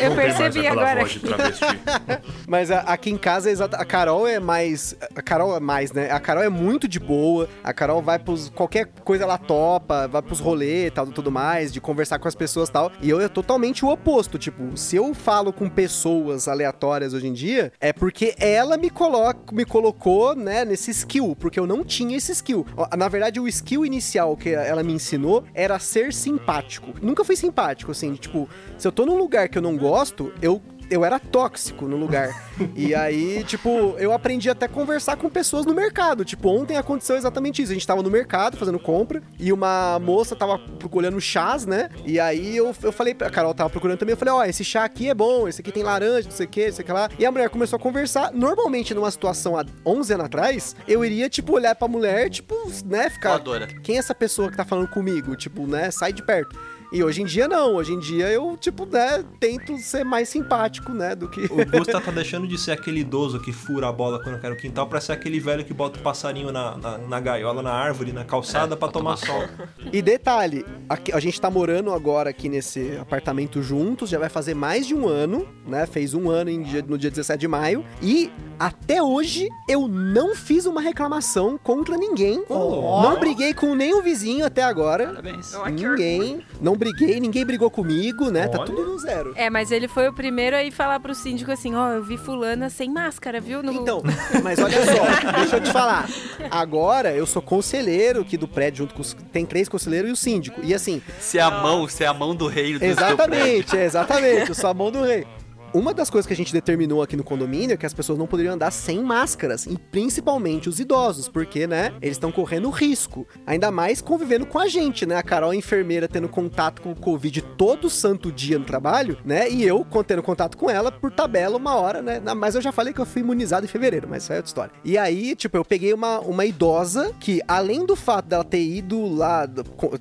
Eu 0.00 0.14
percebi 0.14 0.66
agora. 0.66 1.00
Mas 2.46 2.70
a- 2.70 2.80
aqui 2.80 3.10
em 3.10 3.18
casa, 3.18 3.48
é 3.48 3.52
exata- 3.52 3.76
a 3.76 3.84
Carol 3.84 4.26
é 4.26 4.38
mais. 4.40 4.96
A 5.14 5.22
Carol 5.22 5.56
é 5.56 5.60
mais, 5.60 5.92
né? 5.92 6.10
A 6.10 6.20
Carol 6.20 6.42
é 6.42 6.48
muito 6.48 6.88
de 6.88 6.98
boa. 6.98 7.48
A 7.62 7.72
Carol 7.72 8.02
vai 8.02 8.18
pros. 8.18 8.48
Qualquer 8.50 8.86
coisa 9.04 9.24
ela 9.24 9.38
topa, 9.38 10.08
vai 10.08 10.22
pros 10.22 10.40
rolês 10.40 10.88
e 10.88 10.90
tal, 10.90 11.06
tudo 11.06 11.30
mais, 11.30 11.72
de 11.72 11.80
conversar 11.80 12.18
com 12.18 12.28
as 12.28 12.34
pessoas 12.34 12.68
e 12.68 12.72
tal. 12.72 12.90
E 13.00 13.08
eu 13.10 13.20
é 13.20 13.28
totalmente 13.28 13.84
o 13.84 13.88
oposto. 13.88 14.38
Tipo, 14.38 14.76
se 14.76 14.96
eu 14.96 15.12
falo 15.14 15.52
com 15.52 15.68
pessoas 15.68 16.48
aleatórias 16.48 17.12
hoje 17.14 17.26
em 17.26 17.32
dia, 17.32 17.72
é 17.80 17.92
porque 17.92 18.34
ela 18.38 18.76
me, 18.76 18.90
coloca, 18.90 19.38
me 19.52 19.64
colocou, 19.64 20.34
né, 20.34 20.64
nesse 20.64 20.90
skill. 20.90 21.36
Porque 21.38 21.58
eu 21.58 21.66
não 21.66 21.84
tinha 21.84 22.16
esse 22.16 22.32
skill. 22.32 22.66
Ó, 22.76 22.86
Na 22.96 23.08
verdade, 23.08 23.38
o 23.40 23.48
skill 23.48 23.84
inicial 23.84 24.36
que 24.36 24.50
ela 24.50 24.82
me 24.82 24.92
ensinou 24.92 25.44
era 25.54 25.78
ser 25.78 26.12
simpático. 26.12 26.94
Nunca 27.02 27.24
fui 27.24 27.36
simpático, 27.36 27.90
assim. 27.90 28.14
Tipo, 28.14 28.48
se 28.76 28.86
eu 28.86 28.92
tô 28.92 29.04
num 29.04 29.16
lugar 29.16 29.48
que 29.48 29.58
eu 29.58 29.62
não 29.62 29.76
gosto, 29.76 30.32
eu 30.40 30.62
eu 30.90 31.04
era 31.04 31.18
tóxico 31.18 31.86
no 31.86 31.96
lugar. 31.96 32.48
E 32.74 32.94
aí, 32.94 33.44
tipo, 33.44 33.94
eu 33.98 34.12
aprendi 34.12 34.50
até 34.50 34.66
a 34.66 34.68
conversar 34.68 35.16
com 35.16 35.28
pessoas 35.30 35.64
no 35.64 35.74
mercado. 35.74 36.24
Tipo, 36.24 36.48
ontem 36.48 36.76
aconteceu 36.76 37.16
exatamente 37.16 37.62
isso. 37.62 37.72
A 37.72 37.74
gente 37.74 37.86
tava 37.86 38.02
no 38.02 38.10
mercado 38.10 38.56
fazendo 38.56 38.78
compra 38.78 39.22
e 39.38 39.52
uma 39.52 39.98
moça 39.98 40.34
tava 40.34 40.58
procurando 40.58 41.20
chás, 41.20 41.66
né? 41.66 41.88
E 42.04 42.18
aí 42.18 42.56
eu, 42.56 42.74
eu 42.82 42.92
falei, 42.92 43.16
a 43.20 43.30
Carol 43.30 43.54
tava 43.54 43.70
procurando 43.70 43.98
também, 43.98 44.12
eu 44.12 44.16
falei, 44.16 44.34
ó, 44.34 44.44
esse 44.44 44.64
chá 44.64 44.84
aqui 44.84 45.08
é 45.08 45.14
bom, 45.14 45.46
esse 45.46 45.60
aqui 45.60 45.70
tem 45.70 45.82
laranja, 45.82 46.28
não 46.28 46.36
sei 46.36 46.46
o 46.46 46.48
que, 46.48 46.66
não 46.66 46.72
sei 46.72 46.82
o 46.82 46.86
que 46.86 46.92
lá. 46.92 47.08
E 47.18 47.24
a 47.24 47.30
mulher 47.30 47.48
começou 47.50 47.76
a 47.76 47.80
conversar. 47.80 48.32
Normalmente, 48.32 48.94
numa 48.94 49.10
situação 49.10 49.56
há 49.56 49.64
11 49.86 50.14
anos 50.14 50.26
atrás, 50.26 50.76
eu 50.86 51.04
iria, 51.04 51.28
tipo, 51.28 51.52
olhar 51.52 51.74
pra 51.74 51.88
mulher, 51.88 52.28
tipo, 52.30 52.54
né, 52.84 53.10
ficar... 53.10 53.34
Quem 53.82 53.96
é 53.96 53.98
essa 53.98 54.14
pessoa 54.14 54.50
que 54.50 54.56
tá 54.56 54.64
falando 54.64 54.88
comigo? 54.88 55.36
Tipo, 55.36 55.66
né, 55.66 55.90
sai 55.90 56.12
de 56.12 56.22
perto. 56.22 56.58
E 56.90 57.02
hoje 57.04 57.20
em 57.22 57.24
dia 57.26 57.46
não, 57.46 57.74
hoje 57.74 57.92
em 57.92 57.98
dia 57.98 58.28
eu, 58.30 58.56
tipo, 58.58 58.86
né, 58.86 59.22
tento 59.38 59.76
ser 59.78 60.04
mais 60.04 60.28
simpático, 60.28 60.92
né, 60.92 61.14
do 61.14 61.28
que... 61.28 61.44
O 61.44 61.66
Gusta 61.70 62.00
tá 62.00 62.10
deixando 62.10 62.46
de 62.48 62.56
ser 62.56 62.72
aquele 62.72 63.00
idoso 63.00 63.38
que 63.40 63.52
fura 63.52 63.88
a 63.88 63.92
bola 63.92 64.22
quando 64.22 64.40
quer 64.40 64.50
o 64.50 64.56
quintal 64.56 64.86
pra 64.86 65.00
ser 65.00 65.12
aquele 65.12 65.38
velho 65.38 65.64
que 65.64 65.74
bota 65.74 65.98
o 65.98 66.02
passarinho 66.02 66.50
na, 66.50 66.76
na, 66.78 66.98
na 66.98 67.20
gaiola, 67.20 67.62
na 67.62 67.72
árvore, 67.72 68.10
na 68.12 68.24
calçada 68.24 68.76
pra 68.76 68.88
tomar 68.88 69.16
sol. 69.16 69.44
E 69.92 70.00
detalhe, 70.00 70.64
aqui- 70.88 71.12
a 71.12 71.20
gente 71.20 71.38
tá 71.38 71.50
morando 71.50 71.92
agora 71.92 72.30
aqui 72.30 72.48
nesse 72.48 72.96
apartamento 72.98 73.62
juntos, 73.62 74.08
já 74.08 74.18
vai 74.18 74.28
fazer 74.30 74.54
mais 74.54 74.86
de 74.86 74.94
um 74.94 75.06
ano, 75.06 75.46
né? 75.66 75.84
Fez 75.86 76.14
um 76.14 76.30
ano 76.30 76.48
em 76.48 76.62
dia- 76.62 76.84
no 76.86 76.96
dia 76.96 77.10
17 77.10 77.38
de 77.40 77.48
maio. 77.48 77.84
E 78.02 78.30
até 78.58 79.02
hoje 79.02 79.48
eu 79.68 79.86
não 79.86 80.34
fiz 80.34 80.64
uma 80.64 80.80
reclamação 80.80 81.58
contra 81.62 81.96
ninguém. 81.98 82.42
Oh. 82.48 83.02
Não 83.02 83.20
briguei 83.20 83.52
com 83.52 83.74
nenhum 83.74 84.02
vizinho 84.02 84.46
até 84.46 84.62
agora. 84.62 85.06
Parabéns. 85.08 85.54
Que 85.54 85.70
Ninguém. 85.70 86.40
Não 86.60 86.77
briguei, 86.78 87.20
ninguém 87.20 87.44
brigou 87.44 87.70
comigo, 87.70 88.30
né? 88.30 88.48
Tá 88.48 88.58
Olha. 88.58 88.66
tudo 88.66 88.84
no 88.84 88.98
zero. 88.98 89.32
É, 89.34 89.50
mas 89.50 89.70
ele 89.70 89.88
foi 89.88 90.08
o 90.08 90.12
primeiro 90.12 90.56
a 90.56 90.62
ir 90.62 90.70
falar 90.70 91.00
pro 91.00 91.14
síndico 91.14 91.50
assim, 91.50 91.74
ó, 91.74 91.90
eu 91.90 92.02
vi 92.02 92.16
fulana 92.16 92.70
sem 92.70 92.90
máscara, 92.90 93.40
viu? 93.40 93.62
No... 93.62 93.72
Então, 93.72 94.02
mas 94.42 94.58
olha 94.58 94.78
só, 94.86 95.32
deixa 95.32 95.56
eu 95.56 95.60
te 95.60 95.72
falar. 95.72 96.08
Agora 96.50 97.12
eu 97.12 97.26
sou 97.26 97.42
conselheiro 97.42 98.20
aqui 98.22 98.36
do 98.36 98.48
prédio, 98.48 98.78
junto 98.78 98.94
com 98.94 99.02
os. 99.02 99.14
Tem 99.32 99.44
três 99.44 99.68
conselheiros 99.68 100.08
e 100.08 100.12
o 100.12 100.16
síndico. 100.16 100.60
E 100.62 100.72
assim, 100.72 101.02
Ser 101.18 101.40
a 101.40 101.50
mão, 101.50 101.88
ser 101.88 102.04
a 102.04 102.14
mão 102.14 102.34
do 102.34 102.46
rei 102.46 102.78
do. 102.78 102.84
Exatamente, 102.84 103.76
é, 103.76 103.84
exatamente. 103.84 104.48
Eu 104.48 104.54
sou 104.54 104.70
a 104.70 104.74
mão 104.74 104.90
do 104.90 105.02
rei. 105.02 105.26
Uma 105.74 105.92
das 105.92 106.08
coisas 106.08 106.26
que 106.26 106.32
a 106.32 106.36
gente 106.36 106.52
determinou 106.52 107.02
aqui 107.02 107.14
no 107.14 107.22
condomínio 107.22 107.74
é 107.74 107.76
que 107.76 107.84
as 107.84 107.92
pessoas 107.92 108.18
não 108.18 108.26
poderiam 108.26 108.54
andar 108.54 108.70
sem 108.70 109.02
máscaras, 109.02 109.66
e 109.66 109.76
principalmente 109.76 110.68
os 110.68 110.80
idosos, 110.80 111.28
porque, 111.28 111.66
né, 111.66 111.92
eles 112.00 112.16
estão 112.16 112.32
correndo 112.32 112.70
risco. 112.70 113.26
Ainda 113.46 113.70
mais 113.70 114.00
convivendo 114.00 114.46
com 114.46 114.58
a 114.58 114.66
gente, 114.66 115.04
né? 115.04 115.16
A 115.16 115.22
Carol, 115.22 115.52
enfermeira, 115.52 116.08
tendo 116.08 116.28
contato 116.28 116.80
com 116.80 116.92
o 116.92 116.96
Covid 116.96 117.42
todo 117.58 117.90
santo 117.90 118.32
dia 118.32 118.58
no 118.58 118.64
trabalho, 118.64 119.18
né? 119.24 119.50
E 119.50 119.62
eu 119.62 119.86
tendo 120.06 120.22
contato 120.22 120.56
com 120.56 120.70
ela 120.70 120.90
por 120.90 121.12
tabela 121.12 121.56
uma 121.56 121.74
hora, 121.74 122.00
né? 122.00 122.20
Mas 122.34 122.54
eu 122.54 122.62
já 122.62 122.72
falei 122.72 122.94
que 122.94 123.00
eu 123.00 123.06
fui 123.06 123.20
imunizado 123.20 123.66
em 123.66 123.68
fevereiro, 123.68 124.08
mas 124.08 124.22
isso 124.22 124.32
é 124.32 124.36
outra 124.36 124.48
história. 124.48 124.72
E 124.84 124.96
aí, 124.96 125.34
tipo, 125.34 125.56
eu 125.56 125.64
peguei 125.64 125.92
uma, 125.92 126.20
uma 126.20 126.46
idosa 126.46 127.12
que, 127.20 127.42
além 127.46 127.84
do 127.84 127.94
fato 127.94 128.26
dela 128.26 128.44
ter 128.44 128.62
ido 128.62 129.06
lá 129.14 129.46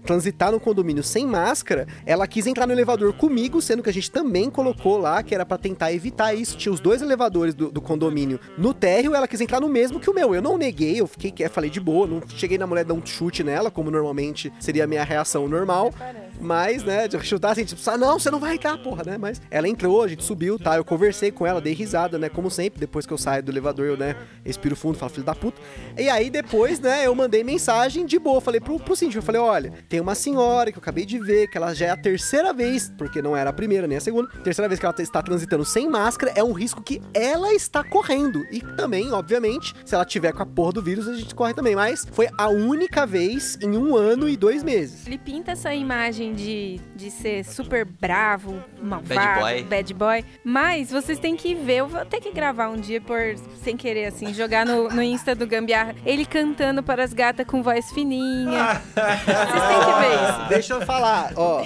transitar 0.04 0.52
no 0.52 0.60
condomínio 0.60 1.04
sem 1.04 1.26
máscara, 1.26 1.88
ela 2.06 2.28
quis 2.28 2.48
entrar 2.48 2.66
no 2.68 2.74
elevador 2.74 3.14
comigo, 3.14 3.62
sendo 3.62 3.84
que 3.84 3.90
a 3.90 3.94
gente 3.94 4.10
também 4.10 4.50
colocou 4.50 4.98
lá 4.98 5.22
que 5.24 5.36
era 5.36 5.46
pra 5.46 5.57
tentar 5.58 5.94
evitar 5.94 6.34
isso. 6.34 6.58
Tinha 6.58 6.72
os 6.72 6.80
dois 6.80 7.02
elevadores 7.02 7.54
do, 7.54 7.72
do 7.72 7.82
condomínio 7.82 8.40
no 8.58 8.74
térreo, 8.74 9.16
ela 9.16 9.28
quis 9.28 9.42
entrar 9.42 9.60
no 9.60 9.70
mesmo 9.70 10.00
que 10.00 10.10
o 10.10 10.14
meu. 10.14 10.34
Eu 10.34 10.42
não 10.42 10.58
neguei, 10.58 11.00
eu 11.00 11.08
fiquei, 11.08 11.34
eu 11.46 11.50
falei 11.50 11.70
de 11.70 11.80
boa, 11.80 12.08
não 12.08 12.22
cheguei 12.28 12.58
na 12.58 12.68
mulher 12.68 12.86
dar 12.86 12.94
um 12.94 13.06
chute 13.06 13.44
nela, 13.44 13.70
como 13.72 13.92
normalmente 13.92 14.52
seria 14.60 14.84
a 14.84 14.88
minha 14.88 15.04
reação 15.04 15.48
normal. 15.48 15.94
Mas, 16.40 16.84
né, 16.84 17.08
de 17.08 17.20
chutar 17.26 17.52
assim, 17.52 17.66
tipo, 17.66 17.82
ah, 17.90 17.98
não, 17.98 18.20
você 18.20 18.30
não 18.30 18.40
vai 18.40 18.56
entrar, 18.56 18.78
porra, 18.78 19.04
né? 19.06 19.18
Mas 19.18 19.42
ela 19.50 19.68
entrou, 19.68 20.04
a 20.04 20.08
gente 20.08 20.24
subiu, 20.24 20.60
tá? 20.60 20.76
Eu 20.78 20.86
conversei 20.86 21.32
com 21.32 21.46
ela, 21.46 21.60
dei 21.60 21.74
risada, 21.74 22.18
né? 22.18 22.30
Como 22.30 22.50
sempre, 22.50 22.80
depois 22.80 23.06
que 23.06 23.14
eu 23.14 23.18
saio 23.18 23.44
do 23.44 23.52
elevador, 23.52 23.86
eu, 23.86 23.98
né, 23.98 24.16
respiro 24.46 24.76
fundo, 24.76 24.98
falo, 24.98 25.12
filho 25.12 25.26
da 25.26 25.36
puta. 25.36 25.62
E 25.98 26.10
aí 26.10 26.30
depois, 26.30 26.80
né, 26.80 27.06
eu 27.06 27.16
mandei 27.16 27.44
mensagem 27.44 28.06
de 28.06 28.20
boa, 28.20 28.40
falei 28.40 28.60
pro, 28.60 28.80
pro 28.80 28.96
síndico, 28.96 29.20
eu 29.20 29.24
falei, 29.24 29.42
olha, 29.42 29.74
tem 29.90 30.00
uma 30.00 30.16
senhora 30.16 30.72
que 30.72 30.78
eu 30.78 30.82
acabei 30.82 31.06
de 31.06 31.18
ver, 31.20 31.48
que 31.48 31.58
ela 31.58 31.74
já 31.74 31.88
é 31.88 31.90
a 31.90 31.98
terceira 31.98 32.54
vez, 32.54 32.92
porque 32.98 33.22
não 33.22 33.36
era 33.36 33.50
a 33.50 33.54
primeira 33.54 33.88
nem 33.88 33.98
a 33.98 34.02
segunda, 34.02 34.30
terceira 34.44 34.68
vez 34.68 34.80
que 34.80 34.86
ela 34.86 34.96
está 35.00 35.22
transitando 35.22 35.66
sem 35.66 35.90
máscara, 35.90 36.32
é 36.36 36.44
um 36.44 36.54
risco 36.54 36.82
que 36.82 37.02
ela 37.14 37.54
está 37.54 37.84
correndo. 37.84 38.46
E 38.52 38.62
também, 38.76 39.12
obviamente, 39.12 39.74
se 39.86 39.96
ela 39.96 40.06
tiver 40.06 40.32
com 40.34 40.44
a 40.44 40.46
porra 40.46 40.74
do 40.74 40.82
vírus, 40.82 41.08
a 41.08 41.16
gente 41.16 41.34
corre 41.34 41.54
também. 41.54 41.76
Mas 41.76 42.06
foi 42.12 42.28
a 42.38 42.48
única 42.50 43.06
vez 43.06 43.58
em 43.62 43.78
um 43.78 43.96
ano 43.96 44.30
e 44.30 44.38
dois 44.38 44.64
meses. 44.64 45.06
Ele 45.06 45.18
pinta 45.18 45.52
essa 45.52 45.74
imagem 45.74 46.27
de, 46.34 46.80
de 46.96 47.12
ser 47.12 47.44
super 47.44 47.86
bravo, 47.86 48.62
malvado, 48.82 49.16
Bad 49.16 49.40
boy. 49.40 49.64
bad 49.64 49.94
boy. 49.94 50.26
Mas 50.44 50.92
vocês 50.92 51.20
têm 51.20 51.36
que 51.36 51.54
ver, 51.56 51.78
eu 51.78 51.88
vou 51.88 52.06
ter 52.06 52.20
que 52.20 52.32
gravar 52.32 52.70
um 52.70 52.78
dia 52.78 53.02
por 53.02 53.18
sem 53.64 53.76
querer, 53.76 54.06
assim, 54.06 54.34
jogar 54.34 54.66
no, 54.66 54.90
no 54.90 55.02
Insta 55.02 55.34
do 55.36 55.46
Gambiarra. 55.48 55.96
Ele 56.06 56.26
cantando 56.26 56.82
para 56.84 57.04
as 57.04 57.14
gatas 57.14 57.46
com 57.46 57.62
voz 57.62 57.92
fininha. 57.92 58.82
vocês 58.94 59.68
têm 59.68 59.80
que 59.80 60.00
ver 60.00 60.14
isso. 60.14 60.50
Deixa 60.50 60.74
eu 60.74 60.82
falar, 60.82 61.34
ó. 61.36 61.66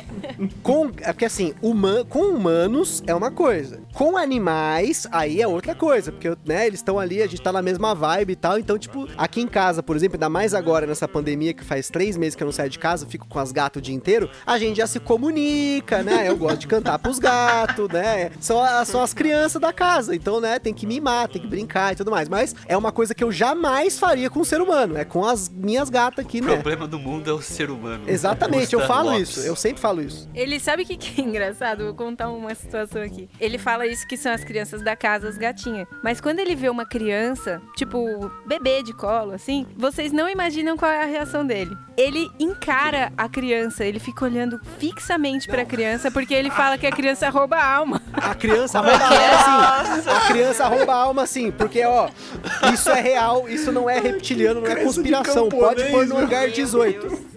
Com, 0.64 0.89
é 1.02 1.12
porque 1.14 1.26
assim, 1.26 1.54
human, 1.62 2.06
com 2.06 2.20
humanos 2.22 3.04
é 3.06 3.14
uma 3.14 3.32
coisa. 3.32 3.80
Com 3.94 4.18
animais, 4.18 5.06
aí 5.12 5.42
é 5.42 5.48
outra 5.48 5.76
coisa. 5.76 6.12
Porque, 6.12 6.30
né, 6.46 6.66
eles 6.68 6.80
estão 6.80 7.00
ali, 7.00 7.22
a 7.22 7.28
gente 7.28 7.42
tá 7.42 7.52
na 7.52 7.62
mesma 7.62 7.94
vibe 7.94 8.34
e 8.34 8.36
tal. 8.36 8.58
Então, 8.58 8.78
tipo, 8.78 9.08
aqui 9.18 9.42
em 9.42 9.48
casa, 9.48 9.84
por 9.84 9.96
exemplo, 9.96 10.16
ainda 10.16 10.30
mais 10.30 10.54
agora 10.54 10.86
nessa 10.88 11.08
pandemia 11.08 11.54
que 11.54 11.64
faz 11.64 11.89
três 11.89 12.18
meses 12.18 12.36
que 12.36 12.44
eu 12.44 12.46
não 12.46 12.52
saio 12.52 12.70
de 12.70 12.80
casa, 12.80 13.06
fico 13.06 13.28
com 13.28 13.39
as 13.39 13.52
gatas 13.52 13.80
o 13.80 13.84
dia 13.84 13.96
inteiro, 13.96 14.30
a 14.46 14.58
gente 14.58 14.78
já 14.78 14.88
se 14.88 15.00
comunica, 15.00 16.04
né? 16.04 16.28
Eu 16.28 16.38
gosto 16.38 16.60
de 16.60 16.68
cantar 16.68 16.98
pros 17.00 17.20
gatos, 17.20 17.88
né? 17.89 18.32
São, 18.39 18.60
são 18.86 19.02
as 19.02 19.14
crianças 19.14 19.62
da 19.62 19.72
casa. 19.74 20.16
Então, 20.16 20.39
né, 20.42 20.60
tem 20.60 20.74
que 20.74 20.86
mimar, 20.86 21.28
tem 21.28 21.42
que 21.42 21.48
brincar 21.48 21.94
e 21.94 21.96
tudo 21.96 22.12
mais. 22.12 22.28
Mas 22.30 22.56
é 22.68 22.76
uma 22.76 22.92
coisa 22.92 23.14
que 23.14 23.24
eu 23.24 23.32
jamais 23.32 23.98
faria 24.00 24.30
com 24.30 24.39
o 24.42 24.46
ser 24.46 24.62
humano. 24.62 24.98
É 24.98 25.06
com 25.06 25.26
as 25.26 25.50
minhas 25.50 25.89
gatas 25.89 26.26
aqui, 26.26 26.39
O 26.42 26.46
né? 26.46 26.54
problema 26.54 26.88
do 26.88 27.00
mundo 27.00 27.30
é 27.30 27.34
o 27.34 27.42
ser 27.42 27.70
humano. 27.70 28.04
Exatamente, 28.08 28.74
eu 28.74 28.82
falo 28.82 29.12
Lopes. 29.12 29.30
isso. 29.38 29.39
Eu 29.42 29.56
sempre 29.56 29.82
falo 29.82 30.02
isso. 30.02 30.30
Ele 30.34 30.60
sabe 30.60 30.84
o 30.84 30.86
que, 30.86 30.98
que 30.98 31.22
é 31.22 31.24
engraçado? 31.24 31.86
Vou 31.86 31.94
contar 31.94 32.30
uma 32.30 32.54
situação 32.56 33.02
aqui. 33.02 33.30
Ele 33.40 33.58
fala 33.58 33.86
isso 33.86 34.08
que 34.08 34.18
são 34.18 34.32
as 34.32 34.44
crianças 34.44 34.82
da 34.82 34.96
casa, 34.96 35.28
as 35.28 35.38
gatinhas. 35.38 35.88
Mas 36.04 36.22
quando 36.22 36.40
ele 36.40 36.56
vê 36.56 36.70
uma 36.70 36.86
criança, 36.86 37.62
tipo, 37.76 38.32
bebê 38.46 38.82
de 38.84 38.94
colo, 38.94 39.32
assim, 39.32 39.66
vocês 39.76 40.12
não 40.12 40.30
imaginam 40.30 40.78
qual 40.78 40.92
é 40.92 41.04
a 41.04 41.06
reação 41.06 41.46
dele. 41.46 41.76
Ele 41.98 42.30
encara 42.40 43.12
a 43.18 43.28
criança, 43.28 43.86
ele 43.86 44.00
fica 44.00 44.26
olhando 44.26 44.60
fixamente 44.80 45.48
pra 45.48 45.66
criança, 45.66 46.10
porque 46.10 46.34
ele 46.34 46.50
fala 46.50 46.78
que 46.78 46.88
a 46.88 46.92
criança 46.92 47.30
rouba 47.30 47.58
a 47.58 47.76
alma. 47.76 48.02
A 48.14 48.34
criança 48.34 48.80
rouba 48.80 49.04
a 49.04 49.08
alma 49.08 50.02
sim. 50.02 50.10
A 50.10 50.28
criança 50.28 50.68
rouba 50.68 50.94
a 50.94 50.98
alma 50.98 51.26
sim. 51.26 51.52
Porque, 51.52 51.84
ó, 51.84 52.10
isso 52.74 52.90
é 52.90 53.02
real, 53.02 53.48
isso 53.50 53.72
não 53.72 53.90
é 53.90 54.00
reptiliano, 54.00 54.62
não 54.62 54.68
é 54.68 54.76
conspiração. 54.76 55.50
Pode 55.50 55.84
pôr 55.86 56.08
no 56.08 56.20
lugar 56.20 56.50
18. 56.50 57.32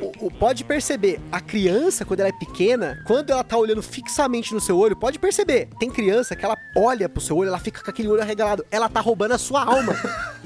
O- 0.00 0.26
o- 0.26 0.30
pode 0.30 0.64
perceber, 0.64 1.20
a 1.32 1.40
criança, 1.40 2.04
quando 2.04 2.20
ela 2.20 2.28
é 2.28 2.32
pequena, 2.32 3.02
quando 3.06 3.30
ela 3.30 3.42
tá 3.42 3.56
olhando 3.56 3.82
fixamente 3.82 4.54
no 4.54 4.60
seu 4.60 4.78
olho, 4.78 4.94
pode 4.96 5.18
perceber. 5.18 5.68
Tem 5.78 5.90
criança 5.90 6.36
que 6.36 6.44
ela 6.44 6.56
olha 6.76 7.08
pro 7.08 7.20
seu 7.20 7.36
olho, 7.36 7.48
ela 7.48 7.58
fica 7.58 7.82
com 7.82 7.90
aquele 7.90 8.08
olho 8.08 8.22
arregalado. 8.22 8.64
Ela 8.70 8.88
tá 8.88 9.00
roubando 9.00 9.32
a 9.32 9.38
sua 9.38 9.64
alma. 9.64 9.94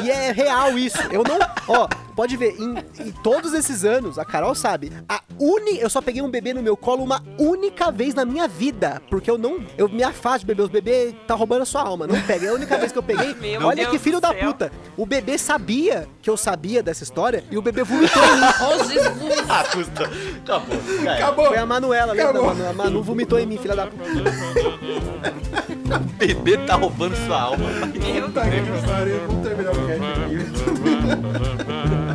E 0.03 0.11
é 0.11 0.33
real 0.33 0.79
isso. 0.79 0.99
Eu 1.11 1.23
não. 1.23 1.39
Ó, 1.69 1.89
pode 2.23 2.37
ver, 2.37 2.55
em, 2.57 2.77
em 3.05 3.11
todos 3.11 3.53
esses 3.53 3.85
anos, 3.85 4.17
a 4.17 4.25
Carol 4.25 4.55
sabe, 4.55 4.93
a 5.09 5.21
uni, 5.41 5.81
eu 5.81 5.91
só 5.91 6.01
peguei 6.01 6.23
um 6.23 6.31
bebê 6.31 6.55
no 6.55 6.63
meu 6.63 6.77
colo 6.77 7.03
uma 7.03 7.21
única 7.37 7.91
vez 7.91 8.15
na 8.15 8.25
minha 8.25 8.47
vida. 8.47 9.03
Porque 9.11 9.29
eu 9.29 9.37
não. 9.37 9.59
Eu 9.77 9.89
me 9.89 10.05
afasto 10.05 10.41
de 10.41 10.47
bebê. 10.47 10.63
Os 10.63 10.69
bebês 10.69 11.13
tá 11.27 11.35
roubando 11.35 11.63
a 11.63 11.65
sua 11.65 11.83
alma. 11.83 12.07
Não 12.07 12.21
pega. 12.23 12.47
É 12.47 12.51
a 12.51 12.55
única 12.55 12.79
vez 12.79 12.93
que 12.93 12.99
eu 12.99 13.03
peguei. 13.03 13.35
Meu 13.43 13.67
Olha 13.67 13.75
Deus 13.83 13.89
que 13.91 13.99
filho 13.99 14.21
da 14.21 14.29
céu. 14.29 14.53
puta. 14.53 14.71
O 14.97 15.05
bebê 15.05 15.37
sabia 15.37 16.07
que 16.23 16.31
eu 16.31 16.37
sabia 16.37 16.81
dessa 16.81 17.03
história 17.03 17.43
e 17.51 17.59
o 17.59 17.63
bebê 17.63 17.83
vomitou 17.83 18.23
em 18.23 18.37
mim. 18.39 18.47
Oh, 18.61 18.85
Jesus! 18.85 19.45
Ah, 19.49 19.65
custa. 19.73 20.05
Acabou. 20.45 20.79
Acabou. 21.13 21.47
Foi 21.49 21.59
a 21.59 21.67
Manuela, 21.67 22.13
Acabou. 22.13 22.47
Manu? 22.47 22.69
A 22.69 22.73
Manu 22.73 23.03
vomitou 23.03 23.37
em 23.41 23.47
mim, 23.47 23.59
filha 23.59 23.75
da 23.75 23.89
puta. 23.89 24.05
O 25.97 25.99
bebê 26.19 26.57
tá 26.59 26.77
roubando 26.77 27.17
sua 27.27 27.41
alma. 27.41 27.69
Meu 27.69 28.31
Tá 28.31 28.43
aqui 28.43 28.61
que 28.63 28.87
pariu, 28.87 29.21
vamos 29.27 29.49
terminar 29.49 29.73
o 29.73 29.87
cast 29.89 30.05
aqui. 30.23 30.37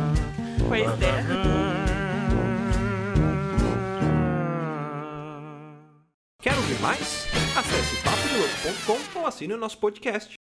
Pois 0.68 0.82
é. 0.82 1.78
Quer 6.40 6.54
ouvir 6.56 6.78
mais? 6.80 7.26
Acesse 7.56 7.96
papodelouco.com 8.02 9.18
ou 9.20 9.26
assine 9.26 9.54
o 9.54 9.58
nosso 9.58 9.78
podcast. 9.78 10.36